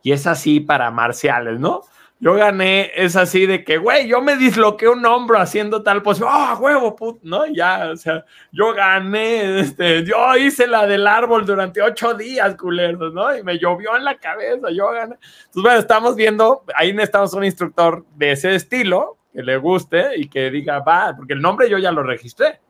Y 0.02 0.12
es 0.12 0.26
así 0.26 0.60
para 0.60 0.90
marciales, 0.90 1.60
¿no? 1.60 1.82
Yo 2.22 2.34
gané, 2.34 2.92
es 2.94 3.16
así 3.16 3.46
de 3.46 3.64
que, 3.64 3.78
güey, 3.78 4.06
yo 4.06 4.22
me 4.22 4.36
disloqué 4.36 4.86
un 4.86 5.04
hombro 5.04 5.40
haciendo 5.40 5.82
tal 5.82 6.02
pues, 6.02 6.22
¡ah, 6.24 6.56
huevo, 6.60 6.94
put! 6.94 7.20
¿no? 7.24 7.46
Ya, 7.46 7.90
o 7.92 7.96
sea, 7.96 8.24
yo 8.52 8.72
gané, 8.74 9.58
este, 9.58 10.04
yo 10.04 10.36
hice 10.36 10.68
la 10.68 10.86
del 10.86 11.08
árbol 11.08 11.44
durante 11.44 11.82
ocho 11.82 12.14
días, 12.14 12.54
culeros, 12.54 13.12
¿no? 13.12 13.36
Y 13.36 13.42
me 13.42 13.58
llovió 13.58 13.96
en 13.96 14.04
la 14.04 14.18
cabeza, 14.18 14.70
yo 14.70 14.90
gané. 14.92 15.16
Entonces, 15.16 15.62
bueno, 15.64 15.78
estamos 15.80 16.14
viendo, 16.14 16.62
ahí 16.76 16.92
necesitamos 16.92 17.34
un 17.34 17.42
instructor 17.42 18.06
de 18.14 18.30
ese 18.30 18.54
estilo, 18.54 19.18
que 19.32 19.42
le 19.42 19.56
guste 19.56 20.16
y 20.16 20.28
que 20.28 20.50
diga, 20.50 20.80
va, 20.80 21.14
porque 21.16 21.32
el 21.32 21.40
nombre 21.40 21.68
yo 21.68 21.78
ya 21.78 21.90
lo 21.90 22.02
registré. 22.02 22.60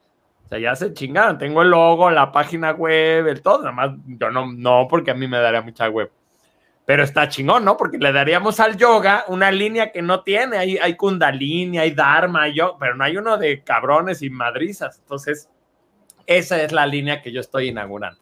O 0.45 0.49
sea, 0.49 0.59
ya 0.59 0.77
se 0.77 0.93
chingaron. 0.93 1.39
Tengo 1.39 1.63
el 1.63 1.71
logo, 1.71 2.11
la 2.11 2.31
página 2.31 2.73
web, 2.73 3.27
el 3.27 3.43
todo. 3.43 3.59
Nada 3.61 3.73
más, 3.73 3.91
yo 4.07 4.31
no, 4.31 4.53
no, 4.53 4.87
porque 4.89 5.11
a 5.11 5.15
mí 5.15 5.27
me 5.27 5.39
daría 5.39 5.63
mucha 5.63 5.89
web. 5.89 6.11
Pero 6.85 7.05
está 7.05 7.29
chingón, 7.29 7.65
¿no? 7.65 7.77
Porque 7.77 7.99
le 7.99 8.13
daríamos 8.13 8.59
al 8.61 8.77
yoga 8.77 9.25
una 9.29 9.51
línea 9.51 9.93
que 9.93 10.03
no 10.03 10.23
tiene. 10.23 10.59
Hay, 10.59 10.79
hay 10.79 10.97
kundalini, 10.97 11.79
hay 11.79 11.93
dharma, 11.93 12.49
yo, 12.49 12.77
pero 12.79 12.97
no 12.97 13.05
hay 13.05 13.17
uno 13.17 13.39
de 13.39 13.63
cabrones 13.63 14.21
y 14.23 14.31
madrizas. 14.31 14.99
Entonces, 14.99 15.49
esa 16.27 16.63
es 16.63 16.73
la 16.73 16.87
línea 16.87 17.23
que 17.23 17.33
yo 17.33 17.41
estoy 17.41 17.69
inaugurando. 17.69 18.21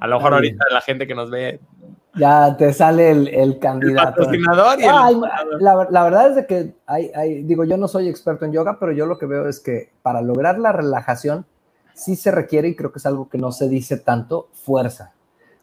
A 0.00 0.06
lo 0.06 0.16
mejor 0.16 0.34
ahorita 0.34 0.64
la 0.70 0.80
gente 0.80 1.06
que 1.06 1.14
nos 1.14 1.30
ve 1.30 1.60
ya 2.14 2.56
te 2.56 2.72
sale 2.72 3.10
el, 3.10 3.58
candidato. 3.58 4.30
la, 5.60 6.04
verdad 6.04 6.30
es 6.30 6.36
de 6.36 6.46
que 6.46 6.74
hay, 6.86 7.42
digo, 7.44 7.64
yo 7.64 7.76
no 7.76 7.88
soy 7.88 8.08
experto 8.08 8.44
en 8.44 8.52
yoga, 8.52 8.78
pero 8.78 8.92
yo 8.92 9.06
lo 9.06 9.18
que 9.18 9.26
veo 9.26 9.48
es 9.48 9.60
que 9.60 9.92
para 10.02 10.20
lograr 10.20 10.58
la 10.58 10.72
relajación 10.72 11.46
sí 11.94 12.16
se 12.16 12.30
requiere, 12.30 12.68
y 12.68 12.76
creo 12.76 12.92
que 12.92 12.98
es 12.98 13.06
algo 13.06 13.28
que 13.28 13.38
no 13.38 13.52
se 13.52 13.68
dice 13.68 13.96
tanto, 13.98 14.48
fuerza. 14.52 15.12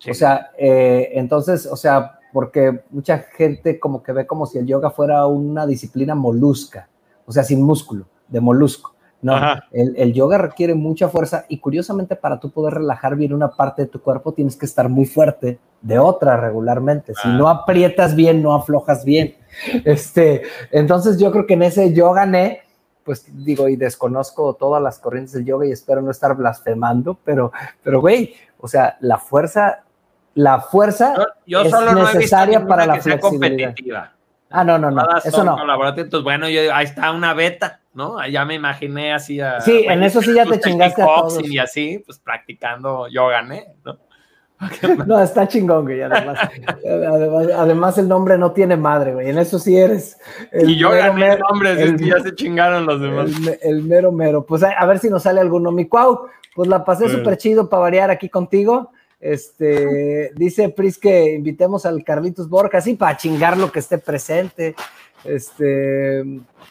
O 0.10 0.14
sea, 0.14 0.52
eh, 0.57 1.10
entonces, 1.14 1.65
o 1.65 1.76
sea, 1.76 2.19
porque 2.32 2.84
mucha 2.91 3.19
gente 3.19 3.80
como 3.80 4.02
que 4.02 4.14
ve 4.14 4.26
como 4.26 4.45
si 4.45 4.57
el 4.57 4.65
yoga 4.65 4.91
fuera 4.91 5.26
una 5.26 5.65
disciplina 5.65 6.15
molusca, 6.15 6.88
o 7.26 7.32
sea, 7.32 7.44
sin 7.44 7.61
músculo, 7.61 8.06
de 8.28 8.40
molusco. 8.40 8.95
No, 9.22 9.36
el, 9.72 10.14
yoga 10.14 10.38
requiere 10.38 10.74
mucha 10.76 11.10
fuerza 11.10 11.46
y 11.50 11.60
curiosamente 11.60 12.16
para 12.16 12.40
tú 12.40 12.52
poder 12.52 12.76
relajar 12.76 13.18
bien 13.18 13.34
una 13.34 13.50
parte 13.50 13.82
de 13.82 13.88
tu 13.90 14.02
cuerpo 14.02 14.32
tienes 14.34 14.56
que 14.56 14.66
estar 14.66 14.88
muy 14.88 15.06
fuerte 15.06 15.60
de 15.82 16.00
otra 16.00 16.38
regularmente. 16.38 17.14
Si 17.22 17.28
no 17.28 17.50
aprietas 17.50 18.16
bien, 18.16 18.41
no 18.41 18.54
aflojas 18.54 19.04
bien. 19.04 19.36
Este, 19.84 20.44
entonces 20.72 21.18
yo 21.18 21.32
creo 21.32 21.48
que 21.48 21.56
en 21.56 21.64
ese 21.64 21.91
yoga 21.91 22.26
ne, 22.26 22.62
pues 23.04 23.26
digo, 23.44 23.68
y 23.68 23.76
desconozco 23.76 24.54
todas 24.54 24.82
las 24.82 25.00
corrientes 25.00 25.34
del 25.34 25.44
yoga 25.44 25.66
y 25.66 25.72
espero 25.72 26.02
no 26.04 26.12
estar 26.12 26.36
blasfemando, 26.36 27.18
pero, 27.26 27.52
pero 27.82 28.00
güey, 28.00 28.36
o 28.60 28.68
sea, 28.68 28.96
la 29.02 29.18
fuerza, 29.18 29.84
la 30.36 30.62
fuerza 30.62 31.16
yo, 31.48 31.62
es 31.62 31.74
necesaria 31.96 32.66
para 32.68 32.86
la 32.86 33.02
flexibilidad. 33.02 33.70
competitiva. 33.70 34.14
Ah, 34.50 34.64
no, 34.64 34.78
no, 34.78 34.90
no, 34.90 35.04
eso 35.24 35.44
no. 35.44 35.58
Entonces, 35.90 36.24
bueno, 36.24 36.50
yo, 36.50 36.74
ahí 36.74 36.86
está 36.86 37.12
una 37.12 37.34
beta, 37.34 37.82
¿no? 37.94 38.26
Ya 38.28 38.46
me 38.46 38.56
imaginé 38.56 39.14
así 39.14 39.40
a... 39.40 39.62
Sí, 39.62 39.86
en 39.88 40.04
eso 40.04 40.22
sí 40.22 40.34
ya 40.34 40.46
te 40.50 40.60
chingaste 40.60 41.02
a 41.02 41.06
todos. 41.06 41.48
Y 41.48 41.60
así, 41.60 42.02
pues 42.06 42.20
practicando 42.20 43.08
yoga, 43.08 43.44
¿no? 43.44 43.98
No, 45.06 45.20
está 45.24 45.48
chingón, 45.48 45.86
güey, 45.86 46.02
además, 46.02 46.38
además, 47.56 47.98
el 47.98 48.10
nombre 48.10 48.38
no 48.38 48.52
tiene 48.52 48.76
madre, 48.76 49.14
güey, 49.14 49.30
en 49.30 49.38
eso 49.38 49.58
sí 49.58 49.78
eres 49.78 50.18
el 50.52 50.72
Y 50.72 50.78
yo 50.78 50.90
mero, 50.90 51.14
gané 51.14 51.34
el 51.34 51.40
nombre, 51.40 51.82
el, 51.82 51.98
ya 51.98 52.20
se 52.20 52.36
chingaron 52.36 52.86
los 52.86 53.00
demás. 53.00 53.32
El, 53.62 53.84
mero 53.84 54.12
mero, 54.12 54.46
pues 54.46 54.62
a, 54.64 54.86
ver 54.86 55.00
si 55.00 55.10
nos 55.10 55.24
sale 55.24 55.40
alguno. 55.40 55.72
Mi 55.72 55.86
cuau, 55.86 56.28
pues 56.56 56.68
la 56.68 56.84
pasé 56.84 57.08
súper 57.08 57.38
chido 57.38 57.70
para 57.70 57.84
variar 57.84 58.12
aquí 58.12 58.28
contigo. 58.28 58.92
Este, 59.20 60.32
dice 60.36 60.70
Pris 60.70 60.98
que 60.98 61.34
invitemos 61.34 61.86
al 61.86 62.04
Carlitos 62.04 62.48
Borja, 62.50 62.78
así 62.78 62.96
para 62.96 63.18
chingar 63.18 63.58
lo 63.58 63.72
que 63.72 63.80
esté 63.80 63.98
presente. 63.98 64.76
Este, 65.26 66.24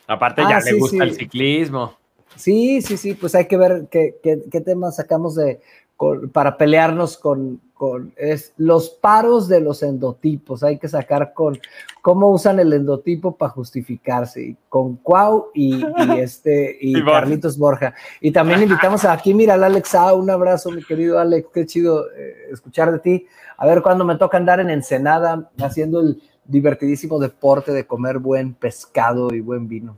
Aparte 0.07 0.43
Ah, 0.45 0.51
ya 0.51 0.61
sí, 0.61 0.73
le 0.73 0.79
gusta 0.79 0.97
sí. 1.05 1.11
el 1.11 1.15
ciclismo. 1.15 1.97
sí, 2.37 2.81
sí, 2.83 2.97
sí, 2.97 3.15
pues 3.15 3.35
hay 3.35 3.47
que 3.47 3.57
ver 3.59 3.89
qué, 3.91 4.17
qué, 4.23 4.39
qué 4.51 4.61
temas 4.63 4.97
sacamos 4.97 5.35
de 5.35 5.61
con- 5.99 6.31
para 6.31 6.57
pelearnos 6.57 7.19
con, 7.19 7.61
con 7.75 8.15
es, 8.17 8.55
los 8.57 8.89
paros 8.89 9.49
de 9.49 9.61
los 9.61 9.83
endotipos. 9.83 10.63
Hay 10.63 10.79
que 10.79 10.87
sacar 10.89 11.35
con 11.35 11.59
cómo 12.03 12.31
usan 12.31 12.61
el 12.61 12.73
endotipo 12.73 13.37
para 13.37 13.51
justificarse. 13.51 14.57
Con 14.69 14.95
Cuau 14.99 15.49
y, 15.55 15.75
y 15.85 15.85
este 16.21 16.79
y. 16.81 17.05
Carlitos 17.05 17.59
Borja. 17.59 17.95
Y 18.21 18.31
también 18.31 18.63
invitamos 18.63 19.05
a 19.05 19.13
aquí, 19.13 19.35
mira, 19.35 19.55
al 19.55 19.65
Alex 19.65 19.93
A. 19.97 20.15
Un 20.15 20.31
abrazo, 20.31 20.71
mi 20.71 20.85
querido 20.85 21.19
Alex. 21.19 21.49
Qué 21.53 21.67
chido 21.67 22.07
eh, 22.13 22.47
escuchar 22.53 22.93
de 22.93 23.01
ti. 23.01 23.27
A 23.57 23.67
ver 23.67 23.83
cuándo 23.83 24.05
me 24.05 24.15
toca 24.17 24.37
andar 24.37 24.61
en 24.61 24.71
Ensenada 24.71 25.51
haciendo 25.61 26.01
el 26.01 26.23
divertidísimo 26.45 27.19
deporte 27.19 27.73
de 27.73 27.89
comer 27.89 28.21
buen 28.21 28.55
pescado 28.55 29.35
y 29.35 29.41
buen 29.41 29.67
vino. 29.67 29.97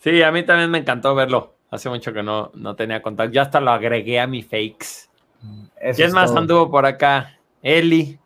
Sí, 0.00 0.22
a 0.22 0.32
mí 0.32 0.46
también 0.46 0.70
me 0.70 0.78
encantó 0.78 1.14
verlo. 1.14 1.52
Hace 1.72 1.88
mucho 1.88 2.12
que 2.12 2.22
no, 2.22 2.50
no 2.52 2.76
tenía 2.76 3.00
contacto. 3.00 3.32
Ya 3.32 3.42
hasta 3.42 3.58
lo 3.58 3.70
agregué 3.70 4.20
a 4.20 4.26
mi 4.26 4.42
fakes. 4.42 5.08
Eso 5.80 5.96
¿Quién 5.96 6.08
es 6.08 6.12
más 6.12 6.28
todo. 6.30 6.40
anduvo 6.40 6.70
por 6.70 6.84
acá? 6.84 7.38
Eli. 7.62 8.20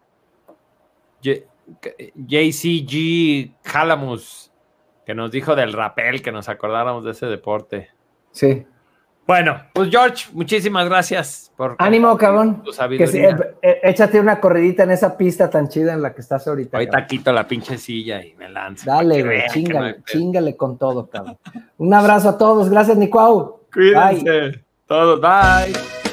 JCG 2.16 3.54
Halamus, 3.72 4.52
que 5.06 5.14
nos 5.14 5.30
dijo 5.30 5.54
del 5.54 5.72
rapel, 5.72 6.22
que 6.22 6.32
nos 6.32 6.48
acordáramos 6.48 7.04
de 7.04 7.12
ese 7.12 7.26
deporte. 7.26 7.90
Sí. 8.32 8.66
Bueno, 9.26 9.60
pues 9.72 9.90
George, 9.90 10.26
muchísimas 10.32 10.88
gracias 10.88 11.50
por 11.56 11.74
Ánimo, 11.78 12.16
cabrón. 12.16 12.62
tu 12.62 12.70
Que 12.70 12.76
sabiduría. 12.76 13.08
sí, 13.08 13.18
eh, 13.18 13.54
eh, 13.60 13.80
échate 13.82 14.20
una 14.20 14.38
corridita 14.40 14.84
en 14.84 14.92
esa 14.92 15.16
pista 15.16 15.50
tan 15.50 15.68
chida 15.68 15.94
en 15.94 16.02
la 16.02 16.14
que 16.14 16.20
estás 16.20 16.46
ahorita. 16.46 16.76
Ahorita 16.76 16.92
cabrón. 16.92 17.08
quito 17.08 17.32
la 17.32 17.48
pinche 17.48 17.76
silla 17.76 18.22
y 18.24 18.34
me 18.34 18.48
lanzo. 18.48 18.84
Dale, 18.86 19.22
güey, 19.24 19.38
que 19.40 19.46
no 19.46 19.52
chingale, 19.52 19.96
chingale 20.06 20.56
con 20.56 20.78
todo, 20.78 21.08
cabrón. 21.08 21.38
Un 21.78 21.92
abrazo 21.92 22.28
a 22.28 22.38
todos. 22.38 22.70
Gracias, 22.70 22.96
Nicuau. 22.96 23.62
Cuídense. 23.72 24.62
Todos, 24.86 25.20
bye. 25.20 26.05